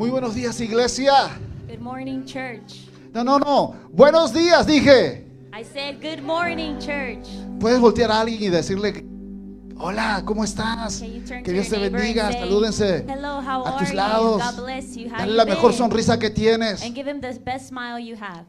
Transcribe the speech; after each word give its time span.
Muy 0.00 0.08
buenos 0.08 0.34
días, 0.34 0.58
iglesia. 0.62 1.12
Good 1.68 1.80
morning, 1.80 2.24
church. 2.24 2.88
No, 3.12 3.22
no, 3.22 3.38
no. 3.38 3.74
Buenos 3.92 4.32
días, 4.32 4.66
dije. 4.66 5.26
I 5.52 5.62
said, 5.62 6.00
Good 6.00 6.22
morning, 6.22 6.78
church. 6.78 7.28
Puedes 7.60 7.78
voltear 7.78 8.10
a 8.10 8.22
alguien 8.22 8.44
y 8.44 8.48
decirle, 8.48 9.04
hola, 9.76 10.22
¿cómo 10.24 10.42
estás? 10.42 11.02
Que 11.44 11.52
Dios 11.52 11.68
te 11.68 11.76
bendiga. 11.76 12.32
say, 12.32 12.40
Salúdense 12.40 13.04
Hello, 13.06 13.42
how 13.42 13.66
a 13.66 13.76
tus 13.76 13.92
lados. 13.92 14.42
God 14.42 14.64
bless 14.64 14.96
you. 14.96 15.10
How 15.10 15.18
Dale 15.18 15.32
you 15.32 15.36
la 15.36 15.44
mejor 15.44 15.72
been? 15.72 15.78
sonrisa 15.78 16.18
que 16.18 16.30
tienes. 16.30 16.82
And 16.82 16.94
give 16.94 17.06
him 17.06 17.20
the 17.20 17.38
best 17.38 17.68
smile 17.68 18.02
you 18.02 18.16
have. 18.16 18.46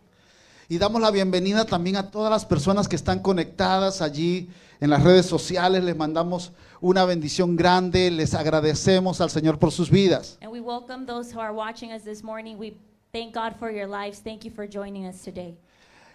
Y 0.69 0.77
damos 0.77 1.01
la 1.01 1.11
bienvenida 1.11 1.65
también 1.65 1.97
a 1.97 2.11
todas 2.11 2.31
las 2.31 2.45
personas 2.45 2.87
que 2.87 2.95
están 2.95 3.19
conectadas 3.19 4.01
allí 4.01 4.49
en 4.79 4.89
las 4.89 5.03
redes 5.03 5.25
sociales. 5.25 5.83
Les 5.83 5.97
mandamos 5.97 6.53
una 6.81 7.05
bendición 7.05 7.55
grande. 7.55 8.11
Les 8.11 8.33
agradecemos 8.33 9.21
al 9.21 9.29
Señor 9.29 9.57
por 9.59 9.71
sus 9.71 9.89
vidas. 9.89 10.37
And 10.41 10.51
we 10.51 10.59
welcome 10.59 11.05
those 11.05 11.33
who 11.33 11.39
are 11.39 11.53
watching 11.53 11.91
us 11.93 12.03
this 12.03 12.23
morning. 12.23 12.57
We 12.57 12.73
thank 13.13 13.33
God 13.33 13.53
for 13.59 13.71
your 13.71 13.87
lives. 13.87 14.19
Thank 14.21 14.43
you 14.43 14.51
for 14.51 14.67
joining 14.67 15.05
us 15.07 15.21
today. 15.23 15.55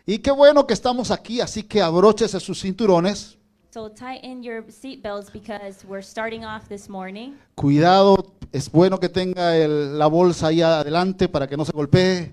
Y 0.06 0.18
qué 0.18 0.30
bueno 0.30 0.66
que 0.66 0.74
estamos 0.74 1.10
aquí, 1.10 1.40
así 1.40 1.62
que 1.62 1.80
abróchese 1.82 2.38
sus 2.40 2.60
cinturones. 2.60 3.36
So 3.72 3.90
tighten 3.90 4.42
your 4.42 4.64
seatbelts 4.70 5.30
because 5.32 5.84
we're 5.86 6.02
starting 6.02 6.44
off 6.44 6.66
this 6.68 6.88
morning. 6.88 7.32
Cuidado, 7.56 8.32
es 8.52 8.70
bueno 8.70 8.98
que 8.98 9.08
tenga 9.08 9.56
el- 9.56 9.98
la 9.98 10.06
bolsa 10.06 10.46
ahí 10.46 10.62
adelante 10.62 11.28
para 11.28 11.46
que 11.46 11.56
no 11.56 11.64
se 11.64 11.72
golpee. 11.72 12.32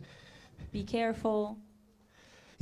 Be 0.72 0.86
careful. 0.86 1.58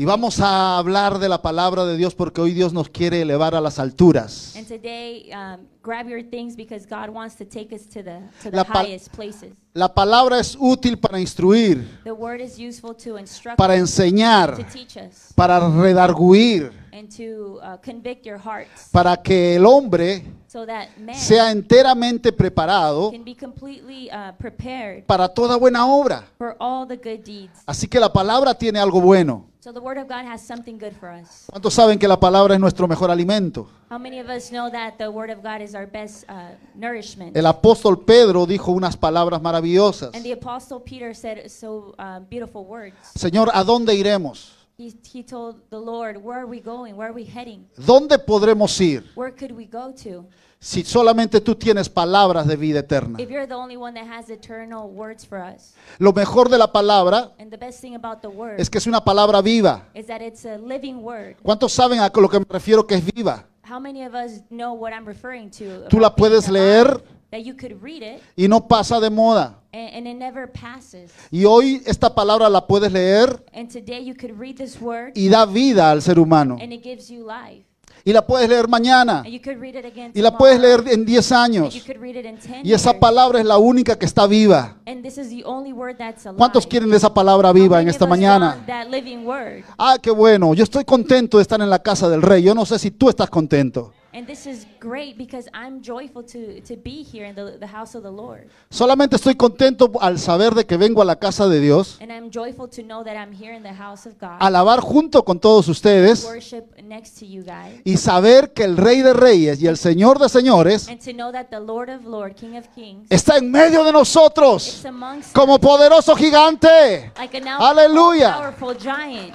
Y 0.01 0.05
vamos 0.05 0.39
a 0.39 0.79
hablar 0.79 1.19
de 1.19 1.29
la 1.29 1.43
palabra 1.43 1.85
de 1.85 1.95
Dios 1.95 2.15
porque 2.15 2.41
hoy 2.41 2.53
Dios 2.53 2.73
nos 2.73 2.89
quiere 2.89 3.21
elevar 3.21 3.53
a 3.53 3.61
las 3.61 3.77
alturas. 3.77 4.55
And 4.55 4.67
today, 4.67 5.29
um, 5.31 5.67
grab 5.83 6.07
your 6.09 6.23
things 6.23 6.55
because 6.55 6.87
God 6.87 7.11
wants 7.11 7.35
to 7.35 7.45
take 7.45 7.71
us 7.71 7.85
to 7.89 8.01
the, 8.01 8.19
to 8.41 8.49
the 8.49 8.57
La 8.57 8.63
pal- 8.63 8.87
highest 8.87 9.09
places. 9.15 9.53
La 9.75 9.93
palabra 9.93 10.39
es 10.39 10.57
útil 10.59 10.97
para 10.97 11.19
instruir, 11.19 11.99
The 12.03 12.13
word 12.13 12.41
is 12.41 12.57
useful 12.57 12.95
to 12.95 13.19
instruct 13.19 13.59
para 13.59 13.75
us, 13.75 13.77
to 13.77 13.83
enseñar, 13.83 14.57
teach 14.73 14.97
us, 14.97 15.33
para 15.35 15.59
redarguir, 15.59 16.71
and 16.91 17.07
to 17.15 17.59
uh, 17.61 17.77
convict 17.77 18.25
your 18.25 18.39
hearts 18.39 18.89
para 18.91 19.15
que 19.15 19.55
el 19.55 19.67
hombre 19.67 20.23
so 20.47 20.65
that 20.65 20.87
man 20.97 21.15
sea 21.15 21.51
enteramente 21.51 22.33
preparado 22.33 23.11
can 23.11 23.23
be 23.23 23.35
completely 23.35 24.09
uh, 24.09 24.33
prepared 24.39 25.05
para 25.05 25.29
toda 25.29 25.57
buena 25.57 25.85
obra. 25.85 26.23
for 26.39 26.55
all 26.59 26.87
the 26.87 26.97
good 26.97 27.23
deeds. 27.23 27.61
Así 27.67 27.87
que 27.87 27.99
la 27.99 28.11
palabra 28.11 28.55
tiene 28.55 28.79
algo 28.79 28.99
bueno. 28.99 29.50
So 29.63 29.71
the 29.71 29.79
word 29.79 29.99
of 29.99 30.07
God 30.07 30.25
has 30.25 30.41
something 30.41 30.79
good 30.79 30.93
for 30.99 31.07
us. 31.07 31.45
¿Cuántos 31.45 31.75
saben 31.75 31.99
que 31.99 32.07
la 32.07 32.19
palabra 32.19 32.55
es 32.55 32.59
nuestro 32.59 32.87
mejor 32.87 33.11
alimento? 33.11 33.67
How 33.91 33.99
many 33.99 34.19
of 34.19 34.27
us 34.27 34.49
know 34.49 34.71
that 34.71 34.97
the 34.97 35.07
word 35.07 35.29
of 35.29 35.43
God 35.43 35.61
is 35.61 35.75
our 35.75 35.85
best 35.85 36.27
uh, 36.27 36.55
nourishment? 36.73 37.37
El 37.37 37.45
apóstol 37.45 38.03
Pedro 38.03 38.47
dijo 38.47 38.71
unas 38.71 38.97
palabras 38.97 39.39
maravillosas. 39.39 40.15
And 40.15 40.23
the 40.23 40.31
apostle 40.31 40.79
Peter 40.79 41.13
said 41.13 41.47
so 41.51 41.93
uh, 41.99 42.21
beautiful 42.27 42.65
words. 42.65 42.95
Señor, 43.15 43.51
¿a 43.53 43.63
dónde 43.63 43.93
iremos? 43.93 44.51
He, 44.81 44.95
he 45.13 45.21
told 45.23 45.57
the 45.69 45.77
Lord, 45.77 46.17
where 46.17 46.39
are 46.39 46.47
we 46.47 46.59
going? 46.59 46.95
Where 46.97 47.09
are 47.09 47.13
we 47.13 47.23
heading? 47.23 47.67
¿Dónde 47.77 48.17
podremos 48.17 48.81
ir 48.81 49.03
Where 49.15 49.31
could 49.31 49.51
we 49.51 49.67
go 49.67 49.93
to? 50.03 50.25
si 50.59 50.83
solamente 50.83 51.39
tú 51.39 51.53
tienes 51.53 51.87
palabras 51.87 52.47
de 52.47 52.55
vida 52.55 52.79
eterna? 52.79 53.19
If 53.21 53.29
you're 53.29 53.45
the 53.45 53.53
only 53.53 53.77
one 53.77 53.93
that 53.93 54.07
has 54.09 54.31
eternal 54.31 54.89
words 54.89 55.23
for 55.23 55.37
us. 55.37 55.75
Lo 55.99 56.11
mejor 56.13 56.49
de 56.49 56.57
la 56.57 56.71
palabra 56.71 57.31
And 57.37 57.51
the 57.51 57.57
best 57.57 57.79
thing 57.79 57.95
about 57.95 58.21
the 58.23 58.27
word 58.27 58.59
es 58.59 58.71
que 58.71 58.79
es 58.79 58.87
una 58.87 59.03
palabra 59.03 59.39
viva. 59.43 59.87
is 59.93 60.07
that 60.07 60.19
it's 60.19 60.45
a 60.45 60.57
living 60.57 61.03
word. 61.03 61.35
¿Cuántos 61.43 61.71
saben 61.73 61.99
a 61.99 62.11
lo 62.15 62.27
que 62.27 62.39
me 62.39 62.45
refiero 62.49 62.87
que 62.87 62.95
es 62.95 63.05
viva? 63.13 63.45
How 63.63 63.79
many 63.79 64.03
of 64.03 64.15
us 64.15 64.41
know 64.49 64.73
what 64.73 64.93
I'm 64.93 65.05
referring 65.05 65.51
to? 65.51 65.87
Tú 65.89 65.99
la 65.99 66.07
about 66.07 66.17
being 66.17 66.29
puedes 66.31 66.47
alive? 66.47 66.59
leer 66.59 67.03
That 67.29 67.43
you 67.43 67.53
could 67.55 67.81
read 67.83 68.01
it 68.01 68.23
y 68.35 68.47
no 68.47 68.67
pasa 68.67 68.99
de 68.99 69.11
moda. 69.11 69.60
And, 69.73 69.95
and 69.95 70.07
it 70.07 70.17
never 70.17 70.51
passes. 70.51 71.11
Y 71.31 71.45
hoy 71.45 71.81
esta 71.85 72.13
palabra 72.13 72.49
la 72.49 72.65
puedes 72.67 72.91
leer 72.91 73.43
And 73.53 73.69
today 73.71 74.03
you 74.05 74.15
could 74.15 74.37
read 74.39 74.55
this 74.57 74.79
word 74.81 75.11
y 75.15 75.27
da 75.29 75.45
vida 75.45 75.91
al 75.91 76.01
ser 76.01 76.17
humano. 76.19 76.57
and 76.61 76.71
it 76.73 76.83
gives 76.83 77.09
you 77.09 77.25
life. 77.25 77.65
Y 78.03 78.13
la 78.13 78.25
puedes 78.25 78.49
leer 78.49 78.67
mañana. 78.67 79.19
And 79.19 79.27
you 79.27 79.39
could 79.39 79.59
read 79.61 79.75
it 79.75 79.85
again 79.85 80.11
Y 80.15 80.21
la 80.21 80.35
puedes 80.35 80.59
tomorrow, 80.59 80.83
leer 80.85 80.93
en 80.95 81.05
10 81.05 81.31
and 81.31 81.43
años. 81.43 81.75
you 81.75 81.81
could 81.85 82.01
read 82.01 82.15
it 82.15 82.25
in 82.25 82.37
10 82.39 82.65
Y 82.65 82.73
esa 82.73 82.89
years. 82.89 82.99
palabra 82.99 83.39
es 83.39 83.45
la 83.45 83.59
única 83.59 83.95
que 83.99 84.07
está 84.07 84.25
viva. 84.25 84.77
And 84.87 85.03
this 85.03 85.19
is 85.19 85.29
the 85.29 85.43
only 85.45 85.71
word 85.71 85.97
that's 85.97 86.25
alive. 86.25 86.37
¿Cuántos 86.39 86.65
quieren 86.65 86.91
esa 86.95 87.13
palabra 87.13 87.49
How 87.49 87.53
viva 87.53 87.77
en 87.79 87.85
many 87.85 87.89
of 87.89 87.95
esta 87.95 88.07
mañana? 88.07 88.63
That 88.65 88.87
living 88.89 89.23
word. 89.23 89.63
Ah, 89.77 89.97
qué 90.01 90.09
bueno. 90.09 90.55
Yo 90.55 90.63
estoy 90.63 90.83
contento 90.83 91.37
de 91.37 91.43
estar 91.43 91.61
en 91.61 91.69
la 91.69 91.77
casa 91.77 92.09
del 92.09 92.23
rey. 92.23 92.41
Yo 92.41 92.55
no 92.55 92.65
sé 92.65 92.79
si 92.79 92.89
tú 92.89 93.07
estás 93.07 93.29
contento. 93.29 93.93
And 94.13 94.27
this 94.27 94.45
is 94.45 94.67
great 94.81 95.17
because 95.17 95.47
I'm 95.53 95.81
joyful 95.81 96.21
to, 96.23 96.59
to 96.61 96.75
be 96.75 97.01
here 97.01 97.25
in 97.25 97.33
the, 97.33 97.57
the 97.57 97.67
house 97.67 97.95
of 97.95 98.03
the 98.03 98.11
Lord. 98.11 98.45
Solamente 98.69 99.15
estoy 99.15 99.35
contento 99.35 99.89
al 100.01 100.19
saber 100.19 100.53
de 100.53 100.65
que 100.65 100.75
vengo 100.75 101.01
a 101.01 101.05
la 101.05 101.15
casa 101.15 101.47
de 101.47 101.61
Dios, 101.61 101.97
And 102.01 102.11
I'm 102.11 102.29
joyful 102.29 102.67
to 102.71 102.81
know 102.83 103.05
that 103.05 103.15
I'm 103.15 103.31
here 103.33 103.55
in 103.55 103.63
the 103.63 103.73
house 103.73 104.05
of 104.05 104.15
God. 104.19 104.37
alabar 104.41 104.81
junto 104.81 105.23
con 105.23 105.39
todos 105.39 105.69
ustedes 105.69 106.25
worship 106.25 106.65
next 106.83 107.19
to 107.19 107.25
you 107.25 107.41
guys. 107.43 107.79
y 107.85 107.95
saber 107.95 108.51
que 108.51 108.65
el 108.65 108.75
rey 108.75 109.01
de 109.01 109.13
reyes 109.13 109.61
y 109.61 109.67
el 109.67 109.77
señor 109.77 110.19
de 110.19 110.27
señores 110.27 110.89
And 110.89 110.99
to 110.99 111.13
know 111.13 111.31
that 111.31 111.45
the 111.49 111.61
Lord 111.61 111.89
of 111.89 112.05
Lords, 112.05 112.35
King 112.37 112.57
of 112.57 112.67
Kings, 112.75 113.07
está 113.09 113.37
en 113.37 113.49
medio 113.49 113.85
de 113.85 113.93
nosotros 113.93 114.85
amongst 114.85 115.33
como 115.33 115.57
poderoso 115.57 116.17
gigante. 116.17 117.11
like 117.17 117.37
an 117.37 117.47
Aleluya. 117.47 118.33
powerful 118.33 118.75
giant. 118.77 119.33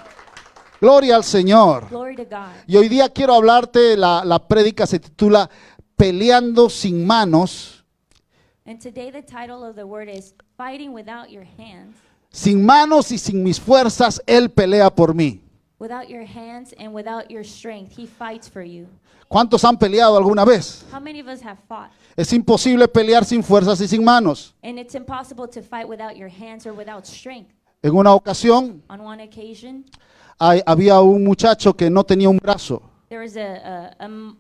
Gloria 0.86 1.16
al 1.16 1.24
Señor. 1.24 1.88
Glory 1.90 2.14
to 2.14 2.24
God. 2.24 2.52
Y 2.68 2.76
hoy 2.76 2.88
día 2.88 3.08
quiero 3.08 3.34
hablarte, 3.34 3.96
la, 3.96 4.24
la 4.24 4.38
prédica 4.38 4.86
se 4.86 5.00
titula 5.00 5.50
Peleando 5.96 6.70
sin 6.70 7.04
manos, 7.04 7.84
And 8.64 8.80
today 8.80 9.10
the 9.10 9.20
title 9.22 9.64
of 9.68 9.74
the 9.74 9.84
word 9.84 10.08
is 10.08 10.36
Fighting 10.56 10.92
Without 10.92 11.28
Your 11.28 11.44
Hands. 11.58 11.92
sin 12.30 12.64
manos 12.64 13.10
y 13.10 13.18
sin 13.18 13.42
mis 13.42 13.58
fuerzas, 13.58 14.22
Él 14.28 14.48
pelea 14.48 14.88
por 14.94 15.12
mí. 15.12 15.40
Without 15.80 16.08
your 16.08 16.24
hands 16.24 16.72
and 16.78 16.94
without 16.94 17.28
your 17.32 17.42
strength, 17.42 17.98
He 17.98 18.06
fights 18.06 18.48
for 18.48 18.62
you. 18.62 18.86
¿Cuántos 19.26 19.64
han 19.64 19.76
peleado 19.78 20.16
alguna 20.16 20.44
vez? 20.44 20.84
How 20.92 21.00
many 21.00 21.18
of 21.20 21.26
us 21.26 21.42
have 21.42 21.58
fought? 21.66 21.90
Es 22.16 22.32
imposible 22.32 22.86
pelear 22.86 23.24
sin 23.24 23.42
fuerzas 23.42 23.80
y 23.80 23.88
sin 23.88 24.04
manos. 24.04 24.54
And 24.62 24.78
it's 24.78 24.94
impossible 24.94 25.48
to 25.48 25.62
fight 25.62 25.88
without 25.88 26.16
your 26.16 26.30
hands 26.30 26.64
or 26.64 26.72
without 26.72 27.06
strength. 27.06 27.50
En 27.82 27.92
una 27.92 28.14
ocasión 28.14 28.82
On 28.88 29.00
one 29.00 29.20
occasion, 29.20 29.84
hay- 30.38 30.62
había 30.66 31.00
un 31.00 31.24
muchacho 31.24 31.74
que 31.74 31.90
no 31.90 32.04
tenía 32.04 32.28
un 32.28 32.38
brazo. 32.38 32.82
there 33.08 33.22
was 33.22 33.36
a, 33.36 33.94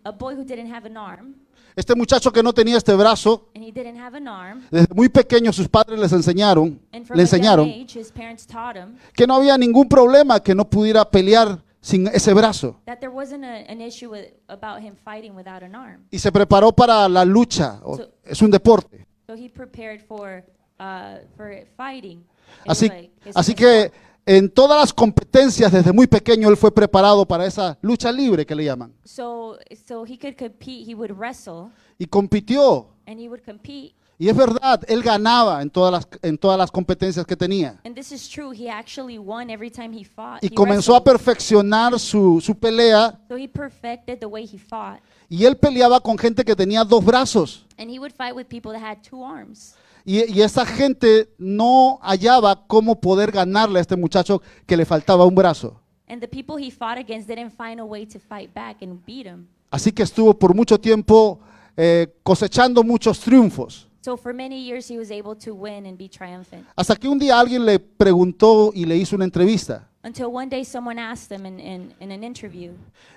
a, 0.04 0.10
boy 0.12 0.34
who 0.34 0.44
didn't 0.44 0.72
have 0.72 0.86
an 0.86 0.96
arm, 0.96 1.34
Este 1.76 1.94
muchacho 1.94 2.32
que 2.32 2.42
no 2.42 2.52
tenía 2.54 2.78
este 2.78 2.94
brazo, 2.94 3.48
and 3.54 3.62
he 3.62 3.70
didn't 3.70 3.98
have 4.00 4.16
an 4.16 4.26
arm. 4.26 4.62
desde 4.70 4.92
muy 4.94 5.08
pequeño 5.10 5.52
sus 5.52 5.68
padres 5.68 5.98
les 5.98 6.12
enseñaron, 6.12 6.80
And 6.92 7.04
from 7.04 7.16
le 7.16 7.22
a 7.22 7.26
young 7.26 7.34
enseñaron 7.34 7.68
age, 7.68 7.98
his 8.00 8.10
parents 8.10 8.46
taught 8.46 8.76
him 8.76 8.96
que 9.14 9.26
no 9.26 9.34
había 9.36 9.56
ningún 9.58 9.86
problema 9.88 10.40
que 10.42 10.54
no 10.54 10.64
pudiera 10.68 11.04
pelear 11.08 11.58
sin 11.82 12.06
ese 12.08 12.32
brazo. 12.34 12.80
that 12.86 12.98
there 12.98 13.12
wasn't 13.12 13.44
a, 13.44 13.70
an 13.70 13.80
issue 13.82 14.10
with, 14.10 14.24
about 14.48 14.80
him 14.82 14.96
fighting 15.04 15.36
without 15.36 15.62
an 15.62 15.74
arm. 15.74 16.06
Y 16.10 16.18
se 16.18 16.32
preparó 16.32 16.72
para 16.72 17.08
la 17.08 17.24
lucha. 17.24 17.78
o- 17.84 17.96
So- 17.98 18.08
Es 18.24 18.40
un 18.42 18.50
deporte. 18.50 19.06
So 19.26 19.34
he 19.34 19.48
prepared 19.50 20.00
for 20.08 20.42
uh, 20.80 21.18
for 21.36 21.52
fighting. 21.76 22.20
It 22.64 22.70
Así, 22.70 22.88
was 22.88 22.96
like 22.96 23.10
his 23.24 23.36
así 23.36 23.52
first 23.52 23.58
que. 23.58 23.92
En 24.26 24.50
todas 24.50 24.78
las 24.80 24.92
competencias 24.92 25.70
desde 25.72 25.92
muy 25.92 26.06
pequeño 26.08 26.48
él 26.48 26.56
fue 26.56 26.72
preparado 26.74 27.24
para 27.26 27.46
esa 27.46 27.78
lucha 27.80 28.10
libre 28.10 28.44
que 28.44 28.54
le 28.54 28.64
llaman. 28.64 28.92
so 29.04 29.56
so 29.86 30.04
he 30.04 30.18
could 30.18 30.36
compete. 30.36 30.84
He 30.90 30.94
would 30.94 31.12
wrestle 31.16 31.70
Y 31.98 32.06
compitió. 32.06 32.88
and 33.06 33.20
he 33.20 33.28
would 33.28 33.42
compete. 33.44 33.94
Y 34.18 34.28
es 34.30 34.34
verdad, 34.36 34.82
él 34.88 35.02
ganaba 35.02 35.60
en 35.60 35.68
todas 35.68 35.92
las, 35.92 36.08
en 36.22 36.38
todas 36.38 36.56
las 36.58 36.70
competencias 36.70 37.26
que 37.26 37.36
tenía. 37.36 37.78
And 37.84 37.94
this 37.94 38.10
is 38.12 38.26
true. 38.28 38.50
He 38.50 38.68
actually 38.70 39.18
won 39.18 39.50
every 39.50 39.70
time 39.70 39.92
he 39.94 40.04
fought. 40.04 40.42
Y 40.42 40.46
he 40.46 40.54
comenzó 40.54 40.92
a 40.96 41.00
wrestled. 41.00 41.12
perfeccionar 41.18 41.98
su, 42.00 42.40
su 42.40 42.54
pelea. 42.58 43.20
So 43.28 43.36
he 43.36 43.46
perfected 43.46 44.18
the 44.18 44.26
way 44.26 44.44
he 44.50 44.58
fought, 44.58 45.00
Y 45.28 45.44
él 45.44 45.56
peleaba 45.58 46.00
con 46.00 46.16
gente 46.16 46.44
que 46.44 46.56
tenía 46.56 46.82
dos 46.82 47.04
brazos. 47.04 47.66
and 47.78 47.90
he 47.90 47.98
would 47.98 48.12
fight 48.12 48.34
with 48.34 48.46
people 48.48 48.72
that 48.72 48.82
had 48.82 49.02
two 49.02 49.22
arms. 49.22 49.74
Y, 50.08 50.32
y 50.32 50.42
esa 50.42 50.64
gente 50.64 51.28
no 51.36 51.98
hallaba 52.00 52.64
cómo 52.68 53.00
poder 53.00 53.32
ganarle 53.32 53.80
a 53.80 53.82
este 53.82 53.96
muchacho 53.96 54.40
que 54.64 54.76
le 54.76 54.84
faltaba 54.86 55.26
un 55.26 55.34
brazo. 55.34 55.80
And 56.08 56.20
the 56.20 56.28
people 56.28 56.56
he 56.56 56.70
fought 56.70 56.96
against 56.96 57.28
didn't 57.28 57.50
find 57.50 57.80
a 57.80 57.84
way 57.84 58.06
to 58.06 58.20
fight 58.20 58.54
back 58.54 58.82
and 58.82 59.04
beat 59.04 59.26
him. 59.26 59.48
Así 59.68 59.90
que 59.90 60.04
estuvo 60.04 60.32
por 60.38 60.54
mucho 60.54 60.78
tiempo 60.78 61.40
eh, 61.76 62.06
cosechando 62.22 62.84
muchos 62.84 63.18
triunfos. 63.18 63.88
So 64.02 64.16
for 64.16 64.32
many 64.32 64.64
years 64.64 64.88
he 64.88 64.96
was 64.96 65.10
able 65.10 65.34
to 65.44 65.52
win 65.52 65.84
and 65.84 65.98
be 65.98 66.08
triumphant. 66.08 66.64
Hasta 66.76 66.94
que 66.94 67.08
un 67.08 67.18
día 67.18 67.40
alguien 67.40 67.64
le 67.66 67.80
preguntó 67.80 68.70
y 68.72 68.84
le 68.84 68.96
hizo 68.96 69.16
una 69.16 69.24
entrevista. 69.24 69.88
Until 70.04 70.26
one 70.26 70.46
day 70.48 70.64
someone 70.64 71.00
asked 71.00 71.36
him 71.36 71.44
in, 71.44 71.58
in, 71.58 71.92
in 71.98 72.12
an 72.12 72.22
interview, 72.22 72.70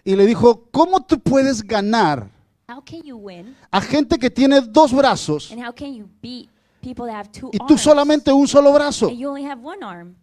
Y 0.03 0.15
le 0.15 0.25
dijo, 0.25 0.63
¿cómo 0.71 0.99
tú 1.01 1.19
puedes 1.19 1.61
ganar 1.61 2.27
How 2.67 2.81
can 2.83 3.03
you 3.03 3.15
win 3.15 3.55
a 3.69 3.79
gente 3.79 4.17
que 4.17 4.31
tiene 4.31 4.61
dos 4.61 4.91
brazos 4.91 5.51
and 5.51 5.63
how 5.63 5.71
can 5.71 5.93
you 5.93 6.09
beat 6.19 6.49
people 6.79 7.05
that 7.05 7.15
have 7.15 7.31
two 7.31 7.49
y 7.53 7.57
tú 7.57 7.73
arms 7.73 7.81
solamente 7.81 8.31
un 8.31 8.47
solo 8.47 8.71
brazo? 8.73 9.07
and 9.07 9.17
you 9.17 9.29
only 9.29 9.45
have 9.45 9.61
one 9.63 9.83
arm? 9.83 10.15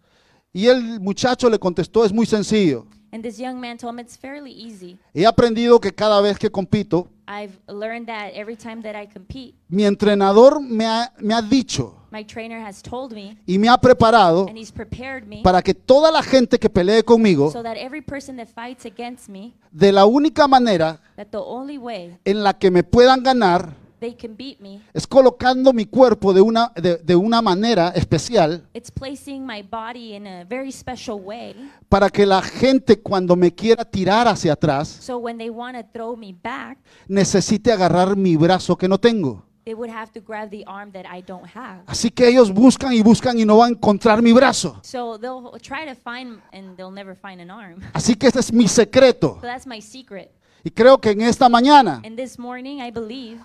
Y 0.52 0.68
el 0.68 1.00
muchacho 1.00 1.50
le 1.50 1.58
contestó, 1.58 2.04
es 2.04 2.12
muy 2.12 2.26
sencillo. 2.26 2.86
And 3.12 3.22
this 3.22 3.38
young 3.38 3.60
man 3.60 3.78
told 3.78 3.94
him 3.94 4.00
it's 4.00 4.16
fairly 4.16 4.52
easy. 4.52 4.98
He 5.14 5.24
aprendido 5.24 5.80
que 5.80 5.92
cada 5.92 6.20
vez 6.20 6.38
que 6.38 6.50
compito, 6.50 7.08
I've 7.28 7.58
learned 7.68 8.06
that 8.06 8.32
every 8.34 8.56
time 8.56 8.82
that 8.82 8.94
I 8.94 9.06
compete, 9.06 9.54
mi 9.68 9.84
entrenador 9.84 10.60
me 10.60 10.84
ha, 10.84 11.12
me 11.18 11.34
ha 11.34 11.42
dicho 11.42 11.94
my 12.10 12.24
trainer 12.24 12.64
has 12.64 12.82
told 12.82 13.12
me 13.12 13.36
y 13.46 13.58
me 13.58 13.68
ha 13.68 13.76
preparado 13.78 14.46
and 14.48 14.56
he's 14.56 14.72
prepared 14.72 15.26
me 15.26 15.42
para 15.42 15.60
que 15.62 15.74
toda 15.74 16.10
la 16.10 16.22
gente 16.22 16.58
que 16.58 16.70
pelee 16.70 17.02
conmigo, 17.02 17.50
so 17.50 17.62
that 17.62 17.76
every 17.76 18.00
person 18.00 18.36
that 18.36 18.48
fights 18.48 18.86
against 18.86 19.28
me, 19.28 19.54
de 19.70 19.92
la 19.92 20.06
única 20.06 20.46
manera 20.46 21.00
that 21.16 21.26
the 21.30 21.38
only 21.38 21.78
way 21.78 22.16
en 22.24 22.42
la 22.42 22.54
que 22.54 22.70
me 22.70 22.82
puedan 22.82 23.22
ganar 23.22 23.74
they 24.00 24.14
can 24.14 24.36
beat 24.36 24.58
me, 24.60 24.80
es 24.94 25.06
colocando 25.06 25.72
mi 25.72 25.86
cuerpo 25.86 26.32
de 26.32 26.40
una, 26.40 26.72
de, 26.74 26.96
de 26.98 27.16
una 27.16 27.40
manera 27.42 27.88
especial 27.94 28.66
it's 28.74 28.90
placing 28.90 29.46
my 29.46 29.62
body 29.62 30.14
in 30.14 30.26
a 30.26 30.44
very 30.44 30.70
special 30.72 31.20
way. 31.20 31.54
para 31.88 32.10
que 32.10 32.26
la 32.26 32.42
gente 32.42 33.00
cuando 33.00 33.36
me 33.36 33.54
quiera 33.54 33.84
tirar 33.84 34.28
hacia 34.28 34.52
atrás 34.52 34.88
So 34.88 35.18
when 35.18 35.38
they 35.38 35.50
want 35.50 35.76
to 35.76 35.84
throw 35.92 36.16
me 36.16 36.32
back, 36.32 36.78
necesite 37.08 37.72
agarrar 37.72 38.16
mi 38.16 38.36
brazo 38.36 38.76
que 38.76 38.88
no 38.88 38.98
tengo. 38.98 39.42
they 39.64 39.74
would 39.74 39.90
have 39.90 40.12
to 40.12 40.20
grab 40.20 40.48
the 40.50 40.62
arm 40.68 40.92
that 40.92 41.04
I 41.06 41.20
don't 41.22 41.44
have. 41.52 41.82
Así 41.86 42.10
que 42.10 42.28
ellos 42.28 42.52
buscan 42.52 42.92
y 42.92 43.02
buscan 43.02 43.36
y 43.36 43.44
no 43.44 43.56
van 43.56 43.70
a 43.70 43.72
encontrar 43.72 44.22
mi 44.22 44.32
brazo. 44.32 44.78
So 44.82 45.18
they'll 45.18 45.50
try 45.60 45.84
to 45.86 45.96
find 45.96 46.40
and 46.52 46.76
they'll 46.76 46.92
never 46.92 47.16
find 47.16 47.40
an 47.40 47.50
arm. 47.50 47.80
Así 47.92 48.14
que 48.14 48.28
ese 48.28 48.38
es 48.38 48.52
mi 48.52 48.68
secreto. 48.68 49.38
So 49.40 49.46
that's 49.46 49.66
my 49.66 49.80
secret. 49.80 50.30
Y 50.66 50.72
creo 50.72 50.98
que 50.98 51.10
en 51.10 51.20
esta 51.20 51.48
mañana 51.48 52.02
morning, 52.38 52.78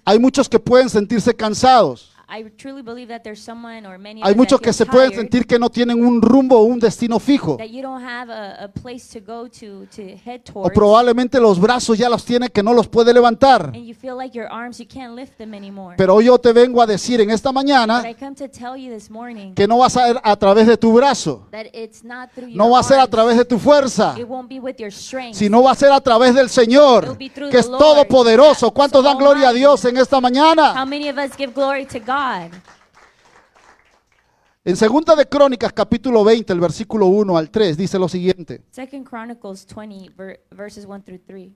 hay 0.06 0.18
muchos 0.18 0.50
que 0.50 0.58
pueden 0.58 0.90
sentirse 0.90 1.36
cansados. 1.36 2.11
I 2.34 2.44
truly 2.58 2.82
believe 2.82 3.10
that 3.10 3.24
there's 3.24 3.44
someone 3.44 3.86
or 3.86 3.98
many 3.98 4.22
of 4.22 4.28
Hay 4.30 4.36
muchos 4.36 4.60
that 4.62 4.66
que 4.66 4.72
se 4.74 4.86
pueden 4.86 5.12
sentir 5.12 5.46
que 5.46 5.60
no 5.60 5.70
tienen 5.70 6.02
un 6.02 6.22
rumbo 6.22 6.58
o 6.58 6.64
un 6.64 6.80
destino 6.80 7.20
fijo. 7.20 7.58
that 7.58 7.70
you 7.70 7.82
don't 7.82 8.02
have 8.02 8.32
a, 8.32 8.64
a 8.64 8.68
place 8.70 9.08
to 9.12 9.20
go 9.20 9.50
to 9.50 9.86
to 9.94 10.02
head 10.26 10.42
O 10.54 10.70
probablemente 10.70 11.42
los 11.42 11.60
brazos 11.60 11.98
ya 11.98 12.08
los 12.08 12.24
tiene 12.24 12.50
que 12.50 12.64
no 12.64 12.74
los 12.74 12.88
puede 12.88 13.14
levantar. 13.14 13.72
and 13.74 13.86
you 13.86 13.94
feel 13.94 14.16
like 14.18 14.34
your 14.34 14.48
arms 14.50 14.80
you 14.80 14.88
can't 14.88 15.14
lift 15.14 15.38
them 15.38 15.54
anymore. 15.54 15.96
Pero 15.98 16.16
hoy 16.16 16.26
yo 16.26 16.38
te 16.38 16.54
vengo 16.54 16.82
a 16.82 16.86
decir 16.86 17.20
en 17.20 17.32
esta 17.32 17.52
mañana 17.52 18.02
que 19.54 19.68
no 19.68 19.80
va 19.80 19.88
a 19.88 19.90
ser 19.90 20.22
a 20.24 20.36
través 20.38 20.68
de 20.68 20.78
tu 20.78 20.94
brazo. 20.94 21.48
No 22.50 22.70
va 22.70 22.80
a 22.80 22.84
ser 22.84 23.00
a 23.00 23.08
través 23.08 23.38
de 23.38 23.46
tu 23.46 23.60
fuerza. 23.60 24.16
Sino 25.34 25.64
va 25.64 25.72
a 25.72 25.76
ser 25.76 25.92
a 25.92 26.00
través 26.00 26.34
del 26.34 26.50
Señor, 26.50 27.18
que 27.18 27.58
es 27.58 27.70
todopoderoso. 27.70 28.72
¿Cuántos 28.72 29.04
dan 29.04 29.18
gloria 29.18 29.50
a 29.50 29.54
Dios 29.54 29.84
en 29.86 29.98
esta 29.98 30.22
mañana? 30.22 30.74
God? 32.22 32.52
En 34.64 34.76
segunda 34.78 35.16
de 35.16 35.26
Crónicas, 35.28 35.74
capítulo 35.74 36.24
20, 36.24 36.54
el 36.54 36.60
versículo 36.60 37.08
1 37.08 37.36
al 37.36 37.50
3, 37.50 37.76
dice 37.76 37.98
lo 37.98 38.08
siguiente. 38.08 38.62
Second 38.70 39.08
Chronicles 39.08 39.66
20 39.66 40.10
ver- 40.16 40.46
verses 40.52 40.86
1 40.86 41.02
through 41.04 41.22
3. 41.26 41.50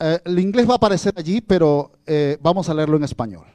Eh, 0.00 0.20
el 0.24 0.38
inglés 0.38 0.66
va 0.68 0.72
a 0.72 0.76
aparecer 0.76 1.12
allí, 1.16 1.40
pero 1.42 1.92
eh, 2.06 2.38
vamos 2.40 2.68
a 2.70 2.74
leerlo 2.74 2.96
en 2.96 3.04
español. 3.04 3.46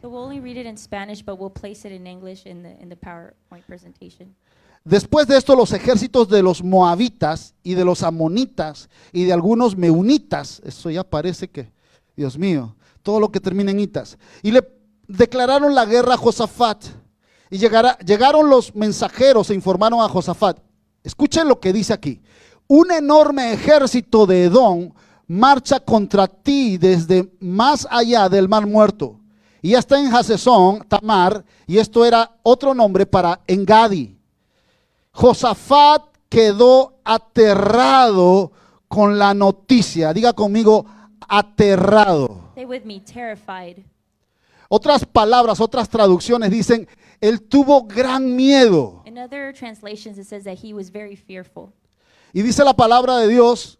Después 4.86 5.28
de 5.28 5.36
esto, 5.38 5.56
los 5.56 5.74
ejércitos 5.74 6.30
de 6.30 6.42
los 6.44 6.64
moabitas 6.64 7.56
y 7.64 7.74
de 7.74 7.84
los 7.84 8.04
amonitas 8.04 8.88
y 9.12 9.26
de 9.26 9.34
algunos 9.34 9.76
meunitas, 9.76 10.62
eso 10.64 10.90
ya 10.92 11.04
parece 11.04 11.50
que, 11.50 11.72
Dios 12.19 12.38
mío, 12.38 12.75
todo 13.01 13.18
lo 13.21 13.31
que 13.31 13.39
termina 13.39 13.71
en 13.71 13.80
itas, 13.80 14.18
y 14.44 14.51
le 14.51 14.62
declararon 15.07 15.74
la 15.74 15.86
guerra 15.86 16.16
a 16.16 16.18
Josafat. 16.18 16.83
Y 17.50 17.57
llegaron 17.57 18.50
los 18.50 18.75
mensajeros 18.75 19.50
e 19.50 19.56
informaron 19.56 20.01
a 20.01 20.10
Josafat. 20.10 20.60
Escuchen 21.01 21.48
lo 21.48 21.60
que 21.60 21.74
dice 21.74 21.94
aquí. 21.94 22.21
Un 22.68 22.92
enorme 22.92 23.54
ejército 23.54 24.27
de 24.27 24.44
Edom 24.44 24.92
marcha 25.27 25.80
contra 25.80 26.27
ti 26.27 26.77
desde 26.77 27.31
más 27.39 27.88
allá 27.89 28.27
del 28.27 28.50
mar 28.50 28.68
muerto. 28.68 29.19
Y 29.62 29.69
ya 29.71 29.80
está 29.80 30.00
en 30.00 30.13
Hasesón, 30.13 30.86
Tamar, 30.88 31.44
y 31.66 31.77
esto 31.77 32.06
era 32.06 32.31
otro 32.44 32.75
nombre 32.75 33.06
para 33.06 33.39
Engadi. 33.48 34.16
Josafat 35.12 36.04
quedó 36.27 37.00
aterrado 37.04 38.51
con 38.89 39.18
la 39.18 39.33
noticia. 39.33 40.13
Diga 40.13 40.33
conmigo, 40.33 40.86
aterrado. 41.30 42.52
Say 42.56 42.66
with 42.66 42.84
me, 42.84 43.00
terrified. 43.00 43.84
Otras 44.70 45.06
palabras, 45.06 45.60
otras 45.60 45.90
traducciones 45.90 46.52
dicen, 46.52 46.88
él 47.22 47.42
tuvo 47.42 47.84
gran 47.84 48.36
miedo. 48.36 49.02
In 49.06 49.18
other 49.18 49.54
translations, 49.54 50.18
it 50.18 50.28
says 50.28 50.44
that 50.44 50.58
he 50.64 50.74
was 50.74 50.92
very 50.92 51.16
fearful. 51.16 51.74
Y 52.34 52.42
dice 52.42 52.64
la 52.64 52.74
palabra 52.74 53.18
de 53.18 53.28
Dios, 53.28 53.80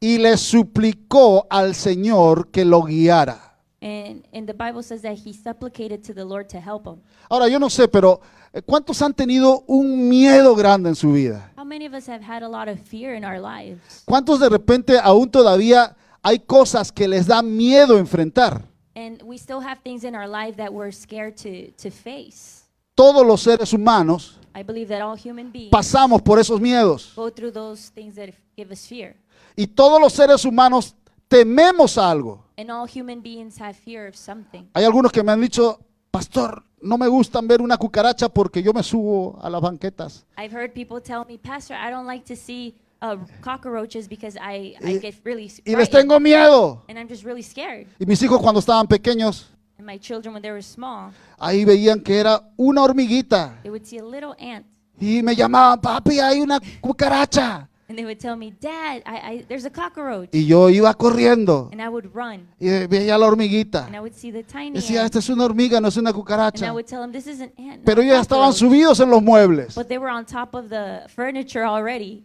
y 0.00 0.18
le 0.18 0.36
suplicó 0.36 1.46
al 1.50 1.74
Señor 1.74 2.50
que 2.50 2.64
lo 2.64 2.82
guiara. 2.82 3.56
And, 3.80 4.24
and 4.32 4.46
the 4.46 4.54
Bible 4.54 4.82
says 4.82 5.02
that 5.02 5.16
he 5.16 5.32
supplicated 5.32 6.02
to 6.04 6.14
the 6.14 6.24
Lord 6.24 6.48
to 6.50 6.58
help 6.58 6.86
him. 6.86 7.02
Ahora, 7.28 7.48
yo 7.48 7.58
no 7.58 7.68
sé, 7.68 7.88
pero 7.88 8.20
eh, 8.52 8.62
¿cuántos 8.62 9.02
han 9.02 9.12
tenido 9.12 9.64
un 9.66 10.08
miedo 10.08 10.54
grande 10.54 10.88
en 10.88 10.94
su 10.94 11.12
vida? 11.12 11.52
How 11.56 11.64
many 11.64 11.86
of 11.86 11.92
us 11.92 12.06
have 12.06 12.22
had 12.22 12.42
a 12.42 12.48
lot 12.48 12.68
of 12.68 12.78
fear 12.80 13.14
in 13.14 13.24
our 13.24 13.40
lives? 13.40 14.02
¿Cuántos 14.06 14.40
de 14.40 14.48
repente 14.48 14.98
aún 14.98 15.30
todavía 15.30 15.96
hay 16.24 16.38
cosas 16.40 16.90
que 16.90 17.06
les 17.06 17.26
da 17.26 17.42
miedo 17.42 17.98
enfrentar? 17.98 18.62
And 18.96 19.22
we 19.22 19.36
still 19.36 19.60
have 19.60 19.80
things 19.82 20.04
in 20.04 20.14
our 20.14 20.26
life 20.28 20.56
that 20.56 20.72
we're 20.72 20.92
scared 20.92 21.36
to, 21.38 21.70
to 21.82 21.90
face. 21.90 22.64
Todos 22.94 23.26
los 23.26 23.42
seres 23.42 23.72
humanos 23.72 24.38
I 24.54 24.62
believe 24.62 24.88
that 24.88 25.02
all 25.02 25.16
human 25.16 25.50
beings 25.50 25.70
pasamos 25.70 26.22
por 26.22 26.38
esos 26.38 26.60
miedos. 26.60 27.12
go 27.14 27.30
through 27.30 27.52
those 27.52 27.90
things 27.92 28.14
that 28.14 28.30
give 28.56 28.72
us 28.72 28.86
fear. 28.86 29.16
Y 29.56 29.66
todos 29.66 30.00
los 30.00 30.12
seres 30.12 30.44
humanos 30.44 30.94
tememos 31.28 31.98
algo. 31.98 32.44
And 32.56 32.70
all 32.70 32.86
human 32.88 33.20
beings 33.20 33.60
have 33.60 33.74
fear 33.74 34.08
of 34.08 34.14
something. 34.14 34.70
Hay 34.74 34.84
algunos 34.84 35.10
que 35.10 35.22
me 35.22 35.32
han 35.32 35.40
dicho, 35.40 35.80
pastor, 36.10 36.62
no 36.80 36.96
me 36.96 37.08
gustan 37.08 37.48
ver 37.48 37.60
una 37.60 37.76
cucaracha 37.76 38.28
porque 38.28 38.62
yo 38.62 38.72
me 38.72 38.82
subo 38.84 39.38
a 39.42 39.50
las 39.50 39.60
banquetas. 39.60 40.24
I've 40.38 40.54
heard 40.54 40.72
people 40.72 41.00
tell 41.00 41.24
me, 41.26 41.36
Pastor, 41.36 41.76
I 41.76 41.90
don't 41.90 42.06
like 42.06 42.24
to 42.26 42.36
see 42.36 42.76
uh, 43.04 43.16
cockroaches 43.42 44.08
because 44.08 44.36
I, 44.40 44.74
I 44.82 44.98
get 44.98 45.14
really 45.24 45.44
Y 45.44 45.72
les 45.72 45.74
frightened, 45.74 45.90
tengo 46.08 46.20
miedo. 46.20 46.82
and 46.88 46.98
I'm 46.98 47.08
just 47.08 47.24
really 47.24 47.42
scared. 47.42 47.86
Y 48.00 48.06
mis 48.06 48.22
hijos 48.22 48.40
cuando 48.40 48.60
estaban 48.60 48.86
pequeños, 48.86 49.50
And 49.76 49.86
my 49.86 49.98
children, 49.98 50.32
when 50.32 50.40
they 50.42 50.50
were 50.52 50.62
small, 50.62 51.10
ahí 51.38 51.64
veían 51.64 52.00
que 52.02 52.16
era 52.18 52.40
una 52.56 52.82
hormiguita. 52.82 53.58
they 53.62 53.70
would 53.70 53.84
see 53.84 53.98
a 53.98 54.04
little 54.04 54.34
ant, 54.38 54.64
Y 55.00 55.20
me 55.22 55.34
llamaban, 55.34 55.80
papi, 55.80 56.20
hay 56.20 56.40
una 56.40 56.60
cucaracha. 56.80 57.68
and 57.88 57.98
they 57.98 58.04
would 58.04 58.18
tell 58.18 58.36
me, 58.36 58.50
Dad, 58.60 59.02
I, 59.04 59.16
I, 59.32 59.44
there's 59.48 59.64
a 59.66 59.70
cockroach. 59.70 60.30
Y 60.32 60.46
yo 60.46 60.70
iba 60.70 60.94
corriendo 60.94 61.68
And 61.72 61.82
I 61.82 61.88
would 61.88 62.14
run, 62.14 62.46
y 62.60 62.68
veía 62.86 63.18
la 63.18 63.26
hormiguita. 63.26 63.86
and 63.86 63.96
I 63.96 64.00
would 64.00 64.14
see 64.14 64.30
the 64.30 64.42
tiny 64.44 64.76
Decía, 64.76 65.00
ant, 65.00 65.06
esta 65.06 65.18
es 65.18 65.28
una 65.28 65.44
hormiga, 65.44 65.80
no 65.80 65.88
es 65.88 65.96
una 65.96 66.10
and 66.10 66.16
I 66.16 66.20
cucaracha. 66.20 66.72
would 66.72 66.86
tell 66.86 67.00
them, 67.02 67.12
this 67.12 67.26
is 67.26 67.40
an 67.40 67.52
ant, 67.58 67.78
not 67.78 67.84
Pero 67.84 68.00
a 68.00 68.04
ellos 68.04 68.14
ya 68.16 68.20
estaban 68.22 68.50
cockroach." 68.52 68.70
subidos 68.72 69.00
en 69.00 69.10
los 69.10 69.22
muebles. 69.22 69.74
But 69.74 69.88
they 69.88 69.98
were 69.98 70.10
on 70.10 70.24
top 70.24 70.54
of 70.54 70.68
the 70.70 71.02
furniture 71.08 71.64
already 71.66 72.22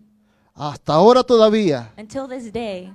Hasta 0.59 0.93
ahora 0.93 1.23
todavía. 1.23 1.91
until 1.97 2.27
this 2.27 2.51
day. 2.51 2.93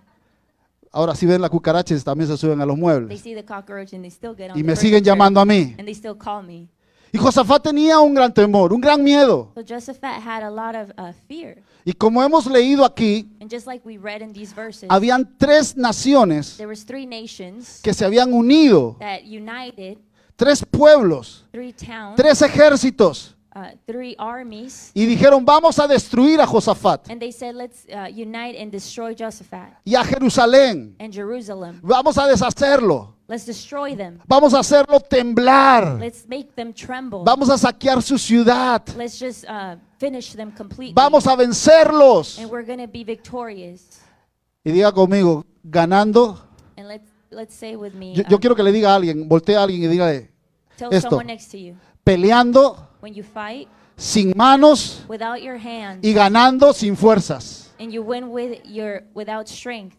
Ahora 0.93 1.15
si 1.17 1.27
ven 1.27 1.41
la 1.41 1.49
cucaracha 1.49 1.99
también 2.05 2.29
se 2.29 2.37
suben 2.37 2.61
a 2.61 2.67
los 2.67 2.77
They 2.77 2.81
muebles. 2.83 3.21
see 3.21 3.35
the 3.35 3.43
cockroach 3.45 3.93
and 3.95 4.03
they 4.05 4.11
still 4.11 4.35
get 4.37 4.51
on 4.51 4.57
Y 4.59 4.63
the 4.63 4.67
me 4.69 4.77
siguen 4.77 4.99
furniture, 5.03 5.11
llamando 5.11 5.41
a 5.41 5.45
mí. 5.45 5.75
and 5.79 5.87
they 5.87 5.95
still 5.95 6.15
call 6.17 6.43
me. 6.45 6.69
Y 7.13 7.19
Josafat 7.19 7.63
tenía 7.63 7.99
un 8.01 8.13
gran 8.15 8.33
temor, 8.35 8.73
un 8.73 8.81
gran 8.81 9.03
miedo. 9.03 9.51
So 9.55 9.63
Josaphat 9.63 10.21
had 10.21 10.43
a 10.43 10.51
lot 10.51 10.75
of 10.77 10.91
uh, 10.99 11.13
fear. 11.29 11.57
Y 11.85 11.93
como 11.93 12.23
hemos 12.23 12.47
leído 12.47 12.85
aquí, 12.85 13.29
And 13.41 13.51
just 13.51 13.67
like 13.67 13.85
we 13.87 13.97
read 13.99 14.21
in 14.21 14.33
these 14.33 14.53
verses, 14.55 14.89
habían 14.91 15.37
tres 15.39 15.77
naciones 15.77 16.57
there 16.57 16.69
was 16.69 16.85
three 16.85 17.07
nations 17.07 17.81
que 17.83 17.95
se 17.95 18.05
habían 18.05 18.33
unido, 18.33 18.97
that 19.01 19.23
united, 19.25 19.99
tres 20.37 20.65
pueblos, 20.65 21.45
three 21.53 21.73
towns, 21.73 22.17
tres 22.17 22.41
ejércitos, 22.43 23.35
uh, 23.55 23.71
three 23.87 24.15
armies, 24.19 24.91
y 24.95 25.07
dijeron, 25.07 25.45
vamos 25.45 25.79
a 25.79 25.87
destruir 25.87 26.41
a 26.41 26.47
Josafat 26.47 27.09
and 27.11 27.21
they 27.21 27.33
said, 27.33 27.55
let's 27.55 27.87
uh, 27.87 28.09
unite 28.09 28.61
and 28.61 28.71
destroy 28.71 29.15
Josaphat 29.15 29.79
y 29.85 29.95
a 29.95 30.05
Jerusalén. 30.05 30.95
and 30.99 31.13
Jerusalem. 31.13 31.81
Vamos 31.83 32.19
a 32.19 32.27
deshacerlo. 32.27 33.15
Let's 33.27 33.47
destroy 33.47 33.97
them. 33.97 34.19
Vamos 34.27 34.53
a 34.53 34.59
hacerlo 34.59 35.01
temblar. 35.01 35.99
Let's 35.99 36.29
make 36.29 36.55
them 36.55 36.75
tremble. 36.75 37.25
Vamos 37.25 37.49
a 37.49 37.57
saquear 37.57 38.03
su 38.03 38.19
ciudad. 38.19 38.83
Let's 38.99 39.19
just 39.19 39.45
uh, 39.49 39.77
finish 39.99 40.35
them 40.35 40.53
completely. 40.53 40.93
Vamos 40.95 41.27
a 41.27 41.35
vencerlos. 41.35 42.39
And 42.39 42.51
we're 42.51 42.67
going 42.67 42.81
to 42.81 42.87
be 42.87 43.03
victorious. 43.03 44.01
Y 44.63 44.73
diga 44.73 44.93
conmigo, 44.93 45.47
ganando. 45.63 46.39
And 46.77 46.87
let's, 46.87 47.09
let's 47.31 47.55
say 47.55 47.77
with 47.77 47.95
me, 47.95 48.15
Yo, 48.15 48.25
yo 48.29 48.37
um, 48.37 48.41
quiero 48.41 48.55
que 48.55 48.63
le 48.63 48.73
diga 48.73 48.93
a 48.93 48.97
alguien, 48.97 49.27
voltee 49.27 49.57
a 49.57 49.63
alguien 49.63 49.83
y 49.85 49.87
dígale, 49.87 50.31
tell 50.77 50.93
esto. 50.93 51.09
someone 51.09 51.27
next 51.27 51.51
to 51.51 51.57
you, 51.59 51.77
peleando 52.05 52.77
when 53.01 53.15
you 53.15 53.23
fight 53.25 53.69
sin 53.97 54.33
manos 54.37 55.03
without 55.09 55.41
your 55.43 55.57
hands 55.59 56.01
y 56.03 56.13
ganando 56.13 56.73
sin 56.73 56.97
fuerzas. 56.97 57.73
and 57.79 57.93
you 57.93 58.03
win 58.03 58.31
with 58.31 58.61
your 58.65 59.03
without 59.15 59.49
strength. 59.49 59.97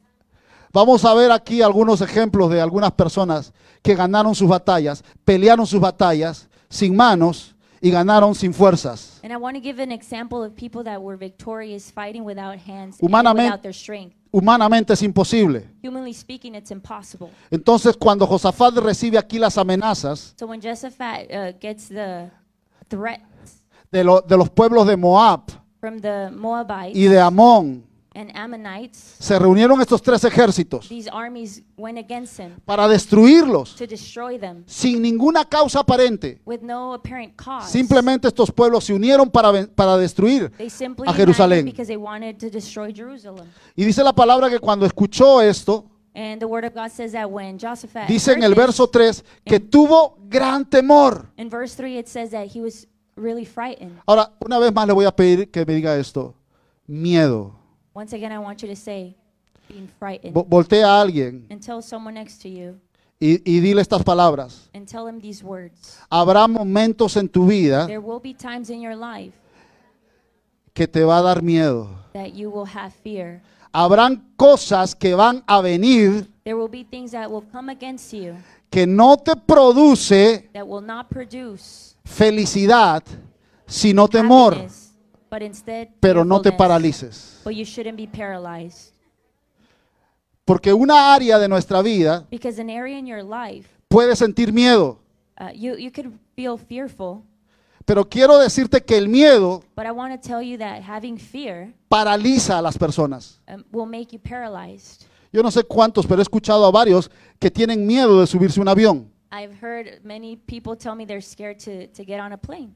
Vamos 0.72 1.06
a 1.06 1.14
ver 1.14 1.32
aquí 1.32 1.62
algunos 1.62 2.02
ejemplos 2.02 2.50
de 2.52 2.60
algunas 2.62 2.92
personas 2.92 3.54
que 3.82 3.96
ganaron 3.96 4.36
sus 4.36 4.50
batallas, 4.50 5.04
pelearon 5.24 5.66
sus 5.66 5.80
batallas 5.80 6.50
sin 6.70 6.96
manos 6.96 7.56
y 7.82 7.92
ganaron 7.92 8.36
sin 8.36 8.54
fuerzas. 8.54 9.20
And 9.24 9.32
I 9.32 9.38
want 9.38 9.56
to 9.56 9.62
give 9.62 9.80
an 9.82 9.92
example 9.92 10.44
of 10.44 10.54
people 10.56 10.84
that 10.84 11.02
were 11.02 11.16
victorious 11.18 11.90
fighting 11.92 12.24
without 12.26 12.58
hands 12.60 13.00
and 13.00 13.10
Humanamente- 13.10 13.46
without 13.46 13.62
their 13.62 13.74
strength. 13.74 14.16
Humanamente 14.38 14.92
es 14.94 15.02
imposible. 15.02 15.66
Humanly 15.82 16.14
speaking, 16.14 16.56
it's 16.56 16.70
impossible. 16.72 17.30
Entonces 17.50 17.96
cuando 17.98 18.28
Josafat 18.28 18.76
recibe 18.80 19.18
aquí 19.18 19.40
las 19.40 19.58
amenazas 19.58 20.34
So 20.38 20.46
when 20.46 20.60
Jehoshaphat 20.62 21.32
uh, 21.32 21.58
gets 21.62 21.88
the 21.88 22.30
threats 22.90 23.64
de, 23.92 24.04
lo- 24.04 24.22
de 24.22 24.36
los 24.38 24.50
pueblos 24.50 24.86
de 24.88 24.98
Moab 24.98 25.44
from 25.80 26.00
the 26.02 26.30
Moabites 26.32 26.98
y 26.98 27.06
de 27.08 27.20
Amón, 27.20 27.86
and 28.16 28.32
Ammonites, 28.36 29.16
se 29.20 29.38
reunieron 29.38 29.80
estos 29.82 30.02
tres 30.02 30.24
ejércitos 30.24 30.88
these 30.90 31.10
armies 31.12 31.62
went 31.78 31.98
against 32.00 32.40
him 32.40 32.52
para 32.66 32.88
destruirlos 32.88 33.76
to 33.76 33.86
destroy 33.86 34.40
them 34.40 34.64
sin 34.66 35.02
ninguna 35.02 35.44
causa 35.46 35.82
aparente. 35.82 36.40
with 36.46 36.62
no 36.62 36.94
apparent 36.94 37.36
cause. 37.36 37.70
Simplemente 37.70 38.28
estos 38.28 38.50
pueblos 38.52 38.86
se 38.86 38.94
unieron 38.94 39.30
para, 39.30 39.52
ven- 39.52 39.68
para 39.68 39.98
destruir. 39.98 40.50
They 40.58 40.70
simply 40.70 41.08
a 41.08 41.12
united 41.12 41.26
Jerusalén. 41.26 41.66
because 41.66 41.88
they 41.88 41.98
wanted 41.98 42.38
to 42.40 42.50
destroy 42.50 42.94
Jerusalem. 42.94 43.46
Y 43.76 43.84
dice 43.86 44.04
la 44.04 44.14
palabra 44.14 44.50
que 44.50 44.60
cuando 44.60 44.86
escuchó 44.86 45.42
esto, 45.42 45.86
And 46.18 46.40
the 46.40 46.46
word 46.46 46.64
of 46.64 46.74
God 46.74 46.92
says 46.92 47.12
that 47.12 47.30
when 47.30 47.58
Jehoshaphat 47.60 48.08
dice 48.08 48.30
en 48.32 48.38
heard 48.38 48.46
el 48.46 48.52
this, 48.52 48.58
verso 48.66 48.88
3 48.88 49.22
que 49.44 49.60
tuvo 49.60 50.18
gran 50.30 50.64
temor. 50.64 51.28
in 51.36 51.50
verse 51.50 51.76
3 51.76 51.98
it 52.00 52.08
says 52.08 52.32
that 52.32 52.48
he 52.56 52.62
was 52.62 52.88
really 53.18 53.46
frightened. 53.46 54.00
Ahora, 54.06 54.32
una 54.40 54.58
vez 54.60 54.72
más 54.74 54.88
le 54.88 54.94
voy 54.94 55.04
a 55.06 55.12
pedir 55.14 55.52
que 55.52 55.66
me 55.66 55.74
diga 55.74 55.98
esto. 55.98 56.34
Miedo. 56.88 57.54
Once 57.96 58.14
again, 58.14 58.32
I 58.32 58.40
want 58.40 58.62
you 58.62 58.68
to 58.68 58.76
say, 58.76 59.16
being 59.70 59.88
frightened. 59.98 60.34
Vo- 60.34 60.44
Voltea 60.46 60.86
a 60.86 61.02
alguien 61.02 61.46
and 61.50 61.62
tell 61.62 61.82
someone 61.82 62.14
next 62.16 62.42
to 62.42 62.50
you 62.50 62.76
y, 63.22 63.42
y 63.46 63.60
dile 63.62 63.82
estas 63.82 64.04
palabras. 64.04 64.70
and 64.74 64.86
tell 64.88 65.08
him 65.08 65.20
these 65.22 65.42
words. 65.44 65.98
Habrá 66.10 66.48
momentos 66.48 67.16
en 67.18 67.30
tu 67.30 67.48
vida 67.48 67.88
There 67.88 68.00
will 68.02 68.20
be 68.20 68.34
times 68.34 68.70
in 68.70 68.82
your 68.82 68.96
life 68.96 69.34
que 70.74 70.88
te 70.88 71.04
va 71.06 71.20
a 71.20 71.22
dar 71.22 71.42
miedo. 71.42 71.90
that 72.14 72.34
you 72.34 72.50
will 72.50 72.66
have 72.68 72.92
fear. 73.04 73.42
Habrán 73.74 74.24
cosas 74.38 74.94
que 74.96 75.16
van 75.16 75.44
a 75.48 75.62
venir 75.62 76.28
There 76.44 76.56
will 76.56 76.70
be 76.70 76.84
things 76.84 77.12
that 77.12 77.30
will 77.30 77.44
come 77.52 77.70
against 77.72 78.14
you 78.14 78.36
que 78.70 78.86
no 78.86 79.16
te 79.18 79.36
produce 79.38 80.44
that 80.54 80.68
will 80.68 80.82
not 80.86 81.08
produce 81.10 81.96
felicidad, 82.04 83.04
sino 83.66 84.08
temor. 84.08 84.54
happiness, 84.54 84.85
but 85.30 85.42
instead 85.42 85.90
Pero 86.00 86.24
no 86.24 86.42
te 86.42 86.52
paralices. 86.52 87.42
But 87.44 87.54
you 87.54 87.66
shouldn't 87.66 87.98
be 87.98 88.08
paralyzed. 88.08 88.94
Porque 90.46 90.72
una 90.74 91.14
área 91.14 91.40
de 91.40 91.48
nuestra 91.48 91.82
vida 91.82 92.28
Because 92.30 92.60
an 92.62 92.70
area 92.70 92.98
in 93.00 93.08
your 93.08 93.24
life, 93.24 93.68
puede 93.88 94.16
sentir 94.16 94.54
miedo. 94.54 95.00
uh, 95.40 95.50
you, 95.54 95.76
you 95.76 95.92
could 95.92 96.12
feel 96.36 96.58
fearful, 96.58 97.24
Pero 97.86 98.04
quiero 98.08 98.38
decirte 98.40 98.84
que 98.84 98.98
el 98.98 99.08
miedo 99.08 99.64
but 99.76 99.86
I 99.86 99.92
want 99.92 100.12
to 100.20 100.28
tell 100.28 100.42
you 100.42 100.58
that 100.58 100.82
having 100.82 101.18
fear 101.18 101.74
paraliza 101.90 102.58
a 102.60 102.62
las 102.62 102.78
personas. 102.78 103.40
um, 103.48 103.64
will 103.72 103.86
make 103.88 104.12
you 104.12 104.20
paralyzed. 104.20 105.06
Yo 105.32 105.42
no 105.44 105.52
sé 105.52 105.64
cuántos, 105.64 106.06
pero 106.08 106.20
he 106.20 106.24
escuchado 106.24 106.66
a 106.66 106.72
varios 106.72 107.10
que 107.40 107.52
tienen 107.52 107.86
miedo 107.86 108.20
de 108.22 108.28
subirse 108.28 108.60
a 108.60 108.62
un 108.62 108.68
avión. 108.70 109.12
I've 109.32 109.54
heard 109.62 110.00
many 110.04 110.38
people 110.38 110.78
tell 110.78 110.96
me 110.96 111.06
they're 111.06 111.22
scared 111.22 111.60
to, 111.66 111.88
to 111.88 112.06
get 112.06 112.20
on 112.22 112.32
a 112.32 112.38
plane. 112.38 112.74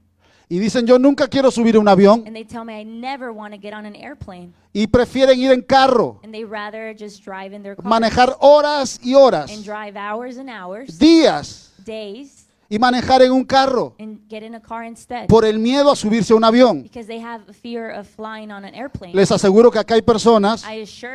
Y 0.51 0.57
dicen, 0.57 0.87
yo 0.87 0.97
nunca 0.97 1.27
quiero 1.27 1.51
subir 1.51 1.75
a 1.75 1.79
un 1.79 1.87
avión. 1.87 2.23
And 2.25 2.33
they 2.33 2.43
tell 2.43 2.65
me 2.65 2.81
I 2.81 2.83
never 2.83 3.31
want 3.31 3.53
to 3.53 3.59
get 3.59 3.71
on 3.71 3.85
an 3.85 3.95
airplane. 3.95 4.51
Y 4.73 4.87
prefieren 4.87 5.39
ir 5.39 5.51
en 5.51 5.61
carro, 5.61 6.19
And 6.23 6.33
they 6.33 6.43
rather 6.43 6.95
just 6.97 7.23
drive 7.23 7.55
in 7.55 7.61
their 7.61 7.75
car 7.75 7.85
manejar 7.85 8.35
horas 8.39 8.99
y 9.03 9.13
horas, 9.13 9.51
and 9.51 9.63
drive 9.63 9.95
hours 9.95 10.37
and 10.37 10.49
hours, 10.49 10.97
días, 10.97 11.71
days, 11.85 12.47
y 12.67 12.79
manejar 12.79 13.21
en 13.21 13.31
un 13.31 13.45
carro 13.45 13.93
and 13.99 14.27
get 14.27 14.41
in 14.41 14.55
a 14.55 14.59
car 14.59 14.85
instead. 14.85 15.27
por 15.27 15.45
el 15.45 15.59
miedo 15.59 15.91
a 15.91 15.95
subirse 15.95 16.33
a 16.33 16.35
un 16.35 16.43
avión. 16.43 16.81
Because 16.81 17.07
they 17.07 17.19
have 17.19 17.43
a 17.47 17.53
fear 17.53 17.91
of 17.91 18.07
flying 18.07 18.51
on 18.51 18.65
an 18.65 18.73
airplane. 18.73 19.13
Les 19.13 19.31
aseguro 19.31 19.69
que 19.69 19.77
acá 19.77 19.93
hay 19.93 20.01
personas 20.01 20.63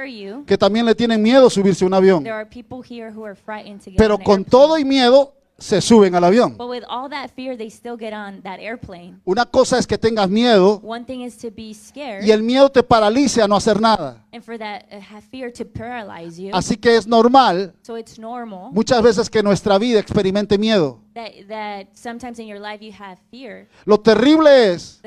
you, 0.07 0.45
que 0.47 0.57
también 0.57 0.87
le 0.87 0.95
tienen 0.95 1.21
miedo 1.21 1.49
a 1.49 1.51
subirse 1.51 1.85
a 1.85 1.89
un 1.89 1.95
avión. 1.95 2.23
there 2.23 2.37
are 2.37 2.49
people 2.49 2.83
here 2.89 3.11
who 3.13 3.25
are 3.25 3.35
frightened 3.35 3.81
to 3.81 3.91
get 3.91 3.99
Pero 3.99 4.17
con 4.17 4.45
todo 4.45 4.79
y 4.79 4.85
miedo 4.85 5.35
se 5.65 5.81
suben 5.81 6.15
al 6.15 6.25
avión. 6.25 6.59
But 6.59 6.69
with 6.69 6.85
all 6.91 7.09
that 7.09 7.31
fear, 7.35 7.57
they 7.57 7.71
still 7.71 7.97
get 7.99 8.13
on 8.13 8.43
that 8.43 8.59
airplane. 8.61 9.19
Una 9.25 9.47
cosa 9.47 9.79
es 9.79 9.87
que 9.87 9.97
tengas 9.97 10.29
miedo 10.29 10.79
One 10.85 11.07
thing 11.07 11.23
is 11.23 11.39
to 11.39 11.51
be 11.51 11.73
scared, 11.73 12.23
y 12.23 12.31
el 12.33 12.43
miedo 12.43 12.69
te 12.71 12.83
paralice 12.83 13.41
a 13.41 13.49
no 13.49 13.57
hacer 13.57 13.81
nada. 13.81 14.23
and 14.33 14.45
for 14.45 14.59
that 14.59 14.85
uh, 14.93 15.01
have 15.01 15.25
fear 15.31 15.51
to 15.51 15.65
paralyze 15.65 16.39
you. 16.39 16.51
Así 16.53 16.77
que 16.77 16.97
es 16.97 17.07
normal 17.07 17.73
So 17.83 17.97
it's 17.97 18.19
normal 18.19 18.73
muchas 18.73 19.03
veces 19.03 19.31
que 19.31 19.43
nuestra 19.43 19.79
vida 19.79 19.99
experimente 20.01 20.59
miedo. 20.59 21.01
that, 21.15 21.31
that 21.49 21.87
sometimes 21.95 22.39
in 22.39 22.47
your 22.47 22.61
life 22.61 22.83
you 22.83 22.93
have 22.93 23.19
fear. 23.31 23.67
Lo 23.87 23.99
terrible 23.99 24.73
es 24.73 25.01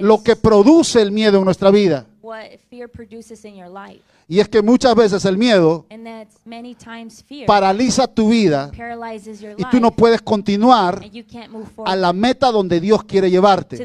lo 0.00 0.22
que 0.22 0.36
produce 0.36 1.02
el 1.02 1.10
miedo 1.10 1.38
en 1.38 1.44
nuestra 1.44 1.70
vida. 1.70 2.06
Y 4.30 4.38
es 4.38 4.48
que 4.48 4.62
muchas 4.62 4.94
veces 4.94 5.24
el 5.24 5.36
miedo 5.36 5.84
paraliza 7.48 8.06
tu 8.06 8.28
vida 8.28 8.70
y 9.56 9.64
tú 9.64 9.80
no 9.80 9.90
puedes 9.90 10.22
continuar 10.22 11.02
a 11.84 11.96
la 11.96 12.12
meta 12.12 12.52
donde 12.52 12.78
Dios 12.78 13.02
quiere 13.02 13.28
llevarte. 13.28 13.84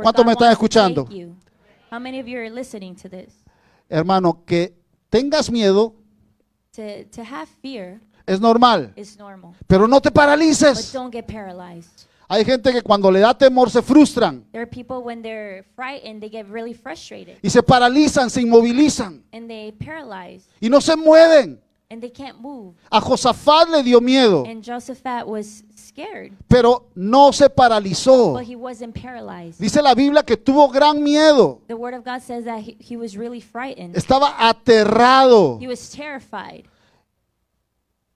¿Cuántos 0.00 0.24
me 0.24 0.32
están 0.32 0.52
escuchando? 0.52 1.02
take 1.02 1.18
you. 1.18 1.34
How 1.90 1.98
many 1.98 2.20
of 2.20 2.26
you 2.28 2.38
are 2.38 2.48
listening 2.48 2.94
to 2.94 3.08
this? 3.08 3.42
Hermano, 3.88 4.44
que 4.44 4.72
tengas 5.10 5.50
miedo 5.50 5.94
To, 6.76 6.82
to 7.10 7.22
have 7.22 7.48
fear 7.60 8.00
es 8.24 8.40
normal, 8.40 8.92
is 8.94 9.18
normal. 9.18 9.52
pero 9.66 9.88
no 9.88 10.00
te 10.00 10.10
But 10.10 10.14
paralices. 10.16 10.94
Hay 12.28 12.44
gente 12.44 12.72
que 12.72 12.82
cuando 12.82 13.10
le 13.10 13.20
da 13.20 13.32
temor 13.34 13.70
se 13.70 13.80
frustran 13.82 14.44
There 14.50 14.62
are 14.62 14.70
people 14.70 14.96
when 14.98 15.22
they're 15.22 15.64
frightened, 15.76 16.20
they 16.20 16.28
get 16.30 16.46
really 16.50 16.74
frustrated 16.74 17.38
y 17.42 17.48
se 17.50 17.62
paralizan, 17.62 18.30
se 18.30 18.40
inmovilizan 18.42 19.22
and 19.32 19.48
they 19.48 19.72
paralyze 19.72 20.48
y 20.60 20.68
no 20.68 20.80
se 20.80 20.96
mueven. 20.96 21.60
and 21.88 22.00
they 22.00 22.10
can't 22.10 22.40
move. 22.40 22.74
A 22.90 23.00
Josafat 23.00 23.68
le 23.68 23.80
dio 23.84 24.00
miedo, 24.00 24.42
And 24.44 24.60
Josaphat 24.60 25.24
was 25.24 25.62
scared, 25.76 26.32
pero 26.48 26.88
no 26.96 27.30
se 27.30 27.48
paralizó. 27.48 28.32
but 28.34 28.42
he 28.42 28.56
wasn't 28.56 28.92
paralyzed. 28.92 29.60
Dice 29.60 29.80
la 29.80 29.94
Biblia 29.94 30.24
que 30.24 30.36
tuvo 30.36 30.68
gran 30.68 31.00
miedo. 31.00 31.60
The 31.68 31.74
word 31.76 31.94
of 31.94 32.04
God 32.04 32.22
says 32.22 32.44
that 32.46 32.58
he, 32.58 32.76
he 32.80 32.96
was 32.96 33.16
really 33.16 33.40
frightened. 33.40 33.94
Estaba 33.94 34.34
aterrado, 34.36 35.58
He 35.60 35.68
was 35.68 35.88
terrified, 35.90 36.64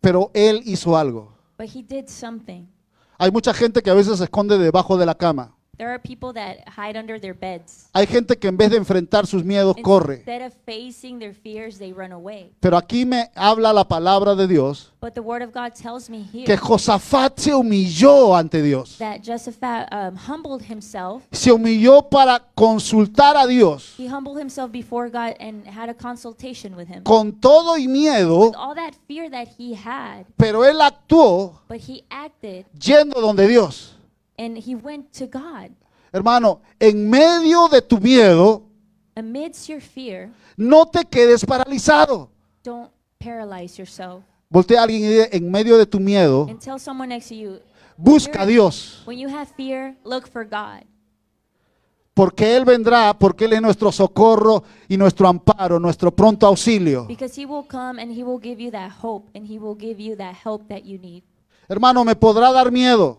pero 0.01 0.33
él 0.35 0.63
hizo 0.65 0.97
algo. 0.97 1.29
but 1.57 1.69
he 1.69 1.83
did 1.83 2.09
something. 2.09 2.67
Hay 3.23 3.31
mucha 3.31 3.53
gente 3.53 3.83
que 3.83 3.91
a 3.91 3.95
veces 3.95 4.17
se 4.17 4.25
esconde 4.25 4.57
debajo 4.57 4.97
de 4.97 5.05
la 5.05 5.15
cama. 5.15 5.55
There 5.81 5.89
are 5.89 5.99
people 5.99 6.35
that 6.35 6.59
hide 6.77 6.95
under 6.99 7.19
their 7.19 7.33
beds. 7.33 7.89
Hay 7.95 8.07
gente 8.07 8.37
que 8.37 8.49
en 8.51 8.59
vez 8.59 8.71
de 8.71 8.77
enfrentar 8.77 9.27
sus 9.27 9.43
miedos 9.43 9.75
corre. 9.83 10.17
Instead 10.17 10.43
of 10.43 10.53
facing 10.67 11.19
their 11.19 11.33
fears, 11.33 11.79
they 11.79 11.91
run 11.91 12.13
away. 12.13 12.53
Pero 12.61 12.77
aquí 12.77 13.07
me 13.07 13.31
habla 13.35 13.73
la 13.73 13.89
palabra 13.89 14.35
de 14.35 14.47
Dios 14.47 14.93
But 15.01 15.15
the 15.15 15.23
word 15.23 15.41
of 15.41 15.55
God 15.55 15.73
tells 15.73 16.11
me 16.11 16.23
here 16.23 16.45
que 16.45 16.59
Josafat 16.59 17.39
se 17.39 17.55
humilló 17.55 18.37
ante 18.37 18.61
Dios. 18.61 18.99
that 18.99 19.23
Josaphat 19.23 19.89
um, 19.91 20.17
humbled 20.17 20.63
himself. 20.69 21.23
Se 21.33 21.51
humilló 21.51 22.11
para 22.11 22.41
consultar 22.55 23.39
a 23.39 23.47
Dios 23.47 23.95
He 23.97 24.07
humbled 24.07 24.39
himself 24.39 24.71
before 24.71 25.09
God 25.09 25.35
and 25.41 25.67
had 25.67 25.89
a 25.89 25.95
consultation 25.95 26.77
with 26.77 26.89
him. 26.89 27.05
con 27.05 27.33
todo 27.41 27.79
y 27.79 27.89
miedo, 27.89 28.49
With 28.51 28.55
all 28.55 28.75
that 28.75 28.93
fear 29.09 29.31
that 29.31 29.49
he 29.57 29.75
had, 29.75 30.27
pero 30.37 30.67
él 30.67 30.83
actuó 30.83 31.63
but 31.71 31.81
he 31.89 32.05
acted 32.11 32.67
yendo 32.79 33.19
donde 33.23 33.49
Dios. 33.49 33.97
And 34.41 34.57
he 34.57 34.75
went 34.75 35.13
to 35.13 35.27
God. 35.27 35.71
Hermano, 36.13 36.61
en 36.81 37.09
medio 37.09 37.69
de 37.69 37.83
tu 37.83 37.99
miedo, 37.99 38.63
Amidst 39.15 39.69
your 39.69 39.81
fear, 39.83 40.31
no 40.57 40.87
te 40.87 41.05
quedes 41.05 41.45
paralizado. 41.45 42.31
don't 42.65 42.91
paralyze 43.19 43.77
yourself. 43.77 44.25
Voltea 44.49 44.81
a 44.81 44.85
alguien 44.85 45.03
y 45.03 45.09
dile, 45.09 45.29
en 45.31 45.51
medio 45.51 45.77
de 45.77 45.87
tu 45.87 46.01
miedo, 46.01 46.47
And 46.49 46.59
tell 46.59 46.79
someone 46.81 47.09
next 47.09 47.29
to 47.29 47.35
you, 47.35 47.61
busca 47.97 48.43
a 48.43 48.47
Dios, 48.47 49.03
when 49.05 49.19
you 49.19 49.29
have 49.29 49.47
fear, 49.57 49.95
look 50.05 50.27
for 50.27 50.45
God. 50.45 50.85
porque 52.15 52.57
Él 52.57 52.65
vendrá, 52.65 53.17
porque 53.17 53.45
Él 53.45 53.53
es 53.53 53.63
nuestro 53.63 53.93
socorro 53.93 54.65
y 54.89 54.97
nuestro 54.97 55.29
amparo, 55.29 55.79
nuestro 55.79 56.11
pronto 56.11 56.47
auxilio. 56.47 57.07
Because 57.07 57.39
he 57.41 57.47
will 57.47 57.65
come 57.69 58.01
and 58.03 58.11
he 58.13 58.25
will 58.25 58.41
give 58.41 58.61
you 58.61 58.71
that 58.73 58.91
hope 59.03 59.29
and 59.35 59.47
he 59.47 59.59
will 59.59 59.77
give 59.77 60.03
you 60.03 60.17
that 60.17 60.35
help 60.35 60.67
that 60.69 60.83
you 60.85 60.99
need. 60.99 61.23
Hermano, 61.69 62.05
me 62.05 62.15
podrá 62.17 62.53
dar 62.53 62.73
miedo. 62.73 63.19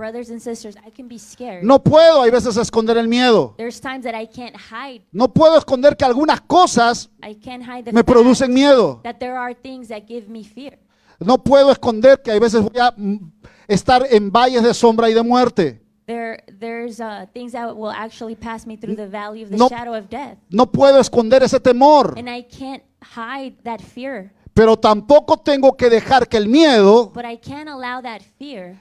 Brothers 0.00 0.30
and 0.30 0.40
sisters, 0.40 0.76
I 0.82 0.88
can 0.88 1.08
be 1.08 1.18
scared. 1.18 1.62
No 1.62 1.78
puedo, 1.78 2.22
hay 2.24 2.30
veces, 2.30 2.56
esconder 2.56 2.96
el 2.96 3.06
miedo. 3.06 3.54
There's 3.58 3.78
times 3.78 4.04
that 4.04 4.14
I 4.14 4.24
can't 4.26 4.56
hide. 4.56 5.02
No 5.12 5.28
puedo 5.28 5.58
esconder 5.58 5.94
que 5.94 6.06
algunas 6.06 6.40
cosas 6.40 7.10
I 7.22 7.34
can't 7.34 7.62
hide 7.62 7.84
the 7.84 7.92
me 7.92 7.98
fact 7.98 8.06
producen 8.08 8.54
miedo. 8.54 9.02
that 9.02 9.18
there 9.20 9.36
are 9.36 9.52
things 9.52 9.88
that 9.88 10.06
give 10.08 10.26
me 10.30 10.42
fear. 10.42 10.78
No 11.20 11.36
puedo 11.36 11.70
esconder 11.70 12.22
que 12.22 12.32
hay 12.32 12.38
veces 12.38 12.62
voy 12.62 12.80
a 12.80 12.94
mm, 12.96 13.30
estar 13.68 14.06
en 14.10 14.30
valles 14.32 14.62
de 14.62 14.72
sombra 14.72 15.10
y 15.10 15.12
de 15.12 15.22
muerte. 15.22 15.82
There, 16.06 16.42
there's 16.58 16.98
uh, 16.98 17.26
things 17.34 17.52
that 17.52 17.76
will 17.76 17.92
actually 17.92 18.34
pass 18.34 18.66
me 18.66 18.78
through 18.78 18.96
the 18.96 19.06
valley 19.06 19.42
of 19.42 19.50
the 19.50 19.58
No. 19.58 19.68
shadow 19.68 19.92
of 19.94 20.08
death. 20.08 20.38
No 20.48 20.64
puedo 20.64 20.98
esconder 20.98 21.42
ese 21.42 21.60
temor. 21.60 22.14
And 22.16 22.26
I 22.26 22.40
can't 22.40 22.82
hide 23.02 23.54
that 23.64 23.82
fear. 23.82 24.32
Pero 24.60 24.76
tampoco 24.76 25.38
tengo 25.38 25.74
que 25.74 25.88
dejar 25.88 26.28
que 26.28 26.36
el 26.36 26.46
miedo 26.46 27.10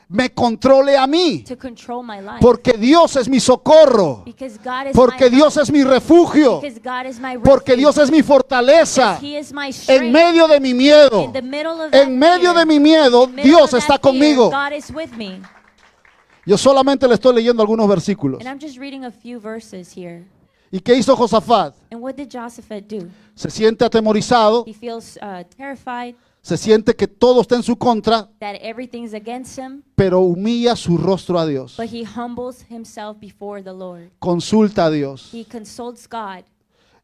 me 0.10 0.30
controle 0.34 0.98
a 0.98 1.08
mí. 1.08 1.46
Porque 2.42 2.74
Dios 2.74 3.16
es 3.16 3.30
mi 3.30 3.40
socorro. 3.40 4.26
Porque 4.94 5.30
Dios 5.30 5.56
es 5.56 5.72
mi 5.72 5.86
refugio. 5.86 6.62
Porque. 7.46 7.78
Dios 7.78 7.98
es 7.98 8.12
mi 8.12 8.22
fortaleza. 8.22 9.18
En 9.88 10.12
medio 10.12 10.50
de 10.50 10.60
mi 10.60 10.74
miedo. 10.74 11.32
En 11.94 12.20
medio 12.20 12.54
de 12.54 12.66
mi 12.66 12.78
miedo, 12.78 13.28
Dios 13.28 13.74
está 13.74 13.98
conmigo. 13.98 14.52
Yo 16.46 16.58
solamente 16.58 17.08
le 17.08 17.14
estoy 17.14 17.36
leyendo 17.36 17.62
algunos 17.62 17.88
versículos. 17.88 18.44
¿Y 20.72 20.80
qué 20.80 20.96
hizo 20.96 21.16
Josafat? 21.16 21.76
And 21.92 22.02
what 22.02 22.16
did 22.16 22.30
Josaphat 22.32 22.84
do? 22.86 23.08
Se 23.36 23.50
siente 23.50 23.84
atemorizado, 23.86 24.64
He 24.68 24.74
feels 24.74 25.18
uh, 25.18 25.44
terrified 25.58 26.16
se 26.42 26.58
siente 26.58 26.96
que 26.96 27.08
todo 27.08 27.42
está 27.42 27.56
en 27.56 27.64
su 27.64 27.78
contra, 27.78 28.30
that 28.40 28.56
everything's 28.62 29.14
against 29.14 29.58
him, 29.58 29.84
pero 29.96 30.22
humilla 30.22 30.76
su 30.76 30.98
rostro 30.98 31.38
a 31.38 31.46
Dios. 31.46 31.76
but 31.78 31.88
he 31.88 32.04
humbles 32.04 32.66
himself 32.70 33.20
before 33.20 33.62
the 33.62 33.74
Lord. 33.74 34.10
Consulta 34.20 34.86
a 34.86 34.90
Dios. 34.90 35.30
He 35.34 35.46
consults 35.46 36.08
God. 36.08 36.46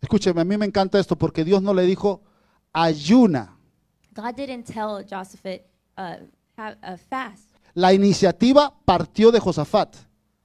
Escúcheme, 0.01 0.41
a 0.41 0.45
mí 0.45 0.57
me 0.57 0.65
encanta 0.65 0.99
esto 0.99 1.15
porque 1.15 1.43
Dios 1.43 1.61
no 1.61 1.73
le 1.73 1.83
dijo 1.83 2.21
ayuna. 2.73 3.57
God 4.13 4.35
didn't 4.35 4.65
tell 4.65 5.03
Josaphat 5.03 5.61
uh, 5.97 6.15
have 6.57 6.77
a 6.81 6.97
fast. 6.97 7.49
La 7.73 7.93
iniciativa 7.93 8.73
partió 8.85 9.31
de 9.31 9.39
Josafat. 9.39 9.95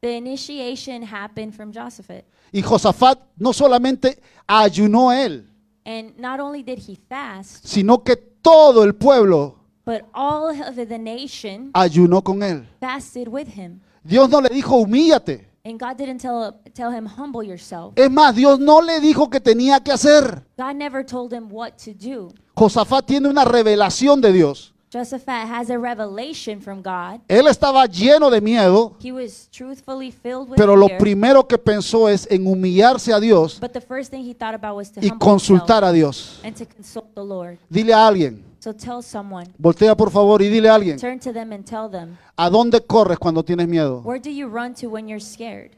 The 0.02 0.16
initiation 0.16 1.02
happened 1.02 1.54
from 1.54 1.73
Josaphat. 1.73 2.25
Y 2.52 2.62
Josafat 2.62 3.19
no 3.37 3.52
solamente 3.52 4.19
ayunó 4.47 5.12
él, 5.12 5.47
And 5.85 6.19
not 6.19 6.40
only 6.40 6.62
did 6.62 6.78
he 6.78 6.97
fast, 7.09 7.66
sino 7.66 8.02
que 8.02 8.16
todo 8.16 8.83
el 8.83 8.95
pueblo 8.95 9.57
but 9.85 10.02
all 10.14 10.49
of 10.50 10.76
the 10.76 10.99
nation 10.99 11.71
ayunó 11.75 12.25
con 12.25 12.42
él. 12.42 12.66
fasted 12.80 13.28
with 13.28 13.49
him. 13.49 13.80
Dios 14.02 14.30
no 14.30 14.40
le 14.40 14.49
dijo 14.49 14.76
humíllate. 14.76 15.47
And 15.66 15.78
God 15.78 15.99
didn't 15.99 16.23
tell, 16.23 16.59
tell 16.73 16.90
him, 16.90 17.04
humble 17.04 17.42
yourself. 17.42 17.92
Es 17.97 18.11
más, 18.11 18.35
Dios 18.35 18.59
no 18.59 18.80
le 18.80 19.00
dijo 19.00 19.28
que 19.28 19.40
tenía 19.40 19.80
que 19.85 19.92
hacer. 19.92 20.42
God 20.57 20.76
never 20.76 21.04
told 21.04 21.35
him 21.35 21.50
what 21.52 21.73
to 21.85 21.92
do. 21.92 22.33
Josafat 22.54 23.04
tiene 23.04 23.28
una 23.28 23.45
revelación 23.45 24.23
de 24.23 24.33
Dios. 24.33 24.73
Josaphat 24.90 25.47
has 25.47 25.70
a 25.70 25.78
revelation 25.78 26.61
from 26.61 26.82
God. 26.82 27.20
Él 27.28 27.47
estaba 27.47 27.87
lleno 27.87 28.28
de 28.28 28.40
miedo, 28.40 28.97
He 29.00 29.12
was 29.12 29.49
truthfully 29.52 30.11
filled 30.11 30.49
with 30.50 30.56
pero 30.56 30.75
lo 30.75 30.88
fear. 30.88 30.99
primero 30.99 31.47
que 31.47 31.56
pensó 31.59 32.09
es 32.09 32.26
en 32.28 32.44
humillarse 32.44 33.12
a 33.12 33.20
Dios 33.20 33.61
But 33.61 33.70
the 33.73 33.80
first 33.80 34.11
thing 34.11 34.25
he 34.28 34.35
thought 34.35 34.54
about 34.54 34.75
was 34.76 34.90
to 34.90 35.00
y 35.00 35.09
humble 35.09 35.25
consultar 35.25 35.85
a 35.85 35.92
Dios. 35.92 36.40
and 36.42 36.56
to 36.56 36.66
consult 36.66 37.14
the 37.14 37.23
Lord. 37.23 37.59
Dile 37.68 37.92
a 37.94 38.04
alguien, 38.09 38.42
So 38.59 38.73
tell 38.75 39.00
someone, 39.00 39.47
voltea 39.59 39.97
por 39.97 40.11
favor 40.11 40.42
y 40.42 40.49
dile 40.49 40.68
a 40.68 40.75
alguien, 40.75 40.99
turn 40.99 41.20
to 41.20 41.32
them 41.32 41.52
and 41.52 41.64
tell 41.64 41.88
them, 41.88 42.18
¿a 42.37 42.50
dónde 42.50 42.80
corres 42.85 43.16
cuando 43.18 43.44
tienes 43.44 43.68
miedo? 43.68 44.02
where 44.04 44.20
do 44.20 44.28
you 44.30 44.49
run 44.49 44.75
to 44.75 44.88
when 44.88 45.06
you're 45.06 45.20
scared? 45.25 45.70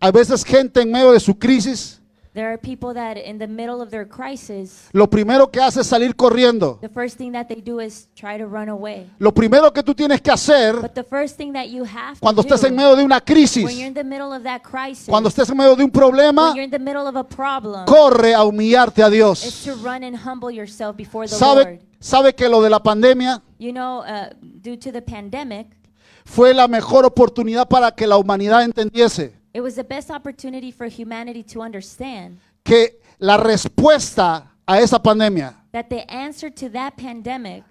Hay 0.00 0.10
veces 0.12 0.44
gente 0.44 0.80
en 0.82 0.90
medio 0.90 1.12
de 1.12 1.20
su 1.20 1.34
crisis, 1.38 2.00
There 2.38 2.52
are 2.52 2.56
people 2.56 2.94
that 2.94 3.16
in 3.16 3.40
the 3.40 3.48
middle 3.48 3.82
of 3.82 3.90
their 3.90 4.06
crisis, 4.06 4.90
lo 4.92 5.10
primero 5.10 5.50
que 5.50 5.60
hace 5.60 5.80
es 5.80 5.88
salir 5.88 6.14
corriendo. 6.14 6.78
the 6.80 6.88
first 6.88 7.16
thing 7.18 7.32
that 7.32 7.48
they 7.48 7.60
do 7.60 7.80
is 7.80 8.06
try 8.14 8.38
to 8.38 8.46
run 8.46 8.68
away. 8.68 9.10
Lo 9.18 9.34
primero 9.34 9.72
que 9.72 9.82
tú 9.82 9.92
tienes 9.92 10.20
que 10.20 10.30
hacer 10.30 10.80
But 10.80 10.94
the 10.94 11.02
first 11.02 11.36
thing 11.36 11.52
that 11.54 11.64
you 11.64 11.82
have 11.82 12.20
cuando 12.20 12.44
to 12.44 12.54
estés 12.54 12.68
en 12.68 12.76
medio 12.76 12.94
de 12.94 13.02
una 13.02 13.16
when 13.16 13.24
crisis, 13.24 13.76
you're 13.76 13.88
in 13.88 13.92
the 13.92 14.04
middle 14.04 14.32
of 14.32 14.44
that 14.44 14.62
crisis, 14.62 15.08
cuando 15.08 15.28
estés 15.30 15.50
en 15.50 15.56
medio 15.56 15.74
de 15.74 15.82
un 15.82 15.90
problema, 15.90 16.50
when 16.50 16.54
you're 16.54 16.64
in 16.64 16.70
the 16.70 16.78
middle 16.78 17.08
of 17.08 17.16
a 17.16 17.24
problem, 17.24 17.84
corre 17.86 18.32
a 18.34 18.44
humillarte 18.44 19.02
a 19.02 19.08
is 19.08 19.12
Dios. 19.12 19.64
to 19.64 19.74
run 19.82 20.04
and 20.04 20.16
humble 20.24 20.52
yourself 20.52 20.96
before 20.96 21.26
the 21.26 21.34
¿Sabe, 21.34 21.64
Lord. 21.64 21.80
sabe 21.98 22.34
que 22.36 22.48
lo 22.48 22.62
de 22.62 22.70
la 22.70 22.80
pandemia 22.80 23.42
You 23.58 23.72
know, 23.72 24.04
uh, 24.04 24.32
due 24.40 24.76
to 24.76 24.92
the 24.92 25.02
pandemic, 25.02 25.76
fue 26.24 26.54
la 26.54 26.68
mejor 26.68 27.04
oportunidad 27.04 27.66
para 27.66 27.90
que 27.90 28.06
la 28.06 28.16
humanidad 28.16 28.62
entendiese 28.62 29.37
it 29.58 29.62
was 29.62 29.74
the 29.74 29.82
best 29.82 30.08
opportunity 30.10 30.70
for 30.70 30.86
humanity 30.86 31.42
to 31.42 31.60
understand 31.60 32.38
que 32.62 33.00
la 33.18 33.36
respuesta 33.36 34.52
a 34.66 34.78
esa 34.80 34.98
pandemia, 35.02 35.54
that 35.72 35.88
the 35.88 36.04
answer 36.08 36.48
to 36.50 36.68
that 36.70 36.94
pandemic, 36.96 37.64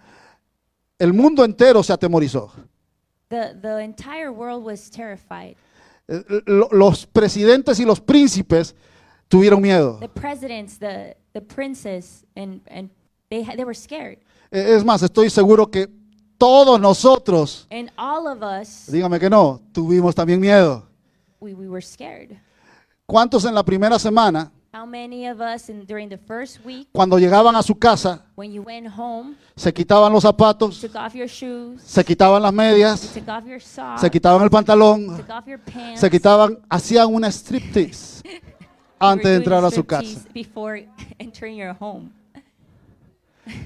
el 1.00 1.14
mundo 1.14 1.44
entero 1.46 1.82
se 1.84 1.94
atemorizó. 1.94 2.52
the, 3.30 3.56
the 3.62 3.80
entire 3.82 4.32
world 4.32 4.64
was 4.66 4.90
terrified. 4.90 5.56
Eh, 6.10 6.22
lo- 6.48 6.70
Los 6.72 7.06
presidentes 7.06 7.80
y 7.80 7.86
los 7.86 8.00
príncipes 8.02 8.74
tuvieron 9.30 9.62
miedo. 9.62 9.98
The 10.00 10.08
presidents, 10.10 10.78
the, 10.80 11.16
the 11.34 11.42
princes, 11.42 12.26
and, 12.36 12.62
and 12.68 12.90
they, 13.30 13.44
ha- 13.44 13.56
they 13.56 13.64
were 13.66 13.74
scared. 13.76 14.18
Eh, 14.52 14.76
Es 14.76 14.84
más, 14.84 15.04
estoy 15.04 15.30
seguro 15.30 15.68
que 15.70 15.88
todos 16.38 16.80
nosotros, 16.80 17.68
And 17.72 17.92
all 17.98 18.28
of 18.28 18.42
us, 18.42 18.88
dígame 18.92 19.20
que 19.20 19.30
no, 19.30 19.62
tuvimos 19.74 20.16
también 20.16 20.40
miedo. 20.40 20.87
We, 21.40 21.54
we 21.54 21.68
were 21.68 21.82
scared. 21.82 22.40
¿Cuántos 23.06 23.46
en 23.46 23.56
la 23.56 23.64
primera 23.64 23.98
semana, 24.00 24.52
How 24.74 24.86
many 24.86 25.28
of 25.28 25.40
us 25.40 25.70
in, 25.70 25.86
during 25.86 26.10
the 26.10 26.18
first 26.18 26.64
week, 26.64 26.90
cuando 26.92 27.18
llegaban 27.18 27.56
a 27.56 27.64
su 27.64 27.74
casa, 27.74 28.22
when 28.36 28.52
you 28.52 28.62
went 28.62 28.86
home, 28.88 29.36
se 29.56 29.72
quitaban 29.74 30.12
los 30.12 30.24
zapatos, 30.24 30.80
took 30.82 30.96
off 30.96 31.16
your 31.16 31.28
shoes, 31.28 31.82
se 31.82 32.04
quitaban 32.04 32.42
las 32.42 32.54
medias, 32.54 33.14
took 33.14 33.28
off 33.28 33.46
your 33.46 33.62
socks, 33.62 34.02
se 34.02 34.10
quitaban 34.10 34.44
el 34.44 34.50
pantalón, 34.50 35.18
took 35.18 35.30
off 35.30 35.48
your 35.48 35.58
pants, 35.60 36.02
se 36.02 36.10
quitaban, 36.10 36.60
hacían 36.70 37.08
una 37.08 37.30
striptease 37.32 38.22
you 38.26 38.32
were 38.32 38.42
antes 39.00 39.24
de 39.24 39.30
doing 39.30 39.42
entrar 39.42 39.64
a 39.66 39.72
su 39.72 39.82
striptease 39.82 40.16
casa. 40.16 40.30
Before 40.34 40.86
entering 41.20 41.58
your 41.58 41.76
home. 41.80 42.12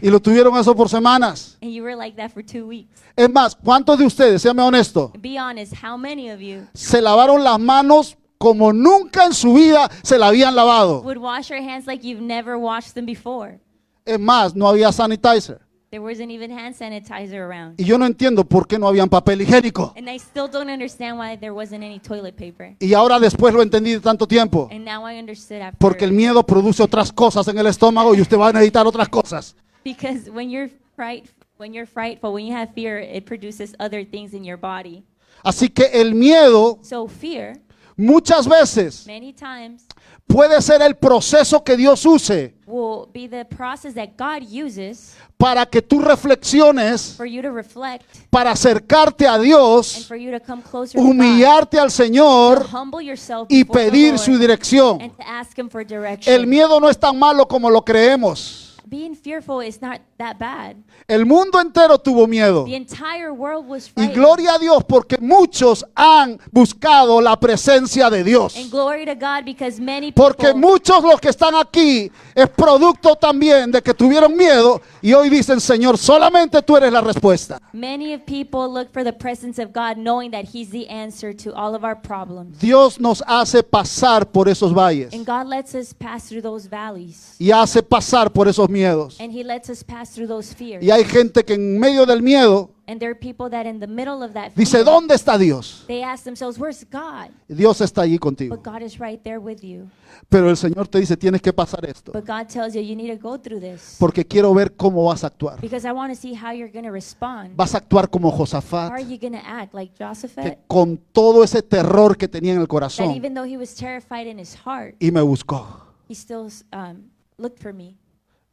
Y 0.02 0.10
lo 0.10 0.20
tuvieron 0.20 0.58
eso 0.58 0.76
por 0.76 0.90
semanas. 0.90 1.58
And 1.62 1.72
you 1.72 1.84
were 1.84 1.96
like 1.96 2.16
that 2.18 2.32
for 2.32 2.44
two 2.44 2.68
weeks. 2.68 3.02
Es 3.16 3.30
más, 3.30 3.56
¿cuántos 3.56 4.00
de 4.00 4.06
ustedes, 4.06 4.42
séame 4.42 4.62
honesto, 4.62 5.12
Be 5.20 5.38
honest, 5.40 5.74
how 5.84 5.98
many 5.98 6.32
of 6.32 6.40
you 6.40 6.62
se 6.74 7.02
lavaron 7.02 7.44
las 7.44 7.60
manos 7.60 8.18
como 8.38 8.74
nunca 8.74 9.26
en 9.26 9.34
su 9.34 9.54
vida 9.54 9.90
se 10.02 10.18
la 10.18 10.28
habían 10.28 10.56
lavado? 10.56 11.02
would 11.02 11.18
wash 11.18 11.50
your 11.50 11.62
hands 11.62 11.86
like 11.86 12.06
you've 12.08 12.24
never 12.24 12.56
washed 12.56 12.94
them 12.94 13.06
before? 13.06 13.60
Es 14.06 14.20
más, 14.20 14.56
no 14.56 14.68
había 14.68 14.92
sanitizer. 14.92 15.60
There 15.92 16.02
wasn't 16.02 16.32
even 16.32 16.58
hand 16.58 16.74
sanitizer 16.74 17.42
around. 17.42 17.78
Y 17.78 17.84
yo 17.84 17.98
no 17.98 18.06
entiendo 18.06 18.46
por 18.46 18.66
qué 18.66 18.80
no 18.80 18.88
habían 18.88 19.10
papel 19.10 19.42
higiénico. 19.42 19.94
And 19.98 20.10
I 20.10 20.18
still 20.18 20.48
don't 20.50 20.70
understand 20.70 21.20
why 21.20 21.36
there 21.38 21.52
wasn't 21.52 21.84
any 21.84 22.00
toilet 22.00 22.34
paper. 22.38 22.78
Y 22.80 22.94
ahora 22.94 23.20
después 23.20 23.54
lo 23.54 23.62
entendí 23.62 23.92
de 23.92 24.00
tanto 24.00 24.26
tiempo. 24.26 24.70
And 24.72 24.86
now 24.86 25.06
I 25.06 25.20
understood 25.20 25.62
after. 25.62 25.78
Porque 25.78 26.06
el 26.06 26.14
miedo 26.14 26.44
produce 26.44 26.82
otras 26.82 27.12
cosas 27.12 27.46
en 27.50 27.58
el 27.58 27.68
estómago 27.68 28.16
y 28.16 28.22
usted 28.22 28.40
va 28.40 28.48
a 28.48 28.54
necesitar 28.54 28.88
otras 28.88 29.10
cosas. 29.10 29.54
Because 29.84 30.30
when 30.30 30.50
you're 30.50 30.70
fright, 30.96 31.26
when 31.58 31.74
you're 31.74 31.86
frightful, 31.88 32.34
when 32.34 32.46
you 32.46 32.54
have 32.54 32.74
fear, 32.74 33.00
it 33.00 33.26
produces 33.26 33.74
other 33.80 34.04
things 34.04 34.34
in 34.34 34.44
your 34.44 34.58
body. 34.58 35.04
Así 35.44 35.70
que 35.74 35.86
el 35.94 36.14
miedo 36.14 36.80
So 36.84 37.08
fear, 37.08 37.58
muchas 37.98 38.48
veces 38.48 39.06
many 39.08 39.34
times, 39.34 39.88
puede 40.28 40.62
ser 40.62 40.82
el 40.82 40.96
proceso 40.96 41.64
que 41.64 41.76
Dios 41.76 42.06
use 42.06 42.54
will 42.68 43.08
be 43.12 43.28
the 43.28 43.44
process 43.46 43.94
that 43.96 44.16
God 44.18 44.44
uses 44.44 45.16
para 45.38 45.66
que 45.66 45.82
tú 45.82 46.00
reflexiones, 46.00 47.16
for 47.18 47.26
you 47.26 47.42
to 47.42 47.52
reflect 47.52 48.06
para 48.30 48.52
acercarte 48.52 49.26
a 49.26 49.36
and 49.36 49.44
Dios, 49.44 50.06
for 50.08 50.16
you 50.16 50.32
to 50.32 50.40
come 50.40 50.62
closer 50.62 50.94
to 50.94 51.02
God, 51.02 51.10
humillarte 51.10 51.80
al 51.80 51.88
to 51.88 52.04
Señor 52.04 52.68
humble 52.72 53.04
yourself 53.04 53.48
y 53.50 53.64
pedir 53.64 54.14
Lord 54.14 54.20
su 54.20 54.38
dirección. 54.38 55.02
and 55.02 55.16
to 55.18 55.28
ask 55.28 55.58
Him 55.58 55.70
for 55.70 55.84
direction. 55.84 56.34
El 56.34 56.46
miedo 56.46 56.80
no 56.80 56.88
es 56.88 56.98
tan 57.00 57.18
malo 57.18 57.48
como 57.48 57.70
lo 57.70 57.84
creemos. 57.84 58.71
Being 58.92 59.16
fearful 59.16 59.62
is 59.62 59.82
not 59.82 60.02
that 60.18 60.38
bad. 60.38 60.76
El 61.08 61.26
mundo 61.26 61.62
entero 61.62 61.98
tuvo 61.98 62.28
miedo. 62.28 62.66
The 62.66 62.76
entire 62.76 63.32
world 63.32 63.66
was 63.66 63.88
Y 63.88 63.92
frightened. 63.94 64.16
gloria 64.18 64.56
a 64.56 64.60
Dios 64.60 64.84
porque 64.84 65.18
muchos 65.18 65.86
han 65.96 66.38
buscado 66.52 67.22
la 67.22 67.40
presencia 67.40 68.10
de 68.10 68.22
Dios. 68.22 68.58
And 68.58 68.70
glory 68.70 69.06
to 69.06 69.16
God 69.16 69.46
because 69.46 69.80
many 69.80 70.12
people, 70.12 70.26
Porque 70.26 70.54
muchos 70.54 71.02
los 71.06 71.22
que 71.22 71.30
están 71.30 71.56
aquí 71.56 72.12
es 72.36 72.50
producto 72.50 73.16
también 73.16 73.72
de 73.72 73.82
que 73.82 73.94
tuvieron 73.94 74.36
miedo 74.36 74.82
y 75.02 75.14
hoy 75.14 75.30
dicen, 75.30 75.62
Señor, 75.62 75.98
solamente 75.98 76.62
tú 76.62 76.76
eres 76.76 76.92
la 76.92 77.00
respuesta. 77.00 77.62
many 77.72 78.14
of 78.14 78.26
people 78.26 78.68
look 78.68 78.92
for 78.92 79.06
the 79.06 79.14
presence 79.14 79.58
of 79.58 79.72
God 79.72 79.96
knowing 79.96 80.32
that 80.32 80.44
He's 80.54 80.70
the 80.70 80.86
answer 80.90 81.34
to 81.34 81.54
all 81.56 81.74
of 81.76 81.86
our 81.86 81.96
problems. 81.96 82.60
Dios 82.60 83.00
nos 83.00 83.24
hace 83.26 83.64
pasar 83.64 84.26
por 84.30 84.50
esos 84.50 84.74
valles 84.74 85.14
And 85.14 85.26
God 85.26 85.48
lets 85.48 85.74
us 85.76 85.94
pass 85.94 86.28
through 86.28 86.42
those 86.42 86.68
valleys. 86.68 87.38
y 87.40 87.52
hace 87.52 87.82
pasar 87.82 88.30
por 88.34 88.50
esos 88.50 88.68
miedos. 88.68 88.81
And 89.20 89.32
He 89.32 89.44
lets 89.44 89.70
us 89.70 89.84
pass 89.84 90.12
through 90.12 90.28
those 90.28 90.54
fears. 90.54 90.84
Y 90.84 90.92
hay 90.92 91.04
gente 91.04 91.44
que 91.44 91.56
en 91.56 91.80
medio 91.80 92.06
del 92.06 92.22
miedo 92.22 92.72
And 92.92 93.00
there 93.00 93.10
are 93.10 93.18
people 93.18 93.50
that 93.52 93.66
in 93.66 93.80
the 93.80 93.88
middle 93.88 94.22
of 94.22 94.34
that 94.34 94.52
dice, 94.54 94.84
¿dónde 94.84 95.16
está 95.16 95.38
Dios? 95.38 95.86
they 95.88 96.04
ask 96.04 96.26
themselves, 96.26 96.60
Where's 96.60 96.84
God? 96.84 97.30
Dios 97.48 97.80
está 97.80 98.02
allí 98.02 98.18
contigo. 98.18 98.54
But 98.54 98.66
God 98.66 98.82
is 98.82 99.00
right 99.00 99.22
there 99.24 99.40
with 99.40 99.62
you. 99.62 99.88
Pero 100.28 100.50
el 100.50 100.58
Señor 100.58 100.90
te 100.90 101.00
dice, 101.00 101.16
tienes 101.16 101.42
que 101.42 101.54
pasar 101.54 101.86
esto 101.86 102.12
But 102.12 102.26
God 102.26 102.48
tells 102.50 102.74
you, 102.74 102.82
you 102.82 102.96
need 102.96 103.10
to 103.10 103.18
go 103.18 103.38
through 103.38 103.62
this. 103.62 103.96
porque 103.98 104.26
quiero 104.26 104.54
ver 104.54 104.76
cómo 104.76 105.06
vas 105.06 105.24
a 105.24 105.28
actuar. 105.28 105.62
Because 105.62 105.88
I 105.88 105.94
want 105.94 106.14
to 106.14 106.20
see 106.20 106.34
how 106.34 106.52
you're 106.52 106.72
going 106.72 106.84
to 106.84 106.92
respond. 106.92 107.56
Vas 107.56 107.76
a 107.76 107.78
actuar 107.78 108.10
como 108.10 108.30
Josafat, 108.30 108.92
are 108.92 109.02
you 109.02 109.18
going 109.18 109.40
to 109.40 109.48
act 109.48 109.74
like 109.74 109.94
que 109.94 110.06
Josaphat? 110.06 110.58
con 110.68 110.98
todo 111.14 111.46
ese 111.46 111.62
terror 111.62 112.18
que 112.18 112.28
tenía 112.28 112.52
en 112.52 112.60
el 112.60 112.66
That 112.66 112.72
corazón 112.72 113.12
even 113.12 113.34
though 113.34 113.48
he 113.48 113.58
was 113.58 113.74
terrified 113.74 114.28
in 114.28 114.38
his 114.38 114.58
heart, 114.66 114.96
y 115.00 115.12
me 115.12 115.22
buscó. 115.22 115.66
he 116.10 116.14
still 116.14 116.50
um, 116.74 117.10
looked 117.38 117.62
for 117.62 117.72
me. 117.72 117.96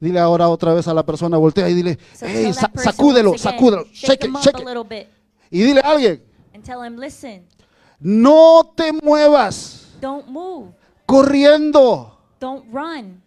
Dile 0.01 0.21
ahora 0.21 0.49
otra 0.49 0.73
vez 0.75 0.87
a 0.87 0.95
la 0.95 1.05
persona, 1.05 1.37
voltea 1.39 1.69
y 1.69 1.75
dile, 1.75 1.99
So 2.15 2.27
hey, 2.27 2.53
sa- 2.53 2.71
sacúdelo, 2.77 3.31
again, 3.31 3.39
sacúdelo, 3.41 3.85
shake 3.93 4.27
it, 4.27 4.37
shake 4.41 4.61
it. 4.61 5.09
Y 5.51 5.63
dile 5.63 5.81
a 5.81 5.91
alguien, 5.91 6.23
and 6.55 6.63
tell 6.65 6.85
him, 6.85 6.97
listen, 6.99 7.45
no 7.99 8.73
te 8.77 8.93
muevas 8.93 9.89
don't 10.01 10.29
move, 10.29 10.73
corriendo, 11.05 12.17
don't 12.41 12.65
run, 12.73 13.21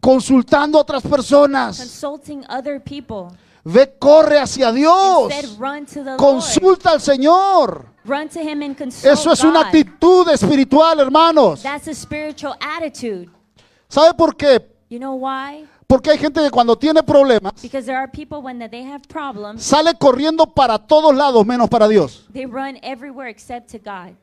consultando 0.00 0.78
a 0.78 0.80
otras 0.82 1.02
personas. 1.04 1.78
consulting 1.78 2.44
other 2.48 2.82
people. 2.82 3.28
Ve, 3.64 3.96
corre 3.98 4.38
hacia 4.38 4.70
Dios. 4.72 5.32
Instead, 5.32 5.58
run 5.58 5.86
to 5.86 5.94
the 5.94 6.04
Lord. 6.04 6.18
Consulta 6.18 6.90
al 6.90 7.00
Señor. 7.00 7.86
Run 8.04 8.28
to 8.28 8.40
Him 8.40 8.62
and 8.62 8.76
consult 8.76 9.12
Eso 9.12 9.32
es 9.32 9.42
una 9.42 9.58
God. 9.58 9.66
actitud 9.66 10.28
espiritual, 10.28 11.00
hermanos. 11.00 11.62
That's 11.62 11.88
a 11.88 11.94
spiritual 11.94 12.54
attitude. 12.60 13.28
¿Sabe 13.88 14.14
por 14.14 14.36
qué? 14.36 14.64
You 14.88 15.00
know 15.00 15.14
why? 15.16 15.66
Porque 15.86 16.10
hay 16.10 16.18
gente 16.18 16.42
que 16.42 16.50
cuando 16.50 16.76
tiene 16.76 17.02
problemas 17.04 17.52
Because 17.62 17.86
there 17.86 17.96
are 17.96 18.10
people 18.10 18.38
when 18.38 18.58
they 18.58 18.82
have 18.84 19.02
problems, 19.08 19.62
sale 19.62 19.94
corriendo 19.94 20.46
para 20.52 20.78
todos 20.78 21.14
lados 21.14 21.46
menos 21.46 21.68
para 21.68 21.86
Dios. 21.88 22.26
they 22.32 22.44
run 22.46 22.76
everywhere 22.82 23.28
except 23.30 23.70
to 23.70 23.78
God. 23.78 24.14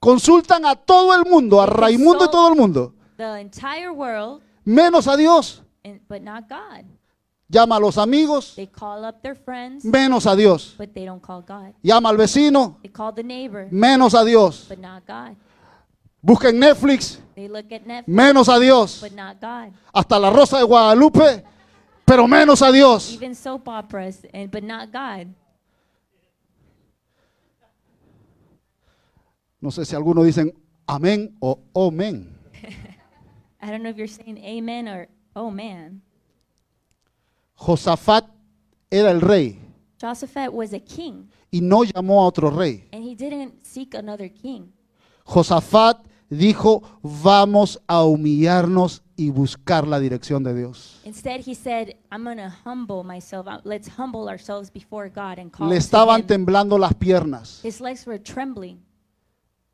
Consultan 0.00 0.66
a 0.66 0.74
todo 0.74 1.14
el 1.14 1.24
mundo, 1.30 1.60
a 1.60 1.66
Raimundo 1.66 2.24
y 2.26 2.28
todo 2.30 2.48
el 2.48 2.56
mundo, 2.56 2.92
The 3.16 3.40
entire 3.40 3.90
world, 3.90 4.42
menos 4.64 5.06
a 5.06 5.16
Dios. 5.16 5.62
and, 5.84 6.00
but 6.08 6.20
not 6.20 6.48
God. 6.48 6.84
Llama 7.48 7.76
a 7.76 7.78
los 7.80 7.96
amigos, 7.96 8.54
They 8.56 8.66
call 8.66 9.04
up 9.04 9.22
their 9.22 9.36
friends, 9.36 9.84
menos 9.84 10.26
a 10.26 10.34
Dios. 10.34 10.74
but 10.76 10.92
they 10.94 11.04
don't 11.04 11.22
call 11.22 11.42
God. 11.42 11.74
Llama 11.82 12.08
al 12.08 12.16
vecino, 12.16 12.78
They 12.82 12.90
call 12.90 13.12
the 13.14 13.22
neighbor, 13.22 13.68
menos 13.70 14.14
a 14.14 14.24
Dios. 14.24 14.66
but 14.68 14.78
not 14.78 15.04
God. 15.06 15.36
Busca 16.20 16.48
en 16.48 16.58
Netflix, 16.58 17.20
Netflix, 17.36 18.06
menos 18.06 18.48
a 18.48 18.58
Dios. 18.58 19.00
but 19.00 19.12
not 19.12 19.40
God. 19.40 19.72
Hasta 19.92 20.18
la 20.18 20.30
Rosa 20.30 20.58
de 20.58 20.64
Guadalupe, 20.64 21.44
pero 22.04 22.26
menos 22.26 22.62
a 22.62 22.70
Dios. 22.72 23.12
Even 23.12 23.34
soap 23.34 23.68
operas, 23.68 24.26
and 24.32 24.50
but 24.50 24.62
not 24.62 24.90
God. 24.92 25.28
No 29.60 29.70
sé 29.70 29.84
si 29.84 29.96
algunos 29.96 30.24
dicen 30.26 30.52
amén 30.86 31.34
o 31.40 31.58
omen. 31.72 32.36
I 33.62 33.70
don't 33.70 33.82
know 33.82 33.88
if 33.90 33.96
you're 33.96 34.06
saying 34.06 34.38
amen 34.38 34.88
or 34.88 35.08
oh 35.34 35.50
man. 35.50 36.02
Josafat 37.56 38.26
era 38.90 39.10
el 39.10 39.20
rey 39.20 39.58
Josaphat 39.98 40.52
was 40.52 40.72
a 40.74 40.80
king, 40.80 41.28
y 41.50 41.60
no 41.62 41.84
llamó 41.84 42.20
a 42.22 42.26
otro 42.26 42.50
rey. 42.50 42.84
and 42.92 43.02
he 43.02 43.14
didn't 43.14 43.64
seek 43.64 43.94
another 43.94 44.28
king. 44.28 44.70
Josafat 45.26 46.04
dijo, 46.38 46.82
vamos 47.02 47.80
a 47.86 48.04
humillarnos 48.04 49.02
y 49.16 49.30
buscar 49.30 49.86
la 49.86 49.98
dirección 50.00 50.42
de 50.42 50.54
Dios. 50.54 51.00
Instead, 51.04 51.40
he 51.46 51.54
said, 51.54 51.96
I'm 52.10 52.24
going 52.24 52.38
to 52.38 52.52
humble 52.64 53.04
myself. 53.04 53.46
Uh, 53.46 53.60
Let's 53.64 53.88
humble 53.88 54.28
ourselves 54.28 54.70
before 54.70 55.08
God 55.08 55.38
and 55.38 55.52
call 55.52 55.68
Le 55.68 55.76
estaban 55.76 56.26
temblando 56.26 56.78
las 56.78 56.94
piernas. 56.94 57.60
His 57.62 57.80
legs 57.80 58.06
were 58.06 58.20
trembling. 58.20 58.80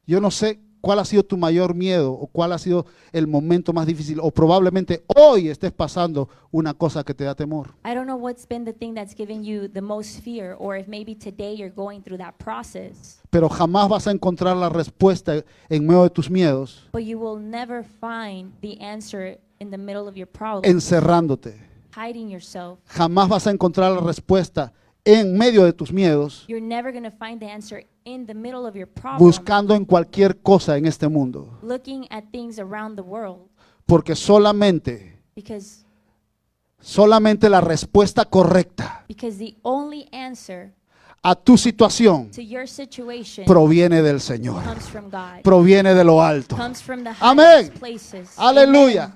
Yo 0.07 0.21
no 0.21 0.31
sé 0.31 0.59
cuál 0.81 0.99
ha 0.99 1.05
sido 1.05 1.23
tu 1.23 1.37
mayor 1.37 1.75
miedo 1.75 2.13
o 2.13 2.27
cuál 2.27 2.53
ha 2.53 2.59
sido 2.59 2.87
el 3.13 3.27
momento 3.27 3.73
más 3.73 3.87
difícil 3.87 4.19
o 4.21 4.31
probablemente 4.31 5.03
hoy 5.17 5.49
estés 5.49 5.73
pasando 5.73 6.29
una 6.51 6.75
cosa 6.75 7.05
que 7.05 7.15
te 7.15 7.25
da 7.25 7.35
temor. 7.35 7.75
I 7.85 7.95
don't 7.95 8.07
know 8.07 8.17
what's 8.19 8.47
been 8.47 8.65
the 8.65 8.73
thing 8.73 8.95
that's 8.95 9.15
given 9.15 9.45
you 9.45 9.69
the 9.69 9.81
most 9.83 10.21
fear, 10.23 10.57
or 10.59 10.77
if 10.77 10.89
maybe 10.89 11.15
today 11.15 11.55
you're 11.57 11.75
going 11.75 12.01
through 12.03 12.19
that 12.19 12.35
process. 12.39 13.21
Pero 13.31 13.49
jamás 13.49 13.89
vas 13.89 14.07
a 14.07 14.11
encontrar 14.11 14.57
la 14.57 14.69
respuesta 14.69 15.45
en 15.69 15.87
medio 15.87 16.03
de 16.05 16.11
tus 16.11 16.31
miedos 16.31 16.89
But 16.93 17.03
you 17.03 17.19
will 17.19 17.41
never 17.41 17.85
find 17.85 18.53
the 18.61 18.77
answer 18.85 19.39
in 19.59 19.71
the 19.71 19.79
middle 19.79 20.09
of 20.09 20.17
your 20.17 20.27
problem, 20.29 20.65
encerrándote. 20.65 21.55
hiding 21.95 22.29
yourself. 22.31 22.79
Jamás 22.87 23.29
vas 23.29 23.47
a 23.47 23.51
encontrar 23.51 23.93
la 23.93 24.01
respuesta 24.01 24.73
en 25.05 25.37
medio 25.39 25.65
de 25.65 25.73
tus 25.73 25.93
miedos 25.93 26.45
You're 26.49 26.65
never 26.65 26.93
going 26.93 27.05
to 27.05 27.11
find 27.17 27.41
the 27.41 27.51
answer 27.51 27.85
in 28.05 28.27
the 28.27 28.35
middle 28.35 28.67
of 28.67 28.75
your 28.75 28.89
problem, 28.89 29.19
buscando 29.19 29.75
en 29.75 29.85
cualquier 29.85 30.41
cosa 30.43 30.77
en 30.77 30.87
este 30.87 31.09
mundo. 31.09 31.59
looking 31.63 32.07
at 32.11 32.25
things 32.33 32.59
around 32.59 32.97
the 32.97 33.03
world. 33.03 33.49
Porque 33.87 34.15
solamente, 34.15 35.19
Because, 35.35 35.85
solamente 36.81 37.49
la 37.49 37.61
respuesta 37.61 38.25
correcta 38.25 39.05
because 39.09 39.39
the 39.39 39.57
only 39.63 40.09
answer 40.13 40.73
a 41.23 41.35
tu 41.35 41.59
situación 41.59 42.31
to 42.31 42.41
your 42.43 42.67
situation 42.67 43.45
proviene 43.45 44.01
del 44.03 44.21
Señor. 44.21 44.63
comes 44.65 44.89
from 44.89 45.11
God. 45.11 45.43
Proviene 45.43 45.95
de 45.95 46.05
lo 46.05 46.23
alto. 46.23 46.57
Amén. 47.21 47.71
Aleluya. 48.37 49.15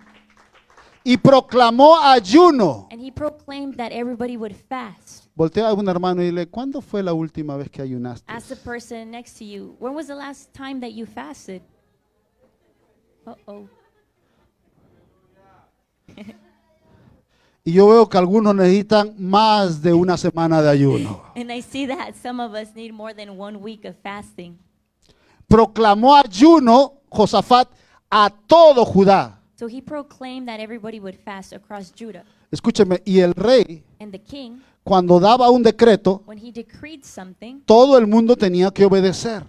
Y 1.05 1.17
proclamó 1.19 1.99
ayuno. 2.01 2.89
Voltea 5.35 5.69
a 5.69 5.75
un 5.75 5.89
hermano 5.89 6.23
y 6.23 6.27
dile, 6.27 6.47
¿cuándo 6.47 6.81
fue 6.81 7.03
la 7.03 7.13
última 7.13 7.57
vez 7.57 7.69
que 7.69 7.83
ayunaste? 7.83 8.31
Ask 8.33 8.49
the 8.49 8.57
person 8.57 9.11
next 9.11 9.37
to 9.39 9.45
you, 9.45 9.77
when 9.81 9.95
was 9.95 10.07
the 10.07 10.15
last 10.15 10.53
time 10.53 10.81
that 10.81 10.91
you 10.93 11.07
fasted? 11.07 11.63
Uh-oh. 13.27 13.69
Y 17.67 17.73
yo 17.73 17.89
veo 17.89 18.07
que 18.11 18.19
algunos 18.19 18.55
necesitan 18.55 19.15
más 19.17 19.81
de 19.81 19.95
una 19.95 20.19
semana 20.19 20.61
de 20.61 20.69
ayuno. 20.69 21.23
And 21.35 21.51
I 21.51 21.63
see 21.63 21.87
that 21.87 22.15
some 22.15 22.39
of 22.39 22.53
us 22.53 22.75
need 22.75 22.93
more 22.93 23.15
than 23.15 23.41
one 23.41 23.57
week 23.57 23.87
of 23.87 23.97
fasting. 24.03 24.59
Proclamó 25.49 26.15
ayuno 26.15 27.01
Josafat 27.09 27.71
a 28.11 28.29
todo 28.47 28.85
Judá. 28.85 29.41
So 29.59 29.67
he 29.67 29.81
proclaimed 29.81 30.47
that 30.49 30.61
everybody 30.61 31.01
would 31.01 31.19
fast 31.25 31.55
across 31.55 31.91
Judah. 31.91 32.25
Escúcheme, 32.51 33.01
y 33.07 33.21
el 33.21 33.33
rey, 33.33 33.83
And 33.99 34.13
the 34.13 34.19
king, 34.19 34.61
cuando 34.85 35.19
daba 35.19 35.49
un 35.49 35.63
decreto, 35.63 36.23
todo 37.65 37.97
el 37.97 38.07
mundo 38.07 38.37
tenía 38.37 38.71
que 38.71 38.85
obedecer. 38.85 39.43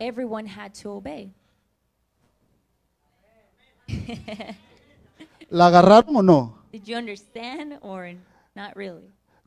¿La 5.50 5.68
agarraron 5.68 6.16
o 6.16 6.24
no? 6.24 6.58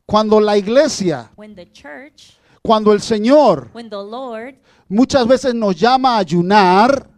Cuando 0.05 0.39
la 0.39 0.57
iglesia, 0.57 1.31
cuando 2.61 2.93
el 2.93 3.01
Señor 3.01 3.69
muchas 4.87 5.27
veces 5.27 5.53
nos 5.55 5.75
llama 5.75 6.15
a 6.15 6.19
ayunar, 6.19 7.09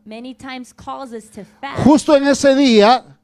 justo 1.84 2.15
en 2.15 2.27
ese 2.27 2.55
día 2.55 3.17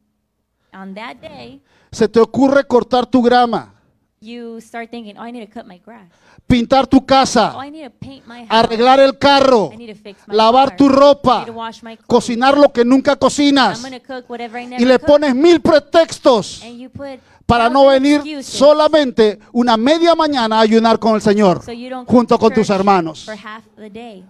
on 0.73 0.93
that 0.93 1.15
day, 1.17 1.61
se 1.91 2.07
te 2.07 2.19
ocurre 2.19 2.63
cortar 2.65 3.05
tu 3.05 3.21
grama, 3.21 3.73
you 4.19 4.59
start 4.61 4.89
thinking, 4.89 5.15
oh, 5.17 5.21
I 5.23 5.31
need 5.31 5.45
to 5.45 5.51
cut 5.51 5.65
my 5.67 5.77
grass. 5.79 6.07
pintar 6.47 6.87
tu 6.87 6.97
Oh, 6.97 7.05
casa, 7.05 7.53
I 7.57 7.69
need 7.69 7.83
to 7.83 7.89
paint 7.89 8.25
my 8.25 8.45
house. 8.45 8.49
arreglar 8.65 8.99
el 8.99 9.17
carro, 9.17 9.69
I 9.71 9.77
need 9.77 9.93
to 9.93 9.95
fix 9.95 10.19
my 10.27 10.33
lavar 10.35 10.69
car. 10.69 10.77
tu 10.77 10.85
I 10.85 10.89
ropa, 10.89 11.39
need 11.39 11.45
to 11.47 11.53
wash 11.53 11.83
my 11.83 11.95
clothes. 11.97 12.07
cocinar 12.07 12.57
lo 12.57 12.71
que 12.71 12.83
nunca 12.85 13.11
I'm 13.11 13.17
cocinas 13.19 13.81
to 13.81 13.99
cook 13.99 14.29
whatever 14.29 14.59
I 14.61 14.65
never 14.65 14.81
y 14.81 14.85
le 14.85 14.97
cook. 14.99 15.07
pones 15.07 15.35
mil 15.35 15.61
pretextos 15.61 16.61
And 16.63 16.79
you 16.79 16.89
put 16.89 17.19
para 17.45 17.69
no 17.69 17.85
venir 17.87 18.15
excuses 18.21 18.45
solamente 18.47 19.39
una 19.53 19.77
media 19.77 20.15
mañana 20.15 20.57
a 20.57 20.61
ayunar 20.61 20.97
con 20.99 21.15
el 21.15 21.21
Señor 21.21 21.63
so 21.63 21.71
you 21.71 21.89
don't 21.89 22.05
come 22.07 22.17
junto 22.19 22.35
to 22.35 22.39
con 22.39 22.53
tus 22.53 22.69
hermanos. 22.69 23.23
For 23.25 23.35
half 23.35 23.63
the 23.75 23.89
day. 23.89 24.23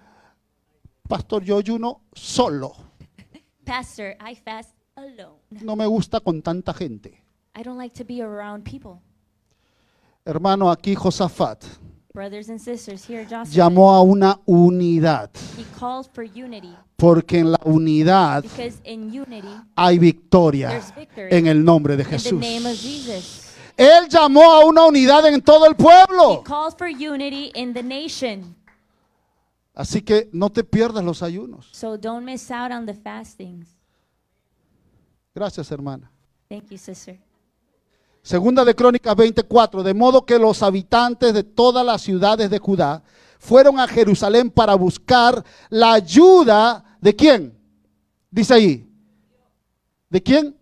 Pastor, 1.08 1.42
yo 1.44 1.58
ayuno 1.58 2.02
solo. 2.14 2.76
Pastor, 3.64 4.16
I 4.20 4.36
fast 4.36 4.72
alone. 4.96 5.38
No 5.62 5.76
me 5.76 5.86
gusta 5.86 6.20
con 6.20 6.42
tanta 6.42 6.74
gente. 6.74 7.24
I 7.56 7.64
don't 7.64 7.78
like 7.78 7.96
to 7.98 8.04
be 8.06 8.22
around 8.22 8.64
people. 8.64 9.02
Hermano, 10.28 10.70
aquí 10.70 10.94
Josafat 10.94 11.64
Brothers 12.14 12.50
and 12.50 12.60
sisters, 12.60 13.08
here 13.08 13.24
Joshua, 13.24 13.46
llamó 13.46 13.94
a 13.94 14.02
una 14.02 14.40
unidad, 14.46 15.30
he 15.58 15.64
calls 15.80 16.10
for 16.12 16.24
unity 16.26 16.76
porque 16.98 17.40
en 17.40 17.52
la 17.52 17.60
unidad 17.64 18.44
hay 19.76 20.00
victoria 20.00 20.82
en 21.30 21.48
el 21.48 21.64
nombre 21.64 21.96
de 21.96 22.04
in 22.04 22.10
the 22.10 22.16
Jesús. 22.18 22.40
name 22.42 22.66
of 22.70 22.76
Jesus. 22.76 23.54
Él 23.78 24.10
llamó 24.10 24.52
a 24.52 24.66
una 24.66 24.86
unidad 24.86 25.28
en 25.28 25.40
todo 25.42 25.66
el 25.68 25.74
He 25.74 25.76
pueblo. 25.76 26.44
calls 26.44 26.74
for 26.76 26.88
unity 26.88 27.52
in 27.54 27.74
the 27.74 27.84
nation. 27.84 28.56
Así 29.76 30.02
que 30.02 30.28
no 30.34 30.50
te 30.50 30.64
pierdas 30.64 31.04
los 31.04 31.22
ayunos. 31.22 31.70
So 31.72 31.96
don't 31.98 32.26
miss 32.26 32.50
out 32.50 32.72
on 32.72 32.88
the 32.88 32.96
fastings. 32.96 33.68
Gracias, 35.36 35.70
hermana. 35.70 36.12
Thank 36.50 36.72
you, 36.72 36.78
sister. 36.80 37.20
Segunda 38.28 38.66
de 38.66 38.76
Crónicas 38.76 39.16
24, 39.16 39.84
de 39.84 39.94
modo 39.94 40.26
que 40.26 40.38
los 40.38 40.62
habitantes 40.62 41.34
de 41.34 41.44
todas 41.46 41.86
las 41.86 42.02
ciudades 42.02 42.50
de 42.50 42.60
Judá 42.60 43.02
fueron 43.40 43.80
a 43.80 43.88
Jerusalén 43.88 44.52
para 44.52 44.76
buscar 44.76 45.46
la 45.70 45.94
ayuda 45.94 46.84
de 47.00 47.16
quién? 47.16 47.58
Dice 48.30 48.54
ahí. 48.54 48.86
¿De 50.10 50.22
quién? 50.22 50.58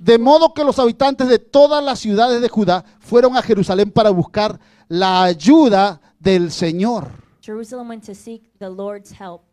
De 0.00 0.18
modo 0.18 0.54
que 0.54 0.64
los 0.64 0.78
habitantes 0.78 1.28
de 1.28 1.38
todas 1.38 1.84
las 1.84 1.98
ciudades 1.98 2.40
de 2.40 2.48
Judá 2.48 2.82
fueron 2.98 3.36
a 3.36 3.42
Jerusalén 3.42 3.90
para 3.90 4.08
buscar 4.08 4.58
la 4.88 5.24
ayuda 5.24 6.00
del 6.18 6.50
Señor. 6.50 7.08
Jerusalem 7.42 7.90
went 7.90 8.06
to 8.06 8.14
seek 8.14 8.50
the 8.58 8.70
Lord's 8.70 9.12
help. 9.12 9.47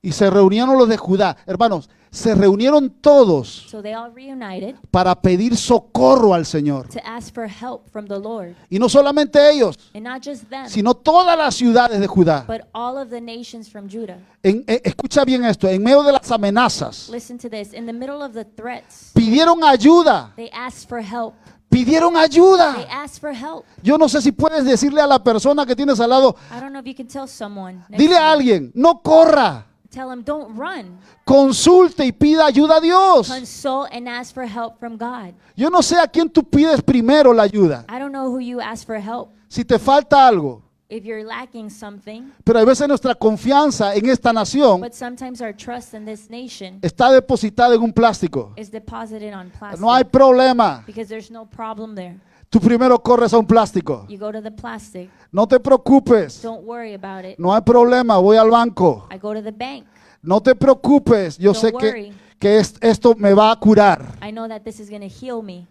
Y 0.00 0.12
se 0.12 0.30
reunieron 0.30 0.78
los 0.78 0.88
de 0.88 0.96
Judá. 0.96 1.36
Hermanos, 1.46 1.90
se 2.10 2.34
reunieron 2.34 2.88
todos 2.88 3.66
So 3.68 3.82
they 3.82 3.92
all 3.94 4.10
reunited 4.14 4.76
para 4.90 5.14
pedir 5.20 5.56
socorro 5.56 6.32
al 6.34 6.46
Señor. 6.46 6.88
to 6.88 7.00
ask 7.04 7.34
for 7.34 7.46
help 7.46 7.90
from 7.90 8.06
the 8.06 8.18
Lord. 8.18 8.54
Y 8.70 8.78
no 8.78 8.88
solamente 8.88 9.38
ellos, 9.50 9.76
them, 9.92 10.68
sino 10.68 10.94
todas 10.94 11.36
las 11.36 11.54
ciudades 11.56 12.00
de 12.00 12.06
Judá. 12.06 12.44
but 12.46 12.62
all 12.72 12.96
of 12.96 13.10
the 13.10 13.20
nations 13.20 13.68
from 13.68 13.88
Judah. 13.90 14.18
En- 14.42 14.64
eh, 14.66 14.80
escucha 14.84 15.24
bien 15.24 15.44
esto, 15.44 15.68
en 15.68 15.82
medio 15.82 16.02
de 16.04 16.12
las 16.12 16.30
amenazas, 16.30 17.08
Listen 17.10 17.36
to 17.36 17.50
this. 17.50 17.74
In 17.74 17.84
the 17.84 17.92
middle 17.92 18.22
of 18.24 18.32
the 18.32 18.44
threats, 18.44 19.10
pidieron 19.14 19.62
ayuda, 19.64 20.32
they 20.36 20.48
asked 20.52 20.88
for 20.88 21.00
help. 21.02 21.34
pidieron 21.68 22.14
They 22.14 22.22
ayuda. 22.22 22.86
asked 22.90 23.20
for 23.20 23.34
help. 23.34 23.64
Yo 23.82 23.98
no 23.98 24.08
sé 24.08 24.22
si 24.22 24.32
puedes 24.32 24.64
decirle 24.64 25.02
a 25.02 25.06
la 25.06 25.22
persona 25.22 25.66
que 25.66 25.76
tienes 25.76 26.00
al 26.00 26.08
lado, 26.08 26.36
I 26.50 26.60
don't 26.60 26.70
know 26.70 26.80
if 26.80 26.86
you 26.86 26.94
can 26.94 27.06
tell 27.08 27.28
someone. 27.28 27.84
next 27.90 27.98
dile 27.98 28.16
a 28.16 28.30
alguien, 28.32 28.70
no 28.74 29.02
corra, 29.02 29.66
Tell 29.98 30.10
them, 30.10 30.22
don't 30.22 30.56
run. 30.56 30.96
consulte 31.24 32.04
y 32.04 32.12
pida 32.12 32.46
ayuda 32.46 32.76
a 32.76 32.80
Dios. 32.80 33.26
Consult 33.28 33.88
and 33.90 34.08
ask 34.08 34.32
for 34.32 34.44
help 34.46 34.78
from 34.78 34.96
God. 34.96 35.34
Yo 35.56 35.70
no 35.70 35.82
sé 35.82 35.96
a 35.98 36.06
quién 36.06 36.28
tú 36.30 36.44
pides 36.44 36.80
primero 36.82 37.32
la 37.32 37.42
ayuda, 37.42 37.84
I 37.88 37.98
don't 37.98 38.12
know 38.12 38.30
who 38.30 38.38
you 38.38 38.60
ask 38.60 38.86
for 38.86 39.00
help. 39.00 39.30
si 39.48 39.64
te 39.64 39.76
falta 39.76 40.24
algo, 40.28 40.62
If 40.88 41.04
you're 41.04 41.24
lacking 41.24 41.68
something, 41.68 42.32
pero 42.44 42.60
a 42.60 42.64
veces 42.64 42.86
nuestra 42.86 43.12
confianza 43.16 43.92
en 43.96 44.08
esta 44.08 44.32
nación 44.32 44.80
but 44.80 44.94
sometimes 44.94 45.42
our 45.42 45.52
trust 45.52 45.94
in 45.94 46.04
this 46.04 46.30
nation 46.30 46.78
está 46.80 47.10
depositada 47.10 47.74
en 47.74 47.82
un 47.82 47.92
plástico. 47.92 48.52
is 48.56 48.70
deposited 48.70 49.34
on 49.34 49.50
plastic. 49.50 49.80
No 49.80 49.92
hay 49.92 50.04
problema. 50.04 50.84
because 50.86 51.08
there's 51.08 51.28
no 51.28 51.44
problem 51.44 51.96
there. 51.96 52.14
Tú 52.50 52.60
primero 52.60 52.98
corres 53.02 53.32
a 53.34 53.38
un 53.38 53.46
plástico. 53.46 54.06
You 54.08 54.18
go 54.18 54.32
to 54.32 54.40
the 54.42 54.50
plastic. 54.50 55.10
No 55.30 55.46
te 55.46 55.60
preocupes. 55.60 56.40
Don't 56.42 56.64
worry 56.66 56.94
about 56.94 57.24
it. 57.24 57.38
No 57.38 57.52
hay 57.52 57.60
problema. 57.60 58.16
Voy 58.18 58.36
al 58.38 58.50
banco. 58.50 59.06
I 59.14 59.18
go 59.18 59.34
to 59.34 59.42
the 59.42 59.50
bank. 59.52 59.84
No 60.22 60.40
te 60.40 60.54
preocupes. 60.54 61.36
Yo 61.38 61.52
Don't 61.52 61.62
sé 61.64 61.72
que, 61.72 61.86
worry. 61.86 62.12
que 62.38 62.58
es- 62.58 62.74
esto 62.80 63.14
me 63.16 63.34
va 63.34 63.50
a 63.52 63.56
curar. 63.60 64.16
I 64.26 64.30
know 64.32 64.48
that 64.48 64.62
this 64.62 64.80
is 64.80 64.88
going 64.88 65.02
to 65.02 65.08
heal 65.08 65.42
me. 65.42 65.66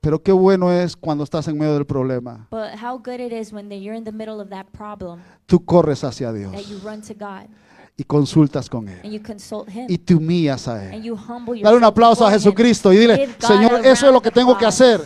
Pero 0.00 0.22
qué 0.22 0.32
bueno 0.32 0.72
es 0.72 0.96
cuando 0.96 1.24
estás 1.24 1.46
en 1.48 1.58
medio 1.58 1.74
del 1.74 1.84
problema. 1.84 2.46
But 2.50 2.80
how 2.82 2.96
good 2.98 3.20
it 3.20 3.32
is 3.32 3.52
when 3.52 3.68
they- 3.68 3.82
you're 3.82 3.96
in 3.98 4.04
the 4.04 4.12
middle 4.12 4.40
of 4.40 4.48
that 4.48 4.66
problem 4.72 5.20
Tú 5.46 5.62
corres 5.64 6.02
hacia 6.04 6.28
that 6.32 6.38
Dios 6.38 6.68
you 6.68 6.78
run 6.82 7.02
to 7.02 7.12
God 7.12 7.48
y 7.98 8.04
consultas 8.04 8.70
con 8.70 8.88
Él. 8.88 8.98
and 9.04 9.12
you 9.12 9.20
consult 9.22 9.68
Him 9.68 9.86
Y 9.90 9.98
te 9.98 10.14
humillas 10.14 10.66
a 10.68 10.86
Él. 10.94 11.02
you 11.02 11.14
humble 11.16 11.52
yourself. 11.58 11.64
Dale 11.64 11.76
un 11.76 11.84
aplauso 11.84 12.24
a. 12.26 12.30
Jesucristo 12.30 12.92
y 12.94 12.96
dile, 12.98 13.28
Señor, 13.40 13.84
eso 13.84 14.06
es 14.06 14.12
lo 14.12 14.22
que 14.22 14.30
tengo 14.30 14.56
que 14.56 14.64
hacer. 14.64 15.02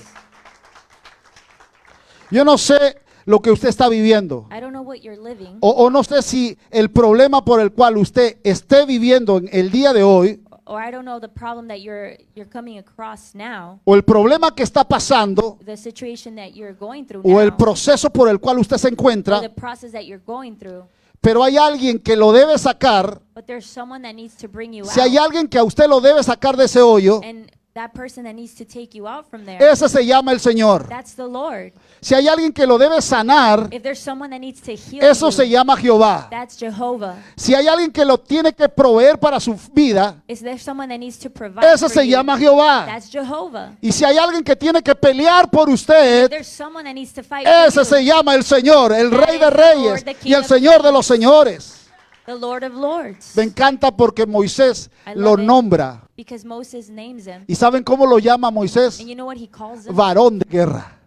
Yo 2.34 2.44
no 2.44 2.58
sé 2.58 2.96
lo 3.26 3.40
que 3.40 3.52
usted 3.52 3.68
está 3.68 3.88
viviendo. 3.88 4.48
I 4.50 4.60
don't 4.60 4.72
know 4.72 4.82
what 4.82 4.96
you're 4.96 5.16
living, 5.16 5.58
O, 5.60 5.70
o 5.70 5.88
no 5.88 6.02
sé 6.02 6.20
si 6.20 6.58
el 6.72 6.90
problema 6.90 7.44
por 7.44 7.60
el 7.60 7.70
cual 7.70 7.96
usted 7.96 8.38
esté 8.42 8.84
viviendo 8.86 9.38
en 9.38 9.48
el 9.52 9.70
día 9.70 9.92
de 9.92 10.02
hoy, 10.02 10.42
or 10.64 10.82
I 10.82 10.90
don't 10.90 11.04
know 11.04 11.20
the 11.20 11.28
problem 11.28 11.68
that 11.68 11.76
you're 11.76 12.18
you're 12.34 12.50
coming 12.50 12.76
across 12.80 13.36
now, 13.36 13.78
o 13.84 13.94
el 13.94 14.02
problema 14.02 14.52
que 14.52 14.64
está 14.64 14.82
pasando, 14.82 15.58
the 15.64 15.76
situation 15.76 16.34
that 16.34 16.54
you're 16.54 16.74
going 16.74 17.04
through 17.04 17.22
o 17.24 17.40
el 17.40 17.50
now, 17.50 17.56
proceso 17.56 18.10
por 18.10 18.28
el 18.28 18.40
cual 18.40 18.58
usted 18.58 18.78
se 18.78 18.88
or 18.88 18.92
encuentra, 18.94 19.40
the 19.40 19.48
process 19.48 19.92
that 19.92 20.02
you're 20.02 20.24
going 20.26 20.56
through. 20.56 20.84
pero 21.20 21.44
hay 21.44 21.56
alguien 21.56 22.00
que 22.00 22.16
lo 22.16 22.32
debe 22.32 22.58
sacar. 22.58 23.20
But 23.32 23.44
there's 23.46 23.64
someone 23.64 24.02
that 24.02 24.14
needs 24.14 24.34
to 24.38 24.48
bring 24.48 24.72
you 24.72 24.84
Si 24.86 25.00
hay 25.00 25.16
alguien 25.16 25.46
que 25.46 25.58
a 25.58 25.62
usted 25.62 25.86
lo 25.86 26.00
debe 26.00 26.20
sacar 26.24 26.56
de 26.56 26.64
ese 26.64 26.80
hoyo, 26.80 27.20
and 27.22 27.48
that 27.74 27.92
person 27.92 28.22
that 28.22 28.34
needs 28.36 28.54
to 28.54 28.64
take 28.64 28.94
you 28.94 29.08
out 29.08 29.28
from 29.28 29.44
there, 29.44 29.58
ese 29.60 29.88
se 29.90 30.06
llama 30.06 30.30
el 30.30 30.38
Señor. 30.38 30.88
that's 30.88 31.14
the 31.16 31.26
Lord. 31.26 31.72
Si 32.00 32.14
hay 32.14 32.28
alguien 32.28 32.52
que 32.52 32.64
lo 32.68 32.78
debe 32.78 33.02
sanar, 33.02 33.68
If 33.72 33.82
there's 33.82 33.98
someone 33.98 34.30
that 34.30 34.38
needs 34.38 34.60
to 34.60 34.76
heal 34.76 35.02
eso 35.02 35.26
you, 35.26 35.32
se 35.32 35.48
llama 35.48 35.76
Jehová. 35.76 36.28
that's 36.30 36.56
Jehovah. 36.56 37.16
Si 37.36 37.52
hay 37.52 37.66
alguien 37.66 37.90
que 37.90 38.04
lo 38.04 38.18
tiene 38.18 38.52
que 38.52 38.68
proveer 38.68 39.18
para 39.18 39.40
su 39.40 39.56
vida, 39.72 40.22
Is 40.28 40.40
there 40.40 40.56
someone 40.56 40.88
that 40.88 40.98
needs 41.00 41.18
to 41.18 41.28
provide 41.30 41.66
ese 41.66 41.80
for 41.80 41.88
se 41.90 42.04
you? 42.06 42.12
llama 42.12 42.38
Jehová. 42.38 42.86
That's 42.86 43.10
Jehovah. 43.10 43.72
Y 43.82 43.90
si 43.90 44.04
hay 44.04 44.18
alguien 44.18 44.44
que 44.44 44.54
tiene 44.54 44.80
que 44.80 44.94
pelear 44.94 45.50
por 45.50 45.68
usted, 45.68 46.30
There's 46.30 46.46
someone 46.46 46.84
that 46.84 46.94
needs 46.94 47.12
to 47.14 47.24
fight 47.24 47.44
for 47.44 47.52
ese 47.66 47.80
you. 47.80 47.84
se 47.84 48.04
llama 48.04 48.34
el 48.36 48.44
Señor, 48.44 48.92
el 48.92 49.10
That 49.10 49.26
Rey 49.26 49.38
de 49.38 49.50
Reyes 49.50 50.04
Lord, 50.06 50.16
y 50.22 50.32
el 50.32 50.44
Señor 50.44 50.80
de 50.80 50.92
los 50.92 51.04
señores. 51.06 51.80
The 52.26 52.34
Lord 52.34 52.64
of 52.64 52.74
Lords. 52.74 53.36
Me 53.36 53.42
encanta 53.44 53.90
porque 53.96 54.26
Moisés 54.26 54.88
I 55.06 55.14
lo 55.14 55.30
love 55.32 55.40
it. 55.40 55.46
nombra. 55.46 56.08
Because 56.16 56.44
Moses 56.46 56.88
names 56.90 57.26
him. 57.26 57.44
¿Y 57.46 57.54
saben 57.54 57.82
cómo 57.82 58.06
lo 58.06 58.18
llama 58.18 58.50
Moisés? 58.50 58.98
And 59.00 59.08
you 59.08 59.14
know 59.14 59.26
what 59.26 59.36
he 59.36 59.48
calls 59.48 59.86
him? 59.86 59.94
Varón 59.94 60.38
de 60.38 60.46
guerra. 60.48 60.98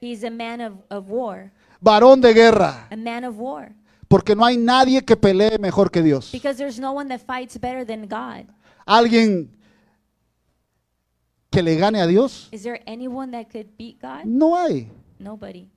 He's 0.00 0.24
a 0.24 0.30
man 0.30 0.60
of, 0.60 0.72
of 0.90 1.08
war. 1.08 1.52
Varón 1.80 2.20
de 2.20 2.32
guerra. 2.32 2.86
A 2.90 2.96
man 2.96 3.24
of 3.24 3.36
war. 3.38 3.72
Porque 4.08 4.34
no 4.36 4.44
hay 4.44 4.56
nadie 4.56 5.02
que 5.04 5.16
pelee 5.16 5.58
mejor 5.58 5.90
que 5.90 6.02
Dios. 6.02 6.30
Because 6.32 6.56
there's 6.58 6.78
no 6.78 6.92
one 6.92 7.08
that 7.08 7.20
fights 7.24 7.56
better 7.58 7.84
than 7.84 8.06
God. 8.08 8.46
Alguien 8.86 9.48
que 11.50 11.62
le 11.62 11.76
gane 11.76 12.00
a 12.00 12.06
Dios, 12.06 12.48
Is 12.50 12.62
there 12.62 12.80
anyone 12.86 13.30
that 13.32 13.50
could 13.50 13.68
beat 13.76 14.00
God? 14.00 14.24
no 14.24 14.56
hay. 14.56 14.90
Nobody. 15.18 15.68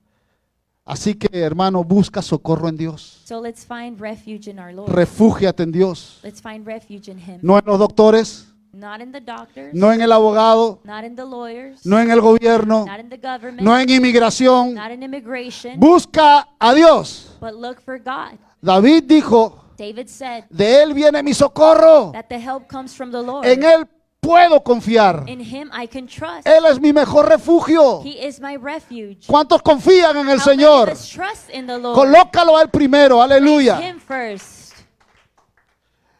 Así 0.86 1.14
que 1.14 1.28
hermano, 1.40 1.82
busca 1.82 2.22
socorro 2.22 2.68
en 2.68 2.76
Dios. 2.76 3.20
So 3.24 3.40
let's 3.42 3.66
find 3.66 4.00
refuge 4.00 4.48
in 4.48 4.60
our 4.60 4.72
Lord. 4.72 4.88
Refúgiate 4.88 5.64
en 5.64 5.72
Dios. 5.72 6.20
Let's 6.22 6.40
find 6.40 6.64
refuge 6.64 7.10
in 7.10 7.18
Him. 7.18 7.40
No 7.42 7.58
en 7.58 7.64
los 7.66 7.76
doctores, 7.78 8.46
Not 8.72 9.00
in 9.00 9.10
the 9.10 9.20
doctors. 9.20 9.74
no 9.74 9.92
en 9.92 10.00
el 10.00 10.12
abogado, 10.12 10.78
Not 10.84 11.02
in 11.04 11.16
the 11.16 11.24
lawyers. 11.24 11.84
no 11.84 11.98
en 11.98 12.10
el 12.12 12.20
gobierno, 12.20 12.84
Not 12.86 13.00
in 13.00 13.08
the 13.08 13.16
government. 13.16 13.62
no 13.62 13.76
en 13.76 13.90
inmigración. 13.90 14.74
Not 14.74 14.92
in 14.92 15.02
immigration. 15.02 15.80
Busca 15.80 16.46
a 16.60 16.72
Dios. 16.72 17.36
But 17.40 17.54
look 17.54 17.80
for 17.80 17.98
God. 17.98 18.38
David 18.62 19.04
dijo, 19.08 19.58
David 19.76 20.06
said 20.08 20.44
de 20.50 20.82
Él 20.84 20.94
viene 20.94 21.20
mi 21.24 21.34
socorro. 21.34 22.12
that 22.12 22.28
the 22.28 22.38
help 22.38 22.68
comes 22.68 22.94
from 22.94 23.10
the 23.10 23.20
Lord. 23.22 23.44
En 23.44 23.64
Él 23.64 23.88
puedo 24.26 24.62
confiar. 24.62 25.24
In 25.26 25.40
Him 25.40 25.70
I 25.72 25.86
can 25.86 26.06
trust. 26.06 26.46
Él 26.46 26.64
es 26.66 26.80
mi 26.80 26.92
mejor 26.92 27.28
refugio. 27.28 28.02
He 28.02 28.26
is 28.26 28.40
my 28.40 28.56
refuge. 28.56 29.26
¿Cuántos 29.26 29.62
confían 29.62 30.16
en 30.16 30.28
el 30.28 30.38
How 30.38 30.44
Señor? 30.44 30.88
of 30.88 30.94
us 30.94 31.08
trust 31.08 31.50
in 31.52 31.66
the 31.66 31.78
Lord? 31.78 31.94
Colócalo 31.94 32.56
a 32.56 32.62
Él 32.62 32.70
primero, 32.70 33.22
aleluya. 33.22 33.80
Him 33.80 33.98
first. 34.00 34.74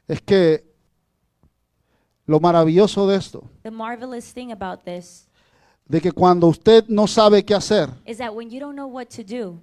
Es 0.09 0.21
que 0.23 0.65
lo 2.27 2.41
maravilloso 2.41 3.07
de 3.07 3.17
esto, 3.17 3.49
The 3.63 3.71
marvelous 3.71 4.33
thing 4.33 4.51
about 4.53 4.85
this 4.85 5.29
de 5.89 6.01
que 6.01 6.11
cuando 6.13 6.49
usted 6.49 6.85
no 6.89 7.07
sabe 7.07 7.45
qué 7.45 7.55
hacer, 7.55 7.91
is 8.05 8.19
that 8.19 8.35
when 8.35 8.51
you 8.51 8.59
don't 8.59 8.75
know 8.75 8.89
what 8.89 9.07
to 9.07 9.23
do, 9.23 9.61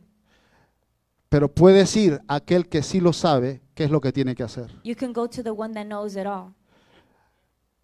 pero 1.29 1.53
puede 1.53 1.79
decir 1.79 2.21
a 2.27 2.35
aquel 2.35 2.67
que 2.69 2.81
sí 2.81 2.99
lo 3.01 3.11
sabe 3.11 3.61
qué 3.75 3.83
es 3.83 3.91
lo 3.91 3.99
que 3.99 4.11
tiene 4.11 4.33
que 4.35 4.43
hacer. 4.43 4.71
you 4.83 4.95
can 4.95 5.11
go 5.11 5.27
to 5.27 5.43
the 5.43 5.51
one 5.51 5.73
that 5.73 5.85
knows 5.85 6.15
it 6.15 6.25
all. 6.25 6.53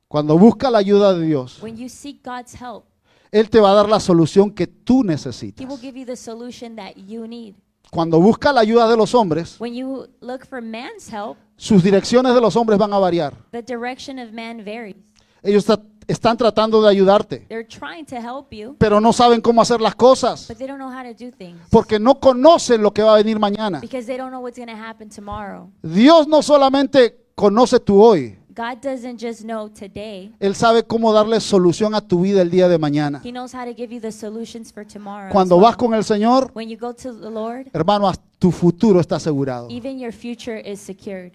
Cuando 0.09 0.39
busca 0.39 0.71
la 0.71 0.79
ayuda 0.79 1.13
de 1.13 1.23
Dios, 1.27 1.61
When 1.61 1.77
you 1.77 1.87
seek 1.87 2.23
God's 2.25 2.55
help, 2.59 2.85
Él 3.31 3.47
te 3.47 3.59
va 3.59 3.71
a 3.71 3.75
dar 3.75 3.87
la 3.87 3.99
solución 3.99 4.49
que 4.49 4.65
tú 4.65 5.01
He 5.03 5.05
necesitas. 5.09 5.67
will 5.69 5.79
give 5.79 5.95
you 5.99 6.03
the 6.03 6.15
solution 6.15 6.75
that 6.77 6.95
you 6.95 7.27
need. 7.27 7.53
Cuando 7.91 8.19
busca 8.19 8.51
la 8.51 8.61
ayuda 8.61 8.89
de 8.89 8.97
los 8.97 9.13
hombres, 9.13 9.57
When 9.59 9.75
you 9.75 10.07
look 10.21 10.47
for 10.47 10.63
man's 10.63 11.11
help, 11.13 11.37
sus 11.57 11.83
direcciones 11.83 12.33
de 12.33 12.41
los 12.41 12.55
hombres 12.55 12.79
van 12.79 12.91
a 12.91 12.97
variar. 12.97 13.35
the 13.51 13.61
direction 13.61 14.17
of 14.17 14.31
man 14.33 14.65
varies. 14.65 14.95
Ellos 15.43 15.63
están 16.07 16.37
tratando 16.37 16.81
de 16.81 16.89
ayudarte, 16.89 17.45
They're 17.47 17.63
trying 17.67 18.05
to 18.07 18.15
help 18.15 18.51
you, 18.51 18.75
pero 18.79 18.99
no 18.99 19.13
saben 19.13 19.41
cómo 19.41 19.61
hacer 19.61 19.79
las 19.79 19.93
cosas, 19.93 20.47
but 20.47 20.57
they 20.57 20.65
don't 20.65 20.79
know 20.79 20.89
how 20.91 21.03
to 21.03 21.13
do 21.13 21.29
things 21.31 21.59
porque 21.69 21.99
no 21.99 22.19
conocen 22.19 22.81
lo 22.81 22.91
que 22.91 23.03
va 23.03 23.13
a 23.13 23.17
venir 23.17 23.37
mañana. 23.37 23.79
because 23.79 24.07
they 24.07 24.17
don't 24.17 24.31
know 24.31 24.41
what's 24.41 24.57
going 24.57 24.75
to 24.75 24.75
happen 24.75 25.07
tomorrow. 25.07 25.69
Dios 25.83 26.27
no 26.27 26.41
solamente 26.41 27.27
conoce 27.35 27.79
tu 27.79 28.01
hoy, 28.01 28.38
God 28.59 28.81
doesn't 28.81 29.17
just 29.17 29.43
know 29.45 29.69
today, 29.69 30.33
Él 30.37 30.53
sabe 30.53 30.83
cómo 30.83 31.13
darle 31.13 31.39
solución 31.39 31.95
a 31.95 32.01
tu 32.01 32.19
vida 32.19 32.41
el 32.41 32.49
día 32.49 32.67
de 32.67 32.77
mañana. 32.77 33.21
He 33.23 33.31
knows 33.31 33.53
how 33.53 33.63
to 33.63 33.73
give 33.73 33.93
you 33.93 34.01
the 34.01 34.11
solutions 34.11 34.69
for 34.73 34.85
tomorrow. 34.85 35.27
as 35.27 35.31
Cuando 35.31 35.55
well. 35.55 35.63
vas 35.67 35.77
con 35.77 35.93
el 35.93 36.03
Señor, 36.03 36.51
When 36.53 36.67
you 36.67 36.77
go 36.77 36.93
to 36.93 37.13
the 37.13 37.29
Lord, 37.29 37.67
hermano, 37.71 38.11
tu 38.37 38.51
futuro 38.51 38.99
está 38.99 39.15
asegurado. 39.15 39.69
even 39.69 39.97
your 39.97 40.11
future 40.11 40.57
is 40.59 40.81
secured. 40.81 41.31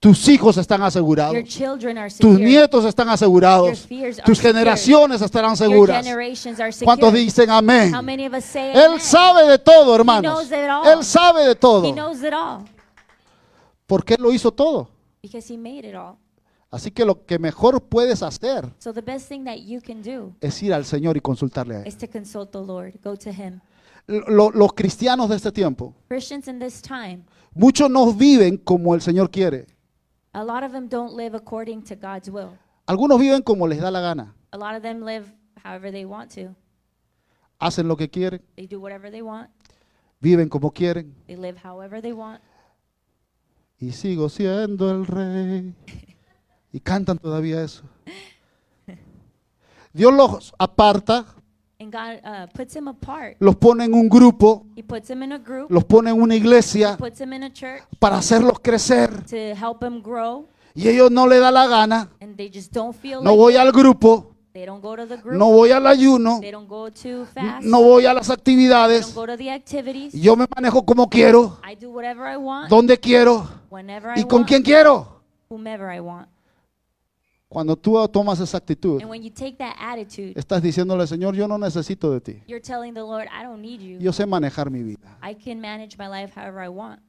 Tus 0.00 0.28
hijos 0.28 0.58
están 0.58 0.80
Your 0.80 0.88
asegurados. 0.88 1.44
children 1.44 1.96
are 1.96 2.08
Tus 2.10 2.16
secured. 2.18 2.40
nietos 2.40 2.84
están 2.84 3.06
Your 3.06 3.14
asegurados. 3.14 3.80
fears 3.86 4.18
Tus 4.22 4.38
generaciones 4.38 5.22
estarán 5.22 5.54
Your 5.56 5.56
seguras. 5.70 6.04
generations 6.04 6.60
are 6.60 6.72
¿Cuántos 6.84 7.12
dicen 7.14 7.48
amén? 7.48 7.94
How 7.94 8.02
many 8.02 8.26
of 8.26 8.34
us 8.34 8.44
say 8.44 8.72
Él 8.74 8.84
amen? 8.96 9.00
sabe 9.00 9.48
de 9.48 9.58
todo, 9.58 9.94
hermanos. 9.94 10.30
knows 10.30 10.52
it 10.52 10.68
all. 10.70 10.86
Él 10.86 11.04
sabe 11.04 11.44
de 11.44 11.52
He 11.52 11.54
todo. 11.54 11.90
knows 11.94 12.22
it 12.22 12.34
all 12.34 12.64
Porque 13.86 14.14
Él 14.14 14.22
lo 14.22 14.30
hizo 14.32 14.50
todo. 14.52 14.88
because 15.22 15.50
he 15.50 15.56
made 15.56 15.86
it 15.88 15.94
all. 15.94 16.16
Así 16.70 16.90
que 16.92 17.04
lo 17.04 17.24
que 17.26 17.38
mejor 17.38 17.82
puedes 17.88 18.22
hacer 18.22 18.72
So 18.78 18.92
the 18.92 19.00
best 19.02 19.28
thing 19.28 19.44
that 19.44 19.56
you 19.58 19.80
can 19.80 20.02
do 20.02 20.34
es 20.40 20.62
ir 20.62 20.72
al 20.72 20.84
Señor 20.84 21.16
y 21.16 21.20
consultarle 21.20 21.76
a 21.76 21.80
Él. 21.80 21.86
is 21.88 21.96
to 21.98 22.06
consult 22.08 22.52
the 22.52 22.60
Lord. 22.64 22.94
Go 23.02 23.16
to 23.16 23.30
him. 23.30 23.60
Lo- 24.06 24.50
los 24.50 24.72
cristianos 24.72 25.28
de 25.28 25.36
este 25.36 25.52
tiempo, 25.52 25.94
Christians 26.08 26.48
in 26.48 26.58
this 26.58 26.80
time, 26.80 27.24
muchos 27.54 27.90
no 27.90 28.12
viven 28.12 28.56
como 28.56 28.94
el 28.94 29.00
Señor 29.00 29.30
quiere. 29.30 29.66
a 30.32 30.44
lot 30.44 30.62
of 30.62 30.70
them 30.72 30.88
don't 30.88 31.16
live 31.16 31.36
according 31.36 31.82
to 31.82 31.94
God's 31.96 32.28
will. 32.30 32.50
Algunos 32.86 33.18
viven 33.20 33.42
como 33.42 33.66
les 33.66 33.80
da 33.80 33.90
la 33.90 34.00
gana. 34.00 34.34
A 34.52 34.56
lot 34.56 34.74
of 34.76 34.82
them 34.82 35.04
live 35.04 35.26
however 35.64 35.90
they 35.92 36.04
want 36.04 36.32
to. 36.34 36.54
Hacen 37.58 37.88
lo 37.88 37.96
que 37.96 38.08
quieren, 38.08 38.42
They 38.56 38.66
do 38.66 38.80
whatever 38.80 39.10
they 39.10 39.22
want. 39.22 39.50
viven 40.20 40.48
como 40.48 40.70
quieren 40.72 41.14
They 41.26 41.36
live 41.36 41.58
however 41.64 42.00
they 42.00 42.12
want. 42.12 42.40
y 43.78 43.92
sigo 43.92 44.28
siendo 44.28 44.90
el 44.90 45.06
rey. 45.06 45.74
Y 46.72 46.80
cantan 46.80 47.18
todavía 47.18 47.62
eso. 47.62 47.82
Dios 49.92 50.12
los 50.12 50.54
aparta, 50.58 51.24
And 51.80 51.90
God 51.92 52.20
uh, 52.22 52.46
puts 52.54 52.76
him 52.76 52.88
apart. 52.88 53.36
los 53.40 53.56
pone 53.56 53.84
en 53.84 53.94
un 53.94 54.08
grupo, 54.08 54.66
He 54.76 54.82
puts 54.82 55.08
him 55.10 55.22
in 55.22 55.32
a 55.32 55.38
group, 55.38 55.70
los 55.70 55.82
pone 55.84 56.10
en 56.10 56.20
una 56.20 56.34
iglesia 56.36 56.96
puts 56.98 57.20
him 57.20 57.32
in 57.32 57.42
a 57.44 57.50
church 57.52 57.82
para 57.98 58.18
hacerlos 58.18 58.60
crecer. 58.60 59.24
to 59.24 59.36
help 59.56 59.82
him 59.82 60.00
grow. 60.02 60.46
Y 60.74 60.88
ellos 60.88 61.10
no 61.10 61.26
le 61.26 61.38
da 61.40 61.50
la 61.50 61.66
gana. 61.66 62.10
And 62.20 62.36
they 62.36 62.50
just 62.52 62.70
don't 62.72 62.94
feel 62.94 63.22
No 63.22 63.30
like 63.30 63.36
voy 63.38 63.52
it. 63.54 63.58
al 63.60 63.72
grupo, 63.72 64.26
They 64.52 64.66
don't 64.66 64.82
go 64.82 64.94
to 64.94 65.06
the 65.06 65.16
group. 65.16 65.38
no 65.38 65.46
voy 65.50 65.70
al 65.70 65.86
ayuno, 65.86 66.38
They 66.40 66.50
don't 66.52 66.68
go 66.68 66.90
to 66.90 67.24
fast. 67.32 67.64
no 67.64 67.82
voy 67.82 68.04
a 68.04 68.12
las 68.14 68.26
They 68.28 68.34
actividades. 68.36 69.06
don't 69.06 69.14
go 69.14 69.26
to 69.26 69.36
the 69.38 69.50
activities. 69.50 70.12
Yo 70.12 70.36
me 70.36 70.44
manejo 70.54 70.84
como 70.84 71.08
quiero, 71.08 71.58
I 71.68 71.74
do 71.74 71.90
whatever 71.90 72.30
I 72.32 72.36
want, 72.36 72.68
donde 72.68 72.98
quiero 73.00 73.48
whenever 73.70 74.12
I 74.16 74.20
y 74.20 74.24
con 74.24 74.40
want, 74.40 74.48
quien 74.48 74.62
quiero. 74.62 75.20
whomever 75.48 75.92
I 75.96 75.98
want. 76.00 76.28
Cuando 77.50 77.74
tú 77.74 77.96
tomas 78.06 78.38
esa 78.38 78.58
actitud, 78.58 79.02
And 79.02 79.10
when 79.10 79.24
you 79.24 79.30
take 79.30 79.56
that 79.56 79.74
attitude, 79.76 80.34
estás 80.38 80.62
diciéndole, 80.62 81.04
Señor, 81.08 81.34
yo 81.34 81.48
no 81.48 81.58
necesito 81.58 82.12
de 82.12 82.20
ti. 82.20 82.42
you're 82.46 82.62
telling 82.62 82.94
the 82.94 83.00
Lord, 83.00 83.26
I 83.26 83.42
don't 83.42 83.60
need 83.60 83.80
you. 83.80 83.98
Yo 83.98 84.12
sé 84.12 84.24
manejar 84.24 84.70
mi 84.70 84.84
vida. 84.84 85.18
I 85.20 85.34
can 85.34 85.60
manage 85.60 85.98
my 85.98 86.06
life 86.06 86.32
however 86.32 86.64
I 86.64 86.68
want. 86.68 87.00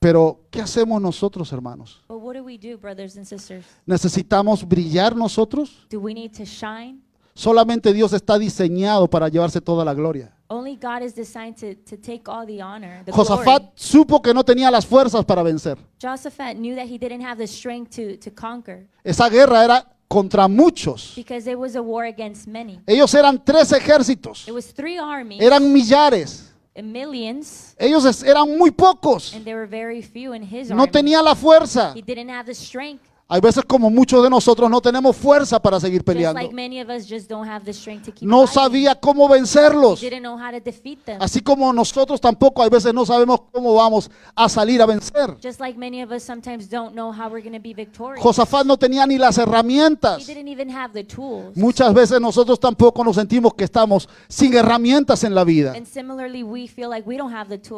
Pero, 0.00 0.40
¿qué 0.50 0.60
hacemos 0.60 1.00
nosotros, 1.00 1.52
hermanos? 1.52 2.02
But 2.08 2.20
what 2.20 2.34
do 2.34 2.42
we 2.42 2.58
do, 2.58 2.76
brothers 2.76 3.16
and 3.16 3.24
sisters? 3.24 3.64
¿Necesitamos 3.86 4.66
brillar 4.66 5.14
nosotros? 5.14 5.86
Do 5.88 6.00
we 6.00 6.12
need 6.12 6.32
to 6.32 6.44
shine? 6.44 7.00
Solamente 7.34 7.92
Dios 7.92 8.12
está 8.12 8.36
diseñado 8.36 9.08
para 9.08 9.28
llevarse 9.28 9.60
toda 9.60 9.84
la 9.84 9.94
gloria. 9.94 10.36
Only 10.52 10.76
God 10.76 11.02
is 11.02 11.14
designed 11.14 11.56
to, 11.60 11.74
to 11.86 11.96
take 11.96 12.28
all 12.28 12.44
the 12.44 12.60
honor, 12.60 13.02
the 13.06 13.12
Josafat 13.12 13.44
glory. 13.44 13.72
supo 13.74 14.20
que 14.22 14.34
no 14.34 14.42
tenía 14.44 14.70
las 14.70 14.84
fuerzas 14.84 15.24
para 15.24 15.42
vencer. 15.42 15.78
Josaphat 15.98 16.56
knew 16.56 16.74
that 16.74 16.86
he 16.86 16.98
didn't 16.98 17.22
have 17.22 17.38
the 17.38 17.46
strength 17.46 17.90
to, 17.96 18.16
to 18.18 18.30
conquer 18.30 18.86
Esa 19.02 19.30
guerra 19.30 19.64
era 19.64 19.86
contra 20.08 20.46
muchos. 20.48 21.14
because 21.16 21.46
it 21.50 21.58
was 21.58 21.74
a 21.74 21.80
war 21.82 22.04
against 22.04 22.46
many. 22.46 22.78
Ellos 22.86 23.14
eran 23.14 23.42
tres 23.42 23.72
ejércitos, 23.72 24.46
It 24.46 24.52
was 24.52 24.66
three 24.72 24.98
armies, 24.98 25.40
eran 25.40 25.72
millares. 25.72 26.50
and 26.76 26.92
millions, 26.92 27.74
Ellos 27.78 28.04
es- 28.04 28.22
eran 28.22 28.58
muy 28.58 28.70
pocos. 28.70 29.32
and 29.34 29.44
there 29.46 29.56
were 29.56 29.66
very 29.66 30.02
few 30.02 30.34
in 30.34 30.42
his 30.42 30.68
No 30.68 30.80
army. 30.82 30.92
tenía 30.92 31.22
la 31.22 31.34
fuerza. 31.34 31.94
He 31.94 32.02
didn't 32.02 32.28
have 32.28 32.44
the 32.44 32.54
strength. 32.54 33.08
Hay 33.32 33.40
veces 33.40 33.64
como 33.66 33.88
muchos 33.88 34.22
de 34.22 34.28
nosotros 34.28 34.68
no 34.68 34.78
tenemos 34.82 35.16
fuerza 35.16 35.58
para 35.58 35.80
seguir 35.80 36.04
peleando. 36.04 36.38
No 38.20 38.46
sabía 38.46 38.94
cómo 38.94 39.26
vencerlos. 39.26 40.04
Así 41.18 41.40
como 41.40 41.72
nosotros 41.72 42.20
tampoco 42.20 42.62
hay 42.62 42.68
veces 42.68 42.92
no 42.92 43.06
sabemos 43.06 43.40
cómo 43.50 43.72
vamos 43.72 44.10
a 44.34 44.50
salir 44.50 44.82
a 44.82 44.86
vencer. 44.86 45.34
Josafat 48.18 48.66
no 48.66 48.76
tenía 48.76 49.06
ni 49.06 49.16
las 49.16 49.38
He 49.38 49.42
herramientas. 49.42 50.28
Muchas 51.54 51.94
veces 51.94 52.20
nosotros 52.20 52.60
tampoco 52.60 53.02
nos 53.02 53.16
sentimos 53.16 53.54
que 53.54 53.64
estamos 53.64 54.10
sin 54.28 54.52
herramientas 54.52 55.24
en 55.24 55.34
la 55.34 55.44
vida. 55.44 55.74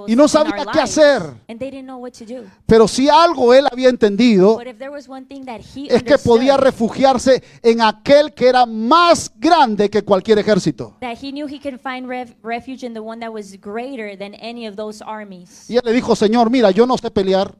Y 0.08 0.16
no 0.16 0.26
sabía 0.26 0.66
qué 0.72 0.80
hacer. 0.80 1.22
Pero 2.66 2.88
si 2.88 3.08
algo 3.08 3.54
él 3.54 3.68
había 3.70 3.88
entendido 3.88 4.58
Es 5.46 6.02
que 6.02 6.18
podía 6.18 6.56
refugiarse 6.56 7.42
en 7.62 7.80
aquel 7.80 8.32
que 8.34 8.48
era 8.48 8.66
más 8.66 9.32
grande 9.36 9.88
que 9.90 10.02
cualquier 10.02 10.38
ejército. 10.38 10.96
that 11.00 11.16
he 11.22 11.30
knew 11.30 11.46
he 11.46 11.58
could 11.60 11.78
find 11.80 12.08
ref- 12.08 12.34
refuge 12.42 12.84
in 12.84 12.94
the 12.94 13.00
one 13.00 13.20
that 13.20 13.32
was 13.32 13.58
greater 13.60 14.16
than 14.16 14.34
any 14.40 14.66
of 14.66 14.76
those 14.76 15.02
armies. 15.04 15.68
Y 15.68 15.76
él 15.76 15.82
le 15.84 15.92
dijo, 15.92 16.14
Señor, 16.16 16.50
mira, 16.50 16.70
yo 16.70 16.86
no 16.86 16.96
sé 16.98 17.10
pelear. 17.10 17.54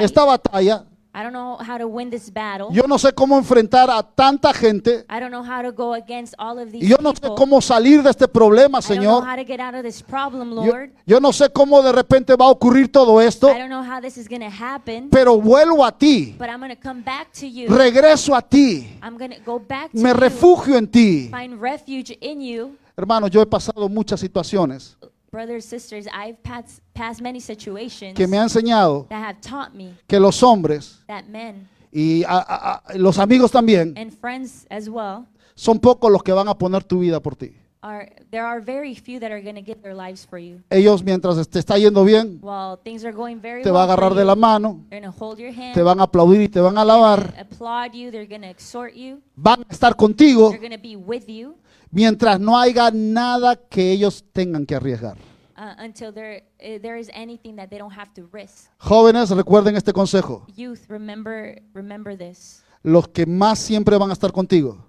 Esta 0.00 0.24
batalla, 0.24 0.84
I 1.16 1.22
don't 1.22 1.32
know 1.32 1.56
how 1.64 1.78
to 1.78 1.86
win 1.86 2.10
this 2.10 2.28
battle. 2.28 2.68
yo 2.72 2.82
no 2.88 2.98
sé 2.98 3.12
cómo 3.12 3.38
enfrentar 3.38 3.88
a 3.88 4.02
tanta 4.02 4.52
gente. 4.52 5.04
I 5.08 5.20
don't 5.20 5.30
know 5.30 5.44
how 5.44 5.62
to 5.62 5.70
go 5.70 5.94
against 5.94 6.34
all 6.38 6.58
of 6.58 6.72
these 6.72 6.84
Y 6.84 6.88
yo 6.88 6.96
no 7.00 7.12
sé 7.14 7.28
cómo 7.36 7.60
salir 7.60 8.02
de 8.02 8.10
este 8.10 8.26
problema, 8.26 8.80
I 8.80 8.82
don't 8.82 9.00
know 9.02 9.20
Señor. 9.20 9.24
how 9.24 9.36
to 9.36 9.44
get 9.44 9.60
out 9.60 9.74
of 9.76 9.82
this 9.84 10.02
problem, 10.02 10.50
Yo, 10.50 10.64
Lord. 10.72 10.90
yo 11.06 11.20
no 11.20 11.32
sé 11.32 11.48
cómo 11.50 11.82
de 11.82 11.92
repente 11.92 12.34
va 12.34 12.46
a 12.46 12.50
ocurrir 12.50 12.90
todo 12.90 13.20
esto, 13.20 13.48
I 13.48 13.58
don't 13.58 13.68
know 13.68 13.84
how 13.84 14.00
this 14.00 14.16
is 14.18 14.28
going 14.28 14.40
to 14.42 14.50
happen. 14.50 15.08
pero 15.08 15.40
vuelvo 15.40 15.84
a 15.84 15.92
ti. 15.96 16.34
But 16.38 16.48
I'm 16.48 16.58
going 16.58 16.74
to 16.74 16.82
come 16.82 17.02
back 17.02 17.32
to 17.40 17.46
you. 17.46 17.68
Regreso 17.68 18.34
a 18.34 18.42
ti. 18.42 18.98
I'm 19.00 19.16
going 19.16 19.30
to 19.30 19.40
go 19.46 19.60
back 19.60 19.92
to 19.92 19.98
Me 19.98 20.10
you. 20.10 20.14
refugio 20.16 20.76
en 20.76 20.88
ti. 20.88 21.28
Find 21.30 21.60
refuge 21.60 22.18
in 22.20 22.40
you. 22.40 22.76
Hermano, 22.96 23.28
yo 23.28 23.40
he 23.40 23.46
pasado 23.46 23.88
muchas 23.88 24.18
situaciones 24.20 24.96
Brothers, 25.34 25.64
sisters, 25.64 26.06
I've 26.12 26.40
passed, 26.44 26.80
passed 26.94 27.20
many 27.20 27.40
situations 27.40 28.14
que 28.14 28.28
me 28.28 28.36
han 28.36 28.44
enseñado 28.44 29.06
that 29.08 29.20
have 29.20 29.40
taught 29.40 29.74
me 29.74 29.92
que 30.06 30.20
los 30.20 30.40
hombres 30.44 31.00
that 31.08 31.24
men 31.28 31.68
y 31.92 32.22
a- 32.24 32.38
a- 32.38 32.82
a- 32.86 32.96
los 32.98 33.18
amigos 33.18 33.50
también 33.50 33.94
and 33.98 34.12
friends 34.12 34.64
as 34.70 34.88
well 34.88 35.26
son 35.56 35.80
pocos 35.80 36.08
los 36.12 36.22
que 36.22 36.32
van 36.32 36.46
a 36.46 36.54
poner 36.56 36.84
tu 36.84 37.00
vida 37.00 37.18
por 37.18 37.34
ti. 37.34 37.52
are 37.82 38.08
there 38.30 38.44
are 38.46 38.60
very 38.60 38.94
few 38.94 39.18
that 39.18 39.32
are 39.32 39.42
going 39.42 39.56
to 39.56 39.60
give 39.60 39.82
their 39.82 39.92
lives 39.94 40.24
for 40.24 40.38
you. 40.38 40.60
Ellos 40.70 41.02
mientras 41.02 41.46
te 41.48 41.58
está 41.58 41.76
yendo 41.78 42.04
bien, 42.04 42.38
While 42.40 42.78
things 42.84 43.04
are 43.04 43.12
going 43.12 43.40
very 43.40 43.62
te 43.64 43.70
va 43.70 43.82
a 43.82 43.86
well 43.86 43.96
for 43.96 44.04
agarrar 44.04 44.14
de 44.14 44.20
you, 44.22 44.26
la 44.26 44.34
mano, 44.36 44.80
they're 44.88 45.00
going 45.00 45.12
to 45.12 45.18
hold 45.18 45.38
your 45.40 45.52
hand, 45.52 45.74
te 45.74 45.82
van 45.82 45.98
a 46.00 46.04
aplaudir 46.04 46.40
y 46.42 46.48
te 46.48 46.60
van 46.60 46.78
a 46.78 46.82
alabar, 46.82 47.34
applaud 47.38 47.92
you, 47.92 48.10
they're 48.12 48.28
going 48.28 48.40
to 48.42 48.48
exhort 48.48 48.94
you, 48.94 49.20
van 49.36 49.62
a 49.68 49.72
estar 49.72 49.96
contigo 49.96 50.50
they're 50.50 50.60
going 50.60 50.70
to 50.70 50.78
be 50.78 50.94
with 50.96 51.28
you 51.28 51.56
mientras 51.94 52.38
no 52.40 52.58
haya 52.58 52.90
nada 52.92 53.56
que 53.56 53.92
ellos 53.92 54.24
tengan 54.32 54.66
que 54.66 54.74
arriesgar. 54.74 55.16
uh, 55.56 55.74
until 55.82 56.12
there 56.12 56.42
uh, 56.60 56.78
there 56.82 56.98
is 56.98 57.08
anything 57.14 57.54
that 57.56 57.68
they 57.70 57.78
don't 57.78 57.96
have 57.96 58.12
to 58.14 58.28
risk. 58.32 58.68
Jóvenes, 58.78 59.30
recuerden 59.30 59.76
este 59.76 59.92
consejo. 59.92 60.44
Youth, 60.56 60.80
remember 60.88 61.62
remember 61.72 62.16
this. 62.18 62.62
Los 62.82 63.08
que 63.08 63.24
más 63.24 63.58
siempre 63.60 63.96
van 63.96 64.10
a 64.10 64.12
estar 64.12 64.30
contigo 64.32 64.84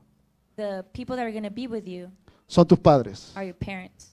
The 0.57 0.83
people 0.93 1.15
that 1.15 1.23
are 1.25 1.31
going 1.31 1.43
to 1.43 1.49
be 1.53 1.67
with 1.67 1.85
you 1.85 2.09
son 2.47 2.65
tus 2.67 2.79
padres. 2.79 3.31
are 3.35 3.45
your 3.45 3.55
parents. 3.55 4.11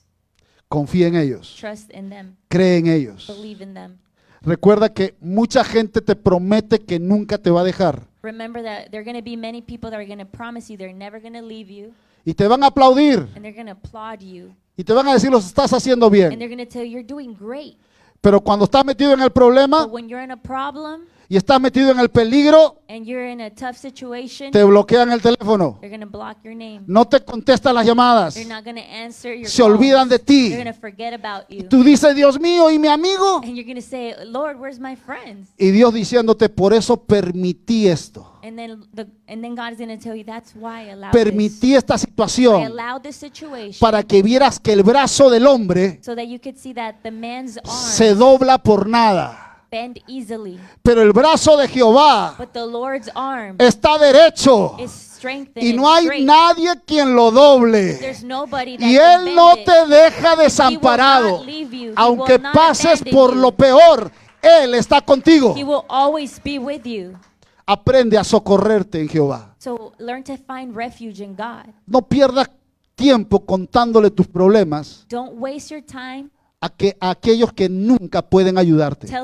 Confía 0.69 1.07
en 1.07 1.15
ellos, 1.15 1.55
Trust 1.59 1.91
in 1.93 2.09
them. 2.09 2.35
cree 2.49 2.77
en 2.77 2.87
ellos. 2.87 3.27
Believe 3.27 3.63
in 3.63 3.73
them. 3.73 3.97
Recuerda 4.41 4.89
que 4.93 5.15
mucha 5.21 5.63
gente 5.63 6.01
te 6.01 6.15
promete 6.15 6.79
que 6.79 6.99
nunca 6.99 7.37
te 7.37 7.49
va 7.49 7.61
a 7.61 7.63
dejar 7.63 8.01
Remember 8.21 8.61
that 8.63 8.89
there 8.91 8.99
are 8.99 9.03
going 9.05 9.15
to 9.17 9.23
be 9.23 9.37
many 9.37 9.61
people 9.61 9.89
that 9.89 9.97
are 9.97 10.05
going 10.05 10.19
to 10.19 10.25
promise 10.25 10.69
you 10.71 10.77
they're 10.77 10.93
never 10.93 11.19
going 11.21 11.33
to 11.33 11.41
leave 11.41 11.69
you 11.71 11.93
y 12.25 12.33
te 12.33 12.47
van 12.47 12.63
a 12.63 12.67
aplaudir 12.67 13.19
and 13.35 13.43
they're 13.43 13.53
to 13.65 13.71
applaud 13.71 14.19
you 14.21 14.53
y 14.77 14.83
te 14.83 14.93
van 14.93 15.07
a 15.07 15.13
decir 15.13 15.29
los 15.31 15.45
estás 15.45 15.71
haciendo 15.73 16.07
and 16.07 16.13
bien. 16.13 16.39
they're 16.39 16.49
to 16.57 16.65
tell 16.65 16.83
you 16.83 16.91
you're 16.91 17.07
doing 17.07 17.33
great. 17.33 17.77
Pero 18.21 18.39
cuando 18.39 18.65
estás 18.65 18.85
metido 18.85 19.13
en 19.13 19.21
el 19.21 19.31
problema 19.31 19.83
But 19.85 19.93
when 19.93 20.07
you're 20.07 20.23
in 20.23 20.31
a 20.31 20.41
problem 20.41 21.01
y 21.29 21.37
estás 21.37 21.59
metido 21.59 21.91
en 21.91 21.99
el 21.99 22.09
peligro, 22.09 22.81
and 22.89 23.05
you're 23.05 23.29
in 23.29 23.41
a 23.41 23.49
tough 23.49 23.75
situation, 23.75 24.51
te 24.51 24.63
bloquean 24.63 25.11
el 25.11 25.21
teléfono. 25.21 25.77
they're 25.81 25.89
going 25.89 25.99
to 25.99 26.05
block 26.05 26.37
your 26.43 26.55
name. 26.55 26.83
No 26.87 27.05
te 27.05 27.19
contestan 27.21 27.75
las 27.75 27.85
llamadas. 27.85 28.35
They're 28.35 28.47
not 28.47 28.63
going 28.63 28.77
to 28.77 28.81
answer 28.81 29.33
your 29.33 29.47
Se 29.47 29.63
olvidan 29.63 30.09
de 30.09 30.19
ti. 30.19 30.49
They're 30.49 30.63
going 30.63 30.73
to 30.73 30.79
forget 30.79 31.13
about 31.13 31.47
you. 31.49 31.67
Tú 31.67 31.83
dices, 31.83 32.15
Dios 32.15 32.39
mío, 32.39 32.69
¿y 32.71 32.79
mi 32.79 32.87
amigo? 32.87 33.41
Say, 33.81 34.13
Lord, 34.25 34.57
where's 34.59 34.79
my 34.79 34.95
friends? 34.95 35.49
Y 35.57 35.71
Dios 35.71 35.93
diciéndote, 35.93 36.49
por 36.49 36.73
eso 36.73 36.97
permití 36.97 37.87
esto. 37.87 38.33
And 38.43 38.57
then 38.57 38.83
the 38.93 39.07
and 39.27 39.41
then 39.41 39.55
God 39.55 39.71
is 39.71 39.77
going 39.77 39.97
to 39.97 39.97
tell 39.97 40.15
you 40.15 40.25
that's 40.25 40.53
why 40.53 40.87
I 40.87 40.91
allowed 40.91 41.13
Permití 41.13 41.75
esta 41.75 41.97
situación 41.97 42.73
para 43.79 44.03
que 44.03 44.21
vieras 44.21 44.59
que 44.59 44.73
el 44.73 44.83
brazo 44.83 45.29
del 45.29 45.47
hombre 45.47 45.99
so 46.01 46.13
that 46.13 46.25
you 46.25 46.39
could 46.39 46.57
see 46.57 46.73
that 46.73 46.95
the 47.03 47.11
man's 47.11 47.57
arm 47.57 47.65
se 47.65 48.13
dobla 48.13 48.57
por 48.57 48.87
nada. 48.87 49.52
Bend 49.73 49.97
easily, 50.07 50.59
Pero 50.83 51.01
el 51.01 51.11
brazo 51.11 51.57
de 51.57 51.67
Jehová 51.67 52.35
but 52.37 52.49
the 52.53 52.65
Lord's 52.65 53.09
arm 53.15 53.55
está 53.57 53.97
derecho 53.97 54.75
is 54.77 54.91
strengthened 54.91 55.63
y 55.65 55.71
and 55.71 55.79
no 55.79 55.91
hay 55.91 56.23
nadie 56.23 56.69
quien 56.85 57.15
lo 57.15 57.31
doble. 57.31 57.93
Y 57.93 58.77
can 58.77 59.27
Él 59.27 59.35
no 59.35 59.55
it. 59.55 59.65
te 59.65 59.87
deja 59.87 60.33
He 60.33 60.35
will 60.35 60.43
desamparado. 60.43 61.37
not 61.37 61.45
leave 61.47 61.73
you. 61.75 61.89
He 61.91 61.93
Aunque 61.95 62.37
pases 62.37 63.01
por 63.11 63.33
you. 63.33 63.39
lo 63.39 63.51
peor, 63.51 64.11
Él 64.41 64.75
está 64.75 65.01
contigo. 65.01 65.55
He 65.55 65.63
will 65.63 65.83
always 65.89 66.39
be 66.43 66.59
with 66.59 66.83
you. 66.83 67.13
Aprende 67.65 68.17
a 68.17 68.23
socorrerte 68.23 68.99
en 68.99 69.07
Jehová. 69.09 69.55
So 69.57 69.93
learn 69.97 70.23
to 70.25 70.37
find 70.37 70.75
refuge 70.75 71.23
in 71.23 71.35
God. 71.35 71.73
No 71.87 72.01
pierdas 72.01 72.49
tiempo 72.95 73.39
contándole 73.43 74.11
tus 74.11 74.27
problemas 74.27 75.07
A, 76.63 76.69
que, 76.69 76.95
a 76.97 77.09
aquellos 77.09 77.51
que 77.51 77.67
nunca 77.67 78.21
pueden 78.21 78.57
ayudarte. 78.57 79.13
A 79.13 79.23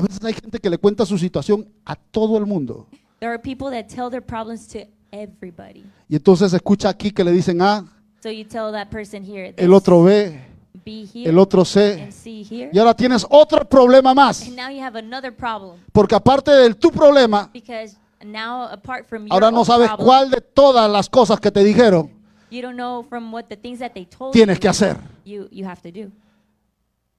veces 0.00 0.24
hay 0.24 0.32
gente 0.32 0.58
que 0.58 0.68
le 0.70 0.78
cuenta 0.78 1.06
su 1.06 1.16
situación 1.18 1.68
a 1.84 1.94
todo 1.94 2.36
el 2.36 2.46
mundo. 2.46 2.88
There 3.20 3.30
are 3.30 3.40
people 3.40 3.70
that 3.70 3.86
tell 3.86 4.10
their 4.10 4.24
problems 4.24 4.66
to 4.68 4.80
everybody. 5.12 5.84
Y 6.08 6.16
entonces 6.16 6.52
escucha 6.52 6.88
aquí 6.88 7.12
que 7.12 7.22
le 7.22 7.30
dicen 7.30 7.62
A, 7.62 7.84
So 8.24 8.30
you 8.30 8.44
tell 8.44 8.72
that 8.72 8.88
person 8.88 9.22
here, 9.24 9.54
el 9.56 9.72
otro 9.72 10.02
B, 10.02 10.40
be 10.84 11.06
here, 11.14 11.30
el 11.30 11.38
otro 11.38 11.64
C. 11.64 12.02
and 12.02 12.12
see 12.12 12.42
here. 12.42 12.70
Y 12.72 12.78
ahora 12.80 12.94
tienes 12.94 13.24
otro 13.30 13.68
problema 13.68 14.14
más. 14.14 14.42
And 14.42 14.56
now 14.56 14.68
you 14.68 14.82
have 14.82 14.98
another 14.98 15.32
problem 15.32 15.78
Porque 15.92 16.16
aparte 16.16 16.50
de 16.50 16.74
tu 16.74 16.90
problema, 16.90 17.48
because 17.52 17.96
now 18.24 18.64
apart 18.64 19.06
from 19.06 19.26
your 19.26 19.32
ahora 19.32 19.52
no 19.52 19.64
sabes 19.64 19.86
problem, 19.90 20.06
cuál 20.06 20.30
de 20.30 20.40
todas 20.40 20.90
las 20.90 21.08
cosas 21.08 21.38
que 21.38 21.52
te 21.52 21.62
dijeron 21.62 22.10
you 22.52 22.62
don't 22.62 22.76
know 22.76 23.02
from 23.08 23.32
what 23.32 23.44
the 23.48 23.56
things 23.56 23.78
that 23.80 23.92
they 23.94 24.04
told 24.06 24.32
tienes 24.32 24.56
you, 24.56 24.60
que 24.60 24.68
hacer. 24.68 24.96
you 25.24 25.48
you 25.50 25.66
have 25.66 25.80
to 25.82 25.90
do. 25.90 26.10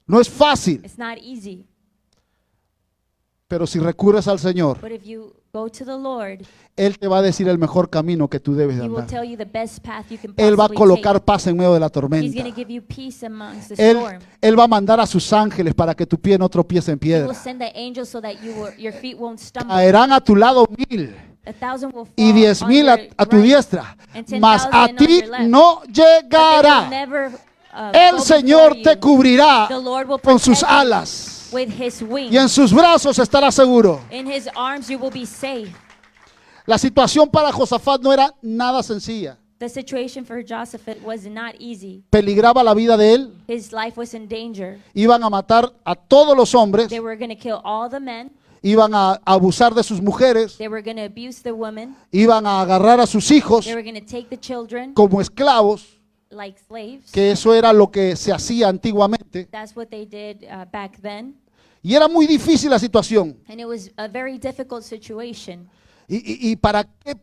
No 0.05 0.19
es 0.19 0.29
fácil, 0.29 0.81
It's 0.83 0.97
not 0.97 1.17
easy. 1.21 1.65
pero 3.47 3.67
si 3.67 3.79
recurres 3.79 4.27
al 4.27 4.39
Señor, 4.39 4.79
But 4.81 4.91
if 4.91 5.03
you 5.05 5.33
go 5.53 5.69
to 5.69 5.85
the 5.85 5.97
Lord, 5.97 6.45
Él 6.75 6.97
te 6.97 7.07
va 7.07 7.19
a 7.19 7.21
decir 7.21 7.47
el 7.47 7.57
mejor 7.59 7.89
camino 7.89 8.27
que 8.27 8.39
tú 8.39 8.55
debes 8.55 8.77
de 8.77 8.85
He 8.85 8.89
will 8.89 9.01
andar. 9.01 9.09
tell 9.21 9.23
you 9.29 9.37
the 9.37 9.45
best 9.45 9.79
path 9.83 10.05
you 10.09 10.17
can 10.17 10.33
Él 10.37 10.59
va 10.59 10.65
a 10.65 10.67
possibly 10.67 10.77
colocar 10.77 11.13
take. 11.13 11.25
paz 11.25 11.47
en 11.47 11.57
medio 11.57 11.73
de 11.73 11.79
la 11.79 11.85
He's 11.87 11.91
going 11.93 12.09
tormenta. 12.09 12.43
to 12.43 12.55
give 12.55 12.71
you 12.73 12.81
peace 12.81 13.23
amongst 13.25 13.69
the 13.75 13.91
Él, 13.91 13.97
storm. 13.97 14.19
él 14.41 14.59
va 14.59 14.63
a 14.63 14.67
mandar 14.67 14.99
a 14.99 15.05
sus 15.05 15.31
ángeles 15.31 15.73
para 15.75 15.93
que 15.93 16.05
tu 16.07 16.17
pie 16.19 16.37
no 16.39 16.49
tropiece 16.49 16.91
en 16.91 16.97
He 17.01 17.05
will 17.13 17.27
piedra. 17.27 17.33
send 17.35 17.59
the 17.61 17.71
angels 17.75 18.09
so 18.09 18.19
that 18.21 18.33
you 18.43 18.53
will, 18.53 18.73
your 18.77 18.91
feet 18.93 19.17
won't 19.19 19.39
stumble. 19.39 19.73
Caerán 19.75 20.11
a 20.13 20.19
tu 20.19 20.35
lado 20.35 20.65
mil 20.89 21.15
Y 22.15 22.31
diez 22.31 22.65
mil 22.65 22.89
a, 22.89 22.97
a 23.17 23.25
tu 23.25 23.37
right, 23.37 23.45
diestra, 23.45 23.97
mas 24.39 24.67
a 24.71 24.87
ti 24.87 25.21
no 25.41 25.81
llegará. 25.83 26.89
never, 26.89 27.31
uh, 27.73 27.91
El 27.91 28.21
Señor 28.21 28.77
te 28.81 28.97
cubrirá 28.97 29.67
con 30.21 30.39
sus 30.39 30.63
alas 30.63 31.51
y 32.31 32.37
en 32.37 32.49
sus 32.49 32.73
brazos 32.73 33.19
estarás 33.19 33.55
seguro. 33.55 34.01
La 36.65 36.77
situación 36.77 37.29
para 37.29 37.51
Josafat 37.51 38.01
no 38.01 38.13
era 38.13 38.33
nada 38.41 38.81
sencilla. 38.81 39.37
The 39.59 39.69
situation 39.69 40.25
for 40.25 40.43
was 41.05 41.25
not 41.25 41.55
easy. 41.57 42.03
Peligraba 42.09 42.63
la 42.63 42.73
vida 42.73 42.97
de 42.97 43.13
él. 43.13 43.33
His 43.47 43.71
life 43.71 43.97
was 43.97 44.13
in 44.13 44.27
danger. 44.27 44.77
Iban 44.93 45.23
a 45.23 45.29
matar 45.29 45.71
a 45.85 45.95
todos 45.95 46.35
los 46.35 46.53
hombres. 46.53 46.89
They 46.89 46.99
were 46.99 47.15
going 47.15 47.29
to 47.29 47.35
kill 47.35 47.61
all 47.63 47.89
the 47.89 47.99
men. 47.99 48.31
Iban 48.65 48.95
a 48.95 49.19
abusar 49.25 49.73
de 49.75 49.83
sus 49.83 50.01
mujeres. 50.01 50.57
They 50.57 50.69
were 50.69 50.81
going 50.81 50.95
to 50.95 51.03
abuse 51.03 51.41
the 51.43 51.51
women. 51.51 51.97
Iban 52.11 52.47
a 52.47 52.61
agarrar 52.61 52.99
a 53.01 53.05
sus 53.05 53.29
hijos 53.29 53.65
They 53.65 53.75
were 53.75 53.83
going 53.83 53.99
to 54.01 54.05
take 54.09 54.29
the 54.29 54.37
children 54.39 54.93
como 54.93 55.19
esclavos, 55.19 55.99
like 56.29 56.57
slaves. 56.67 57.11
que 57.11 57.31
eso 57.31 57.53
era 57.53 57.73
lo 57.73 57.91
que 57.91 58.15
se 58.15 58.31
hacía 58.31 58.69
antiguamente. 58.69 59.45
That's 59.51 59.75
what 59.75 59.87
they 59.89 60.05
did 60.05 60.45
uh, 60.45 60.65
back 60.71 60.99
then. 61.01 61.35
Y 61.81 61.93
era 61.95 62.07
muy 62.07 62.25
difícil 62.25 62.69
la 62.69 62.79
situación. 62.79 63.37
And 63.49 63.59
it 63.59 63.65
was 63.67 63.91
a 63.97 64.07
very 64.07 64.37
difficult 64.39 64.83
situation. 64.83 65.69
Y, 66.07 66.15
y- 66.15 66.51
y 66.51 66.55
para 66.55 66.85
que 66.85 67.17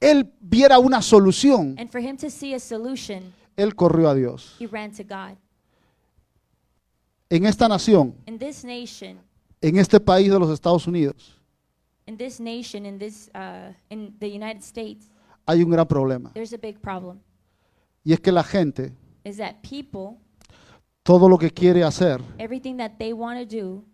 él 0.00 0.28
viera 0.40 0.80
una 0.80 1.00
solución, 1.00 1.76
And 1.78 1.88
for 1.88 2.00
him 2.00 2.16
to 2.16 2.28
see 2.28 2.52
a 2.52 2.58
solution, 2.58 3.32
él 3.56 3.76
corrió 3.76 4.08
a 4.08 4.14
Dios. 4.16 4.56
he 4.58 4.66
ran 4.66 4.90
to 4.90 5.04
God. 5.04 5.36
En 7.30 7.46
esta 7.46 7.68
nación, 7.68 8.14
In 8.26 8.38
this 8.38 8.64
nation, 8.64 9.18
en 9.68 9.78
este 9.78 9.98
país 10.00 10.30
de 10.30 10.38
los 10.38 10.50
Estados 10.50 10.86
Unidos, 10.86 11.40
in 12.06 12.16
this 12.18 12.38
nation, 12.40 12.84
in 12.84 12.98
this, 12.98 13.30
uh, 13.34 13.72
in 13.88 14.14
the 14.18 14.26
United 14.28 14.62
States, 14.62 15.10
hay 15.46 15.62
un 15.62 15.70
gran 15.70 15.86
problema. 15.86 16.30
there's 16.34 16.52
a 16.52 16.58
big 16.58 16.78
problem. 16.80 17.18
Y 18.04 18.12
es 18.12 18.20
que 18.20 18.30
la 18.32 18.42
gente, 18.44 18.92
Is 19.24 19.38
that 19.38 19.56
people, 19.62 20.18
todo 21.02 21.28
lo 21.28 21.38
que 21.38 21.50
quiere 21.50 21.82
hacer, 21.82 22.20
everything 22.38 22.76
that 22.76 22.92
they 22.98 23.12
want 23.14 23.38
to 23.40 23.56
do, 23.56 23.84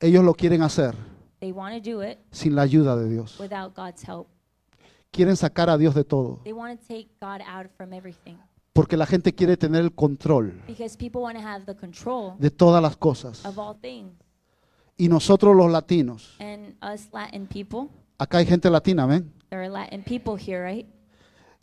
ellos 0.00 0.24
lo 0.24 0.32
quieren 0.34 0.62
hacer 0.62 0.94
they 1.40 1.52
want 1.52 1.74
to 1.74 1.90
do 1.90 2.02
it 2.02 2.18
sin 2.30 2.54
la 2.54 2.62
ayuda 2.62 2.96
de 2.96 3.08
Dios. 3.08 3.38
without 3.38 3.74
God's 3.74 4.02
help. 4.06 4.28
Quieren 5.10 5.36
sacar 5.36 5.68
a 5.68 5.76
Dios 5.76 5.94
de 5.94 6.04
todo. 6.04 6.40
They 6.44 6.52
want 6.52 6.80
to 6.80 6.86
take 6.86 7.08
God 7.20 7.40
out 7.46 7.70
from 7.76 7.92
everything 7.92 8.36
Porque 8.72 8.96
la 8.96 9.04
gente 9.04 9.34
quiere 9.34 9.56
tener 9.56 9.80
el 9.82 9.92
control 9.92 10.52
because 10.66 10.96
people 10.96 11.20
want 11.20 11.36
to 11.36 11.44
have 11.44 11.66
the 11.66 11.74
control 11.74 12.34
de 12.38 12.50
todas 12.50 12.80
las 12.82 12.96
cosas. 12.96 13.44
of 13.44 13.58
all 13.58 13.74
things. 13.80 14.12
Y 15.00 15.08
nosotros 15.08 15.56
los 15.56 15.70
latinos, 15.72 16.36
And 16.40 16.74
us 16.82 17.08
Latin 17.10 17.46
people, 17.46 17.88
acá 18.18 18.36
hay 18.38 18.44
gente 18.46 18.68
latina, 18.68 19.06
¿ven? 19.06 19.32
there 19.48 19.62
are 19.62 19.70
Latin 19.70 20.02
people 20.02 20.34
here, 20.36 20.62
right? 20.62 20.86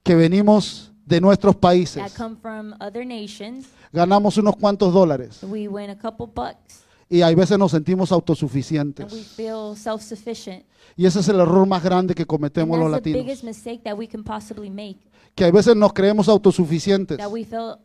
Que 0.02 0.16
venimos 0.16 0.92
de 1.06 1.22
nuestros 1.22 1.54
That 1.56 1.62
países, 1.62 2.14
come 2.14 2.36
from 2.42 2.74
other 2.82 3.06
nations. 3.06 3.68
ganamos 3.94 4.38
unos 4.38 4.56
cuantos 4.56 4.92
dólares 4.92 5.40
We 5.44 5.68
win 5.68 5.92
a 5.92 5.96
couple 5.96 6.26
bucks 6.26 6.84
y 7.10 7.22
hay 7.22 7.36
veces 7.36 7.60
nos 7.60 7.72
sentimos 7.72 8.12
and 8.12 8.18
we 8.18 8.22
autosuficientes. 8.22 9.28
feel 9.36 9.76
self-sufficient. 9.78 10.66
Y 10.96 11.06
ese 11.06 11.20
es 11.20 11.30
el 11.30 11.40
error 11.40 11.68
más 11.68 11.84
grande 11.84 12.16
que 12.16 12.26
cometemos 12.26 12.80
los 12.80 12.90
latinos. 12.90 13.44
mistake 13.44 13.82
that 13.84 13.96
we 13.96 14.08
can 14.08 14.24
possibly 14.24 14.72
make. 14.72 14.98
Que 15.36 15.46
a 15.46 15.52
veces 15.52 15.76
nos 15.76 15.94
creemos 15.94 16.28
autosuficientes 16.28 17.18
That 17.20 17.30
we 17.32 17.46
feel 17.46 17.76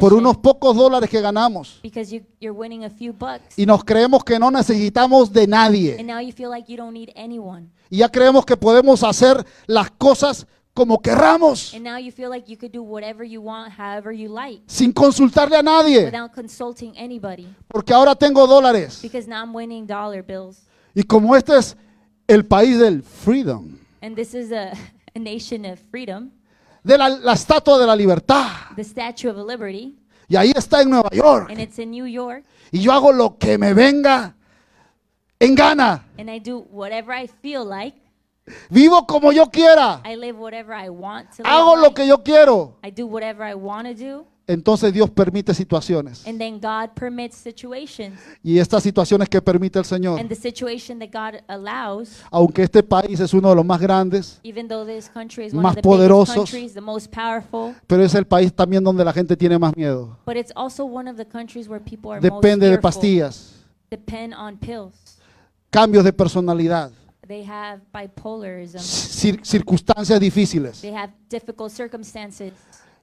por 0.00 0.14
unos 0.14 0.36
pocos 0.38 0.76
dólares 0.76 1.08
que 1.08 1.20
ganamos. 1.20 1.80
because 1.82 2.14
you, 2.14 2.22
you're 2.40 2.56
winning 2.56 2.84
a 2.84 2.90
few 2.90 3.12
bucks. 3.12 3.58
Y 3.58 3.66
nos 3.66 3.84
creemos 3.84 4.24
que 4.24 4.38
no 4.38 4.50
necesitamos 4.50 5.32
de 5.32 5.46
nadie. 5.46 5.96
And 5.98 6.06
now 6.08 6.20
you 6.20 6.32
feel 6.32 6.50
like 6.50 6.70
you 6.70 6.76
don't 6.76 6.92
need 6.92 7.10
anyone. 7.16 7.70
Y 7.90 7.98
ya 7.98 8.08
creemos 8.08 8.44
que 8.44 8.56
podemos 8.56 9.02
hacer 9.02 9.44
las 9.66 9.90
cosas 9.90 10.46
como 10.74 11.00
querramos, 11.00 11.72
sin 14.66 14.92
consultarle 14.92 15.56
a 15.56 15.62
nadie. 15.62 16.12
Porque 17.68 17.94
ahora 17.94 18.14
tengo 18.16 18.46
dólares. 18.46 19.00
Because 19.00 19.28
now 19.28 19.44
I'm 19.44 19.54
winning 19.54 19.86
dollar 19.86 20.22
bills. 20.22 20.62
Y 20.94 21.04
como 21.04 21.36
este 21.36 21.56
es 21.56 21.76
el 22.26 22.44
país 22.44 22.78
del 22.78 23.02
freedom, 23.02 23.78
And 24.02 24.16
this 24.16 24.34
is 24.34 24.52
a, 24.52 24.72
a 25.14 25.18
nation 25.18 25.64
of 25.64 25.78
freedom, 25.90 26.30
de 26.84 26.96
la, 26.98 27.08
la 27.08 27.32
estatua 27.32 27.78
de 27.78 27.86
la 27.86 27.96
libertad. 27.96 28.46
the 28.76 28.84
Statue 28.84 29.28
of 29.30 29.36
Liberty, 29.38 29.96
Y 30.28 30.36
ahí 30.36 30.52
está 30.54 30.82
en 30.82 30.90
Nueva 30.90 31.08
York. 31.12 31.50
and 31.50 31.60
it's 31.60 31.78
in 31.78 31.90
New 31.90 32.06
York. 32.06 32.44
Y 32.70 32.80
yo 32.80 32.92
hago 32.92 33.12
lo 33.12 33.36
que 33.38 33.58
me 33.58 33.72
venga 33.74 34.34
en 35.40 35.54
gana. 35.54 36.04
And 36.18 36.30
I 36.30 36.38
do 36.38 36.58
whatever 36.70 37.12
I 37.12 37.26
feel 37.26 37.64
like. 37.64 37.96
Vivo 38.70 39.06
como 39.06 39.32
yo 39.32 39.46
quiera. 39.50 40.02
I 40.04 40.16
live 40.16 40.38
whatever 40.38 40.74
I 40.74 40.90
want 40.90 41.30
to 41.36 41.42
live 41.42 41.50
Hago 41.50 41.76
lo 41.76 41.82
like. 41.84 41.94
que 41.94 42.06
yo 42.06 42.18
quiero. 42.22 42.76
I 42.84 42.90
do 42.90 43.06
whatever 43.06 43.42
I 43.42 43.54
want 43.54 43.88
to 43.88 43.94
do. 43.94 44.26
Entonces 44.46 44.92
Dios 44.92 45.08
permite 45.10 45.54
situaciones. 45.54 46.26
And 46.26 46.38
then 46.38 46.60
God 46.60 46.90
permits 46.94 47.34
situations. 47.36 48.20
Y 48.42 48.58
estas 48.58 48.82
situaciones 48.82 49.26
que 49.28 49.40
permite 49.40 49.78
el 49.78 49.86
Señor, 49.86 50.20
And 50.20 50.28
the 50.28 50.34
situation 50.34 50.98
that 50.98 51.08
God 51.10 51.40
allows, 51.48 52.22
aunque 52.30 52.62
este 52.62 52.82
país 52.82 53.18
es 53.20 53.32
uno 53.32 53.48
de 53.48 53.54
los 53.56 53.64
más 53.64 53.80
grandes, 53.80 54.40
even 54.42 54.68
though 54.68 54.84
this 54.86 55.08
country 55.08 55.46
is 55.46 55.54
one 55.54 55.62
Más 55.62 55.70
of 55.70 55.76
the 55.76 55.82
poderosos. 55.82 56.34
countries, 56.34 56.74
the 56.74 56.80
most 56.82 57.10
powerful, 57.10 57.74
pero 57.86 58.02
es 58.04 58.14
el 58.14 58.26
país 58.26 58.52
también 58.54 58.84
donde 58.84 59.02
la 59.02 59.14
gente 59.14 59.34
tiene 59.34 59.58
más 59.58 59.74
miedo. 59.74 60.18
but 60.26 60.36
it's 60.36 60.52
also 60.54 60.84
one 60.84 61.08
of 61.10 61.16
the 61.16 61.24
countries 61.26 61.66
where 61.66 61.82
people 61.82 62.10
are 62.12 62.20
Depende 62.20 62.66
de 62.66 62.72
most 62.72 62.82
pastillas, 62.82 63.54
depend 63.90 64.34
on 64.34 64.58
pills. 64.58 64.92
cambios 65.70 66.04
de 66.04 66.12
personalidad, 66.12 66.90
They 67.26 67.46
have 67.48 67.80
bipolarism. 67.94 68.78
cir- 68.80 69.40
circunstancias 69.42 70.20
difíciles. 70.20 70.82
They 70.82 70.92
have 70.94 71.14
difficult 71.30 71.72
circumstances. 71.72 72.52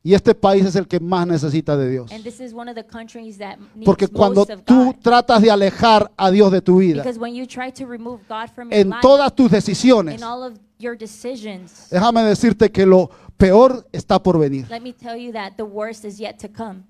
Y 0.03 0.15
este 0.15 0.33
país 0.33 0.65
es 0.65 0.75
el 0.75 0.87
que 0.87 0.99
más 0.99 1.27
necesita 1.27 1.77
de 1.77 1.89
Dios. 1.89 2.11
And 2.11 2.23
this 2.23 2.39
is 2.39 2.53
one 2.53 2.67
of 2.69 2.75
the 2.75 2.83
countries 2.83 3.37
that 3.37 3.57
needs 3.75 3.85
Porque 3.85 4.07
cuando 4.07 4.45
tú 4.45 4.95
tratas 4.99 5.41
de 5.41 5.51
alejar 5.51 6.11
a 6.17 6.31
Dios 6.31 6.51
de 6.51 6.61
tu 6.61 6.79
vida, 6.79 7.03
Because 7.03 7.19
when 7.19 7.35
you 7.35 7.45
try 7.45 7.71
to 7.71 7.85
remove 7.85 8.21
God 8.27 8.49
from 8.49 8.71
your 8.71 8.79
en 8.79 8.91
todas 8.99 9.35
tus 9.35 9.51
decisiones, 9.51 10.15
in 10.15 10.23
all 10.23 10.43
of 10.43 10.57
your 10.79 10.97
decisions, 10.97 11.87
déjame 11.91 12.23
decirte 12.23 12.71
que 12.71 12.85
lo 12.87 13.11
peor 13.37 13.85
está 13.91 14.21
por 14.21 14.39
venir. 14.39 14.67
let 14.71 14.81
me 14.81 14.91
tell 14.91 15.15
you 15.15 15.31
that 15.31 15.53
the 15.55 15.63
worst 15.63 16.03
is 16.03 16.19
yet 16.19 16.39
to 16.39 16.49
come. 16.49 16.83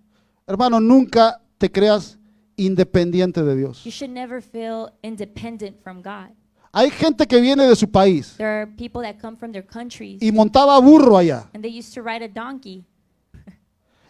Hermano, 0.47 0.79
nunca 0.79 1.41
te 1.57 1.69
creas 1.69 2.17
independiente 2.55 3.43
de 3.43 3.55
Dios. 3.57 3.83
You 3.83 3.91
should 3.91 4.13
never 4.13 4.41
feel 4.41 4.89
independent 5.03 5.77
from 5.83 6.01
God. 6.01 6.29
Hay 6.73 6.89
gente 6.89 7.27
que 7.27 7.41
viene 7.41 7.67
de 7.67 7.75
su 7.75 7.87
país 7.87 8.35
There 8.37 8.47
are 8.47 8.67
people 8.67 9.01
that 9.01 9.19
come 9.19 9.35
from 9.35 9.51
their 9.51 9.65
countries 9.65 10.21
y 10.21 10.31
montaba 10.31 10.79
burro 10.79 11.17
allá. 11.17 11.49
and 11.53 11.61
they 11.61 11.69
used 11.69 11.93
to 11.93 12.01
ride 12.01 12.23
a 12.23 12.29
donkey, 12.29 12.85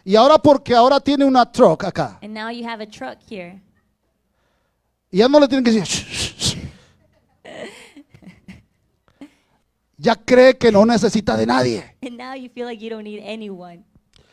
Y 0.04 0.16
ahora 0.16 0.38
porque 0.38 0.74
ahora 0.74 0.98
tiene 1.00 1.24
una 1.24 1.44
truck 1.50 1.84
acá. 1.84 2.18
and 2.22 2.34
now 2.34 2.50
you 2.50 2.66
have 2.68 2.82
a 2.82 2.86
truck 2.86 3.18
here. 3.28 3.60
Y 5.10 5.18
ya 5.18 5.28
no 5.28 5.38
le 5.38 5.46
tienen 5.46 5.64
que 5.64 5.70
decir. 5.70 5.84
"Shh, 5.84 6.04
shh, 6.04 6.34
shh". 6.38 6.58
Ya 9.98 10.16
cree 10.16 10.58
que 10.58 10.72
no 10.72 10.84
necesita 10.84 11.36
de 11.36 11.46
nadie. 11.46 11.84
And 12.02 12.16
now 12.18 12.34
you 12.34 12.48
feel 12.52 12.66
like 12.66 12.82
you 12.82 12.90
don't 12.90 13.04
need 13.04 13.22
anyone. 13.24 13.84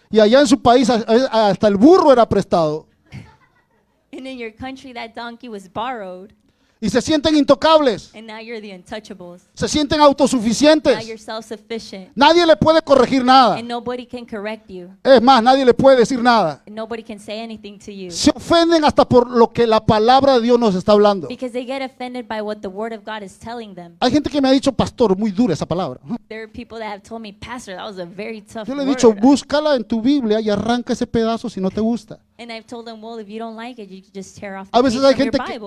Y 0.10 0.20
allá 0.20 0.40
en 0.40 0.48
su 0.48 0.60
país 0.60 0.90
hasta 0.90 1.68
el 1.68 1.78
burro 1.78 2.12
era 2.12 2.28
prestado. 2.28 2.88
And 4.12 4.26
in 4.26 4.40
your 4.40 4.52
country, 4.52 4.92
that 4.94 5.14
donkey 5.14 5.48
was 5.48 5.70
borrowed, 5.72 6.34
Y 6.82 6.90
se 6.90 7.02
sienten 7.02 7.36
intocables. 7.36 8.10
and 8.16 8.26
now 8.26 8.40
you're 8.40 8.62
the 8.62 8.74
untouchables. 8.74 9.42
Se 9.54 9.68
sienten 9.68 9.98
Now 9.98 10.06
you're 10.06 10.12
autosuficientes. 10.12 11.20
self-sufficient, 11.22 12.12
Nadie 12.16 12.46
le 12.46 12.56
puede 12.56 12.82
corregir 12.82 13.24
nada. 13.26 13.56
and 13.56 13.68
nobody 13.68 14.06
can 14.06 14.26
correct 14.26 14.70
you, 14.70 14.88
Es 15.04 15.22
más, 15.22 15.44
nadie 15.44 15.66
le 15.66 15.74
puede 15.74 15.98
decir 15.98 16.22
nada. 16.24 16.62
and 16.66 16.76
nobody 16.78 17.04
can 17.04 17.20
say 17.20 17.42
anything 17.42 17.78
to 17.80 17.92
you. 17.92 18.12
Se 18.12 18.32
ofenden 18.34 18.86
hasta 18.86 19.04
por 19.04 19.30
lo 19.30 19.52
que 19.52 19.68
la 19.68 19.86
palabra 19.86 20.36
de 20.36 20.42
Dios 20.42 20.58
nos 20.58 20.74
está 20.74 20.94
hablando. 20.94 21.28
Because 21.28 21.52
they 21.52 21.66
get 21.66 21.82
offended 21.82 22.26
by 22.30 22.42
what 22.42 22.60
the 22.62 22.70
Word 22.70 22.94
of 22.94 23.04
God 23.06 23.24
is 23.24 23.38
telling 23.38 23.76
them. 23.76 23.98
Hay 24.00 24.12
gente 24.12 24.30
que 24.30 24.42
me 24.42 24.48
ha 24.48 24.52
dicho, 24.54 24.72
pastor, 24.72 25.18
muy 25.18 25.32
dura 25.32 25.54
esa 25.54 25.66
palabra. 25.66 26.00
There 26.30 26.42
are 26.44 26.48
people 26.48 26.80
that 26.80 26.88
have 26.94 27.02
told 27.04 27.22
me, 27.22 27.34
Pastor, 27.34 27.76
that 27.76 27.86
was 27.86 28.00
a 28.00 28.06
very 28.06 28.40
tough 28.42 28.68
Yo 28.70 28.74
le 28.76 28.84
he 28.84 28.86
dicho, 28.88 29.10
word. 29.10 29.20
búscala 29.20 29.76
en 29.76 29.84
tu 29.84 30.02
Biblia 30.02 30.40
y 30.40 30.50
arranca 30.50 30.94
ese 30.94 31.06
pedazo 31.06 31.50
si 31.50 31.60
no 31.60 31.70
te 31.72 31.82
gusta. 31.82 32.20
And 32.38 32.50
I've 32.54 32.66
told 32.68 32.86
them, 32.86 33.04
well, 33.04 33.20
if 33.20 33.28
you 33.28 33.38
don't 33.38 33.58
like 33.58 33.82
it, 33.82 33.90
you 33.90 34.02
can 34.02 34.12
just 34.14 34.40
tear 34.40 34.56
off 34.56 34.70
A 34.72 34.82
veces 34.82 35.04
hay 35.04 35.14
gente 35.16 35.38
que. 35.38 35.60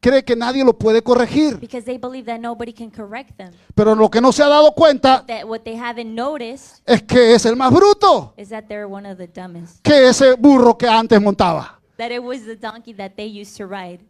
Cree 0.00 0.24
que 0.24 0.36
nadie 0.36 0.64
lo 0.64 0.72
puede 0.78 1.02
corregir. 1.02 1.58
Because 1.58 1.84
they 1.84 1.98
believe 1.98 2.24
that 2.26 2.38
nobody 2.40 2.72
can 2.72 2.90
correct 2.90 3.36
them. 3.36 3.52
Pero 3.74 3.94
lo 3.94 4.08
que 4.10 4.20
no 4.20 4.32
se 4.32 4.42
ha 4.42 4.48
dado 4.48 4.72
cuenta 4.74 5.24
That 5.26 5.44
what 5.46 5.60
they 5.64 5.76
haven't 5.76 6.14
noticed 6.14 6.82
es 6.86 7.02
que 7.02 7.34
es 7.34 7.44
el 7.46 7.56
más 7.56 7.72
bruto 7.72 8.34
is 8.36 8.48
that 8.50 8.64
they're 8.68 8.86
one 8.86 9.08
of 9.10 9.18
the 9.18 9.26
dumbest. 9.26 9.82
que 9.82 10.08
ese 10.08 10.34
burro 10.36 10.76
que 10.78 10.86
antes 10.88 11.20
montaba. 11.20 11.80
that 11.96 12.10
it 12.12 12.22
was 12.22 12.44
the 12.44 12.54
donkey 12.56 12.94
that 12.94 13.12
they 13.16 13.26
used 13.26 13.56
to 13.56 13.66
ride. 13.66 14.00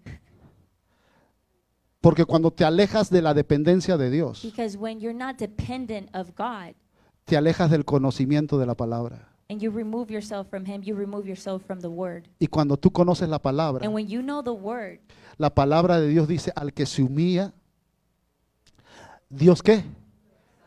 Porque 2.01 2.25
cuando 2.25 2.51
te 2.53 2.65
alejas 2.65 3.11
de 3.11 3.21
la 3.23 3.35
dependencia 3.35 3.97
de 3.97 4.11
Dios, 4.11 4.43
Because 4.43 4.77
when 4.79 5.01
you're 5.01 5.17
not 5.19 5.37
dependent 5.37 6.09
of 6.15 6.29
God 6.37 6.75
te 7.25 7.37
alejas 7.37 7.71
del 7.71 7.85
conocimiento 7.85 8.59
de 8.59 8.67
la 8.67 8.75
palabra. 8.75 9.29
and 9.51 9.61
you 9.61 9.71
remove 9.71 10.11
yourself 10.11 10.47
from 10.49 10.65
Him, 10.65 10.83
you 10.83 10.95
remove 10.95 11.27
yourself 11.27 11.63
from 11.67 11.81
the 11.81 11.89
Word. 11.89 12.29
Y 12.39 12.47
cuando 12.47 12.77
tú 12.77 12.91
conoces 12.93 13.29
la 13.29 13.39
palabra, 13.41 13.85
And 13.85 13.95
when 13.95 14.07
you 14.07 14.23
know 14.23 14.43
the 14.43 14.51
Word, 14.53 15.01
la 15.39 15.55
palabra 15.55 16.01
de 16.01 16.09
Dios 16.09 16.29
dice, 16.29 16.53
al 16.55 16.73
que 16.75 16.85
se 16.85 17.03
humilla, 17.03 17.53
¿Dios 19.31 19.63
qué? 19.63 19.85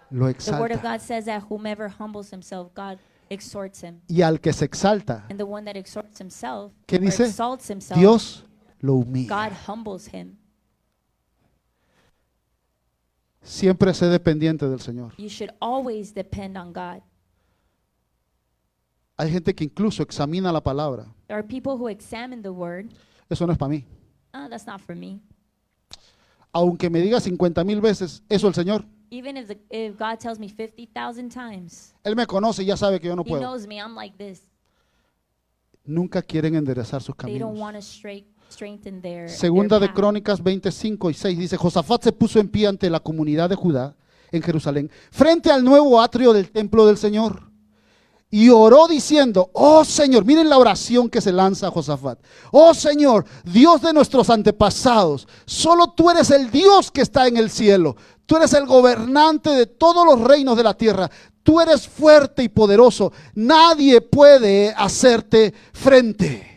Lo 0.10 0.32
the 0.32 0.52
Word 0.52 0.72
of 0.72 0.80
exalta. 0.80 0.82
God 0.94 1.00
says 1.02 1.26
that 1.26 1.44
whomever 1.50 1.90
humbles 1.90 2.32
himself, 2.32 2.74
God 2.74 2.98
exhorts 3.30 3.82
him. 3.84 4.02
Y 4.08 4.22
al 4.22 4.40
que 4.40 4.52
se 4.54 4.66
exalta, 4.66 5.26
And 5.30 5.38
the 5.38 5.46
one 5.46 5.66
that 5.66 5.78
exhorts 5.78 6.20
himself, 6.20 6.74
¿Qué 6.86 6.98
or 6.98 7.02
dice? 7.02 7.26
exalts 7.26 7.70
himself, 7.70 8.00
Dios 8.00 8.46
lo 8.80 8.96
humilla. 8.96 9.30
God 9.30 9.54
humbles 9.68 10.08
him. 10.14 10.38
Siempre 13.42 13.94
sé 13.94 14.08
dependiente 14.08 14.68
del 14.70 14.80
Señor. 14.80 15.14
You 15.18 15.30
should 15.30 15.52
always 15.60 16.14
depend 16.14 16.58
on 16.58 16.72
God. 16.74 17.02
Hay 19.18 19.32
gente 19.32 19.54
que 19.56 19.64
incluso 19.64 20.04
examina 20.04 20.52
la 20.52 20.62
palabra. 20.62 21.08
There 21.28 21.38
are 21.38 21.48
people 21.48 21.74
who 21.74 21.88
examine 21.88 22.42
the 22.42 22.52
Word. 22.52 22.92
Eso 23.30 23.46
no 23.48 23.54
es 23.54 23.58
para 23.58 23.70
mí. 23.70 23.86
Oh, 24.34 24.48
that's 24.50 24.66
not 24.66 24.80
for 24.82 24.96
me. 24.96 25.20
Aunque 26.54 26.90
me 26.90 27.00
diga 27.02 27.20
50 27.20 27.64
mil 27.64 27.82
veces, 27.82 28.24
eso 28.30 28.48
el 28.48 28.54
Señor. 28.54 28.86
Even 29.10 29.36
if, 29.38 29.48
the, 29.48 29.60
if 29.70 29.98
God 29.98 30.20
tells 30.20 30.40
me 30.40 30.48
50,000 30.50 31.30
times, 31.30 31.94
Él 32.04 32.16
me 32.16 32.26
conoce 32.26 32.64
y 32.64 32.68
ya 32.68 32.78
sabe 32.78 33.00
que 33.00 33.08
yo 33.08 33.16
no 33.16 33.24
He 33.24 33.30
puedo. 33.30 33.42
knows 33.42 33.68
me, 33.68 33.78
I'm 33.78 33.96
like 33.96 34.16
this. 34.18 34.42
Nunca 35.84 36.22
quieren 36.22 36.56
enderezar 36.56 37.02
sus 37.02 37.16
They 37.18 37.38
don't 37.40 37.52
caminos. 37.54 37.60
want 37.60 37.76
to 37.76 37.82
straight, 37.82 38.26
strengthen 38.50 39.02
their, 39.02 39.28
their 39.28 39.30
Segunda 39.30 39.80
de 39.80 39.88
path. 39.88 39.96
Crónicas 39.96 40.42
25 40.44 41.10
y 41.10 41.14
6 41.14 41.38
dice, 41.40 41.58
Josafat 41.58 42.04
se 42.04 42.12
puso 42.14 42.40
en 42.40 42.48
pie 42.50 42.68
ante 42.68 42.90
la 42.90 43.00
comunidad 43.00 43.50
de 43.50 43.56
Judá 43.56 43.96
en 44.32 44.42
Jerusalén, 44.42 44.90
frente 45.12 45.52
al 45.52 45.64
nuevo 45.66 46.00
atrio 46.00 46.32
del 46.32 46.50
templo 46.52 46.86
del 46.86 46.98
Señor. 46.98 47.51
Y 48.34 48.48
oró 48.50 48.88
diciendo, 48.88 49.50
oh 49.54 49.84
Señor, 49.84 50.24
miren 50.24 50.50
la 50.50 50.58
oración 50.58 51.10
que 51.10 51.20
se 51.20 51.34
lanza 51.34 51.68
a 51.68 51.72
Josafat. 51.72 52.18
Oh 52.52 52.74
Señor, 52.74 53.26
Dios 53.44 53.82
de 53.82 53.92
nuestros 53.92 54.30
antepasados, 54.30 55.28
solo 55.46 55.92
tú 55.92 56.10
eres 56.10 56.32
el 56.32 56.50
Dios 56.50 56.90
que 56.92 57.02
está 57.02 57.28
en 57.28 57.36
el 57.36 57.50
cielo. 57.50 57.98
Tú 58.26 58.38
eres 58.38 58.54
el 58.54 58.66
gobernante 58.66 59.50
de 59.50 59.66
todos 59.66 60.06
los 60.06 60.22
reinos 60.22 60.56
de 60.56 60.64
la 60.64 60.74
tierra. 60.74 61.12
Tú 61.44 61.60
eres 61.60 61.86
fuerte 61.86 62.44
y 62.44 62.50
poderoso. 62.50 63.12
Nadie 63.36 64.00
puede 64.00 64.74
hacerte 64.78 65.54
frente. 65.74 66.51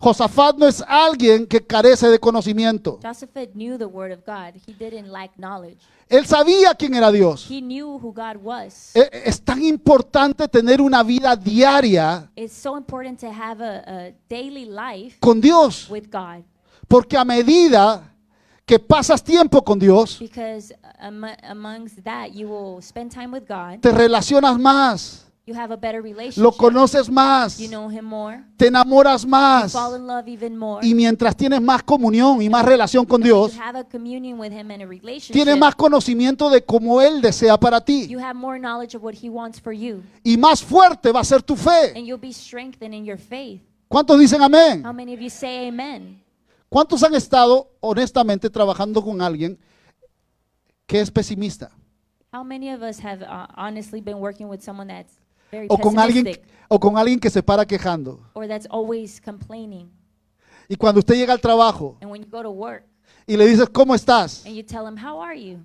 Josafat 0.00 0.56
no 0.56 0.66
es 0.66 0.82
alguien 0.86 1.46
que 1.46 1.60
carece 1.66 2.08
de 2.08 2.18
conocimiento. 2.18 2.98
Josaphat 3.02 3.50
knew 3.54 3.76
the 3.76 3.84
Word 3.86 4.12
of 4.12 4.20
God. 4.24 4.54
He 4.66 4.72
didn't 4.72 5.08
lack 5.10 5.32
knowledge. 5.36 5.78
Él 6.08 6.24
sabía 6.26 6.74
quién 6.74 6.94
era 6.94 7.10
Dios. 7.12 7.46
He 7.50 7.60
knew 7.60 7.98
who 7.98 8.12
God 8.12 8.36
was. 8.42 8.94
E- 8.96 9.10
Es 9.26 9.40
tan 9.42 9.62
importante 9.62 10.48
tener 10.48 10.80
una 10.80 11.02
vida 11.02 11.36
diaria 11.36 12.30
It's 12.34 12.54
so 12.54 12.76
important 12.78 13.20
to 13.20 13.26
have 13.30 13.60
a, 13.62 13.82
a 14.08 14.12
daily 14.30 14.64
life 14.66 15.18
con 15.20 15.40
Dios, 15.40 15.88
with 15.90 16.04
God 16.10 16.44
porque 16.86 17.18
a 17.18 17.24
medida 17.24 18.02
que 18.64 18.78
pasas 18.78 19.22
tiempo 19.22 19.62
con 19.62 19.78
Dios, 19.78 20.18
because 20.18 20.74
am- 20.98 21.24
amongst 21.42 22.02
that 22.04 22.30
you 22.32 22.48
will 22.48 22.80
spend 22.82 23.12
time 23.12 23.28
with 23.30 23.44
God. 23.46 23.80
te 23.82 23.90
relacionas 23.92 24.58
más, 24.58 25.26
You 25.48 25.54
have 25.56 25.72
a 25.72 25.78
better 25.78 26.00
lo 26.00 26.04
relationship. 26.04 26.56
conoces 26.58 27.08
más, 27.08 27.58
You 27.58 27.68
know 27.68 27.90
Him 27.90 28.04
more. 28.04 28.44
te 28.58 28.66
enamoras 28.66 29.24
más. 29.24 29.72
Fall 29.72 29.96
in 29.96 30.06
love 30.06 30.28
even 30.28 30.58
more. 30.58 30.86
Y 30.86 30.94
mientras 30.94 31.34
tienes 31.34 31.62
más 31.62 31.82
comunión 31.82 32.42
y 32.42 32.50
más 32.50 32.66
relación 32.66 33.06
con 33.06 33.22
Dios, 33.22 33.54
You 33.54 33.62
have 33.62 33.78
a 33.78 33.84
communion 33.84 34.38
with 34.38 34.52
Him 34.52 34.70
and 34.70 34.82
a 34.82 34.86
relationship. 34.86 35.32
tienes 35.32 35.56
más 35.56 35.74
conocimiento 35.74 36.50
de 36.50 36.62
cómo 36.62 37.00
Él 37.00 37.22
desea 37.22 37.56
para 37.58 37.80
ti. 37.82 38.06
You 38.08 38.18
have 38.18 38.34
more 38.34 38.58
knowledge 38.60 38.94
of 38.94 39.02
what 39.02 39.14
He 39.14 39.30
wants 39.30 39.58
for 39.58 39.72
you, 39.72 40.02
Y 40.22 40.36
más 40.36 40.62
fuerte 40.62 41.12
va 41.12 41.20
a 41.20 41.24
ser 41.24 41.42
tu 41.42 41.56
fe. 41.56 41.92
and 41.96 42.04
you'll 42.06 42.20
be 42.20 42.30
strengthened 42.34 42.92
in 42.94 43.06
your 43.06 43.16
faith. 43.18 43.62
¿Cuántos 43.88 44.18
dicen 44.20 44.42
amén? 44.42 44.84
How 44.84 44.92
many 44.92 45.14
of 45.14 45.20
you 45.20 45.30
say 45.30 45.66
Amen? 45.68 46.22
¿Cuántos 46.68 47.02
han 47.02 47.14
estado 47.14 47.70
honestamente 47.80 48.50
trabajando 48.50 49.02
con 49.02 49.22
alguien 49.22 49.58
que 50.86 51.00
es 51.00 51.10
pesimista? 51.10 51.70
How 52.34 52.44
many 52.44 52.70
of 52.70 52.82
us 52.82 53.02
have 53.02 53.22
uh, 53.22 53.46
honestly 53.56 54.02
been 54.02 54.18
working 54.20 54.46
with 54.50 54.60
someone 54.60 54.88
that's 54.88 55.14
O 55.68 55.78
con 55.78 55.98
alguien, 55.98 56.38
o 56.68 56.78
con 56.78 56.98
alguien 56.98 57.18
que 57.18 57.30
se 57.30 57.42
para 57.42 57.66
quejando. 57.66 58.20
Y 60.68 60.76
cuando 60.76 60.98
usted 60.98 61.14
llega 61.14 61.32
al 61.32 61.40
trabajo 61.40 61.96
And 62.00 62.10
when 62.10 62.22
you 62.22 62.30
go 62.30 62.42
to 62.42 62.50
work 62.50 62.84
y 63.26 63.36
le 63.36 63.46
dices, 63.46 63.68
¿cómo 63.70 63.94
estás? 63.94 64.44
and 64.46 64.54
you 64.54 64.62
tell 64.62 64.84
them, 64.84 64.96
How 64.96 65.22
are 65.22 65.38
you? 65.40 65.58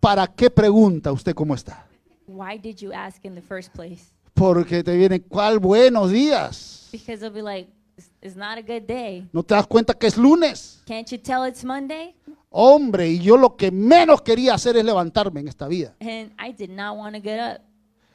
¿Para 0.00 0.26
qué 0.26 0.50
pregunta 0.50 1.12
usted 1.12 1.34
cómo 1.34 1.54
está? 1.54 1.86
Why 2.26 2.58
did 2.58 2.76
you 2.76 2.92
ask 2.92 3.24
in 3.24 3.34
the 3.34 3.42
first 3.42 3.72
place? 3.72 4.12
Porque 4.34 4.82
te 4.82 4.96
viene, 4.96 5.22
¿cuál 5.22 5.58
buenos 5.58 6.10
días? 6.10 6.90
Like, 6.92 7.68
It's, 7.96 8.10
it's 8.20 8.36
not 8.36 8.58
a 8.58 8.62
good 8.62 8.86
day. 8.88 9.28
¿No 9.32 9.42
te 9.44 9.54
das 9.54 9.66
cuenta 9.66 9.94
que 9.94 10.08
es 10.08 10.16
lunes? 10.16 10.82
Can't 10.86 11.08
you 11.10 11.18
tell 11.18 11.46
it's 11.46 11.64
Monday? 11.64 12.16
Hombre, 12.50 13.08
y 13.08 13.20
yo 13.20 13.36
lo 13.36 13.56
que 13.56 13.70
menos 13.70 14.22
quería 14.22 14.54
hacer 14.54 14.76
es 14.76 14.84
levantarme 14.84 15.40
en 15.40 15.48
esta 15.48 15.68
vida. 15.68 15.94
And 16.00 16.32
I 16.38 16.52
did 16.52 16.70
not 16.70 16.96
want 16.96 17.14
to 17.14 17.22
get 17.22 17.38
up. 17.40 17.60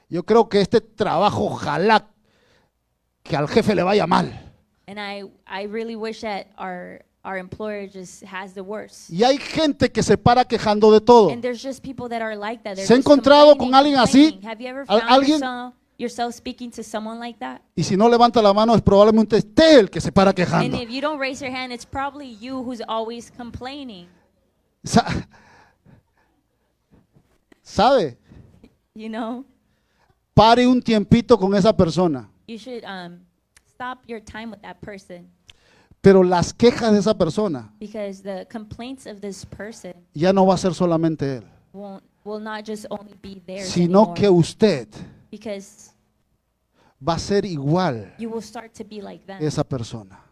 Yo 0.10 0.24
creo 0.24 0.50
que 0.50 0.60
este 0.62 0.82
trabajo, 0.82 1.46
ojalá 1.46 2.08
que 3.24 3.36
al 3.36 3.48
jefe 3.48 3.76
le 3.76 3.84
vaya 3.84 4.08
mal. 4.08 4.34
And 4.88 4.98
I, 5.00 5.24
I 5.48 5.68
really 5.68 5.96
wish 5.96 6.22
that 6.22 6.48
our, 6.58 7.06
our 7.24 7.38
employer 7.38 7.88
just 7.88 8.24
has 8.24 8.54
the 8.56 8.62
worst. 8.64 9.12
Y 9.12 9.24
hay 9.24 9.38
gente 9.38 9.92
que 9.92 10.02
se 10.02 10.18
para 10.18 10.46
quejando 10.46 10.92
de 10.92 11.00
todo. 11.00 11.30
And 11.30 11.44
there's 11.44 11.62
just 11.62 11.84
people 11.84 12.10
that 12.10 12.24
are 12.24 12.36
like 12.36 12.64
that. 12.64 12.76
They're 12.76 12.88
¿Se 12.88 12.94
ha 12.94 12.98
just 12.98 13.06
encontrado 13.08 13.50
complaining, 13.56 13.72
con 13.72 13.76
alguien 13.76 14.00
así? 14.00 14.32
complaining. 14.32 14.50
Have 14.50 14.64
you 14.64 14.68
ever 14.70 14.86
¿Al- 14.88 15.00
found 15.02 15.12
alguien? 15.12 15.40
yourself, 15.40 15.74
yourself 16.00 16.34
speaking 16.36 16.72
to 16.72 16.82
someone 16.84 17.20
like 17.20 17.38
that? 17.38 17.62
Y 17.76 17.84
si 17.84 17.96
no 17.96 18.10
levanta 18.10 18.42
la 18.42 18.52
mano 18.52 18.74
es 18.74 18.82
probablemente 18.82 19.36
usted 19.36 19.78
el 19.78 19.90
que 19.92 20.02
se 20.02 20.12
para 20.12 20.32
And 20.32 20.36
quejando. 20.38 20.78
if 20.82 20.90
you 20.90 21.02
don't 21.02 21.20
raise 21.20 21.40
your 21.40 21.54
hand, 21.56 21.72
it's 21.72 21.86
probably 21.86 22.36
you 22.42 22.64
who's 22.64 22.82
always 22.88 23.30
complaining. 23.30 24.08
Sa- 24.84 25.06
¿Sabe? 27.62 28.18
You 28.96 29.10
know, 29.10 29.46
Pare 30.40 30.66
un 30.66 30.82
tiempito 30.82 31.38
con 31.38 31.54
esa 31.54 31.76
persona. 31.76 32.30
you 32.48 32.58
should 32.58 32.82
um, 32.86 33.20
stop 33.68 34.00
your 34.08 34.22
time 34.22 34.52
with 34.52 34.62
that 34.62 34.78
person 34.80 35.30
Pero 36.00 36.24
las 36.24 36.54
quejas 36.54 36.94
de 36.94 37.00
esa 37.00 37.14
persona 37.14 37.74
because 37.78 38.24
the 38.24 38.48
complaints 38.50 39.06
of 39.06 39.20
this 39.20 39.46
person 39.46 39.94
ya 40.14 40.32
no 40.32 40.46
va 40.46 40.54
a 40.54 40.58
ser 40.58 40.74
solamente 40.74 41.40
él, 41.40 41.44
won't 41.74 42.02
will 42.24 42.42
not 42.42 42.66
just 42.66 42.86
only 42.90 43.14
be 43.22 43.42
theirs 43.46 43.68
sino 43.68 44.00
anymore, 44.00 44.14
que 44.14 44.30
usted 44.30 44.88
because 45.30 45.92
va 47.06 47.16
a 47.16 47.20
ser 47.20 47.44
igual 47.44 48.14
you 48.18 48.30
will 48.30 48.42
start 48.42 48.72
to 48.74 48.86
be 48.86 49.02
like 49.02 49.26
them. 49.26 49.46
esa 49.46 49.66
persona. 49.66 50.24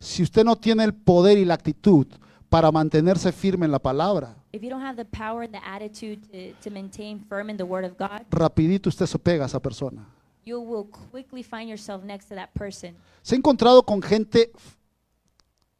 Si 0.00 0.22
usted 0.22 0.44
no 0.44 0.56
tiene 0.56 0.82
el 0.82 0.94
poder 0.94 1.36
y 1.36 1.44
la 1.44 1.52
actitud 1.52 2.06
para 2.48 2.70
mantenerse 2.70 3.32
firme 3.32 3.66
en 3.66 3.72
la 3.72 3.78
palabra, 3.78 4.34
If 4.52 4.62
you 4.62 4.70
don't 4.70 4.82
have 4.82 4.96
the 4.96 5.04
power 5.04 5.42
and 5.42 5.52
the 5.52 5.60
attitude 5.64 6.20
to, 6.30 6.54
to 6.62 6.70
maintain 6.70 7.20
firm 7.28 7.50
in 7.50 7.56
the 7.56 7.64
Word 7.64 7.84
of 7.84 7.96
God, 7.98 8.24
rapidito 8.30 8.88
usted 8.88 9.06
se 9.06 9.18
pega 9.18 9.44
a 9.44 9.46
esa 9.46 9.60
persona. 9.60 10.06
you 10.44 10.60
will 10.60 10.84
quickly 11.10 11.42
find 11.42 11.68
yourself 11.68 12.04
next 12.04 12.28
to 12.28 12.34
that 12.34 12.50
person. 12.54 12.94
¿Se 13.22 13.34
ha 13.34 13.38
encontrado 13.38 13.82
con 13.84 14.00
gente 14.00 14.50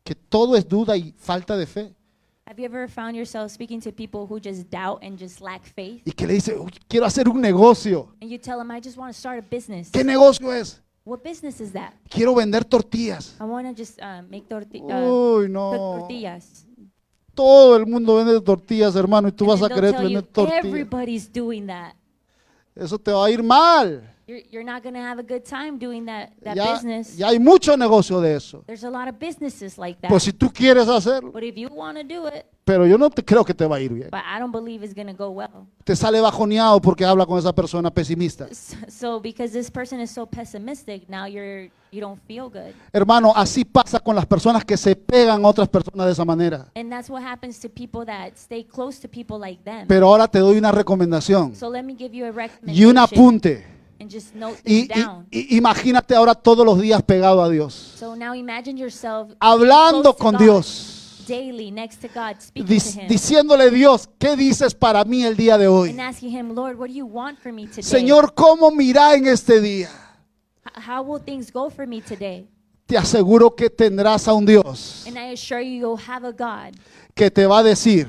que 0.05 0.15
todo 0.15 0.57
es 0.57 0.67
duda 0.69 0.97
y 0.97 1.15
falta 1.17 1.57
de 1.57 1.67
fe? 1.67 1.93
Have 2.49 2.61
you 2.61 2.65
ever 2.65 2.89
found 2.89 3.17
yourself 3.17 3.51
speaking 3.51 3.81
to 3.81 3.91
people 3.91 4.27
who 4.27 4.39
just 4.39 4.71
doubt 4.71 5.03
and 5.03 5.19
just 5.19 5.41
lack 5.41 5.65
faith? 5.65 6.03
Y 6.05 6.13
que 6.13 6.27
le 6.29 6.35
dice, 6.35 6.55
"Uy, 6.57 6.71
quiero 6.89 7.05
hacer 7.07 7.29
un 7.29 7.41
negocio. 7.41 8.13
And 8.21 8.31
you 8.31 8.39
tell 8.39 8.59
them, 8.59 8.71
I 8.71 8.81
just 8.81 8.97
want 8.97 9.13
to 9.13 9.19
start 9.19 9.39
a 9.39 9.43
business. 9.43 9.91
¿Qué 9.91 10.05
negocio 10.05 10.53
es? 10.53 10.81
What 11.07 11.23
business 11.23 11.61
is 11.61 11.73
that? 11.73 11.95
Quiero 12.11 12.35
vender 12.35 12.65
tortillas. 12.65 13.37
I 13.39 13.45
want 13.45 13.69
to 13.69 13.73
just 13.73 13.97
uh, 14.03 14.23
make 14.29 14.49
torti- 14.49 14.83
uh, 14.83 15.07
Uy, 15.09 15.43
cook 15.45 15.51
no. 15.53 15.99
tortillas. 16.01 16.67
Todo 17.33 17.77
el 17.77 17.87
mundo 17.87 18.17
vende 18.17 18.41
tortillas, 18.41 18.97
hermano, 18.97 19.29
y 19.29 19.33
tú 19.33 19.45
And 19.45 19.53
vas 19.53 19.63
a 19.63 19.69
they'll 19.69 19.75
querer 19.81 19.93
tell 19.93 20.03
you, 20.03 20.09
vender 20.17 20.23
tortillas. 20.33 20.65
everybody's 20.65 21.33
doing 21.33 21.67
that. 21.69 21.95
Eso 22.75 22.99
te 22.99 23.13
va 23.13 23.25
a 23.27 23.31
ir 23.31 23.41
mal. 23.43 24.16
You're, 24.29 24.43
you're 24.51 24.65
not 24.65 24.83
going 24.83 24.95
to 24.95 25.01
have 25.01 25.21
a 25.21 25.23
good 25.23 25.45
time 25.45 25.79
doing 25.79 26.07
that, 26.07 26.33
that 26.43 26.57
Ya, 26.57 26.73
business. 26.73 27.17
ya 27.17 27.29
hay 27.29 27.39
mucho 27.39 27.77
negocio 27.77 28.21
de 28.21 28.35
eso. 28.35 28.65
There's 28.67 28.83
a 28.83 28.91
lot 28.91 29.07
of 29.07 29.21
businesses 29.21 29.79
like 29.79 30.01
that. 30.01 30.09
Pues 30.09 30.25
si 30.25 30.33
tú 30.33 30.53
quieres 30.53 30.89
hacerlo, 30.89 31.31
but 31.31 31.45
if 31.45 31.57
you 31.57 31.69
want 31.69 31.97
to 31.97 32.03
do 32.03 32.27
it, 32.27 32.45
pero 32.65 32.85
yo 32.87 32.99
no 32.99 33.09
te 33.09 33.23
creo 33.23 33.45
que 33.45 33.55
te 33.55 33.65
va 33.65 33.77
a 33.77 33.81
ir 33.81 33.93
bien. 33.93 34.09
but 34.11 34.23
I 34.27 34.41
don't 34.41 34.51
believe 34.51 34.83
it's 34.85 34.95
going 34.95 35.07
to 35.07 35.15
go 35.15 35.31
well. 35.31 35.69
Te 35.85 35.95
sale 35.95 36.21
bajoneado 36.21 36.81
porque 36.81 37.05
habla 37.05 37.25
con 37.25 37.39
esa 37.39 37.53
persona 37.53 37.89
pesimista. 37.93 38.49
So, 38.53 38.77
so 38.89 39.21
because 39.21 39.53
this 39.53 39.71
person 39.71 40.01
is 40.01 40.11
so 40.11 40.27
pessimistic, 40.27 41.09
now 41.09 41.27
you're 41.27 41.71
you 41.93 42.01
don't 42.01 42.21
feel 42.27 42.49
good. 42.49 42.75
Hermano, 42.93 43.33
así 43.33 43.65
pasa 43.65 44.01
con 44.01 44.17
las 44.17 44.27
personas 44.27 44.65
que 44.65 44.77
se 44.77 44.97
pegan 44.97 45.45
a 45.45 45.49
otras 45.49 45.69
personas 45.69 46.05
de 46.05 46.13
esa 46.13 46.25
manera. 46.25 46.67
And 46.75 46.91
that's 46.91 47.09
what 47.09 47.23
happens 47.23 47.61
to 47.61 47.69
people 47.69 48.05
that 48.07 48.33
stay 48.37 48.65
close 48.65 49.01
to 49.03 49.09
people 49.09 49.39
like 49.39 49.63
them. 49.63 49.87
Pero 49.87 50.09
ahora 50.09 50.27
te 50.27 50.41
doy 50.41 50.59
una 50.59 50.73
recomendación 50.73 51.55
so 51.55 51.71
let 51.71 51.85
me 51.85 51.95
give 51.95 52.13
you 52.13 52.25
a 52.25 52.31
y 52.67 52.85
un 52.85 52.97
recommendation 52.97 52.99
apunte. 52.99 53.76
And 54.01 54.11
just 54.11 54.35
note 54.35 54.59
Y, 54.65 54.87
things 54.87 54.91
y- 54.97 55.03
down. 55.03 55.27
y 55.31 55.57
imagínate 55.57 56.15
ahora 56.15 56.35
todos 56.35 56.65
los 56.65 56.81
días 56.81 57.03
pegado 57.03 57.43
a 57.43 57.49
Dios, 57.49 57.95
So 57.99 58.15
now 58.17 58.35
imagine 58.35 58.79
yourself 58.79 59.33
hablando 59.41 60.15
con 60.17 60.33
God, 60.35 60.41
Dios, 60.43 61.25
daily 61.27 61.71
next 61.71 62.01
to 62.03 62.09
God, 62.09 62.37
dic- 62.55 62.95
to 62.95 63.01
Him, 63.01 63.09
diciéndole 63.09 63.71
Dios, 63.71 64.09
¿qué 64.19 64.37
dices 64.37 64.75
para 64.75 65.05
mí 65.05 65.25
el 65.25 65.37
día 65.37 65.59
de 65.59 65.67
hoy? 65.67 65.91
Him? 65.91 66.55
Señor, 67.81 68.33
¿cómo 68.35 68.71
mirá 68.71 69.15
en 69.15 69.27
este 69.27 69.61
día? 69.61 69.89
How 70.87 71.03
will 71.03 71.21
things 71.23 71.51
go 71.53 71.71
for 71.71 71.87
me 71.87 72.01
today? 72.01 72.49
Te 72.87 72.97
aseguro 72.97 73.55
que 73.55 73.69
tendrás 73.69 74.29
a 74.29 74.33
un 74.35 74.47
Dios 74.47 75.05
And 75.09 75.17
I 75.17 75.33
assure 75.33 75.61
you, 75.61 75.73
you'll 75.81 76.01
have 76.09 76.25
a 76.25 76.31
God 76.33 76.77
que 77.17 77.31
te 77.31 77.47
va 77.47 77.61
a 77.61 77.63
decir, 77.63 78.07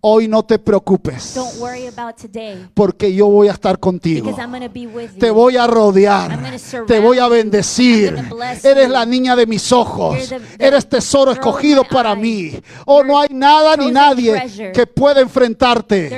hoy 0.00 0.26
no 0.26 0.42
te 0.42 0.58
preocupes, 0.58 1.32
don't 1.32 1.60
worry 1.60 1.86
about 1.86 2.16
today, 2.16 2.68
porque 2.74 3.14
yo 3.14 3.28
voy 3.28 3.46
a 3.46 3.52
estar 3.52 3.78
contigo. 3.78 4.34
Te 5.16 5.30
voy 5.30 5.56
a 5.56 5.68
rodear, 5.68 6.40
te 6.88 6.98
voy 6.98 7.20
a 7.20 7.28
bendecir. 7.28 8.16
Eres 8.64 8.90
la 8.90 9.06
niña 9.06 9.36
de 9.36 9.46
mis 9.46 9.70
ojos, 9.70 10.18
eres 10.58 10.88
tesoro 10.88 11.30
escogido 11.30 11.84
para 11.84 12.16
mí. 12.16 12.60
Oh, 12.84 13.04
no 13.04 13.16
hay 13.16 13.28
nada 13.30 13.76
ni 13.76 13.92
nadie 13.92 14.72
que 14.74 14.84
pueda 14.84 15.20
enfrentarte. 15.20 16.10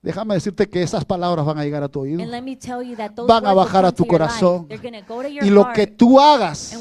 Déjame 0.00 0.34
decirte 0.34 0.68
que 0.68 0.80
esas 0.80 1.04
palabras 1.04 1.44
van 1.44 1.58
a 1.58 1.64
llegar 1.64 1.82
a 1.82 1.88
tu 1.88 2.00
oído. 2.00 2.22
And 2.22 2.30
let 2.30 2.42
me 2.42 2.56
tell 2.56 2.82
you 2.82 2.94
that 2.96 3.10
those 3.16 3.26
Van 3.26 3.44
a 3.44 3.52
bajar 3.52 3.84
a 3.84 3.90
tu 3.90 4.06
corazón. 4.06 4.68
Y 5.42 5.50
lo 5.50 5.72
que 5.72 5.88
tú 5.88 6.20
hagas, 6.20 6.78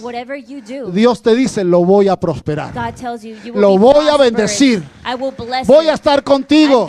Dios 0.94 1.22
te 1.24 1.36
dice, 1.36 1.64
lo 1.64 1.84
voy 1.84 2.10
a 2.10 2.20
prosperar. 2.20 2.74
Lo 3.56 3.78
voy 3.80 4.08
a 4.08 4.18
bendecir. 4.18 4.84
Voy 5.66 5.88
a 5.88 5.94
estar 5.94 6.24
contigo. 6.24 6.88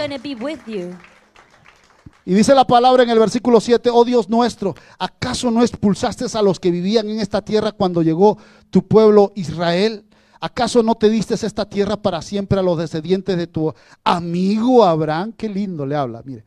Y 2.26 2.34
dice 2.34 2.54
la 2.54 2.66
palabra 2.66 3.04
en 3.04 3.08
el 3.08 3.18
versículo 3.18 3.58
7, 3.58 3.88
oh 3.90 4.04
Dios 4.04 4.28
nuestro, 4.28 4.74
¿acaso 4.98 5.50
no 5.50 5.62
expulsaste 5.62 6.26
a 6.30 6.42
los 6.42 6.60
que 6.60 6.70
vivían 6.70 7.08
en 7.08 7.20
esta 7.20 7.40
tierra 7.40 7.72
cuando 7.72 8.02
llegó 8.02 8.36
tu 8.68 8.86
pueblo 8.86 9.32
Israel? 9.34 10.04
¿Acaso 10.40 10.82
no 10.82 10.94
te 10.94 11.10
diste 11.10 11.34
esta 11.34 11.68
tierra 11.68 11.96
para 11.96 12.22
siempre 12.22 12.58
a 12.58 12.62
los 12.62 12.78
descendientes 12.78 13.36
de 13.36 13.46
tu 13.46 13.72
amigo 14.04 14.84
Abraham? 14.84 15.32
Qué 15.32 15.48
lindo 15.48 15.84
le 15.84 15.96
habla, 15.96 16.22
mire. 16.24 16.44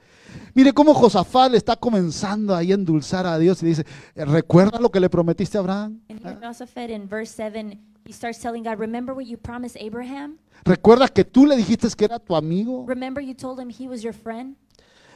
Mire 0.54 0.74
cómo 0.74 0.94
Josafat 0.94 1.52
le 1.52 1.58
está 1.58 1.76
comenzando 1.76 2.56
ahí 2.56 2.72
a 2.72 2.76
endulzar 2.76 3.28
a 3.28 3.38
Dios 3.38 3.62
y 3.64 3.68
dice, 3.68 3.86
¿recuerda 4.16 4.80
lo 4.80 4.89
que 4.89 5.00
le 5.00 5.10
prometiste 5.10 5.58
a 5.58 5.62
Abraham? 5.62 6.00
And 6.10 6.20
here 6.24 6.38
Josaphat 6.42 6.89
in 6.89 7.08
verse 7.08 7.34
7, 7.36 7.78
he 8.06 8.14
starts 8.14 8.39
telling 8.39 8.64
God, 8.64 8.80
Remember 8.80 9.14
what 9.14 9.26
you 9.26 9.38
promised 9.38 9.78
Abraham? 9.82 10.38
¿Recuerdas 10.64 11.12
que 11.12 11.24
tú 11.24 11.46
le 11.46 11.58
dijiste 11.58 11.88
que 11.98 12.06
era 12.06 12.20
tu 12.20 12.36
amigo? 12.36 12.86
Remember 12.88 13.22
you 13.24 13.34
told 13.34 13.60
him 13.60 13.70
he 13.70 13.88
was 13.88 14.02
your 14.02 14.14
friend? 14.14 14.56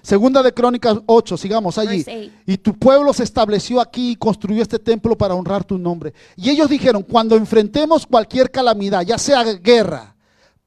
Segunda 0.05 0.43
de 0.43 0.53
Crónicas 0.53 0.99
8, 1.07 1.35
sigamos 1.35 1.79
allí. 1.79 2.05
Y 2.45 2.57
tu 2.57 2.77
pueblo 2.77 3.11
se 3.11 3.23
estableció 3.23 3.81
aquí 3.81 4.11
y 4.11 4.15
construyó 4.15 4.61
este 4.61 4.77
templo 4.77 5.17
para 5.17 5.33
honrar 5.33 5.63
tu 5.63 5.79
nombre. 5.79 6.13
Y 6.35 6.51
ellos 6.51 6.69
dijeron, 6.69 7.01
cuando 7.01 7.35
enfrentemos 7.35 8.05
cualquier 8.05 8.51
calamidad, 8.51 9.01
ya 9.01 9.17
sea 9.17 9.43
guerra, 9.43 10.15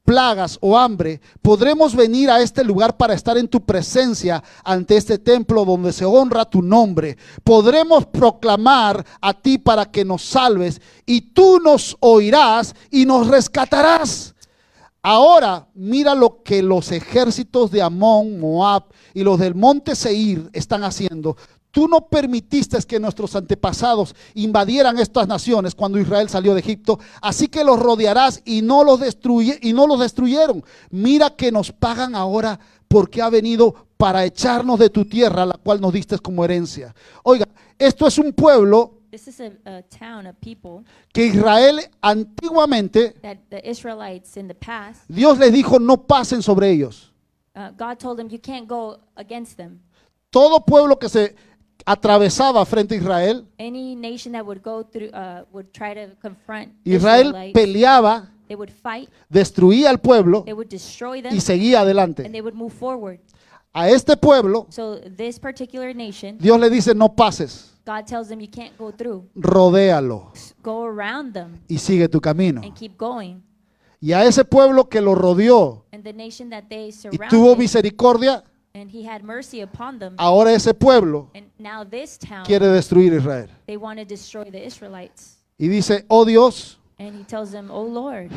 plagas 0.03 0.59
o 0.61 0.77
hambre, 0.77 1.21
podremos 1.41 1.95
venir 1.95 2.29
a 2.31 2.41
este 2.41 2.65
lugar 2.65 2.97
para 2.97 3.15
estar 3.15 3.39
en 3.39 3.47
tu 3.47 3.65
presencia 3.65 4.43
ante 4.65 4.97
este 4.97 5.19
templo 5.19 5.65
donde 5.65 5.93
se 5.93 6.05
honra 6.05 6.45
tu 6.45 6.61
nombre. 6.61 7.17
Podremos 7.45 8.07
proclamar 8.07 9.07
a 9.21 9.33
ti 9.35 9.57
para 9.57 9.85
que 9.85 10.05
nos 10.05 10.23
salves 10.23 10.81
y 11.07 11.21
tú 11.21 11.61
nos 11.61 11.97
oirás 12.01 12.75
y 12.91 13.07
nos 13.07 13.29
rescatarás. 13.29 14.35
Ahora 15.11 15.67
mira 15.73 16.15
lo 16.15 16.43
que 16.43 16.63
los 16.63 16.93
ejércitos 16.93 17.71
de 17.71 17.81
Amón, 17.81 18.39
Moab 18.39 18.89
y 19.15 19.23
los 19.23 19.39
del 19.39 19.55
monte 19.55 19.97
Seir 19.97 20.51
están 20.53 20.85
haciendo. 20.85 21.35
Tú 21.71 21.89
no 21.89 22.09
permitiste 22.09 22.77
que 22.87 23.01
nuestros 23.01 23.35
antepasados 23.35 24.15
invadieran 24.35 24.99
estas 24.99 25.27
naciones 25.27 25.75
cuando 25.75 25.99
Israel 25.99 26.29
salió 26.29 26.53
de 26.53 26.61
Egipto, 26.61 26.99
así 27.23 27.49
que 27.49 27.65
los 27.65 27.81
rodearás 27.81 28.43
y 28.45 28.61
no 28.61 28.85
los 28.85 29.01
destruye 29.01 29.59
y 29.63 29.73
no 29.73 29.87
los 29.87 29.99
destruyeron. 29.99 30.63
Mira 30.91 31.31
que 31.31 31.51
nos 31.51 31.73
pagan 31.73 32.15
ahora 32.15 32.61
porque 32.87 33.23
ha 33.23 33.31
venido 33.31 33.87
para 33.97 34.27
echarnos 34.27 34.79
de 34.79 34.91
tu 34.91 35.07
tierra, 35.07 35.47
la 35.47 35.57
cual 35.57 35.81
nos 35.81 35.95
diste 35.95 36.19
como 36.19 36.45
herencia. 36.45 36.95
Oiga, 37.23 37.49
esto 37.79 38.07
es 38.07 38.19
un 38.19 38.35
pueblo 38.35 38.98
This 39.19 39.27
is 39.27 39.41
a, 39.41 39.53
a 39.65 39.83
town 39.83 40.29
of 40.29 40.37
people 40.41 40.85
que 41.13 41.27
Israel 41.27 41.81
antiguamente 42.01 43.15
that 43.21 43.39
the 43.51 43.61
Israelites 43.69 44.37
in 44.37 44.47
the 44.47 44.55
past, 44.55 45.03
Dios 45.09 45.39
les 45.39 45.53
dijo 45.53 45.81
no 45.81 45.97
pasen 45.97 46.41
sobre 46.41 46.71
ellos. 46.71 47.11
uh, 47.57 47.71
God 47.77 47.99
told 47.99 48.17
them, 48.17 48.29
You 48.31 48.39
can't 48.39 48.69
go 48.69 49.01
against 49.17 49.57
them. 49.57 49.81
todo 50.31 50.61
pueblo 50.65 50.97
que 51.01 51.09
se 51.09 51.35
atravesaba 51.85 52.65
frente 52.65 52.95
a 52.95 52.99
Israel, 52.99 53.45
Any 53.59 53.97
nation 53.97 54.33
that 54.35 54.45
would 54.47 54.63
go 54.63 54.85
through, 54.85 55.09
uh, 55.13 55.45
would 55.53 55.73
try 55.73 55.95
to 55.95 56.15
confront 56.21 56.69
Israel 56.85 57.27
Israelites, 57.29 57.59
peleaba, 57.59 58.31
they 58.47 58.55
would 58.55 58.71
fight, 58.71 59.09
destruía 59.29 59.91
al 59.91 59.99
pueblo 59.99 60.45
they 60.45 60.53
would 60.53 60.69
destroy 60.69 61.21
them, 61.21 61.35
y 61.35 61.41
seguía 61.41 61.81
and 61.81 61.87
adelante. 61.89 62.23
they 62.31 62.41
would 62.41 62.55
move 62.55 62.73
forward. 62.73 63.19
A 63.73 63.89
este 63.91 64.17
pueblo, 64.17 64.67
So 64.71 65.01
this 65.01 65.41
particular 65.41 65.93
nation, 65.93 66.39
Dios 66.39 66.59
le 66.61 66.71
dice, 66.71 66.95
no 66.95 67.09
pases, 67.09 67.75
God 67.89 68.05
tells 68.07 68.29
them 68.29 68.39
you 68.41 68.51
can't 68.51 68.77
go 68.77 68.93
through. 68.93 69.25
rodéalo 69.35 70.31
Go 70.63 70.85
around 70.85 71.33
them 71.33 71.59
y 71.69 71.79
sigue 71.79 72.07
tu 72.09 72.21
camino. 72.21 72.61
and 72.63 72.75
keep 72.75 72.99
going. 72.99 73.43
Y 74.01 74.13
a 74.13 74.25
ese 74.25 74.45
pueblo 74.45 74.89
que 74.91 75.01
lo 75.01 75.15
rodeó 75.15 75.85
And 75.93 76.05
the 76.05 76.13
nation 76.13 76.51
that 76.51 76.65
they 76.69 76.89
y 76.89 76.93
surrounded, 76.93 77.31
tuvo 77.31 77.57
misericordia, 77.57 78.45
and 78.75 78.91
he 78.91 79.09
had 79.09 79.23
mercy 79.25 79.63
upon 79.63 79.99
them. 79.99 80.15
ahora 80.19 80.53
ese 80.53 80.75
pueblo 80.75 81.31
And 81.35 81.47
now 81.59 81.83
this 81.83 82.19
town, 82.19 82.45
quiere 82.45 82.67
destruir 82.69 83.15
Israel. 83.15 83.49
they 83.67 83.79
want 83.79 83.99
to 83.99 84.05
destroy 84.05 84.51
the 84.51 84.63
Israelites. 84.65 85.39
Y 85.59 85.69
dice, 85.69 86.05
oh 86.09 86.25
Dios, 86.27 86.79
And 87.01 87.17
he 87.17 87.25
tells 87.25 87.51
them, 87.53 87.71
Oh 87.71 87.85
Lord, 87.85 88.29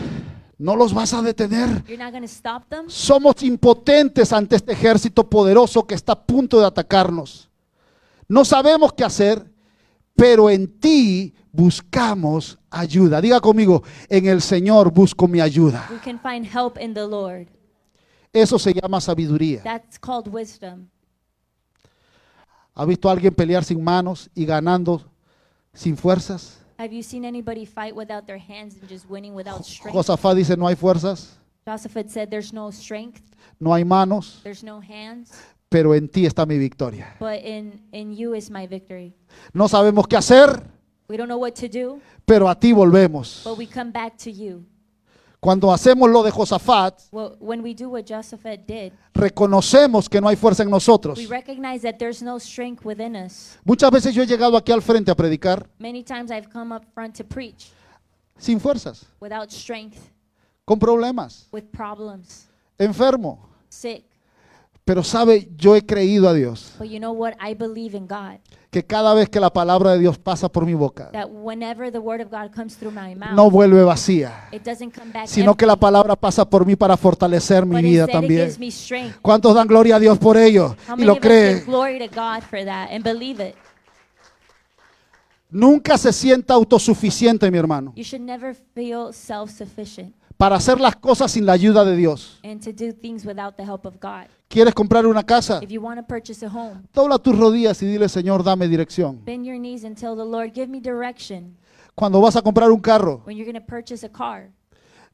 no 0.60 0.76
los 0.76 0.94
vas 0.94 1.14
a 1.14 1.22
detener. 1.22 1.84
you're 1.88 1.98
not 1.98 2.12
going 2.12 2.22
to 2.24 2.28
stop 2.28 2.70
them? 2.70 2.86
Somos 2.90 3.42
impotentes 3.44 4.32
ante 4.32 4.56
este 4.56 4.72
ejército 4.72 5.28
poderoso 5.30 5.86
que 5.86 5.96
está 5.96 6.14
a 6.14 6.24
punto 6.26 6.60
de 6.60 6.68
atacarnos. 6.68 7.50
No 8.32 8.46
sabemos 8.46 8.94
qué 8.94 9.04
hacer, 9.04 9.46
pero 10.16 10.50
en 10.50 10.80
ti 10.80 11.36
buscamos 11.52 12.58
ayuda. 12.70 13.20
Diga 13.20 13.42
conmigo, 13.42 13.84
en 14.08 14.26
el 14.26 14.42
Señor 14.42 14.90
busco 14.90 15.28
mi 15.28 15.42
ayuda. 15.42 15.86
We 15.92 16.00
can 16.00 16.18
find 16.18 16.46
help 16.46 16.78
in 16.80 16.94
the 16.94 17.06
Lord. 17.06 17.48
Eso 18.32 18.58
se 18.58 18.74
llama 18.74 19.02
sabiduría. 19.02 19.62
That's 19.64 20.00
called 20.00 20.30
wisdom. 20.34 20.88
¿Ha 22.74 22.86
visto 22.86 23.10
a 23.10 23.12
alguien 23.12 23.36
pelear 23.36 23.66
sin 23.66 23.84
manos 23.84 24.30
y 24.34 24.46
ganando 24.46 25.04
sin 25.74 25.98
fuerzas? 25.98 26.58
Have 26.78 26.94
you 26.96 27.04
seen 27.04 27.26
anybody 27.26 27.66
fight 27.66 27.94
without 27.94 28.26
their 28.26 28.40
hands 28.40 28.78
and 28.80 28.90
just 28.90 29.10
winning 29.10 29.36
without 29.36 29.66
strength? 29.66 29.94
Josafat 29.94 30.38
dice, 30.38 30.56
no 30.56 30.68
hay 30.68 30.76
fuerzas, 30.76 31.38
Josaphat 31.68 32.10
said, 32.10 32.30
There's 32.30 32.54
no 32.54 32.72
strength, 32.72 33.22
no 33.60 33.74
hay 33.74 33.84
manos, 33.84 34.40
there's 34.42 34.64
no 34.64 34.80
hands, 34.80 35.34
pero 35.72 35.96
en 35.96 36.10
ti 36.10 36.26
está 36.26 36.46
mi 36.46 36.58
victoria. 36.58 37.16
but 37.18 37.40
in, 37.46 37.82
in 37.94 38.14
you 38.14 38.36
is 38.36 38.52
my 38.52 38.68
victory. 38.68 39.14
No 39.54 39.70
sabemos 39.70 40.06
qué 40.06 40.18
hacer, 40.18 40.62
We 41.08 41.16
don't 41.18 41.28
know 41.30 41.40
what 41.40 41.54
to 41.56 41.68
do, 41.70 42.02
pero 42.26 42.50
a 42.50 42.56
ti 42.60 42.74
volvemos. 42.74 43.44
but 43.46 43.58
we 43.58 43.66
come 43.66 43.90
back 43.92 44.18
to 44.18 44.30
you. 44.30 44.66
Cuando 45.40 45.72
hacemos 45.72 46.10
lo 46.12 46.24
de 46.24 46.30
Josafat, 46.32 47.02
Well, 47.12 47.36
when 47.40 47.64
we 47.64 47.74
do 47.74 47.90
what 47.90 48.04
Josaphat 48.06 48.66
did, 48.68 48.92
reconocemos 49.14 50.08
que 50.10 50.20
no 50.22 50.28
hay 50.28 50.36
fuerza 50.36 50.62
en 50.64 50.70
nosotros. 50.70 51.18
we 51.18 51.26
recognize 51.26 51.82
that 51.84 51.98
there's 51.98 52.22
no 52.22 52.38
strength 52.38 52.84
within 52.86 53.16
us. 53.16 53.58
Muchas 53.64 53.90
veces 53.92 54.14
yo 54.14 54.24
he 54.24 54.28
llegado 54.28 54.58
aquí 54.58 54.72
al 54.74 54.82
frente 54.82 55.10
a 55.10 55.16
predicar 55.16 55.68
Many 55.80 56.04
times 56.04 56.32
I've 56.32 56.50
come 56.52 56.76
up 56.76 56.84
front 56.94 57.16
to 57.18 57.24
preach 57.24 57.72
sin 58.38 58.60
fuerzas, 58.60 59.06
without 59.22 59.50
strength, 59.52 59.98
con 60.66 60.78
problemas, 60.80 61.48
with 61.54 61.64
problems, 61.72 62.48
enfermo. 62.78 63.40
sick. 63.70 64.04
Pero 64.84 65.04
sabe, 65.04 65.48
yo 65.58 65.76
he 65.76 65.86
creído 65.86 66.28
a 66.28 66.34
Dios 66.34 66.74
But 66.80 66.88
you 66.90 66.98
know 67.00 67.14
what? 67.14 67.34
I 67.40 67.54
believe 67.54 67.96
in 67.96 68.08
God. 68.08 68.40
que 68.72 68.84
cada 68.84 69.14
vez 69.14 69.30
que 69.30 69.40
la 69.40 69.52
palabra 69.52 69.92
de 69.94 70.00
Dios 70.00 70.18
pasa 70.18 70.50
por 70.50 70.66
mi 70.66 70.74
boca, 70.74 71.10
That 71.12 71.28
whenever 71.30 71.92
the 71.92 72.00
word 72.00 72.22
of 72.22 72.32
God 72.32 72.52
comes 72.56 72.76
through 72.78 72.94
my 72.94 73.14
mouth, 73.16 73.34
no 73.34 73.50
vuelve 73.52 73.84
vacía, 73.84 74.48
it 74.52 74.64
doesn't 74.64 74.92
come 74.98 75.12
back 75.12 75.28
sino 75.28 75.56
que 75.56 75.66
la 75.68 75.76
palabra 75.76 76.16
pasa 76.16 76.50
por 76.50 76.66
mí 76.66 76.76
para 76.76 76.98
fortalecer 76.98 77.66
mi 77.66 77.76
but 77.76 77.82
vida 77.84 78.04
instead 78.04 78.10
it 78.10 78.12
también. 78.14 78.42
gives 78.46 78.60
me 78.60 78.72
strength. 78.72 79.18
¿Cuántos 79.22 79.54
dan 79.54 79.68
gloria 79.68 79.98
a 79.98 80.00
Dios 80.00 80.18
por 80.18 80.36
ello 80.38 80.76
How 80.88 80.96
y 80.96 80.98
many 81.02 81.06
lo 81.06 81.12
of 81.14 81.18
us 81.20 81.22
give 81.24 81.30
creen? 81.30 81.66
glory 81.66 82.00
to 82.00 82.08
God 82.08 82.42
for 82.50 82.64
that 82.66 82.90
and 82.92 83.04
believe 83.04 83.40
it? 83.46 83.56
Nunca 85.50 85.98
se 85.98 86.14
sienta 86.14 86.54
autosuficiente, 86.54 87.52
mi 87.52 87.58
hermano, 87.58 87.92
You 87.96 88.04
should 88.06 88.24
never 88.26 88.56
feel 88.74 89.12
self-sufficient 89.14 90.16
para 90.42 90.56
hacer 90.56 90.82
las 90.82 90.96
cosas 90.96 91.32
sin 91.32 91.46
la 91.46 91.54
ayuda 91.54 91.86
de 91.86 91.96
Dios. 91.96 92.40
and 92.44 92.60
to 92.64 92.72
do 92.74 92.92
things 92.92 93.24
without 93.28 93.56
the 93.58 93.64
help 93.64 93.86
of 93.86 93.94
God. 94.02 94.26
¿Quieres 94.48 94.74
comprar 94.74 95.06
una 95.06 95.22
casa? 95.24 95.60
If 95.62 95.70
you 95.70 95.80
want 95.80 96.00
to 96.00 96.04
purchase 96.04 96.44
a 96.44 96.50
home, 96.50 96.82
Dobla 96.96 97.20
tus 97.20 97.38
rodillas 97.38 97.80
y 97.84 97.86
dile, 97.86 98.10
Señor, 98.10 98.44
dame 98.44 98.68
dirección. 98.68 99.24
bend 99.24 99.46
your 99.46 99.60
knees 99.60 99.84
and 99.84 99.96
tell 99.96 100.16
the 100.16 100.26
Lord, 100.26 100.52
give 100.56 100.66
me 100.68 100.80
direction. 100.80 101.56
Cuando 101.94 102.20
vas 102.20 102.36
a 102.36 102.42
comprar 102.42 102.72
un 102.72 102.80
carro, 102.80 103.22
When 103.24 103.38
you're 103.38 103.46
going 103.46 103.64
to 103.64 103.72
purchase 103.72 104.04
a 104.04 104.10
car, 104.10 104.50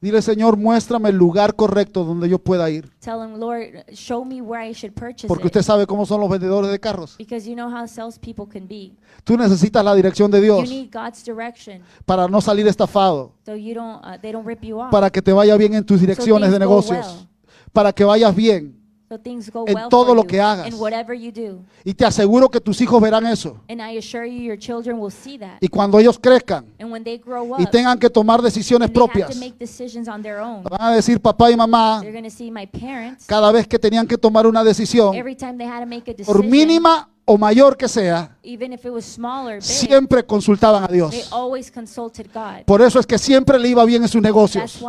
Dile, 0.00 0.22
Señor, 0.22 0.56
muéstrame 0.56 1.08
el 1.08 1.16
lugar 1.16 1.56
correcto 1.56 2.04
donde 2.04 2.28
yo 2.28 2.38
pueda 2.38 2.70
ir. 2.70 2.88
Tell 3.00 3.16
him, 3.20 3.36
Lord, 3.40 3.84
show 3.92 4.24
me 4.24 4.40
where 4.40 4.64
I 4.64 4.72
should 4.72 4.94
purchase 4.94 5.26
Porque 5.26 5.48
it. 5.48 5.56
usted 5.56 5.62
sabe 5.62 5.86
cómo 5.88 6.06
son 6.06 6.20
los 6.20 6.30
vendedores 6.30 6.70
de 6.70 6.78
carros. 6.78 7.16
Because 7.18 7.48
you 7.48 7.56
know 7.56 7.68
how 7.68 7.84
salespeople 7.88 8.46
can 8.46 8.68
be. 8.68 8.92
Tú 9.24 9.36
necesitas 9.36 9.84
la 9.84 9.96
dirección 9.96 10.30
de 10.30 10.38
You 10.38 10.44
Dios 10.44 10.70
need 10.70 10.90
God's 10.92 11.24
direction, 11.24 11.82
para 12.06 12.28
no 12.28 12.40
salir 12.40 12.68
estafado, 12.68 13.32
so 13.44 13.56
you 13.56 13.74
don't. 13.74 14.00
Uh, 14.04 14.16
they 14.22 14.30
don't 14.30 14.46
rip 14.46 14.62
you 14.62 14.78
off. 14.78 14.92
para 14.92 15.10
que 15.10 15.20
te 15.20 15.32
vaya 15.32 15.56
bien 15.56 15.74
en 15.74 15.84
tus 15.84 16.00
direcciones 16.00 16.52
de 16.52 16.58
things 16.58 16.68
go 16.68 16.74
negocios, 16.76 17.06
well. 17.16 17.28
para 17.72 17.92
que 17.92 18.04
vayas 18.04 18.36
bien. 18.36 18.77
So 19.08 19.18
things 19.18 19.50
go 19.50 19.64
en 19.66 19.74
well 19.74 19.88
todo 19.88 20.08
for 20.08 20.16
lo 20.16 20.22
you 20.22 20.28
que 20.28 20.40
hagas. 20.40 20.66
in 20.68 20.74
whatever 20.78 21.14
you 21.18 21.32
do. 21.32 21.60
Y 21.84 21.94
te 21.94 22.04
aseguro 22.04 22.50
que 22.50 22.60
tus 22.60 22.80
hijos 22.80 23.00
verán 23.00 23.26
eso. 23.26 23.58
And 23.68 23.80
I 23.80 23.96
assure 23.98 24.26
you, 24.26 24.42
your 24.42 24.58
children 24.58 24.98
will 25.00 25.10
see 25.10 25.38
that. 25.38 25.58
Y 25.60 25.68
cuando 25.68 25.98
ellos 25.98 26.18
crezcan 26.18 26.66
And 26.78 26.92
when 26.92 27.02
they 27.04 27.18
grow 27.18 27.54
up, 27.54 27.60
y 27.60 27.66
tengan 27.66 27.98
que 27.98 28.10
tomar 28.10 28.42
decisiones 28.42 28.88
and 28.88 28.94
they 28.94 29.00
have 29.02 29.10
propias, 29.12 29.30
to 29.30 29.38
make 29.38 29.56
decisions 29.58 30.08
on 30.08 30.22
their 30.22 30.40
own. 30.40 30.62
van 30.64 30.80
a 30.82 30.92
decir 30.94 31.20
papá 31.20 31.50
y 31.50 31.56
mamá, 31.56 32.00
They're 32.00 32.12
going 32.12 32.28
to 32.28 32.30
see 32.30 32.50
my 32.50 32.66
parents. 32.66 33.24
cada 33.26 33.50
vez 33.50 33.66
que 33.66 33.78
tenían 33.78 34.06
que 34.06 34.18
tomar 34.18 34.46
una 34.46 34.62
decisión, 34.62 35.14
Every 35.14 35.34
time 35.34 35.56
they 35.56 35.66
had 35.66 35.80
to 35.80 35.86
make 35.86 36.10
a 36.10 36.24
por 36.24 36.44
mínima 36.44 37.08
o 37.30 37.36
mayor 37.36 37.76
que 37.76 37.86
sea, 37.88 38.34
even 38.42 38.72
if 38.72 38.86
it 38.86 38.90
was 38.90 39.04
small 39.04 39.46
or 39.46 39.56
big, 39.56 39.62
siempre 39.62 40.24
consultaban 40.24 40.82
a 40.82 40.86
they 40.86 40.96
Dios. 40.96 41.28
always 41.30 41.70
consulted 41.70 42.26
God. 42.32 42.64
Por 42.64 42.80
eso 42.80 42.98
es 42.98 43.06
que 43.06 43.18
siempre 43.18 43.58
le 43.58 43.68
iba 43.68 43.84
bien 43.84 44.02
en 44.02 44.08
sus 44.08 44.22
negocios. 44.22 44.82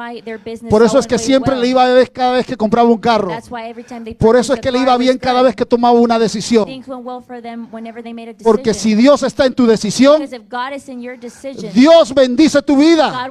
Por 0.69 0.81
eso 0.81 0.99
es 0.99 1.05
que 1.05 1.17
siempre 1.17 1.51
well. 1.51 1.61
le 1.61 1.67
iba 1.67 1.93
bien 1.93 2.07
cada 2.13 2.31
vez 2.31 2.45
que 2.45 2.55
compraba 2.55 2.87
un 2.87 2.97
carro. 2.97 3.31
Por 4.17 4.37
eso 4.37 4.53
es 4.53 4.61
que 4.61 4.71
le 4.71 4.79
iba 4.79 4.95
bien 4.95 5.17
cada 5.17 5.41
vez 5.41 5.53
que 5.53 5.65
tomaba 5.65 5.99
una 5.99 6.17
decisión. 6.17 6.65
Well. 6.69 8.37
Porque 8.41 8.73
si 8.73 8.95
Dios 8.95 9.21
está 9.23 9.45
en 9.45 9.53
tu 9.53 9.65
decisión, 9.67 10.21
decision, 10.21 11.73
Dios 11.73 12.13
bendice 12.13 12.61
tu 12.61 12.77
vida. 12.77 13.29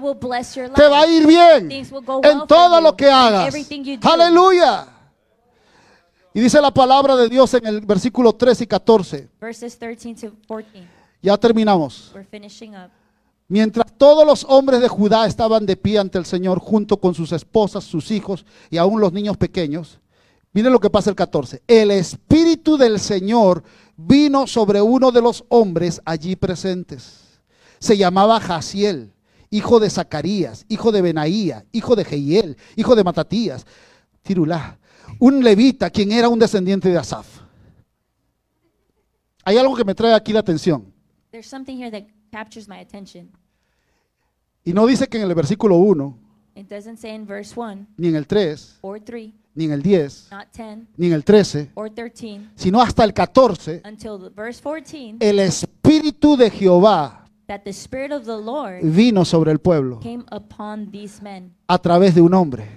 Te 0.74 0.86
va 0.86 1.00
a 1.00 1.06
ir 1.06 1.26
bien 1.26 1.68
well 1.90 2.20
en 2.24 2.46
todo 2.46 2.78
lo 2.82 2.94
que 2.94 3.10
hagas. 3.10 3.54
Aleluya. 4.02 4.97
Y 6.38 6.40
dice 6.40 6.60
la 6.60 6.72
palabra 6.72 7.16
de 7.16 7.28
Dios 7.28 7.52
en 7.54 7.66
el 7.66 7.80
versículo 7.80 8.32
13 8.32 8.62
y 8.62 8.66
14. 8.68 9.28
Verses 9.40 9.76
13 9.76 10.14
to 10.14 10.36
14. 10.46 10.86
Ya 11.20 11.36
terminamos. 11.36 12.12
We're 12.14 12.28
finishing 12.30 12.76
up. 12.76 12.92
Mientras 13.48 13.92
todos 13.98 14.24
los 14.24 14.46
hombres 14.48 14.80
de 14.80 14.86
Judá 14.86 15.26
estaban 15.26 15.66
de 15.66 15.76
pie 15.76 15.98
ante 15.98 16.16
el 16.16 16.24
Señor 16.24 16.60
junto 16.60 16.98
con 16.98 17.12
sus 17.12 17.32
esposas, 17.32 17.82
sus 17.82 18.12
hijos 18.12 18.46
y 18.70 18.76
aún 18.76 19.00
los 19.00 19.12
niños 19.12 19.36
pequeños, 19.36 19.98
miren 20.52 20.72
lo 20.72 20.78
que 20.78 20.90
pasa 20.90 21.10
el 21.10 21.16
14. 21.16 21.60
El 21.66 21.90
Espíritu 21.90 22.76
del 22.76 23.00
Señor 23.00 23.64
vino 23.96 24.46
sobre 24.46 24.80
uno 24.80 25.10
de 25.10 25.22
los 25.22 25.44
hombres 25.48 26.00
allí 26.04 26.36
presentes. 26.36 27.40
Se 27.80 27.96
llamaba 27.96 28.38
Jaciel, 28.38 29.12
hijo 29.50 29.80
de 29.80 29.90
Zacarías, 29.90 30.66
hijo 30.68 30.92
de 30.92 31.02
Benaía, 31.02 31.64
hijo 31.72 31.96
de 31.96 32.04
Jehiel, 32.04 32.56
hijo 32.76 32.94
de 32.94 33.02
Matatías, 33.02 33.66
Tirulá, 34.22 34.77
un 35.18 35.42
levita 35.42 35.90
quien 35.90 36.12
era 36.12 36.28
un 36.28 36.38
descendiente 36.38 36.88
de 36.88 36.98
Asaf. 36.98 37.26
Hay 39.44 39.56
algo 39.56 39.74
que 39.74 39.84
me 39.84 39.94
trae 39.94 40.14
aquí 40.14 40.32
la 40.32 40.40
atención. 40.40 40.92
There's 41.30 41.46
something 41.46 41.76
here 41.76 41.90
that 41.90 42.08
captures 42.30 42.68
my 42.68 42.78
attention. 42.80 43.30
Y 44.64 44.72
no 44.72 44.86
dice 44.86 45.08
que 45.08 45.18
en 45.18 45.28
el 45.28 45.34
versículo 45.34 45.76
1, 45.76 46.18
It 46.54 46.68
doesn't 46.68 46.98
say 46.98 47.14
in 47.14 47.24
verse 47.24 47.54
1 47.54 47.86
ni 47.96 48.08
en 48.08 48.16
el 48.16 48.26
3, 48.26 48.78
or 48.80 49.00
3, 49.00 49.32
ni 49.54 49.66
en 49.66 49.72
el 49.72 49.82
10, 49.82 50.28
not 50.32 50.48
10 50.52 50.88
ni 50.96 51.06
en 51.06 51.12
el 51.12 51.24
13, 51.24 51.70
or 51.74 51.88
13, 51.88 52.50
sino 52.56 52.82
hasta 52.82 53.04
el 53.04 53.14
14, 53.14 53.82
until 53.84 54.18
the 54.18 54.28
verse 54.28 54.60
14, 54.60 55.18
el 55.20 55.38
Espíritu 55.38 56.36
de 56.36 56.50
Jehová 56.50 57.24
that 57.46 57.60
the 57.62 57.70
Spirit 57.70 58.12
of 58.12 58.24
the 58.24 58.36
Lord 58.36 58.80
vino 58.82 59.24
sobre 59.24 59.52
el 59.52 59.60
pueblo 59.60 60.00
came 60.00 60.24
upon 60.30 60.90
these 60.90 61.22
men 61.22 61.54
a 61.68 61.78
través 61.78 62.14
de 62.14 62.20
un 62.20 62.34
hombre. 62.34 62.68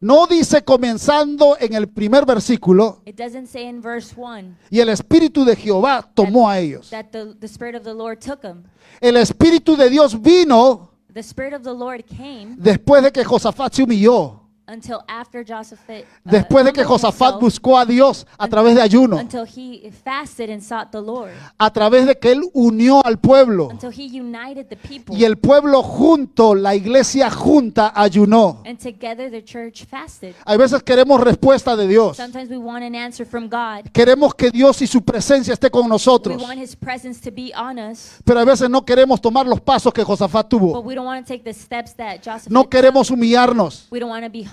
No 0.00 0.26
dice 0.28 0.62
comenzando 0.62 1.56
en 1.58 1.74
el 1.74 1.88
primer 1.88 2.24
versículo, 2.24 3.02
It 3.04 3.16
doesn't 3.16 3.46
say 3.48 3.64
in 3.68 3.80
verse 3.82 4.14
1 4.16 4.56
y 4.70 4.78
el 4.80 4.90
Espíritu 4.90 5.44
de 5.44 5.56
Jehová 5.56 6.08
tomó 6.14 6.48
a 6.48 6.58
ellos. 6.60 6.90
that 6.90 7.06
the, 7.10 7.34
the 7.40 7.46
Spirit 7.46 7.74
of 7.74 7.82
the 7.82 7.94
Lord 7.94 8.20
took 8.20 8.40
them. 8.40 8.62
El 9.00 9.16
Espíritu 9.16 9.76
de 9.76 9.90
Dios 9.90 10.20
vino 10.20 10.92
The 11.12 11.20
Spirit 11.20 11.54
of 11.54 11.62
the 11.62 11.74
Lord 11.74 12.04
came 12.04 12.54
después 12.58 13.02
de 13.02 13.10
que 13.10 13.24
Josafat 13.24 13.72
se 13.72 13.82
humilló, 13.82 14.42
until 14.68 14.98
after 15.08 15.42
Joseph 15.44 15.80
uh, 15.88 16.02
después 16.24 16.64
de 16.64 16.72
que 16.72 16.84
Josafat 16.84 17.40
buscó 17.40 17.78
a 17.78 17.86
Dios 17.86 18.26
a 18.38 18.46
través 18.48 18.74
de 18.74 18.82
ayuno, 18.82 19.16
until 19.16 19.44
he 19.46 19.90
fasted 20.04 20.50
and 20.50 20.60
sought 20.62 20.90
the 20.92 21.00
Lord, 21.00 21.32
a 21.58 21.70
través 21.72 22.06
de 22.06 22.18
que 22.18 22.32
él 22.32 22.42
unió 22.52 23.00
al 23.04 23.18
pueblo. 23.18 23.68
until 23.70 23.90
he 23.90 24.04
united 24.20 24.66
the 24.68 24.76
people, 24.76 25.16
Y 25.16 25.24
el 25.24 25.38
pueblo 25.38 25.82
junto, 25.82 26.54
la 26.54 26.74
iglesia 26.74 27.30
junta, 27.30 27.92
ayunó. 27.94 28.62
and 28.66 28.78
together 28.78 29.30
the 29.30 29.42
church 29.42 29.84
fasted. 29.86 30.34
Hay 30.44 30.58
veces 30.58 30.82
queremos 30.82 31.20
respuesta 31.20 31.74
de 31.76 31.86
Dios. 31.88 32.16
Sometimes 32.16 32.50
we 32.50 32.58
want 32.58 32.84
an 32.84 32.94
answer 32.94 33.26
from 33.26 33.48
God. 33.48 33.90
Queremos 33.92 34.34
que 34.34 34.50
Dios 34.50 34.82
y 34.82 34.86
su 34.86 35.02
presencia 35.02 35.54
esté 35.54 35.70
con 35.70 35.84
We 35.84 35.88
nosotros. 35.88 36.42
want 36.42 36.58
His 36.60 36.76
presence 36.76 37.20
to 37.20 37.30
be 37.34 37.52
on 37.56 37.78
us, 37.78 38.16
Pero 38.24 38.40
a 38.40 38.44
veces 38.44 38.68
no 38.68 38.84
queremos 38.84 39.20
tomar 39.20 39.46
los 39.46 39.60
pasos 39.60 39.92
que 39.92 40.04
Josafat 40.04 40.44
but 40.44 40.50
tuvo. 40.50 40.80
we 40.82 40.94
don't 40.94 41.06
want 41.06 41.24
to 41.26 41.32
take 41.32 41.42
the 41.44 41.54
steps 41.54 41.94
that 41.94 42.18
Joseph 42.22 42.50
No 42.50 42.62
took. 42.62 42.70
queremos 42.72 43.10
humillarnos. 43.10 43.86
We 43.90 43.98
don't 44.00 44.10
want 44.10 44.24
to 44.24 44.30
be. 44.30 44.44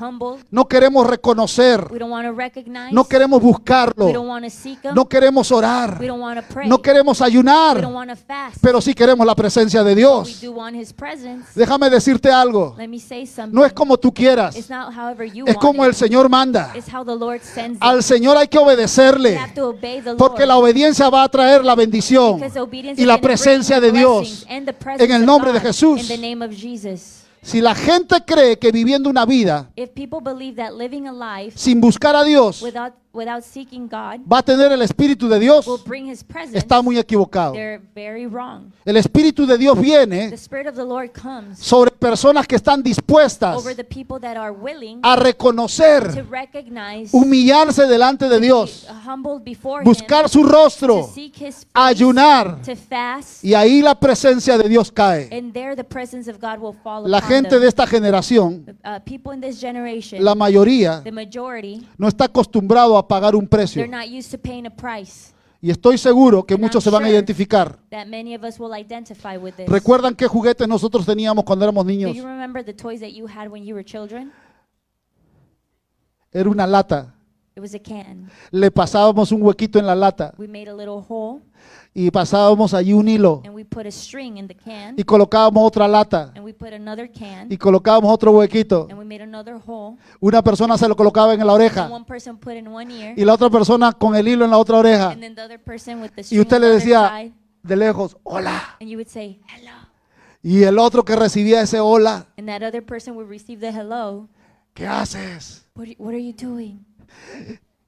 No 0.52 0.68
queremos 0.68 1.08
reconocer. 1.08 1.88
No 2.92 3.04
queremos 3.06 3.42
buscarlo. 3.42 4.12
No 4.94 5.06
queremos 5.08 5.52
orar. 5.52 6.00
No 6.66 6.82
queremos 6.82 7.22
ayunar. 7.22 7.82
Pero 8.62 8.82
sí 8.82 8.94
queremos 8.94 9.26
la 9.26 9.36
presencia 9.36 9.84
de 9.84 9.96
Dios. 9.96 10.42
Déjame 11.56 11.90
decirte 11.90 12.32
algo. 12.32 12.76
No 13.52 13.66
es 13.66 13.74
como 13.74 13.98
tú 13.98 14.14
quieras. 14.14 14.56
Es 14.56 15.58
como 15.58 15.86
el 15.86 15.94
Señor 15.96 16.30
manda. 16.30 16.74
Al. 17.80 18.04
Señor 18.04 18.38
hay 18.38 18.48
que 18.48 18.58
obedecerle. 18.58 19.40
Porque 20.18 20.46
la 20.46 20.58
obediencia 20.58 21.10
va 21.10 21.24
a 21.24 21.30
traer 21.30 21.64
la 21.66 21.76
bendición 21.76 22.40
y 22.96 23.06
la 23.06 23.20
presencia 23.20 23.80
de 23.80 23.92
Dios. 23.92 24.46
en 24.48 25.12
el 25.12 25.26
nombre 25.26 25.52
de 25.52 25.60
Jesús. 25.60 26.10
Si 27.46 27.62
la 27.62 27.76
gente 27.76 28.26
cree 28.26 28.58
que 28.58 28.72
viviendo 28.72 29.08
una 29.08 29.24
vida 29.24 29.70
sin 31.56 31.80
buscar 31.80 32.16
a 32.16 32.24
Dios 32.24 32.64
without 33.16 33.44
seeking 33.44 33.88
God 33.88 34.22
va 34.32 34.40
a 34.40 34.44
tener 34.44 34.72
el 34.72 34.82
Espíritu 34.82 35.28
de 35.30 35.40
Dios, 35.40 35.66
will 35.68 35.82
bring 35.86 36.10
His 36.12 36.24
presence, 36.24 36.58
está 36.58 36.82
muy 36.82 36.98
equivocado. 36.98 37.54
they're 37.54 37.82
very 37.96 38.26
wrong. 38.28 38.72
El 38.86 38.98
Espíritu 38.98 39.46
de 39.48 39.58
Dios 39.58 39.76
The 39.76 39.82
viene 39.82 40.34
Spirit 40.36 40.68
of 40.68 40.76
the 40.76 40.84
Lord 40.84 41.12
comes 41.12 41.58
sobre 41.60 41.92
personas 41.92 42.46
que 42.48 42.56
están 42.56 42.84
dispuestas 42.84 43.58
over 43.58 43.76
the 43.76 43.84
people 43.84 44.20
that 44.20 44.38
are 44.38 44.52
willing 44.52 45.00
a 45.04 45.16
to 45.16 45.24
reconocer, 45.24 46.26
recognize, 46.30 47.10
humillarse 47.12 47.88
delante 47.88 48.28
de 48.30 48.40
Dios, 48.40 48.86
humbled 49.06 49.44
before 49.44 49.84
buscar 49.84 50.26
Him, 50.26 50.30
su 50.30 50.44
rostro, 50.44 51.02
to 51.06 51.12
seek 51.14 51.36
His 51.38 51.56
face, 51.56 51.68
ayunar. 51.74 52.62
to 52.64 52.76
fast, 52.76 53.44
y 53.44 53.54
ahí 53.54 53.82
la 53.82 53.96
presencia 54.00 54.58
de 54.58 54.68
Dios 54.70 54.92
cae. 54.92 55.30
and 55.32 55.54
there 55.54 55.76
the 55.76 55.84
presence 55.84 56.30
of 56.30 56.38
God 56.40 56.60
will 56.60 56.76
fall 56.84 57.08
La 57.10 57.20
upon 57.20 57.30
gente 57.30 57.50
them. 57.52 57.62
de 57.62 57.68
esta 57.68 57.88
generación, 57.88 58.78
uh, 58.84 59.00
people 59.06 59.34
in 59.34 59.42
this 59.42 59.60
generation, 59.62 60.24
la 60.24 60.36
mayoría, 60.36 61.02
the 61.04 61.12
majority, 61.12 61.88
no 61.98 62.08
está 62.08 62.26
acostumbrado 62.26 62.98
a 62.98 63.05
pagar 63.08 63.36
un 63.36 63.48
precio. 63.48 63.82
they're 63.82 63.90
not 63.92 64.08
used 64.08 64.32
to 64.32 64.38
paying 64.38 64.66
a 64.66 64.70
price. 64.76 65.34
Y 65.62 65.72
estoy 65.72 65.98
seguro 65.98 66.44
que 66.46 66.54
And 66.56 66.62
muchos 66.64 66.84
I'm 66.84 66.84
se 66.84 66.90
van 66.92 67.04
a 67.04 67.08
sure 67.08 67.16
identificar. 67.18 67.80
That 67.90 68.06
many 68.06 68.36
of 68.36 68.44
us 68.44 68.60
will 68.60 68.74
identify 68.80 69.38
with 69.38 69.54
this. 69.56 69.68
¿Recuerdan 69.68 70.14
qué 70.16 70.28
juguetes 70.28 70.68
nosotros 70.68 71.06
teníamos 71.06 71.44
cuando 71.44 71.66
éramos 71.66 71.86
Do 71.86 71.92
niños? 71.92 72.16
you 72.16 72.24
remember 72.24 72.64
the 72.64 72.74
toys 72.74 73.00
that 73.00 73.12
you 73.14 73.26
had 73.28 73.50
when 73.50 73.64
you 73.66 73.74
were 73.74 73.84
children? 73.84 74.32
Era 76.32 76.50
una 76.50 76.68
lata. 76.68 77.15
It 77.58 77.62
was 77.62 77.74
a 77.74 77.80
can. 77.80 78.30
Le 78.52 78.70
pasábamos 78.70 79.32
un 79.32 79.42
huequito 79.42 79.80
en 79.80 79.86
la 79.88 79.96
lata 79.96 80.34
We 80.38 80.46
made 80.46 80.68
a 80.70 80.74
little 80.74 81.02
hole 81.08 81.42
y 81.94 82.12
pasábamos 82.12 82.74
allí 82.74 82.92
un 82.92 83.08
hilo 83.08 83.42
and 83.46 83.56
we 83.56 83.64
put 83.64 83.86
a 83.86 83.92
string 83.92 84.36
in 84.38 84.46
the 84.50 84.54
can 84.56 84.96
y 84.98 85.04
colocábamos 85.06 85.64
otra 85.66 85.88
lata 85.88 86.34
and 86.36 86.44
we 86.44 86.52
put 86.54 86.74
another 86.74 87.10
can 87.10 87.50
y 87.50 87.56
colocábamos 87.58 88.12
otro 88.12 88.34
huequito. 88.34 88.88
and 88.90 89.00
we 89.00 89.06
made 89.06 89.24
another 89.24 89.56
hole. 89.66 89.96
Una 90.20 90.42
persona 90.44 90.78
se 90.78 90.86
lo 90.90 90.98
colocaba 90.98 91.34
en 91.34 91.40
la 91.40 91.54
And 91.54 91.62
oreja 91.62 91.88
one 91.90 92.04
person 92.04 92.38
put 92.38 92.56
in 92.56 92.68
one 92.68 92.92
ear 92.94 93.14
y 93.18 93.24
la 93.24 93.34
otra 93.34 93.50
persona 93.50 93.94
con 93.94 94.18
el 94.18 94.28
hilo 94.28 94.44
en 94.44 94.52
la 94.52 94.58
otra 94.58 94.78
oreja. 94.78 95.12
and 95.12 95.22
then 95.22 95.34
the 95.36 95.42
other 95.42 95.58
person 95.58 96.02
with 96.02 96.12
the 96.12 96.22
Y 96.22 96.24
string 96.26 96.42
usted 96.42 96.58
on 96.58 96.62
le 96.62 96.68
the 96.68 96.74
other 96.74 96.80
decía 96.84 97.08
side 97.10 97.34
de 97.64 97.76
lejos, 97.78 98.18
hola. 98.24 98.76
and 98.82 98.90
you 98.90 98.98
would 98.98 99.08
say 99.08 99.40
hello. 99.48 99.72
Y 100.44 100.64
el 100.64 100.78
otro 100.78 101.06
que 101.06 101.16
recibía 101.16 101.62
ese 101.62 101.80
hola, 101.80 102.26
And 102.38 102.50
that 102.50 102.62
other 102.64 102.84
person 102.86 103.16
would 103.16 103.30
receive 103.30 103.62
the 103.62 103.72
hello. 103.72 104.28
¿qué 104.74 104.86
haces? 104.86 105.66
What, 105.76 105.88
what 105.98 106.14
are 106.14 106.22
you 106.22 106.34
doing? 106.34 106.86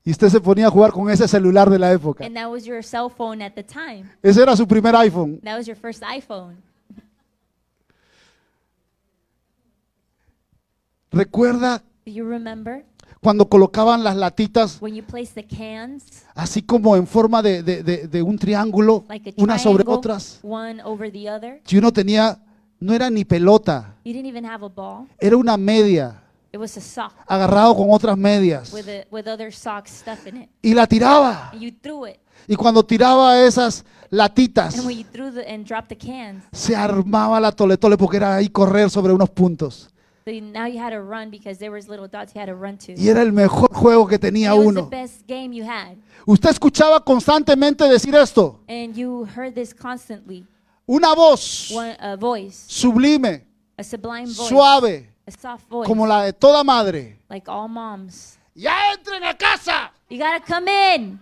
Y 0.04 0.12
usted 0.12 0.30
se 0.30 0.40
ponía 0.40 0.68
a 0.68 0.70
jugar 0.72 0.92
con 0.92 1.10
ese 1.10 1.28
celular 1.28 1.70
de 1.70 1.78
la 1.80 1.92
época. 1.92 2.26
And 2.26 2.36
that 2.36 2.50
was 2.50 2.64
your 2.66 2.82
cell 2.84 3.10
phone 3.10 3.42
at 3.44 3.54
the 3.54 3.64
time. 3.64 4.06
Ese 4.24 4.42
era 4.42 4.56
su 4.56 4.66
primer 4.68 4.96
iPhone. 4.96 5.40
That 5.42 5.58
was 5.58 5.66
your 5.68 5.76
first 5.78 6.02
iPhone. 6.04 6.56
¿Recuerda 11.12 11.84
Do 12.06 12.12
you 12.12 12.26
remember 12.28 12.86
cuando 13.22 13.50
colocaban 13.50 14.04
las 14.04 14.16
latitas 14.16 14.78
when 14.82 14.94
you 14.96 15.04
the 15.34 15.44
cans 15.46 16.24
así 16.36 16.62
como 16.62 16.96
en 16.96 17.08
forma 17.08 17.42
de, 17.42 17.64
de- 17.64 17.84
de- 17.84 18.08
de 18.08 18.22
un 18.22 18.38
triángulo, 18.38 19.04
like 19.10 19.30
a 19.32 19.34
unas 19.42 19.62
sobre 19.62 19.84
otras? 19.88 20.40
one 20.44 20.82
over 20.84 21.12
the 21.12 21.30
other? 21.30 21.62
Si 21.66 21.78
uno 21.78 21.92
tenía 21.92 22.38
no 22.80 22.94
era 22.94 23.10
ni 23.10 23.26
pelota, 23.26 23.96
You 24.06 24.14
didn't 24.14 24.28
even 24.30 24.46
have 24.46 24.64
a 24.64 24.70
ball. 24.70 25.08
era 25.20 25.36
una 25.36 25.58
media, 25.58 26.22
It 26.58 26.60
was 26.60 26.76
a 26.76 26.82
sock 26.82 27.14
agarrado 27.28 27.76
con 27.76 27.86
otras 27.92 28.18
medias. 28.18 28.74
with 28.74 28.88
a, 28.90 29.06
with 29.12 29.28
other 29.28 29.54
socks 29.54 29.92
stuff 29.92 30.26
in 30.26 30.38
it. 30.38 30.50
Y 30.64 30.74
la 30.74 30.88
tiraba. 30.88 31.52
And 31.54 31.62
you 31.62 31.72
threw 31.72 32.08
it. 32.08 32.18
Y 32.48 32.56
cuando 32.56 32.84
tiraba 32.84 33.40
esas 33.46 33.86
latitas, 34.10 34.76
And 34.76 34.88
when 34.88 34.98
you 34.98 35.04
threw 35.12 35.32
the 35.32 35.48
and 35.48 35.66
dropped 35.68 35.90
the 35.90 35.96
cans, 35.98 36.44
se 36.52 36.76
armaba 36.76 37.40
la 37.40 37.52
tole 37.52 37.78
tole 37.78 37.96
porque 37.96 38.18
era 38.18 38.38
ahí 38.38 38.50
correr 38.50 38.90
sobre 38.90 39.14
unos 39.14 39.30
puntos. 39.30 39.90
so 40.26 40.32
you- 40.32 40.42
now 40.42 40.66
you 40.66 40.80
had 40.82 40.90
to 40.90 41.00
run 41.00 41.30
because 41.30 41.60
there 41.60 41.70
was 41.70 41.88
little 41.88 42.08
dots 42.08 42.34
you 42.34 42.42
had 42.42 42.48
to 42.48 42.56
run 42.56 42.76
to. 42.80 42.94
Y 42.98 43.08
era 43.08 43.22
el 43.22 43.32
mejor 43.32 43.72
juego 43.72 44.08
que 44.08 44.18
tenía 44.18 44.50
It 44.54 44.58
was 44.58 44.64
the 44.74 44.80
uno. 44.82 44.90
best 44.90 45.28
game 45.28 45.54
you 45.56 45.64
had. 45.64 45.96
Usted 46.26 46.50
escuchaba 46.50 47.04
constantemente 47.04 47.84
decir 47.88 48.16
esto. 48.16 48.62
And 48.68 48.96
you 48.96 49.28
heard 49.36 49.54
this 49.54 49.76
constantly. 49.76 50.44
Una 50.88 51.14
voz 51.14 51.70
One, 51.72 51.96
a 52.00 52.16
voice, 52.16 52.64
sublime, 52.68 53.46
a 53.78 53.84
sublime 53.84 54.26
voice, 54.26 54.50
suave, 54.50 55.10
a 55.28 55.32
soft 55.32 55.68
voice, 55.70 55.88
como 55.88 56.08
la 56.08 56.24
de 56.24 56.34
toda 56.34 56.64
madre. 56.64 57.20
like 57.30 57.50
all 57.50 57.68
moms. 57.68 58.40
Ya 58.56 58.94
entren 58.94 59.24
a 59.24 59.36
casa. 59.36 59.92
You 60.10 60.18
gotta 60.18 60.40
come 60.40 60.68
in. 60.96 61.20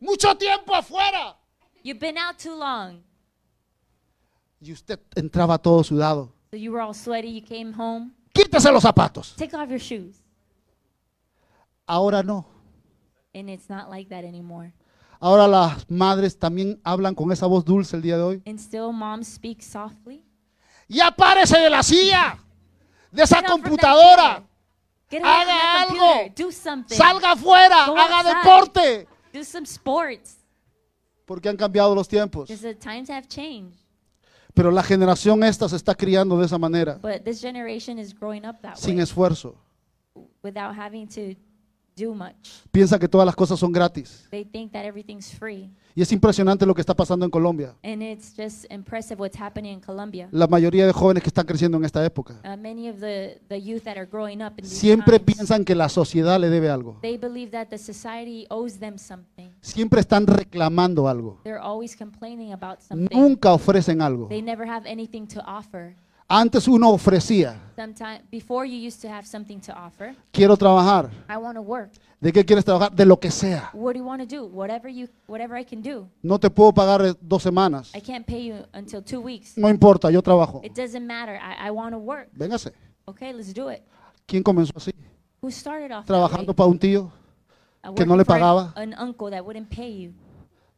Mucho 0.00 0.34
tiempo 0.36 0.74
afuera. 0.74 1.36
You've 1.82 1.98
been 1.98 2.16
out 2.18 2.38
too 2.38 2.56
long. 2.56 3.02
Y 4.60 4.72
usted 4.72 5.00
entraba 5.16 5.58
todo 5.58 5.82
sudado. 5.82 6.32
So 6.50 6.56
you 6.56 6.72
were 6.72 6.80
all 6.80 6.94
sweaty. 6.94 7.28
You 7.28 7.42
came 7.42 7.72
home. 7.72 8.12
Quítese 8.32 8.70
los 8.70 8.82
zapatos. 8.82 9.34
Take 9.36 9.56
off 9.56 9.68
your 9.68 9.80
shoes. 9.80 10.22
Ahora 11.86 12.22
no. 12.22 12.46
And 13.34 13.50
it's 13.50 13.68
not 13.68 13.90
like 13.90 14.08
that 14.10 14.24
anymore. 14.24 14.72
Ahora 15.20 15.48
las 15.48 15.90
madres 15.90 16.38
también 16.38 16.80
hablan 16.84 17.14
con 17.14 17.32
esa 17.32 17.46
voz 17.46 17.64
dulce 17.64 17.96
el 17.96 18.02
día 18.02 18.16
de 18.16 18.22
hoy. 18.22 18.42
And 18.46 18.58
still, 18.58 18.92
moms 18.92 19.26
speak 19.26 19.62
softly. 19.62 20.23
Ya 20.88 21.10
párese 21.10 21.58
de 21.58 21.70
la 21.70 21.82
silla, 21.82 22.38
de 23.10 23.22
esa 23.22 23.42
computadora. 23.42 24.42
Haga 25.22 25.82
algo. 25.82 26.32
Salga 26.88 27.32
afuera, 27.32 27.86
Go 27.86 27.96
haga 27.96 28.18
outside. 28.18 28.34
deporte. 28.36 29.08
Do 29.32 29.44
some 29.44 29.64
sports. 29.66 30.38
Porque 31.24 31.48
han 31.48 31.56
cambiado 31.56 31.94
los 31.94 32.06
tiempos. 32.08 32.48
The 32.48 32.74
times 32.74 33.08
have 33.08 33.26
changed. 33.28 33.78
Pero 34.54 34.70
la 34.70 34.82
generación 34.82 35.42
esta 35.42 35.68
se 35.68 35.76
está 35.76 35.94
criando 35.94 36.38
de 36.38 36.46
esa 36.46 36.58
manera, 36.58 36.94
But 37.02 37.24
this 37.24 37.40
generation 37.40 37.98
is 37.98 38.14
growing 38.14 38.44
up 38.46 38.60
that 38.62 38.76
sin 38.76 38.96
way 38.96 39.02
esfuerzo. 39.02 39.56
without 40.42 40.76
having 40.76 41.08
to 41.08 41.34
do 41.96 42.14
much. 42.14 42.62
Piensa 42.70 42.98
que 42.98 43.08
todas 43.08 43.26
las 43.26 43.36
cosas 43.36 43.58
son 43.58 43.72
gratis. 43.72 44.26
They 44.30 44.44
think 44.44 44.72
that 44.72 44.84
everything's 44.84 45.32
free. 45.32 45.70
Y 45.96 46.02
es 46.02 46.10
impresionante 46.10 46.66
lo 46.66 46.74
que 46.74 46.80
está 46.80 46.94
pasando 46.94 47.24
en 47.24 47.30
Colombia. 47.30 47.76
And 47.84 48.02
it's 48.02 48.34
just 48.36 48.64
impressive 48.70 49.20
what's 49.20 49.40
happening 49.40 49.74
in 49.74 49.80
Colombia. 49.80 50.28
La 50.32 50.48
mayoría 50.48 50.86
de 50.86 50.92
jóvenes 50.92 51.22
que 51.22 51.28
están 51.28 51.46
creciendo 51.46 51.78
en 51.78 51.84
esta 51.84 52.04
época 52.04 52.34
Uh, 52.44 52.56
many 52.56 52.88
of 52.88 52.98
the, 52.98 53.40
the 53.48 53.60
youth 53.60 53.82
that 53.84 53.96
are 53.96 54.06
growing 54.06 54.42
up 54.42 54.58
in 54.58 54.64
these 54.64 54.74
siempre 54.76 55.18
times, 55.18 55.36
piensan 55.36 55.64
que 55.64 55.74
la 55.76 55.88
sociedad 55.88 56.40
le 56.40 56.50
debe 56.50 56.68
algo. 56.68 56.98
they 57.00 57.16
believe 57.16 57.52
that 57.52 57.68
the 57.68 57.78
society 57.78 58.46
owes 58.50 58.78
them 58.80 58.98
something. 58.98 59.50
Siempre 59.60 60.00
están 60.00 60.26
reclamando 60.26 61.08
algo. 61.08 61.40
They're 61.44 61.62
always 61.62 61.96
complaining 61.96 62.52
about 62.52 62.80
something. 62.80 63.16
Nunca 63.16 63.52
ofrecen 63.52 64.02
algo. 64.02 64.26
They 64.28 64.42
never 64.42 64.68
have 64.68 64.88
anything 64.90 65.26
to 65.28 65.40
offer. 65.46 65.94
Antes 66.26 66.66
uno 66.68 66.90
ofrecía, 66.90 67.60
before 68.30 68.66
you 68.66 68.76
used 68.78 69.02
to 69.02 69.08
have 69.08 69.26
something 69.26 69.60
to 69.60 69.72
offer. 69.72 70.14
quiero 70.32 70.56
trabajar. 70.56 71.10
I 71.28 71.36
want 71.36 71.56
to 71.56 71.60
work. 71.62 71.90
¿De 72.20 72.32
qué 72.32 72.44
quieres 72.44 72.64
trabajar? 72.64 72.92
De 72.92 73.04
lo 73.04 73.18
que 73.18 73.30
sea. 73.30 73.70
What 73.74 73.92
do 73.92 73.98
you 73.98 74.06
want 74.06 74.26
to 74.26 74.36
do? 74.36 74.46
Whatever 74.46 74.88
you 74.90 75.08
whatever 75.26 75.58
I 75.58 75.64
can 75.64 75.82
do. 75.82 76.08
No 76.22 76.38
te 76.38 76.48
puedo 76.48 76.72
pagar 76.72 77.04
eh, 77.04 77.14
dos 77.20 77.42
semanas. 77.42 77.92
I 77.94 78.00
can't 78.00 78.26
pay 78.26 78.46
you 78.48 78.64
until 78.72 79.02
2 79.02 79.20
weeks. 79.20 79.58
No 79.58 79.68
importa, 79.68 80.10
yo 80.10 80.22
trabajo. 80.22 80.62
It 80.64 80.72
doesn't 80.74 81.06
matter. 81.06 81.34
I, 81.36 81.68
I 81.68 81.70
want 81.70 81.92
to 81.92 81.98
work. 81.98 82.30
Véngase. 82.32 82.72
Okay, 83.06 83.32
let's 83.34 83.52
do 83.52 83.70
it. 83.70 83.82
¿Quién 84.26 84.42
comenzó 84.42 84.72
así? 84.76 84.92
Who 85.42 85.50
started 85.50 85.92
off 85.92 86.06
Trabajando 86.06 86.54
para 86.54 86.68
un 86.70 86.78
tío, 86.78 87.12
Uh, 87.86 87.94
que 87.94 88.06
no 88.06 88.16
le 88.16 88.24
pagaba. 88.24 88.72
An 88.76 88.94
uncle 88.98 89.30
that 89.30 89.44
wouldn't 89.44 89.68
pay 89.68 90.04
you. 90.04 90.14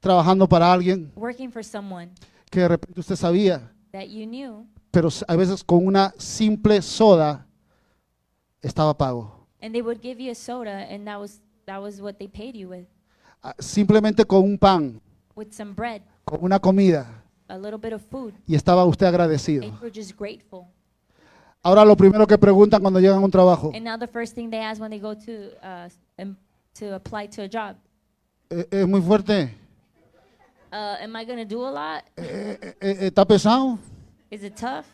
trabajando 0.01 0.49
para 0.49 0.73
alguien 0.73 1.13
Working 1.15 1.53
for 1.53 1.65
someone 1.65 2.11
que 2.51 2.61
de 2.61 2.69
repente 2.69 2.99
usted 2.99 3.15
sabía, 3.15 3.71
that 3.93 4.09
you 4.09 4.27
knew 4.27 4.67
pero 4.97 5.11
a 5.29 5.37
veces 5.37 5.63
con 5.63 5.87
una 5.87 6.15
simple 6.17 6.81
soda 6.81 7.47
estaba 8.63 8.97
pago. 8.97 9.47
and 9.61 9.75
they 9.75 9.83
would 9.83 10.01
give 10.01 10.19
you 10.19 10.31
a 10.31 10.35
soda 10.35 10.87
and 10.91 11.07
that 11.07 11.21
was 11.21 11.43
that 11.67 11.79
was 11.79 12.01
what 12.01 12.17
they 12.17 12.27
paid 12.27 12.55
you 12.57 12.71
with. 12.71 12.87
Simplemente 13.59 14.25
con 14.25 14.43
un 14.43 14.57
pan, 14.57 14.99
with 15.35 15.53
some 15.53 15.75
bread. 15.75 16.01
Con 16.25 16.39
una 16.41 16.59
comida, 16.59 17.23
a 17.49 17.59
little 17.59 17.77
bit 17.79 17.93
of 17.93 18.01
food. 18.11 18.33
Y 18.47 18.55
estaba 18.55 18.87
usted 18.87 19.05
agradecido. 19.07 19.65
and 19.65 19.75
you 19.75 19.79
were 19.83 19.91
just 19.95 20.17
grateful. 20.17 20.67
Ahora 21.63 21.85
lo 21.85 21.95
primero 21.95 22.27
que 22.27 22.39
preguntan 22.39 22.81
cuando 22.81 22.99
llegan 22.99 23.19
a 23.19 23.21
un 23.21 23.31
trabajo, 23.31 23.73
and 23.75 23.85
now 23.85 23.99
the 23.99 24.07
first 24.07 24.35
thing 24.35 24.49
they 24.49 24.63
ask 24.63 24.81
when 24.81 24.91
they 24.91 24.99
go 24.99 25.15
to 25.15 25.51
uh, 25.63 25.91
em- 26.17 26.39
to 26.73 26.95
apply 26.95 27.29
to 27.29 27.43
a 27.43 27.49
job. 27.49 27.77
"Eh, 28.49 28.67
¿es 28.71 28.89
muy 28.89 29.03
fuerte? 29.03 29.55
uh, 30.73 31.05
am 31.05 31.15
I 31.17 31.45
do 31.45 31.67
a 31.67 31.71
lot 31.71 32.03
Eh, 32.17 32.59
eh, 32.63 32.77
eh, 32.81 32.97
¿Está 33.09 33.27
pesado? 33.27 33.79
Is 34.31 34.43
it 34.43 34.55
tough 34.55 34.87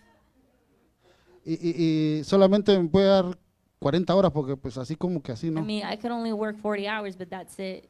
Y, 1.44 1.54
y- 1.54 2.18
y 2.20 2.24
solamente 2.24 2.78
me 2.78 2.88
puede 2.88 3.06
dar 3.06 3.36
40 3.80 4.14
horas 4.14 4.30
porque 4.30 4.56
pues 4.56 4.78
así 4.78 4.94
como 4.94 5.20
que 5.22 5.32
así, 5.32 5.48
I 5.48 5.50
¿no? 5.50 5.62
mean 5.64 5.82
I 5.92 5.96
could 5.96 6.12
only 6.12 6.32
work 6.32 6.56
40 6.62 6.86
hours 6.88 7.16
but 7.16 7.28
that's 7.28 7.58
it 7.58 7.88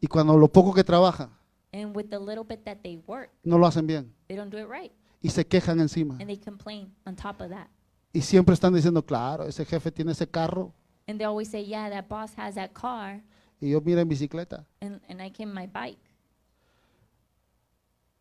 Y 0.00 0.06
cuando 0.06 0.36
lo 0.38 0.48
poco 0.48 0.72
que 0.72 0.82
trabaja, 0.82 1.28
and 1.72 1.94
with 1.94 2.06
the 2.08 2.18
little 2.18 2.42
bit 2.44 2.64
that 2.64 2.78
they 2.82 2.96
work 3.06 3.30
no 3.44 3.58
lo 3.58 3.66
hacen 3.66 3.86
bien. 3.86 4.14
they 4.28 4.36
don't 4.36 4.50
do 4.50 4.58
it 4.58 4.66
right 4.68 4.92
Y 5.22 5.28
se 5.28 5.46
quejan 5.46 5.78
encima. 5.80 6.14
and 6.18 6.26
they 6.28 6.38
complain 6.38 6.90
on 7.04 7.14
top 7.14 7.40
of 7.42 7.50
that 7.50 7.68
Y 8.12 8.22
siempre 8.22 8.54
están 8.54 8.72
diciendo, 8.74 9.04
claro, 9.04 9.44
ese 9.44 9.64
jefe 9.66 9.92
tiene 9.92 10.12
ese 10.12 10.26
carro 10.26 10.72
and 11.06 11.18
they 11.18 11.26
always 11.26 11.48
say 11.50 11.62
yeah 11.64 11.90
that 11.90 12.08
boss 12.08 12.32
has 12.38 12.54
that 12.54 12.72
car 12.72 13.22
y 13.60 13.68
yo 13.68 13.82
en 13.84 14.08
bicicleta. 14.08 14.64
and, 14.80 15.00
and 15.08 15.20
I 15.20 15.30
came 15.30 15.52
my 15.52 15.66
bike 15.66 15.98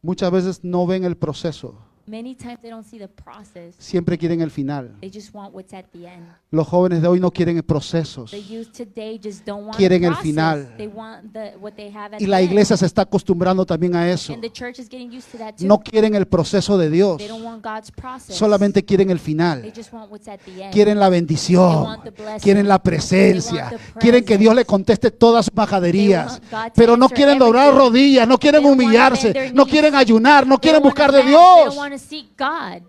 Muchas 0.02 0.32
veces 0.32 0.64
no 0.64 0.88
ven 0.88 1.04
el 1.04 1.18
proceso, 1.18 1.78
Many 2.10 2.34
times 2.34 2.60
they 2.62 2.72
don't 2.72 2.84
see 2.84 2.98
the 2.98 3.08
process. 3.08 3.76
siempre 3.78 4.18
quieren 4.18 4.42
el 4.42 4.50
final. 4.50 4.90
They 5.00 5.12
just 5.14 5.32
want 5.32 5.54
what's 5.54 5.72
at 5.74 5.86
the 5.94 6.08
end. 6.08 6.26
Los 6.50 6.68
jóvenes 6.68 7.04
de 7.04 7.08
hoy 7.08 7.20
no 7.20 7.30
quieren 7.30 7.62
procesos. 7.62 8.32
The 8.32 8.42
youth 8.42 8.72
today 8.76 9.20
just 9.24 9.46
don't 9.46 9.66
want 9.68 9.78
Quieren 9.78 10.02
the 10.02 10.08
el 10.08 10.14
process. 10.14 10.24
final. 10.28 10.68
They 10.78 10.88
want 10.88 11.32
the, 11.34 11.54
what 11.62 11.74
they 11.76 11.92
have 11.92 12.16
at 12.16 12.22
Y 12.22 12.26
the 12.26 12.28
la 12.32 12.40
end. 12.42 12.50
iglesia 12.50 12.76
se 12.78 12.88
está 12.88 13.04
acostumbrando 13.04 13.64
también 13.64 13.96
a 13.96 14.10
eso. 14.10 14.34
And 14.34 14.42
the 14.42 14.50
church 14.52 14.80
is 14.80 14.90
getting 14.90 15.12
used 15.16 15.32
to 15.32 15.38
that 15.38 15.54
too. 15.58 15.68
No 15.68 15.78
quieren 15.80 16.16
el 16.16 16.26
proceso 16.28 16.80
de 16.80 16.90
Dios, 16.90 17.18
They 17.20 17.28
don't 17.28 17.46
want 17.46 17.64
God's 17.64 17.92
process. 17.92 18.36
solamente 18.36 18.84
quieren 18.84 19.12
el 19.12 19.18
They 19.20 19.26
final. 19.26 19.72
just 19.76 19.94
want 19.94 20.10
what's 20.12 20.28
at 20.28 20.40
the 20.46 20.64
end. 20.64 20.74
Quieren 20.74 20.98
la 21.00 21.12
They 21.12 21.20
bendición, 21.20 21.84
want 21.84 22.04
the 22.04 22.10
blessing. 22.10 22.40
quieren 22.42 22.68
la 22.68 22.80
They 22.80 22.92
presencia, 22.92 23.70
want 23.70 23.82
the 23.94 24.00
quieren 24.00 24.26
que 24.26 24.38
Dios 24.40 24.56
le 24.56 24.66
conteste 24.66 25.12
todas 25.12 25.46
sus 25.46 25.54
They 25.54 25.58
majaderías, 25.58 26.32
want 26.32 26.52
God 26.52 26.66
to 26.70 26.74
pero 26.76 26.98
no 26.98 27.08
quieren 27.10 27.38
doblar 27.38 27.76
rodillas, 27.76 28.28
no 28.28 28.40
quieren 28.40 28.66
humillarse, 28.66 29.52
no 29.54 29.68
quieren 29.68 29.94
ayunar, 29.94 30.48
no 30.48 30.58
They 30.58 30.62
quieren 30.72 30.82
buscar 30.82 31.12
de 31.12 31.22
Dios. 31.24 31.78
To 32.00 32.06
seek 32.08 32.38
God. 32.38 32.84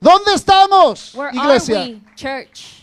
¿Dónde 0.00 0.34
estamos, 0.34 1.14
Where 1.14 1.30
iglesia? 1.32 1.80
are 1.80 1.88
we, 1.92 2.00
church? 2.16 2.80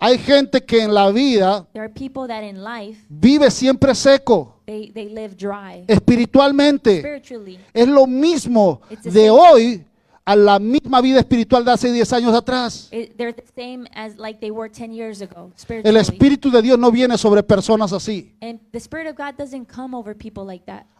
Hay 0.00 0.18
gente 0.18 0.60
que 0.64 0.82
en 0.82 0.92
la 0.92 1.10
vida 1.10 1.66
There 1.72 1.82
are 1.84 1.88
people 1.92 2.26
that 2.28 2.42
in 2.42 2.62
life 2.62 2.98
vive 3.08 3.50
siempre 3.50 3.94
seco, 3.94 4.54
they, 4.66 4.90
they 4.92 5.08
live 5.08 5.34
dry 5.36 5.84
espiritualmente. 5.88 6.98
spiritually. 7.00 7.58
Es 7.72 7.88
lo 7.88 8.06
mismo 8.06 8.80
It's 8.90 9.04
de 9.04 9.30
hoy 9.30 9.84
a 10.24 10.36
la 10.36 10.58
misma 10.58 11.00
vida 11.00 11.18
espiritual 11.18 11.64
de 11.64 11.72
hace 11.72 11.92
10 11.92 12.12
años 12.12 12.34
atrás. 12.34 12.88
It, 12.90 13.16
they're 13.16 13.34
the 13.34 13.44
same 13.54 13.86
as 13.94 14.16
like 14.16 14.40
they 14.40 14.50
were 14.50 14.70
10 14.70 14.92
years 14.92 15.20
ago 15.20 15.52
El. 15.84 15.96
Espíritu 15.96 16.50
de 16.50 16.62
Dios 16.62 16.78
no 16.78 16.90
viene 16.90 17.18
sobre 17.18 17.42
personas 17.42 17.92
así. 17.92 18.34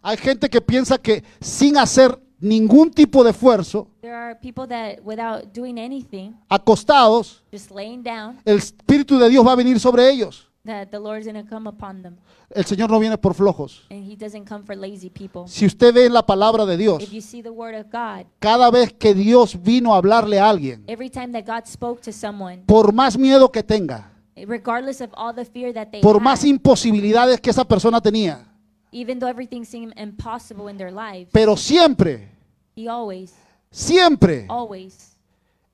Hay 0.02 0.16
gente 0.18 0.50
que 0.50 0.60
piensa 0.60 0.98
que 0.98 1.24
sin 1.40 1.78
hacer 1.78 2.18
ningún 2.40 2.90
tipo 2.90 3.24
de 3.24 3.30
esfuerzo, 3.30 3.88
There 4.02 4.14
are 4.14 4.34
people 4.34 4.66
that, 4.68 5.02
without 5.02 5.54
doing 5.54 5.78
anything, 5.78 6.32
acostados, 6.48 7.42
just 7.50 7.70
laying 7.70 8.02
down, 8.02 8.38
el 8.44 8.58
Espíritu 8.58 9.18
de 9.18 9.30
Dios 9.30 9.46
va 9.46 9.52
a 9.52 9.56
venir 9.56 9.80
sobre 9.80 10.10
ellos. 10.10 10.50
That 10.64 10.90
the 10.90 10.98
Lord's 10.98 11.26
going 11.26 11.42
to 11.42 11.48
come 11.48 11.68
upon 11.68 12.02
them. 12.02 12.16
El 12.50 12.64
Señor 12.64 12.90
no 12.90 12.98
viene 12.98 13.18
por 13.18 13.34
flojos. 13.34 13.84
And 13.90 14.04
He 14.10 14.16
doesn't 14.16 14.48
come 14.48 14.64
for 14.64 14.76
lazy 14.76 15.10
people. 15.10 15.46
Si 15.46 15.66
usted 15.66 15.92
ve 15.92 16.08
la 16.08 16.24
palabra 16.24 16.64
de 16.64 16.76
Dios, 16.76 17.02
If 17.02 17.12
you 17.12 17.20
see 17.20 17.42
the 17.42 17.50
Word 17.50 17.74
of 17.74 17.86
God, 17.92 18.26
cada 18.38 18.70
vez 18.70 18.92
que 18.92 19.14
Dios 19.14 19.60
vino 19.62 19.94
a 19.94 19.98
hablarle 19.98 20.38
a 20.38 20.48
alguien, 20.48 20.84
every 20.86 21.10
time 21.10 21.32
that 21.32 21.44
God 21.46 21.66
spoke 21.66 22.00
to 22.02 22.12
someone, 22.12 22.62
por 22.66 22.92
más 22.92 23.18
miedo 23.18 23.50
que 23.52 23.62
tenga, 23.62 24.10
regardless 24.36 25.00
of 25.00 25.10
all 25.14 25.34
the 25.34 25.44
fear 25.44 25.72
that 25.72 25.88
they 25.90 26.00
por 26.00 26.16
had, 26.16 26.22
más 26.22 26.44
imposibilidades 26.44 27.40
que 27.40 27.50
esa 27.50 27.64
persona 27.64 28.00
tenía, 28.00 28.46
even 28.90 29.18
though 29.18 29.28
everything 29.28 29.64
seemed 29.64 29.92
impossible 29.98 30.70
in 30.70 30.78
their 30.78 30.92
lives, 30.92 31.28
pero 31.32 31.56
siempre, 31.56 32.30
He 32.74 32.88
always, 32.88 33.34
siempre 33.70 34.46
always, 34.48 35.16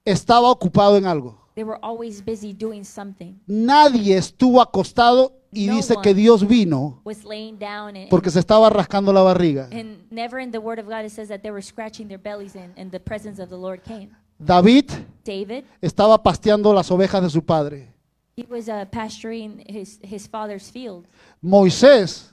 estaba 0.04 0.50
ocupado 0.50 0.96
en 0.96 1.06
algo. 1.06 1.38
They 1.60 1.64
were 1.64 1.78
always 1.82 2.22
busy 2.22 2.54
doing 2.54 2.84
something. 2.84 3.38
Nadie 3.46 4.16
estuvo 4.16 4.62
acostado 4.62 5.34
y 5.52 5.66
no 5.66 5.76
dice 5.76 5.94
que 6.02 6.14
Dios 6.14 6.46
vino 6.46 7.02
was 7.04 7.22
laying 7.22 7.58
down 7.58 7.96
and, 7.96 8.08
porque 8.08 8.30
se 8.30 8.40
estaba 8.40 8.70
rascando 8.70 9.12
la 9.12 9.22
barriga. 9.22 9.68
and 9.70 10.10
never 10.10 10.40
in 10.40 10.50
the 10.50 10.58
word 10.58 10.78
of 10.78 10.86
God 10.88 11.04
it 11.04 11.10
says 11.10 11.28
that 11.28 11.42
they 11.42 11.50
were 11.50 11.60
scratching 11.60 12.08
their 12.08 12.18
bellies 12.18 12.56
and, 12.56 12.72
and 12.78 12.90
the 12.90 12.98
presence 12.98 13.38
of 13.38 13.50
the 13.50 13.58
Lord 13.58 13.82
came. 13.84 14.08
David 14.38 14.90
David, 15.22 15.64
estaba 15.82 16.22
pasteando 16.22 16.72
las 16.72 16.90
ovejas 16.90 17.20
de 17.20 17.28
su 17.28 17.42
padre. 17.42 17.88
he 18.36 18.46
was 18.48 18.70
uh, 18.70 18.86
pasturing 18.86 19.62
his, 19.68 19.98
his 20.02 20.26
father's 20.26 20.70
field. 20.70 21.06
Moisés 21.42 22.32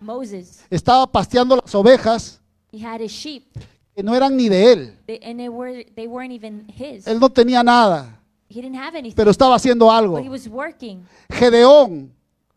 Moses, 0.00 0.64
estaba 0.70 1.06
pasteando 1.06 1.56
las 1.56 1.74
ovejas 1.74 2.40
he 2.72 2.78
had 2.78 3.02
his 3.02 3.12
sheep 3.12 3.44
que 3.94 4.02
no 4.02 4.14
eran 4.14 4.34
ni 4.34 4.48
de 4.48 4.72
él. 4.72 4.96
they, 5.06 5.18
and 5.22 5.38
they, 5.38 5.50
were, 5.50 5.84
they 5.94 6.06
weren't 6.06 6.32
even 6.32 6.66
his. 6.68 7.06
Él 7.06 7.18
no 7.18 7.28
tenía 7.28 7.62
nada, 7.62 8.16
He 8.48 8.60
didn't 8.62 8.76
have 8.78 8.96
anything, 8.96 9.16
pero 9.16 9.30
estaba 9.30 9.56
haciendo 9.56 9.90
algo. 9.90 10.14
but 10.14 10.24
he 10.24 10.28
was 10.28 10.48
working. 10.48 11.04
Gedeón, 11.28 12.10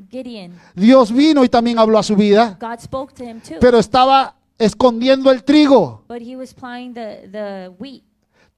Gideon, 0.09 0.53
Dios 0.75 1.11
vino 1.11 1.43
y 1.43 1.49
también 1.49 1.79
habló 1.79 1.97
a 1.97 2.03
su 2.03 2.15
vida, 2.15 2.57
God 2.59 2.79
spoke 2.79 3.13
to 3.13 3.23
him 3.23 3.41
too, 3.41 3.55
pero 3.59 3.79
estaba 3.79 4.35
escondiendo 4.57 5.31
el 5.31 5.43
trigo. 5.43 6.03
but 6.07 6.21
he 6.21 6.35
was 6.35 6.53
plowing 6.53 6.93
the, 6.93 7.27
the 7.31 7.69
wheat. 7.79 8.03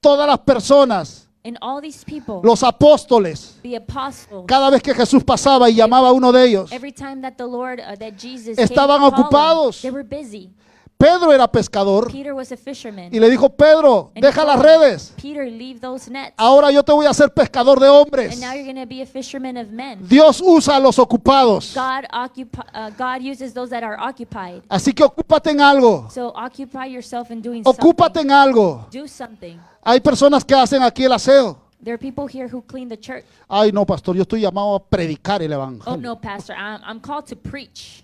Todas 0.01 0.27
las 0.27 0.39
personas, 0.39 1.27
And 1.43 1.57
all 1.59 1.81
these 1.81 2.03
people, 2.05 2.41
los 2.43 2.61
apóstoles, 2.61 3.57
the 3.63 3.75
apostles, 3.75 4.45
cada 4.47 4.69
vez 4.69 4.83
que 4.83 4.93
Jesús 4.93 5.23
pasaba 5.23 5.69
y 5.71 5.75
llamaba 5.75 6.09
a 6.09 6.11
uno 6.11 6.31
de 6.31 6.45
ellos, 6.47 6.71
every 6.71 6.91
time 6.91 7.21
that 7.21 7.33
the 7.37 7.47
Lord, 7.47 7.79
uh, 7.79 7.95
that 7.97 8.13
Jesus 8.15 8.59
Estaban 8.59 8.99
came 8.99 9.09
to 9.09 9.11
call 9.11 9.11
them, 9.11 9.25
ocupados. 9.25 9.81
they 9.81 9.89
were 9.89 10.03
busy. 10.03 10.51
Pedro 11.01 11.31
era 11.33 11.47
pescador 11.51 12.11
Peter 12.11 12.31
was 12.31 12.51
a 12.51 12.57
fisherman. 12.57 13.09
y 13.11 13.19
le 13.19 13.27
dijo, 13.27 13.49
Pedro, 13.49 14.11
deja 14.13 14.45
las 14.45 14.59
redes. 14.59 15.13
Peter, 15.19 15.45
leave 15.51 15.79
those 15.79 16.11
nets. 16.11 16.33
Ahora 16.37 16.71
yo 16.71 16.83
te 16.83 16.91
voy 16.91 17.07
a 17.07 17.09
hacer 17.09 17.33
pescador 17.33 17.79
de 17.79 17.87
hombres. 17.87 18.33
And 18.33 18.41
now 18.41 18.53
you're 18.53 18.63
going 18.63 18.75
to 18.79 18.85
be 18.85 19.01
a 19.01 19.05
fisherman 19.07 19.57
of 19.57 19.69
men. 19.69 20.07
Dios 20.07 20.39
usa 20.39 20.75
a 20.75 20.79
los 20.79 20.99
ocupados. 20.99 21.75
Uh, 21.75 22.89
God 22.97 23.23
uses 23.23 23.51
those 23.51 23.71
that 23.71 23.83
are 23.83 23.97
occupied. 23.99 24.61
Así 24.69 24.93
que 24.93 25.03
ocúpate 25.03 25.49
en 25.49 25.61
algo. 25.61 26.07
So 26.11 26.31
occupy 26.35 26.85
yourself 26.85 27.31
in 27.31 27.41
doing 27.41 27.63
Ocúpate 27.65 28.19
something. 28.19 28.29
en 28.29 28.31
algo. 28.31 28.85
Do 28.91 29.07
something. 29.07 29.59
Hay 29.83 29.99
personas 30.01 30.45
que 30.45 30.53
hacen 30.53 30.83
aquí 30.83 31.03
el 31.03 31.13
aseo. 31.13 31.57
There 31.83 31.95
are 31.95 31.97
people 31.97 32.27
here 32.27 32.47
who 32.47 32.61
clean 32.61 32.89
the 32.89 32.97
church. 32.97 33.25
Ay, 33.49 33.71
no, 33.71 33.87
pastor, 33.87 34.15
yo 34.15 34.21
estoy 34.21 34.41
llamado 34.41 34.75
a 34.75 34.83
predicar 34.83 35.41
el 35.41 35.51
Oh 35.51 35.55
evangelio. 35.55 35.97
no, 35.97 36.15
pastor, 36.21 36.55
I'm, 36.55 36.79
I'm 36.85 36.99
called 37.01 37.25
to 37.29 37.35
preach. 37.35 38.03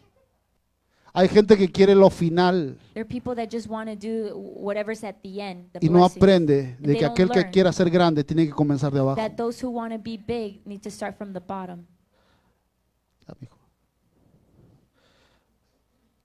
Hay 1.18 1.30
gente 1.30 1.58
que 1.58 1.72
quiere 1.72 1.96
lo 1.96 2.12
final 2.12 2.78
There 2.94 3.02
are 3.02 3.08
people 3.08 3.34
that 3.36 3.50
just 3.52 3.68
want 3.68 3.90
to 3.90 3.96
do 3.96 4.38
whatever's 4.38 5.04
at 5.04 5.16
the 5.24 5.42
end, 5.42 5.72
the 5.72 5.80
y 5.84 5.90
no 5.90 6.06
aprende 6.06 6.78
de 6.80 6.96
que 6.96 7.06
aquel 7.06 7.32
que 7.32 7.50
quiera 7.50 7.74
ser 7.74 7.90
grande 7.90 8.24
tiene 8.24 8.46
que 8.46 8.52
comenzar 8.52 8.94
de 8.94 9.00
abajo. 9.00 9.16
That 9.16 9.36
those 9.36 9.66
who 9.66 9.72
want 9.72 9.94
to 9.94 10.00
be 10.00 10.18
big 10.18 10.62
need 10.64 10.82
to 10.82 10.92
start 10.92 11.18
from 11.18 11.34
the 11.34 11.40
bottom. 11.40 11.88
Amigo. 13.26 13.58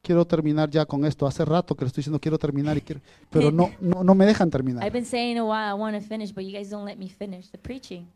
Quiero 0.03 0.27
terminar 0.27 0.69
ya 0.69 0.85
con 0.85 1.07
esto. 1.07 1.27
Hace 1.27 1.47
rato 1.47 1.75
que 1.75 1.85
le 1.85 1.87
estoy 1.87 2.03
diciendo 2.03 2.21
quiero 2.21 2.39
terminar 2.39 2.77
y 2.77 2.83
quiero, 2.83 3.01
pero 3.31 3.51
no, 3.51 3.71
no, 3.81 4.05
no 4.05 4.15
me 4.15 4.27
dejan 4.27 4.51
terminar. 4.51 4.85
I've 4.85 4.93
been 4.93 5.07
saying 5.07 5.39
a 5.39 5.45
while 5.45 5.71
I 5.71 5.73
want 5.73 5.97
to 5.97 6.07
finish, 6.07 6.35
but 6.35 6.45
you 6.45 6.53
guys 6.53 6.69
don't 6.69 6.85
let 6.85 6.99
me 6.99 7.09
finish 7.09 7.51
the 7.51 7.59
preaching. 7.59 8.07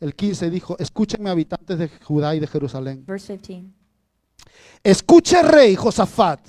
El 0.00 0.14
15 0.14 0.48
dijo, 0.48 0.78
escúchenme 0.78 1.28
habitantes 1.28 1.78
de 1.78 1.88
Judá 1.88 2.34
y 2.34 2.40
de 2.40 2.46
Jerusalén. 2.46 3.04
Verse 3.06 3.36
15. 3.36 3.81
Escuche 4.82 5.42
rey 5.42 5.76
Josafat. 5.76 6.40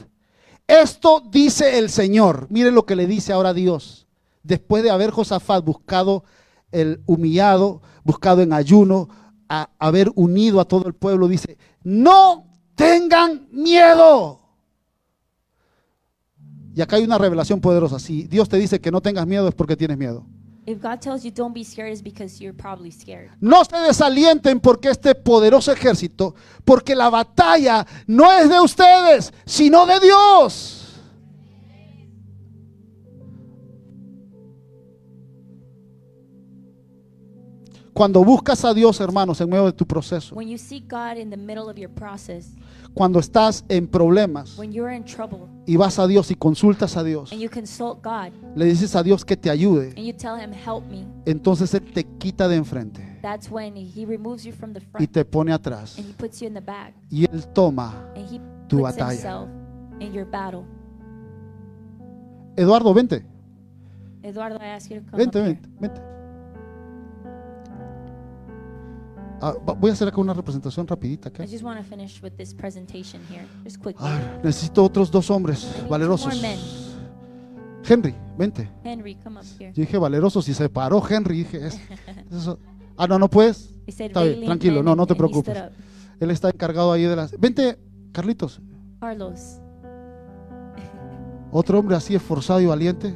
Esto 0.67 1.21
dice 1.29 1.77
el 1.77 1.89
Señor. 1.89 2.47
Mire 2.49 2.71
lo 2.71 2.85
que 2.85 2.95
le 2.95 3.07
dice 3.07 3.33
ahora 3.33 3.53
Dios. 3.53 4.07
Después 4.43 4.83
de 4.83 4.91
haber 4.91 5.11
Josafat 5.11 5.63
buscado 5.63 6.23
el 6.71 7.01
humillado, 7.05 7.81
buscado 8.03 8.41
en 8.41 8.53
ayuno, 8.53 9.09
a 9.49 9.69
haber 9.77 10.11
unido 10.15 10.59
a 10.59 10.65
todo 10.65 10.87
el 10.87 10.93
pueblo, 10.93 11.27
dice, 11.27 11.57
no 11.83 12.47
tengan 12.75 13.47
miedo. 13.51 14.39
Y 16.75 16.81
acá 16.81 16.95
hay 16.95 17.03
una 17.03 17.19
revelación 17.19 17.61
poderosa. 17.61 17.99
Si 17.99 18.23
Dios 18.23 18.49
te 18.49 18.57
dice 18.57 18.81
que 18.81 18.91
no 18.91 19.01
tengas 19.01 19.27
miedo 19.27 19.47
es 19.47 19.53
porque 19.53 19.77
tienes 19.77 19.97
miedo. 19.97 20.25
If 20.65 20.81
God 20.81 21.01
tells 21.01 21.25
you 21.25 21.31
don't 21.31 21.53
be 21.53 21.65
scared, 21.65 21.91
it's 21.91 22.01
because 22.01 22.39
you're 22.41 22.53
probably 22.53 22.89
scared. 22.89 23.31
No 23.41 23.63
se 23.65 23.75
desalienten 23.77 24.61
porque 24.61 24.89
este 24.89 25.13
poderoso 25.13 25.73
ejército, 25.73 26.35
porque 26.63 26.95
la 26.95 27.09
batalla 27.09 27.85
no 28.07 28.31
es 28.31 28.49
de 28.49 28.61
ustedes, 28.61 29.33
sino 29.45 29.85
de 29.85 29.99
Dios. 29.99 30.79
Cuando 37.93 38.23
buscas 38.23 38.65
a 38.65 38.73
Dios, 38.73 38.99
hermanos, 39.01 39.39
en 39.39 39.49
medio 39.49 39.65
de 39.65 39.73
tu 39.73 39.85
proceso, 39.85 40.33
When 40.33 40.47
you 40.47 40.57
seek 40.57 40.87
God 40.89 41.17
in 41.17 41.29
the 41.29 41.37
middle 41.37 41.69
of 41.69 41.77
your 41.77 41.91
process, 41.91 42.55
cuando 42.93 43.19
estás 43.19 43.65
en 43.69 43.87
problemas 43.87 44.55
trouble 44.55 45.47
y 45.65 45.77
vas 45.77 45.97
a 45.99 46.07
Dios 46.07 46.29
y 46.31 46.35
consultas 46.35 46.95
a 46.97 47.03
Dios, 47.03 47.31
consult 47.51 48.03
God 48.03 48.31
le 48.55 48.65
dices 48.65 48.95
a 48.95 49.03
Dios 49.03 49.25
que 49.25 49.35
te 49.35 49.49
ayude, 49.49 49.93
and 49.97 50.05
you 50.05 50.13
tell 50.13 50.37
Him, 50.39 50.51
Help 50.53 50.85
me, 50.89 51.05
entonces 51.25 51.73
Él 51.73 51.91
te 51.91 52.03
quita 52.03 52.47
de 52.47 52.57
enfrente 52.57 53.19
that's 53.21 53.49
when 53.49 53.75
He 53.75 54.05
removes 54.05 54.43
you 54.43 54.51
from 54.53 54.73
the 54.73 54.79
y 54.79 54.85
front 54.91 55.11
te 55.11 55.25
pone 55.25 55.51
atrás. 55.51 55.97
and 55.97 56.07
He 56.07 56.13
puts 56.13 56.39
you 56.41 56.47
in 56.47 56.53
the 56.53 56.61
back 56.61 56.93
Y 57.09 57.25
Él 57.25 57.45
toma 57.53 57.93
Tu 58.67 58.81
batalla. 58.81 59.11
Himself 59.11 59.49
in 59.99 60.13
your 60.13 60.25
battle. 60.25 60.63
Eduardo, 62.55 62.93
vente, 62.93 63.25
Eduardo, 64.21 64.57
I 64.61 64.67
ask 64.67 64.89
you 64.89 64.99
to 64.99 65.05
come 65.09 65.17
vente, 65.17 65.41
vente, 65.41 65.69
vente. 65.79 66.01
Ah, 69.45 69.53
voy 69.77 69.89
a 69.89 69.93
hacer 69.93 70.07
acá 70.07 70.21
una 70.21 70.33
representación 70.33 70.87
rapidita. 70.87 71.27
acá. 71.29 71.43
I 71.43 71.47
just 71.51 71.63
want 71.63 71.77
to 71.77 71.83
finish 71.83 72.21
with 72.23 72.31
this 72.37 72.53
presentation 72.53 73.21
here, 73.29 73.45
just 73.63 73.77
quickly. 73.77 74.05
Ah, 74.07 74.39
necesito 74.43 74.83
otros 74.83 75.11
dos 75.11 75.29
hombres 75.29 75.63
need 75.65 75.81
two 75.83 75.89
valerosos. 75.89 76.27
more 76.27 76.41
men. 76.41 76.59
Henry, 77.85 78.15
vente. 78.37 78.69
Henry, 78.83 79.15
come 79.15 79.37
up 79.39 79.45
here. 79.59 79.73
Yo 79.73 79.81
dije 79.81 79.97
valerosos 79.97 80.47
y 80.47 80.53
se 80.53 80.69
paró 80.69 81.03
Henry. 81.09 81.39
Dije, 81.39 81.67
es- 81.67 81.79
eso- 82.31 82.57
ah, 82.95 83.05
no, 83.07 83.19
no 83.19 83.29
puedes. 83.29 83.57
Said, 83.89 84.07
Está 84.07 84.21
bien, 84.21 84.35
"Valiant 84.35 84.45
tranquilo, 84.45 84.75
men," 84.75 84.85
no, 84.85 84.95
no 84.95 85.05
te 85.05 85.13
and 85.13 85.21
he 85.21 85.27
stood 85.27 85.43
preocupes. 85.43 85.63
up. 85.71 86.21
Él 86.21 86.31
está 86.31 86.49
encargado 86.49 86.93
ahí 86.93 87.03
de 87.03 87.15
las. 87.17 87.37
Vente, 87.37 87.77
Carlitos. 88.13 88.61
Carlos, 89.01 89.59
Otro 91.51 91.77
hombre 91.79 91.97
así 91.97 92.15
esforzado 92.15 92.61
y 92.61 92.65
valiente. 92.65 93.13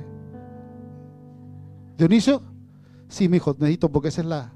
Dionisio. 1.97 2.41
Sí, 3.07 3.29
mijo, 3.29 3.51
necesito 3.57 3.89
porque 3.89 4.09
ese 4.09 4.21
es 4.21 4.27
la, 4.27 4.53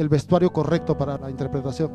el 0.00 0.08
vestuario 0.08 0.50
correcto 0.50 0.96
para 0.96 1.18
la 1.18 1.30
interpretación. 1.30 1.90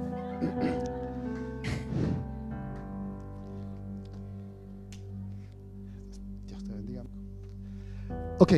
Dios 6.45 6.63
te 6.63 6.71
bendiga. 6.71 7.03
Ok, 8.37 8.53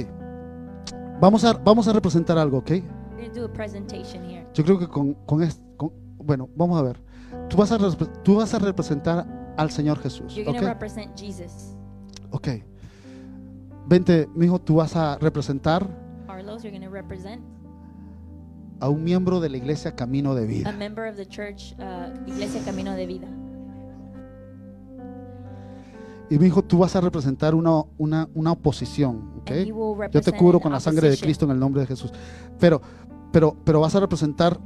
vamos 1.22 1.46
a, 1.46 1.54
vamos 1.54 1.88
a 1.88 1.94
representar 1.94 2.38
algo, 2.38 2.58
¿ok? 2.58 2.72
we're 2.72 2.82
going 3.16 3.30
to 3.30 3.40
do 3.40 3.46
a 3.46 3.54
presentation 3.54 4.24
here. 4.30 4.46
Yo 4.54 4.66
creo 4.66 4.78
que 4.78 4.88
con, 4.88 5.14
con 5.26 5.42
esto, 5.42 5.94
bueno, 6.18 6.50
vamos 6.56 6.78
a 6.78 6.82
ver. 6.82 7.02
Tú 7.48 7.56
vas 7.56 7.72
a, 7.72 7.78
tú 8.24 8.36
vas 8.36 8.54
a 8.54 8.60
representar 8.60 9.26
al 9.56 9.72
Señor 9.72 10.00
Jesús, 10.00 10.38
going 10.46 10.58
¿ok? 12.32 12.48
Vente, 13.88 14.28
mijo, 14.36 14.60
tú 14.60 14.76
vas 14.76 14.98
a 14.98 15.18
representar 15.18 15.88
Carlos, 16.28 16.64
you're 16.64 16.90
represent 16.90 17.42
a 18.80 18.90
un 18.90 19.04
miembro 19.04 19.40
de 19.40 19.50
la 19.50 19.58
iglesia 19.58 19.96
Camino 19.96 20.36
de 20.36 20.44
a 20.44 20.46
Vida. 20.46 20.72
member 20.74 21.10
of 21.10 21.16
the 21.18 21.26
church, 21.26 21.74
uh, 21.80 22.30
Iglesia 22.30 22.62
Camino 22.66 22.94
de 22.94 23.06
Vida. 23.06 23.28
Y 26.30 26.38
mi 26.40 26.48
hijo, 26.48 26.62
tú 26.62 26.80
vas 26.80 26.96
a 26.96 27.02
representar 27.02 27.56
una, 27.56 27.84
una, 27.98 28.28
una 28.34 28.52
oposición, 28.52 29.32
¿ok? 29.40 29.52
And 29.52 29.68
he 29.68 29.72
will 29.72 30.10
Yo 30.12 30.22
te 30.22 30.34
cubro 30.34 30.60
con 30.60 30.72
la 30.74 30.80
sangre 30.82 31.10
de. 31.10 31.18
Cristo 31.18 31.46
en 31.46 31.52
el 31.52 31.60
nombre 31.60 31.82
de 31.82 31.88
Jesús. 31.88 32.12
Pero, 32.60 32.82
pero, 33.32 33.56
pero 33.64 33.80
vas 33.80 33.96
a 33.96 34.02
representar 34.02 34.60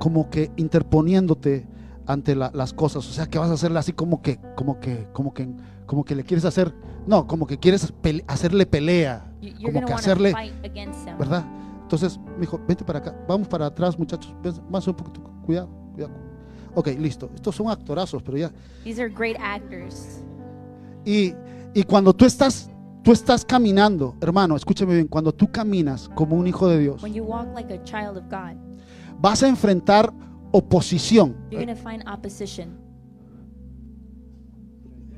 como 0.00 0.28
que 0.30 0.50
interponiéndote 0.56 1.66
ante 2.06 2.34
la- 2.34 2.50
las 2.52 2.72
cosas. 2.72 3.06
O 3.08 3.12
sea, 3.12 3.26
que 3.26 3.38
vas 3.38 3.50
a 3.50 3.54
hacerle 3.54 3.78
así 3.78 3.92
como 3.92 4.20
que, 4.20 4.40
como 4.56 4.80
que, 4.80 5.06
como 5.12 5.32
que, 5.32 5.48
como 5.86 6.04
que 6.04 6.16
le 6.16 6.24
quieres 6.24 6.44
hacer, 6.44 6.74
no, 7.06 7.28
como 7.28 7.46
que 7.46 7.58
quieres 7.58 7.92
pele- 8.02 8.24
hacerle 8.26 8.66
pelea, 8.66 9.30
You- 9.40 9.50
You're 9.58 9.72
como 9.74 9.86
que 9.86 9.92
hacerle. 9.92 10.34
¿verdad? 11.18 11.44
Entonces, 11.88 12.20
mi 12.36 12.42
hijo, 12.42 12.60
vente 12.68 12.84
para 12.84 12.98
acá. 12.98 13.18
Vamos 13.26 13.48
para 13.48 13.64
atrás, 13.64 13.98
muchachos. 13.98 14.34
Más 14.70 14.86
un 14.86 14.92
poquito. 14.94 15.22
Cuidado, 15.46 15.70
cuidado. 15.94 16.12
Ok, 16.74 16.88
listo. 16.98 17.30
Estos 17.34 17.56
son 17.56 17.68
actorazos, 17.70 18.22
pero 18.22 18.36
ya. 18.36 18.52
These 18.84 19.00
are 19.00 19.08
great 19.10 19.38
actors. 19.40 20.22
Y, 21.06 21.32
y 21.72 21.82
cuando 21.84 22.12
tú 22.12 22.26
estás, 22.26 22.70
tú 23.02 23.10
estás 23.12 23.42
caminando, 23.42 24.14
hermano, 24.20 24.54
escúchame 24.54 24.96
bien, 24.96 25.08
cuando 25.08 25.32
tú 25.32 25.50
caminas 25.50 26.10
como 26.10 26.36
un 26.36 26.46
hijo 26.46 26.68
de 26.68 26.78
Dios, 26.78 27.02
When 27.02 27.14
you 27.14 27.24
walk 27.24 27.46
like 27.54 27.72
a 27.72 27.82
child 27.84 28.18
of 28.18 28.24
God, 28.28 28.58
vas 29.18 29.42
a 29.42 29.48
enfrentar 29.48 30.12
oposición. 30.52 31.34
you're 31.50 31.64
going 31.64 31.74
to 31.74 31.82
find 31.82 32.06
opposition. 32.06 32.76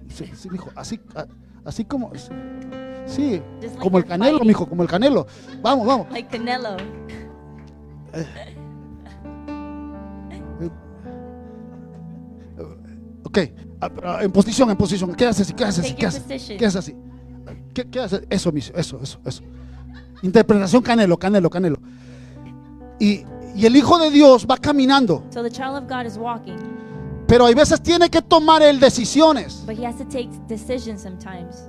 Sí, 0.09 0.27
sí, 0.35 0.49
mijo, 0.51 0.71
así, 0.77 1.01
a- 1.17 1.27
así 1.65 1.85
como, 1.85 2.13
sí, 3.07 3.43
like 3.61 3.77
como 3.79 3.99
el 3.99 4.05
canelo, 4.05 4.39
fighting. 4.39 4.49
mijo, 4.49 4.69
como 4.69 4.83
el 4.83 4.89
canelo. 4.89 5.27
Vamos, 5.63 5.87
vamos. 5.87 6.07
Like 6.11 6.29
Canelo. 6.37 6.77
Ok, 13.25 13.39
ah, 13.81 14.19
en 14.23 14.33
posición, 14.33 14.71
en 14.71 14.77
posición. 14.77 15.11
Así, 15.11 15.17
quédase 15.17 15.43
así, 15.43 15.53
Take 15.53 15.73
your 15.91 15.97
quédase, 15.97 16.21
position. 16.21 16.59
quédase 16.59 16.79
así. 16.79 16.97
¿Qué, 17.75 17.89
qué 17.89 18.01
hace? 18.01 18.27
Eso, 18.29 18.51
mismo, 18.53 18.77
eso, 18.77 18.99
eso, 19.03 19.21
eso. 19.25 19.43
Interpretación 20.23 20.83
canelo, 20.83 21.17
canelo, 21.19 21.49
canelo. 21.51 21.79
Y, 22.99 23.25
y 23.55 23.67
el 23.67 23.77
Hijo 23.77 23.99
de 23.99 24.11
Dios 24.11 24.47
va 24.51 24.57
caminando, 24.57 25.25
So 25.31 25.43
the 25.43 25.51
child 25.51 25.77
of 25.77 25.89
God 25.89 26.07
is 26.07 26.17
walking, 26.19 26.59
pero 27.31 27.47
hay 27.47 27.55
veces 27.55 27.81
tiene 27.81 28.11
que 28.11 28.21
tomar 28.21 28.61
él 28.61 28.81
decisiones. 28.81 29.63
but 29.65 29.79
he 29.79 29.87
has 29.87 29.97
to 29.97 30.05
take 30.05 30.29
decisions 30.49 31.01
sometimes. 31.01 31.69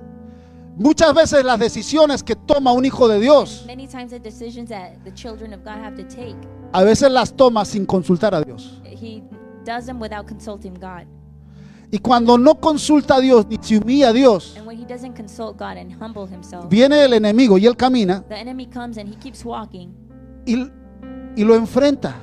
Muchas 0.76 1.14
veces 1.14 1.46
las 1.46 1.60
decisiones 1.60 2.24
que 2.24 2.36
toma 2.36 2.72
un 2.72 2.84
hijo 2.84 3.08
de 3.08 3.20
Dios, 3.20 3.64
Many 3.68 3.88
times 3.88 4.10
the 4.10 4.20
decisions 4.20 4.70
that 4.70 4.94
the 5.04 5.14
children 5.14 5.54
of 5.54 5.64
God 5.64 5.78
have 5.84 5.96
to 5.96 6.04
take, 6.04 6.36
a 6.74 6.84
veces 6.84 7.12
las 7.12 7.32
toma 7.32 7.64
sin 7.66 7.86
consultar 7.86 8.34
a 8.34 8.42
Dios. 8.42 8.82
he 8.84 9.22
does 9.64 9.86
them 9.86 10.02
without 10.02 10.26
consulting 10.28 10.74
God. 10.74 11.06
Y 11.92 12.00
cuando 12.00 12.38
no 12.38 12.56
consulta 12.56 13.16
a 13.16 13.20
Dios 13.20 13.46
ni 13.48 13.58
se 13.62 13.78
humilla 13.78 14.10
a 14.10 14.14
Dios, 14.14 14.56
And 14.58 14.66
when 14.66 14.80
he 14.80 14.86
doesn't 14.86 15.14
consult 15.16 15.58
God 15.60 15.78
and 15.78 15.94
humble 16.02 16.26
himself, 16.26 16.66
viene 16.70 17.04
el 17.04 17.14
enemigo 17.14 17.60
y 17.60 17.68
él 17.68 17.76
camina 17.78 18.24
the 18.30 18.36
enemy 18.36 18.66
comes 18.66 18.98
and 18.98 19.08
he 19.08 19.16
keeps 19.18 19.46
walking 19.46 19.90
y, 20.48 20.56
y 21.36 21.44
lo 21.44 21.54
enfrenta 21.54 22.16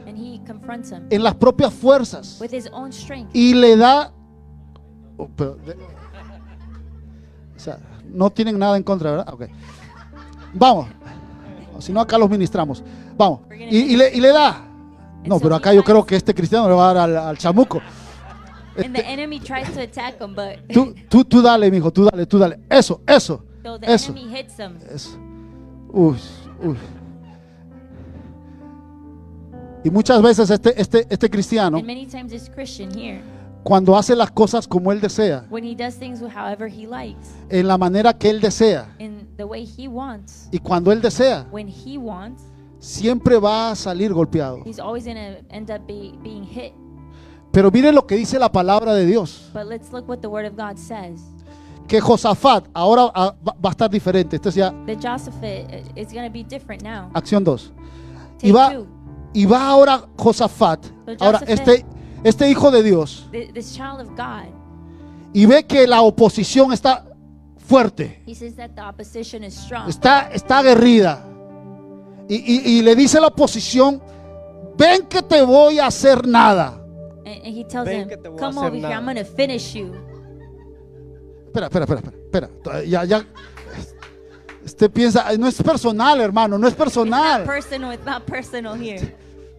him 0.49 0.61
en 1.11 1.22
las 1.22 1.34
propias 1.34 1.72
fuerzas 1.72 2.38
with 2.40 2.53
his 2.53 2.68
own 2.72 2.92
strength. 2.92 3.30
y 3.34 3.55
le 3.55 3.76
da... 3.76 4.12
Oh, 5.16 5.28
pero 5.36 5.57
de- 5.57 5.74
o 7.57 7.61
sea, 7.61 7.78
no 8.09 8.30
tienen 8.30 8.59
nada 8.59 8.76
en 8.76 8.82
contra, 8.82 9.11
¿verdad? 9.11 9.34
Ok. 9.34 9.44
Vamos. 10.55 10.86
Si 11.80 11.92
no, 11.92 12.01
acá 12.01 12.16
los 12.18 12.30
ministramos. 12.30 12.82
Vamos. 13.16 13.40
Y, 13.70 13.76
y 13.76 13.96
le, 13.96 14.14
y 14.14 14.20
le 14.20 14.28
da. 14.32 14.64
No, 15.24 15.38
pero 15.40 15.57
acá 15.57 15.72
yo 15.74 15.82
creo 15.82 16.05
que 16.07 16.16
este 16.16 16.32
cristiano 16.34 16.68
le 16.68 16.74
va 16.74 16.90
a 16.90 16.94
dar 16.94 17.11
al, 17.11 17.16
al 17.16 17.38
chamuco. 17.38 17.80
Tú, 20.72 20.94
tú, 21.09 21.24
tú 21.24 21.42
dale, 21.42 21.68
mijo, 21.70 21.90
tú 21.92 22.05
dale, 22.05 22.26
tú 22.26 22.38
dale. 22.38 22.61
Eso, 22.70 23.03
eso, 23.07 23.44
eso. 23.82 24.12
Uy, 25.88 26.16
uy. 26.62 26.76
Y 29.84 29.90
muchas 29.90 30.20
veces 30.22 30.50
este, 30.50 30.80
este, 30.80 31.06
este 31.08 31.30
cristiano, 31.30 31.80
cuando 33.62 33.96
hace 33.96 34.16
las 34.16 34.30
cosas 34.30 34.66
como 34.66 34.92
él 34.92 35.00
desea, 35.00 35.46
when 35.50 35.64
he 35.64 35.74
does 35.74 35.96
things 35.96 36.20
however 36.20 36.68
he 36.68 36.86
likes, 36.86 37.28
en 37.48 37.68
la 37.68 37.78
manera 37.78 38.12
que 38.12 38.30
él 38.30 38.40
desea, 38.40 38.94
wants, 39.88 40.48
y 40.50 40.58
cuando 40.58 40.90
él 40.90 41.00
desea, 41.00 41.46
wants, 41.52 42.42
siempre 42.78 43.38
va 43.38 43.70
a 43.70 43.74
salir 43.74 44.12
golpeado. 44.12 44.64
Pero 47.50 47.70
miren 47.70 47.94
lo 47.94 48.06
que 48.06 48.16
dice 48.16 48.38
la 48.38 48.50
palabra 48.50 48.94
de 48.94 49.06
Dios, 49.06 49.50
que 51.88 52.00
Josafat 52.00 52.68
ahora 52.74 53.10
ah, 53.14 53.34
va 53.42 53.70
a 53.70 53.70
estar 53.70 53.90
diferente. 53.90 54.36
Esto 54.36 54.50
es 54.50 54.54
ya 54.54 54.70
now. 56.82 57.10
acción 57.14 57.42
2. 57.42 57.72
Take 58.38 58.48
Y 58.48 58.52
va. 58.52 58.72
Y 59.32 59.46
va 59.46 59.68
ahora 59.68 60.04
Josafat, 60.16 60.86
ahora 61.20 61.40
este, 61.46 61.84
este 62.24 62.50
hijo 62.50 62.70
de 62.70 62.82
Dios, 62.82 63.28
Th- 63.30 63.52
This 63.52 63.74
child 63.74 64.00
of 64.00 64.08
God, 64.16 64.48
y 65.32 65.46
ve 65.46 65.64
que 65.66 65.86
la 65.86 66.02
oposición 66.02 66.72
está 66.72 67.04
fuerte, 67.56 68.22
he 68.26 68.34
says 68.34 68.54
that 68.56 68.70
the 68.74 68.80
opposition 68.82 69.44
is 69.44 69.54
strong. 69.54 69.88
está, 69.88 70.30
está 70.32 70.58
aguerrida. 70.58 71.24
Y, 72.30 72.36
y- 72.36 72.78
y 72.78 72.82
le 72.82 72.94
dice 72.94 73.16
a 73.18 73.20
la 73.22 73.28
oposición, 73.28 74.02
ven 74.76 75.06
que 75.06 75.22
te 75.22 75.40
voy 75.42 75.78
a 75.78 75.86
hacer 75.86 76.26
nada. 76.26 76.74
And, 77.24 77.44
and 77.44 77.56
he 77.56 77.64
tells 77.64 77.86
Ven 77.86 78.02
him, 78.02 78.08
que 78.08 78.16
te 78.18 78.28
voy 78.28 78.36
a 78.38 78.40
Come 78.40 78.58
hacer 78.58 78.68
over 78.68 78.76
here, 78.78 78.86
I'm 78.94 79.04
nada." 79.06 79.14
going 79.14 79.24
to 79.26 79.32
finish 79.36 79.74
you. 79.74 79.92
Espera, 81.46 81.66
espera, 81.66 81.84
espera, 81.84 82.00
espera, 82.00 82.46
espera. 82.46 82.84
Ya, 82.84 83.04
ya. 83.04 83.26
Usted 84.78 84.92
piensa, 84.92 85.26
"Ay, 85.26 85.36
no 85.36 85.48
es 85.48 85.60
personal, 85.60 86.20
hermano, 86.20 86.56
no 86.56 86.68
es 86.68 86.72
Not 86.72 86.78
personal. 86.78 87.42
personal, 87.44 87.92
it's 87.92 88.06
not 88.06 88.22
personal 88.22 88.80
here. 88.80 89.12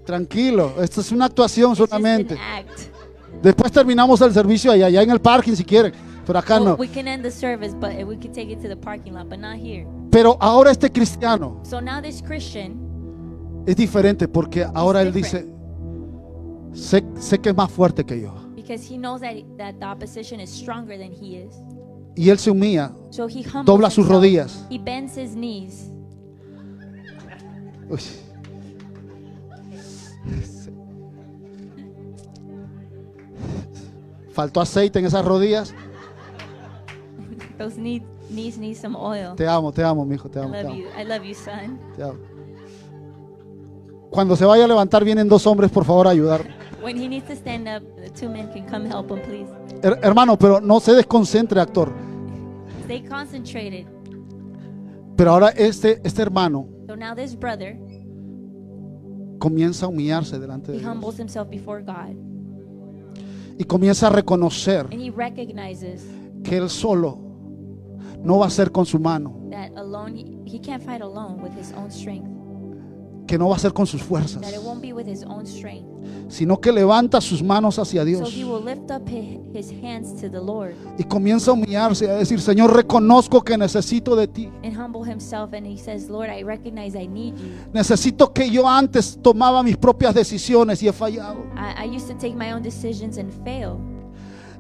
Tranquilo, 0.05 0.82
esto 0.82 1.01
es 1.01 1.11
una 1.11 1.26
actuación 1.26 1.72
It's 1.74 1.80
solamente. 1.80 2.38
Después 3.43 3.70
terminamos 3.70 4.22
el 4.22 4.32
servicio 4.32 4.72
allá, 4.72 4.86
allá 4.86 5.01
en 5.01 5.09
el 5.09 5.20
parking 5.20 5.55
si 5.55 5.65
quieren, 5.65 5.91
pero 6.26 6.39
acá 6.39 6.55
Well, 6.55 6.63
no. 6.70 6.78
service, 7.32 7.76
lot. 7.76 7.91
Pero 10.09 10.38
ahora 10.39 10.72
este 10.72 10.89
cristiano 10.89 11.59
So 11.63 11.82
now 11.82 12.01
this 12.01 12.24
Christian, 12.24 12.80
es 13.67 13.76
diferente 13.76 14.26
porque 14.26 14.65
ahora 14.74 15.01
él 15.01 15.11
dice, 15.11 15.43
different. 15.43 16.78
sé, 16.78 17.03
sé 17.20 17.39
que 17.39 17.49
es 17.49 17.55
más 17.57 17.70
fuerte 17.70 18.05
que 18.05 18.22
yo. 18.22 18.34
because 18.55 18.86
he 18.89 18.95
knows 18.97 19.20
that, 19.20 19.34
that 19.57 19.74
the 19.82 19.86
opposition 19.86 20.39
is 20.39 20.49
stronger 20.49 20.97
than 20.97 21.11
he 21.11 21.43
is, 21.43 21.53
Y 22.20 22.30
él 22.30 22.38
se 22.38 22.51
humilla, 22.51 22.91
so 23.11 23.28
dobla 23.63 23.89
sus 23.89 24.05
rodillas. 24.05 24.65
He 24.70 24.78
bends 24.78 25.15
his 25.15 25.36
knees. 25.36 25.89
Uy. 27.89 28.01
Faltó 34.34 34.59
aceite 34.59 34.99
en 34.99 35.05
esas 35.05 35.24
rodillas. 35.24 35.74
Those 37.57 37.78
knee, 37.78 38.03
knees 38.30 38.57
need 38.57 38.76
some 38.76 38.97
oil. 38.99 39.34
Te 39.38 39.47
amo, 39.47 39.72
te 39.72 39.82
amo, 39.82 40.05
mi 40.05 40.15
hijo, 40.15 40.30
te 40.30 40.39
I 40.39 40.41
amo, 40.41 40.51
te 40.51 40.59
amo, 40.59 40.76
you. 40.76 40.88
I 40.99 41.05
love 41.05 41.24
you, 41.24 41.34
son. 41.34 41.80
te 41.95 42.03
amo. 42.03 42.20
Cuando 44.09 44.36
se 44.36 44.43
vaya 44.43 44.65
a 44.65 44.67
levantar 44.67 45.05
vienen 45.05 45.30
dos 45.30 45.47
hombres, 45.47 45.72
por 45.72 45.86
favor, 45.86 46.05
a 46.05 46.09
ayudar. 46.09 46.45
When 46.84 47.01
he 47.01 47.07
needs 47.07 47.28
to 47.28 47.34
stand 47.34 47.70
up, 47.70 47.82
the 47.95 48.09
two 48.09 48.28
men 48.30 48.51
can 48.51 48.67
come 48.67 48.89
help 48.89 49.09
him, 49.09 49.22
please. 49.22 49.49
Her- 49.82 50.01
hermano, 50.03 50.38
pero 50.38 50.59
no 50.59 50.82
se 50.82 50.91
desconcentre, 50.91 51.61
actor. 51.61 52.09
Stay 52.90 53.04
concentrated. 53.08 53.86
Pero 55.16 55.32
ahora 55.32 55.50
este, 55.50 56.02
este 56.04 56.22
hermano 56.24 56.68
So 56.88 56.96
now 56.96 57.14
this 57.14 57.36
brother, 57.38 57.78
comienza 59.38 59.86
a 59.86 59.90
humillarse 59.90 60.40
delante 60.40 60.72
de 60.72 60.78
he 60.78 60.82
Dios. 60.82 60.92
humbles 60.92 61.20
himself 61.20 61.48
before 61.50 61.84
God. 61.84 62.16
Y 63.60 63.66
comienza 63.66 64.08
a 64.08 64.10
reconocer 64.10 64.88
And 64.92 65.02
he 65.02 65.12
recognizes 65.12 66.04
que 66.44 66.58
él 66.58 66.70
solo 66.70 67.20
no 68.24 68.40
va 68.40 68.48
a 68.48 68.50
ser 68.50 68.72
con 68.72 68.86
su 68.86 68.98
mano, 68.98 69.36
that 69.52 69.72
alone, 69.76 70.16
he, 70.16 70.40
he 70.46 70.60
can't 70.60 70.82
fight 70.84 71.02
alone 71.02 71.42
with 71.44 71.54
his 71.54 71.72
own 71.74 71.92
strength. 71.92 72.28
Que 73.30 73.38
no 73.38 73.50
va 73.50 73.58
a 73.58 73.60
ser 73.60 73.72
con 73.74 73.86
sus 73.86 74.02
fuerzas, 74.02 74.42
sino 76.30 76.60
que 76.60 76.72
levanta 76.72 77.22
sus 77.22 77.44
manos 77.44 77.78
hacia 77.78 78.04
Dios 78.04 78.34
he 78.34 78.44
will 78.44 78.66
lift 78.66 78.90
up 78.90 79.08
his, 79.08 79.38
his 79.54 79.72
hands 79.84 80.20
to 80.20 80.28
the 80.32 80.40
Lord 80.40 80.74
y 80.98 81.04
comienza 81.04 81.52
a 81.52 81.54
humillarse 81.54 82.06
y 82.06 82.08
a 82.08 82.14
decir, 82.14 82.42
Señor, 82.42 82.76
reconozco 82.76 83.44
que 83.44 83.56
necesito 83.56 84.16
de 84.16 84.28
ti. 84.28 84.50
and 84.64 84.76
humble 84.76 85.04
himself. 85.04 85.54
And 85.54 85.68
he 85.68 85.78
says, 85.78 86.10
Lord, 86.10 86.32
I 86.32 86.42
recognize 86.42 86.98
I 86.98 87.08
need 87.08 87.36
you. 87.38 87.52
Necesito 87.72 88.34
que 88.34 88.50
yo 88.50 88.68
antes 88.68 89.20
tomaba 89.22 89.62
mis 89.62 89.78
propias 89.78 90.16
decisiones 90.16 90.82
y 90.82 90.88
he 90.88 90.94
fallado. 90.94 91.46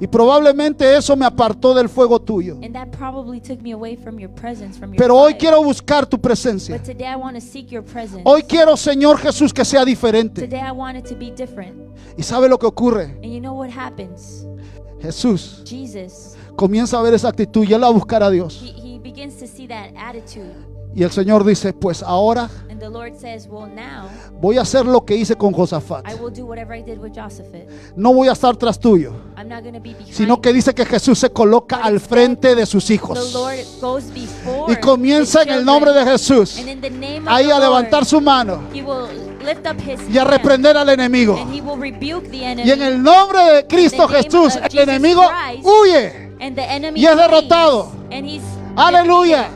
Y 0.01 0.07
probablemente 0.07 0.95
eso 0.95 1.15
me 1.17 1.25
apartó 1.25 1.73
del 1.73 1.89
fuego 1.89 2.19
tuyo. 2.19 2.57
And 2.63 2.73
that 2.73 2.87
probably 2.97 3.41
took 3.41 3.61
me 3.61 3.73
away 3.73 3.97
from 3.97 4.17
your 4.17 4.33
presence, 4.33 4.77
from 4.77 4.91
your 4.91 4.97
Pero 4.97 5.17
hoy 5.17 5.33
quiero 5.33 5.61
buscar 5.61 6.05
tu 6.05 6.19
presencia. 6.19 6.77
But 6.77 6.85
today 6.85 7.07
I 7.07 7.15
want 7.15 7.35
to 7.35 7.41
seek 7.41 7.69
your 7.69 7.83
presence. 7.83 8.21
Hoy 8.23 8.43
quiero, 8.43 8.77
Señor 8.77 9.17
Jesús, 9.17 9.53
que 9.53 9.65
sea 9.65 9.83
diferente. 9.83 10.41
Today 10.41 10.61
I 10.61 10.71
want 10.71 10.97
it 10.97 11.05
to 11.09 11.15
be 11.15 11.31
different. 11.31 11.75
¿Y 12.17 12.23
sabe 12.23 12.47
lo 12.47 12.57
que 12.57 12.65
ocurre? 12.65 13.17
And 13.21 13.25
you 13.25 13.41
know 13.41 13.53
what 13.53 13.69
happens? 13.69 14.45
Jesús 15.01 15.63
comienza 16.55 16.99
a 16.99 17.01
ver 17.01 17.13
esa 17.13 17.29
actitud 17.29 17.65
y 17.67 17.73
él 17.73 17.83
va 17.83 17.87
a 17.87 17.91
buscar 17.91 18.21
a 18.23 18.29
Dios. 18.29 18.63
Y 20.95 21.03
el 21.03 21.11
Señor 21.11 21.43
dice, 21.45 21.73
pues 21.73 22.01
ahora 22.01 22.49
And 22.69 22.79
the 22.79 22.89
Lord 22.89 23.13
says, 23.19 23.47
Well, 23.49 23.67
now 23.67 24.07
voy 24.39 24.57
a 24.57 24.61
hacer 24.61 24.85
lo 24.85 25.03
que 25.03 25.15
hice 25.15 25.35
con 25.35 25.51
Josafat. 25.53 26.09
I 26.09 26.15
will 26.15 26.33
do 26.33 26.45
whatever 26.45 26.73
I 26.73 26.81
did 26.81 26.97
with 26.97 27.11
Josaphat. 27.13 27.67
No 27.95 28.13
voy 28.13 28.29
a 28.29 28.31
estar 28.31 28.55
tras 28.55 28.79
tuyo, 28.79 29.13
sino 30.11 30.39
que 30.39 30.53
dice 30.53 30.73
que 30.73 30.85
Jesús 30.85 31.19
se 31.19 31.29
coloca 31.29 31.77
al 31.77 31.99
frente 31.99 32.55
de 32.55 32.65
sus 32.65 32.87
the 32.87 32.93
hijos. 32.93 33.33
Lord 33.33 33.57
goes 33.81 34.13
before. 34.13 34.71
Y 34.71 34.77
comienza 34.77 35.43
en 35.43 35.49
el 35.49 35.65
nombre 35.65 35.91
de. 35.91 36.05
Jesús 36.05 36.57
ahí 37.25 37.51
a 37.51 37.59
levantar 37.59 38.05
su 38.05 38.21
mano 38.21 38.61
y 38.73 40.17
a 40.17 40.23
reprender 40.23 40.77
al 40.77 40.89
enemigo. 40.89 41.35
And 41.35 41.53
he 41.53 41.61
will 41.61 41.79
rebuke 41.79 42.29
the 42.31 42.45
enemy. 42.45 42.67
Y 42.67 42.71
en 42.71 42.81
el 42.81 43.03
nombre 43.03 43.43
de 43.43 43.67
Cristo 43.67 44.07
Jesús, 44.07 44.55
el 44.55 44.79
enemigo 44.79 45.23
huye. 45.63 46.31
y 46.95 47.05
es 47.05 47.17
derrotado. 47.17 47.91
Aleluya. 48.75 49.49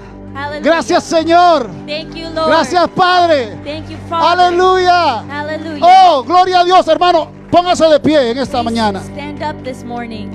Gracias 0.61 1.03
Señor. 1.03 1.69
Thank 1.85 2.15
you, 2.15 2.29
Lord. 2.29 2.47
Gracias 2.47 2.89
Padre. 2.89 3.57
Thank 3.63 3.89
you, 3.89 3.97
Father. 4.09 4.45
Aleluya. 4.45 5.23
Hallelujah. 5.27 5.85
Oh, 5.85 6.23
gloria 6.23 6.61
a 6.61 6.63
Dios, 6.63 6.87
hermano. 6.87 7.27
Póngase 7.51 7.85
de 7.85 7.99
pie 7.99 8.31
en 8.31 8.37
esta 8.37 8.61
Please 8.61 8.63
mañana. 8.63 8.99
Stand 9.01 9.43
up 9.43 9.63
this 9.63 9.83
morning. 9.83 10.29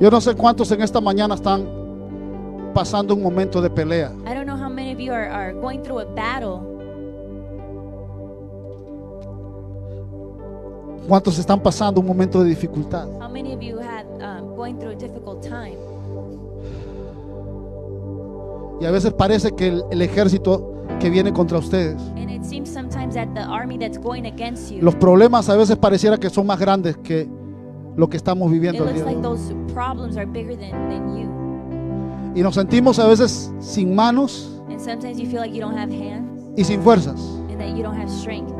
Yo 0.00 0.10
no 0.10 0.20
sé 0.20 0.34
cuántos 0.34 0.70
en 0.70 0.82
esta 0.82 1.00
mañana 1.00 1.34
están 1.34 1.66
pasando 2.72 3.14
un 3.14 3.22
momento 3.22 3.60
de 3.60 3.70
pelea. 3.70 4.12
I 4.26 4.34
don't 4.34 4.46
know 4.46 4.56
how 4.56 4.68
many 4.68 4.92
of 4.92 5.00
you 5.00 5.12
are, 5.12 5.28
are 5.28 5.52
going 5.54 5.82
through 5.82 6.00
a 6.00 6.04
battle. 6.04 6.77
¿Cuántos 11.06 11.38
están 11.38 11.60
pasando 11.60 12.00
un 12.00 12.06
momento 12.06 12.42
de 12.42 12.50
dificultad? 12.50 13.06
How 13.20 13.28
many 13.30 13.54
of 13.54 13.60
you 13.60 13.78
had 13.78 14.04
um, 14.20 14.54
going 14.56 14.78
through 14.78 14.92
a 14.92 14.96
difficult 14.98 15.42
time? 15.42 15.76
Y 18.80 18.84
a 18.84 18.90
veces 18.90 19.12
parece 19.12 19.52
que 19.52 19.68
el, 19.68 19.84
el 19.90 20.02
ejército 20.02 20.72
que 21.00 21.10
viene 21.10 21.32
contra 21.32 21.58
ustedes, 21.58 22.00
And 22.16 22.30
it 22.30 22.44
seems 22.44 22.68
sometimes 22.70 23.14
that 23.14 23.28
the 23.34 23.40
army 23.42 23.76
that's 23.78 23.98
going 23.98 24.26
against 24.26 24.70
you, 24.70 24.80
los 24.82 24.94
problemas 24.94 25.48
a 25.48 25.56
veces 25.56 25.76
pareciera 25.76 26.16
que 26.18 26.30
son 26.30 26.46
más 26.46 26.58
grandes 26.60 26.96
que 26.98 27.28
lo 27.96 28.08
que 28.08 28.16
estamos 28.16 28.50
viviendo 28.50 28.84
el 28.84 28.90
looks 28.90 28.94
día 28.94 29.04
de 29.04 29.14
like 29.16 29.26
hoy. 29.28 29.36
those 29.36 29.72
problems 29.74 30.16
are 30.16 30.26
bigger 30.26 30.56
than, 30.56 30.70
than 30.88 31.16
you. 31.16 31.28
Y 32.36 32.42
nos 32.42 32.54
sentimos 32.54 32.98
a 33.00 33.06
veces 33.08 33.50
sin 33.58 33.94
manos 33.94 34.54
And 34.68 34.78
sometimes 34.80 35.18
you 35.18 35.26
feel 35.28 35.40
like 35.40 35.52
you 35.54 35.60
don't 35.60 35.76
have 35.76 35.90
hands 35.90 36.40
y 36.56 36.62
sin 36.62 36.80
fuerzas. 36.82 37.18
and 37.50 37.58
that 37.58 37.74
you 37.76 37.82
don't 37.82 37.96
have 37.98 38.08
strength. 38.10 38.52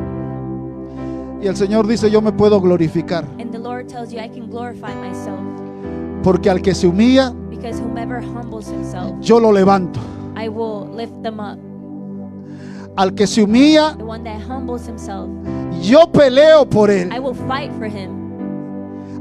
Y 1.41 1.47
el 1.47 1.57
Señor 1.57 1.87
dice, 1.87 2.11
yo 2.11 2.21
me 2.21 2.33
puedo 2.33 2.61
glorificar. 2.61 3.25
And 3.39 3.53
the 3.53 3.59
Lord 3.59 3.89
tells 3.89 4.13
you, 4.13 4.19
I 4.19 4.29
can 4.29 4.51
glorify 4.51 4.95
myself 4.95 5.39
Porque 6.23 6.51
al 6.51 6.61
que 6.61 6.75
se 6.75 6.87
humilla, 6.89 7.33
because 7.49 7.81
whomever 7.81 8.21
humbles 8.21 8.69
himself, 8.69 9.13
yo 9.21 9.39
lo 9.39 9.53
levanto. 9.53 10.01
I 10.37 10.49
will 10.49 10.89
lift 10.95 11.23
them 11.23 11.39
up. 11.39 11.59
Al 12.97 13.15
que 13.15 13.27
se 13.27 13.43
humilla, 13.43 13.95
The 13.97 14.05
one 14.05 14.25
that 14.25 14.41
humbles 14.41 14.87
himself, 14.87 15.29
yo 15.81 16.11
peleo 16.11 16.69
por 16.69 16.91
él. 16.91 17.13
I 17.13 17.21
will 17.21 17.35
fight 17.35 17.73
for 17.79 17.87
him. 17.87 18.19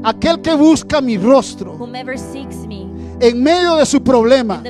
Aquel 0.02 0.40
que 0.42 0.54
busca 0.54 1.00
mi 1.00 1.16
rostro 1.18 1.74
Whomever 1.76 2.16
seeks 2.18 2.66
me 2.66 2.87
en 3.20 3.42
medio 3.42 3.76
de 3.76 3.86
su 3.86 4.02
problema 4.02 4.62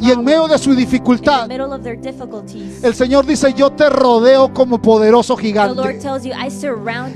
y 0.00 0.10
en 0.10 0.24
medio 0.24 0.48
de 0.48 0.58
su 0.58 0.74
dificultad, 0.74 1.50
el 1.50 2.94
Señor 2.94 3.26
dice, 3.26 3.52
yo 3.54 3.70
te 3.70 3.88
rodeo 3.88 4.52
como 4.52 4.80
poderoso 4.80 5.36
gigante. 5.36 6.00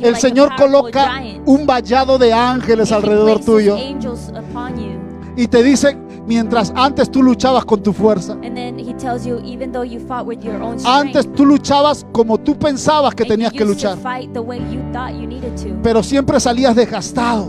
El 0.02 0.16
Señor 0.16 0.56
coloca 0.56 1.22
un 1.44 1.66
vallado 1.66 2.18
de 2.18 2.32
ángeles 2.32 2.92
alrededor 2.92 3.40
tuyo. 3.40 3.76
Y 5.38 5.46
te 5.46 5.62
dice, 5.62 5.96
mientras 6.26 6.72
antes 6.74 7.08
tú 7.10 7.22
luchabas 7.22 7.64
con 7.64 7.80
tu 7.80 7.92
fuerza, 7.92 8.36
you, 9.24 9.38
you 9.38 10.50
own 10.60 10.76
antes 10.84 11.20
strength, 11.20 11.36
tú 11.36 11.46
luchabas 11.46 12.04
como 12.10 12.38
tú 12.38 12.58
pensabas 12.58 13.14
que 13.14 13.24
tenías 13.24 13.52
que 13.52 13.64
luchar, 13.64 13.96
you 14.32 14.82
pero 15.80 16.02
siempre 16.02 16.40
salías 16.40 16.74
desgastado, 16.74 17.46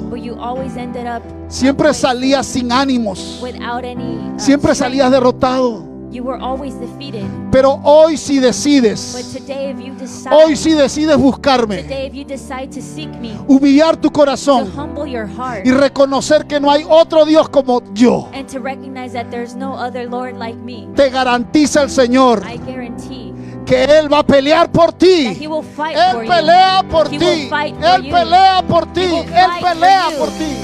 siempre 1.48 1.94
salías 1.95 2.45
sin 2.45 2.72
ánimos, 2.72 3.44
any. 3.44 4.03
uh, 4.03 4.40
siempre 4.40 4.76
strength. 4.76 4.78
salías 4.78 5.11
derrotado. 5.11 5.99
You 6.11 6.23
were 6.23 6.41
always 6.41 6.73
defeated. 6.80 7.23
Pero 7.52 7.80
hoy 7.84 8.18
si 8.18 8.40
But 8.40 8.48
decides, 8.48 9.31
today, 9.31 9.69
if 9.72 9.80
you 9.80 9.94
decide, 9.94 10.34
hoy 10.34 10.56
si 10.56 10.72
decides 10.73 11.18
buscarme, 11.18 11.84
today 11.84 12.07
if 12.07 12.14
you 12.15 12.26
decide 12.26 12.72
to 12.72 12.81
seek 12.81 13.10
me, 13.19 13.38
humillar 13.48 13.95
tu 13.95 14.10
to 14.10 14.11
corazón 14.11 14.72
humble 14.76 15.06
your 15.06 15.27
heart, 15.27 15.65
y 15.68 15.72
reconocer 15.72 16.48
que 16.48 16.60
no 16.60 16.72
hay 16.72 16.84
otro 16.90 17.26
Dios 17.26 17.48
como 17.49 17.84
yo, 17.94 18.27
and 18.34 18.48
to 18.48 18.60
recognize 18.60 19.14
that 19.14 19.30
there's 19.30 19.56
no 19.56 19.73
other 19.76 20.10
Lord 20.10 20.38
like 20.38 20.57
me, 20.57 20.88
te 20.95 21.10
garantiza 21.11 21.84
el 21.84 21.90
Señor 21.91 22.44
I 22.44 22.57
guarantee 22.57 23.34
que 23.65 23.84
Él 23.84 24.11
va 24.11 24.19
a 24.19 24.26
pelear 24.26 24.72
por 24.72 24.91
that 24.91 24.98
ti. 24.98 25.27
He 25.40 25.48
will 25.48 25.61
fight 25.61 25.95
for 25.95 26.23
Él 26.23 26.23
you. 26.23 26.27
pelea 26.27 26.84
por 26.90 27.06
He 27.07 27.19
ti. 27.19 27.26
will 27.26 27.49
fight 27.49 27.76
for 27.76 27.86
Él 27.86 28.03
you. 28.03 28.11
pelea 28.11 28.64
por 28.68 28.94
ti. 28.94 29.02
Él 29.02 29.49
pelea 29.61 30.10
por 30.18 30.30
ti. 30.30 30.57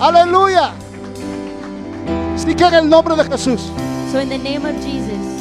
Aleluya. 0.00 0.74
Así 2.34 2.54
que 2.54 2.64
en 2.64 2.74
el 2.74 2.88
nombre 2.88 3.16
de 3.16 3.24
Jesús, 3.24 3.70
So 4.12 4.20
in 4.20 4.28
the 4.28 4.38
name 4.38 4.64
of 4.64 4.76
Jesus, 4.84 5.34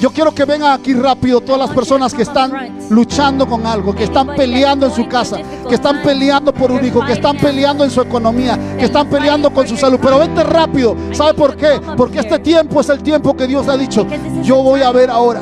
yo 0.00 0.10
quiero 0.10 0.32
que 0.32 0.44
vengan 0.44 0.72
aquí 0.72 0.92
rápido 0.92 1.40
todas 1.40 1.58
las 1.58 1.70
personas 1.70 2.12
que 2.12 2.22
están 2.22 2.52
luchando 2.90 3.46
con 3.46 3.66
algo, 3.66 3.94
que 3.94 4.04
están 4.04 4.28
peleando 4.36 4.86
en 4.86 4.92
su 4.92 5.08
casa, 5.08 5.38
que 5.68 5.74
están 5.74 6.02
peleando 6.02 6.52
por 6.52 6.70
un 6.70 6.84
hijo, 6.84 7.04
que 7.04 7.14
están 7.14 7.38
peleando 7.38 7.82
en 7.82 7.90
su 7.90 8.02
economía, 8.02 8.58
que 8.78 8.84
están 8.84 9.08
peleando 9.08 9.50
con 9.50 9.66
su 9.66 9.76
salud. 9.76 9.98
Pero 10.00 10.18
vente 10.18 10.42
rápido. 10.44 10.94
¿Sabe 11.12 11.32
por 11.32 11.56
qué? 11.56 11.80
Porque 11.96 12.18
este 12.18 12.38
tiempo 12.38 12.80
es 12.80 12.88
el 12.90 13.02
tiempo 13.02 13.34
que 13.34 13.46
Dios 13.46 13.68
ha 13.68 13.76
dicho. 13.76 14.06
Yo 14.42 14.62
voy 14.62 14.82
a 14.82 14.92
ver 14.92 15.10
ahora. 15.10 15.40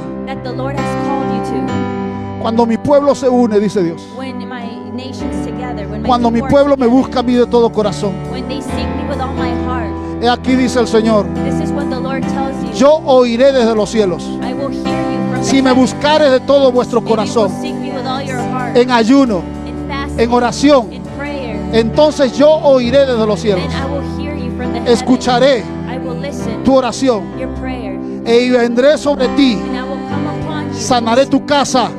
Cuando 2.41 2.67
mi 2.67 2.77
pueblo 2.77 3.15
se 3.15 3.29
une, 3.29 3.59
dice 3.59 3.83
Dios. 3.83 4.07
Cuando 6.07 6.31
mi 6.31 6.43
pueblo 6.43 6.77
me 6.77 6.87
busca 6.87 7.21
a 7.21 7.23
mí 7.23 7.35
de 7.35 7.47
todo 7.47 7.71
corazón. 7.73 8.13
He 10.25 10.29
aquí 10.31 10.55
dice 10.55 10.81
el 10.81 10.89
Señor. 10.89 11.27
Yo 12.75 12.95
oiré 13.05 13.53
desde 13.53 13.75
los 13.75 13.91
cielos. 13.91 14.27
Si 15.43 15.61
me 15.61 15.71
buscares 15.73 16.31
de 16.31 16.41
todo 16.41 16.73
vuestro 16.73 17.05
corazón, 17.05 17.53
en 18.75 18.91
ayuno, 18.91 19.43
en 20.17 20.33
oración, 20.33 20.89
entonces 21.73 22.39
yo 22.39 22.49
oiré 22.49 23.05
desde 23.05 23.27
los 23.27 23.39
cielos. 23.39 23.67
Escucharé 24.87 25.63
tu 26.65 26.75
oración 26.75 27.25
prayer, 27.61 27.99
e 28.25 28.51
vendré 28.51 28.97
sobre 28.97 29.29
ti. 29.29 29.59
Sanaré 30.73 31.27
tu 31.27 31.45
casa, 31.45 31.91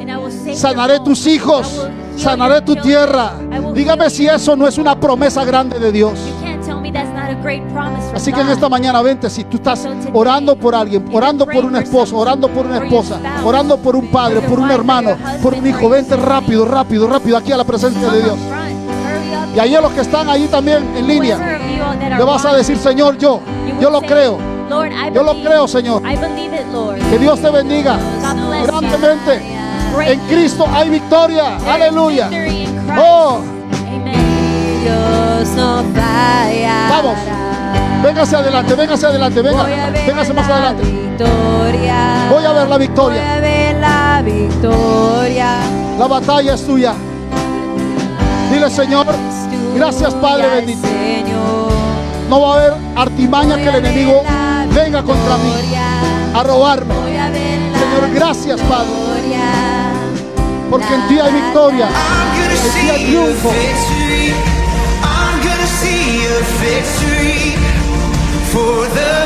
sanaré 0.56 1.00
tus 1.02 1.28
hijos, 1.28 1.88
sanaré 2.18 2.62
tu 2.62 2.76
tierra. 2.76 3.34
Dígame 3.76 4.10
si 4.10 4.26
eso 4.26 4.56
no 4.56 4.68
es 4.68 4.80
una 4.80 5.00
promesa 5.00 5.46
grande 5.46 5.78
de 5.78 5.92
Dios. 5.92 6.20
Así 8.14 8.32
que 8.32 8.42
en 8.42 8.50
esta 8.50 8.70
mañana 8.70 9.02
vente, 9.02 9.30
si 9.30 9.44
tú 9.44 9.58
estás 9.58 9.88
orando 10.14 10.56
por 10.56 10.74
alguien, 10.76 11.06
orando 11.12 11.46
por 11.46 11.66
un 11.66 11.76
esposo, 11.76 12.18
orando 12.18 12.48
por 12.48 12.66
una 12.66 12.78
esposa, 12.78 13.20
orando 13.44 13.78
por 13.78 13.96
un 13.96 14.08
padre, 14.08 14.42
por 14.42 14.60
un 14.60 14.72
hermano, 14.72 15.12
por 15.42 15.54
un 15.54 15.66
hijo, 15.68 15.90
vente 15.90 16.16
rápido, 16.16 16.66
rápido, 16.66 17.08
rápido 17.08 17.38
aquí 17.38 17.52
a 17.52 17.58
la 17.58 17.64
presencia 17.64 18.10
de 18.10 18.24
Dios. 18.24 18.38
Y 19.56 19.60
ahí 19.60 19.76
a 19.76 19.82
los 19.82 19.92
que 19.94 20.02
están 20.02 20.30
ahí 20.30 20.48
también 20.48 20.86
en 20.98 21.08
línea, 21.08 21.38
le 22.18 22.24
vas 22.24 22.46
a 22.46 22.54
decir, 22.54 22.78
Señor, 22.78 23.18
yo, 23.18 23.40
yo 23.80 23.90
lo 23.90 24.02
creo. 24.02 24.38
Yo 25.14 25.24
lo 25.24 25.34
creo, 25.44 25.68
Señor. 25.68 26.02
Que 27.10 27.20
Dios 27.20 27.40
te 27.40 27.50
bendiga 27.52 27.98
grandemente. 28.64 29.56
En 30.08 30.20
Cristo 30.22 30.66
hay 30.74 30.90
victoria. 30.90 31.58
Aleluya. 31.58 32.30
Oh. 32.98 33.55
Dios 34.86 35.50
no 35.56 35.84
falla. 35.96 36.88
Vamos. 36.90 37.18
véngase 38.04 38.36
adelante, 38.36 38.76
véngase 38.76 39.06
adelante, 39.08 39.42
venga, 39.42 39.64
Voy 39.64 39.74
a 39.74 39.90
ver 39.90 40.06
véngase 40.06 40.34
más 40.34 40.48
la 40.48 40.56
adelante. 40.56 40.84
victoria. 40.84 42.28
Voy 42.30 42.46
a 42.46 42.52
ver 42.54 42.68
la 42.68 42.78
Voy 42.78 42.88
victoria. 42.88 43.34
a 43.36 43.40
ver 43.40 43.76
la 43.78 44.22
victoria. 44.24 45.50
La 45.98 46.08
batalla 46.08 46.54
es 46.54 46.66
tuya. 46.66 46.94
Dile, 48.52 48.70
Señor, 48.70 49.08
gracias 49.76 50.14
Padre 50.16 50.48
bendito. 50.56 50.88
Señor. 50.88 51.72
No 52.30 52.42
va 52.42 52.54
a 52.54 52.58
haber 52.58 52.74
artimaña 52.96 53.56
que 53.56 53.68
el 53.70 53.76
enemigo 53.76 54.22
venga 54.72 55.02
contra 55.02 55.38
mí 55.38 55.52
a 56.36 56.44
robarme. 56.44 56.94
Señor, 56.94 58.14
gracias 58.14 58.62
Padre, 58.62 58.88
victoria. 58.92 59.42
porque 60.70 60.94
en 60.94 61.08
ti 61.08 61.20
hay 61.20 61.34
victoria. 61.34 61.88
En 61.88 62.82
ti 62.82 62.90
hay 62.90 63.06
triunfo. 63.06 63.50
a 66.28 66.42
victory 66.60 67.56
for 68.52 68.88
the 68.96 69.25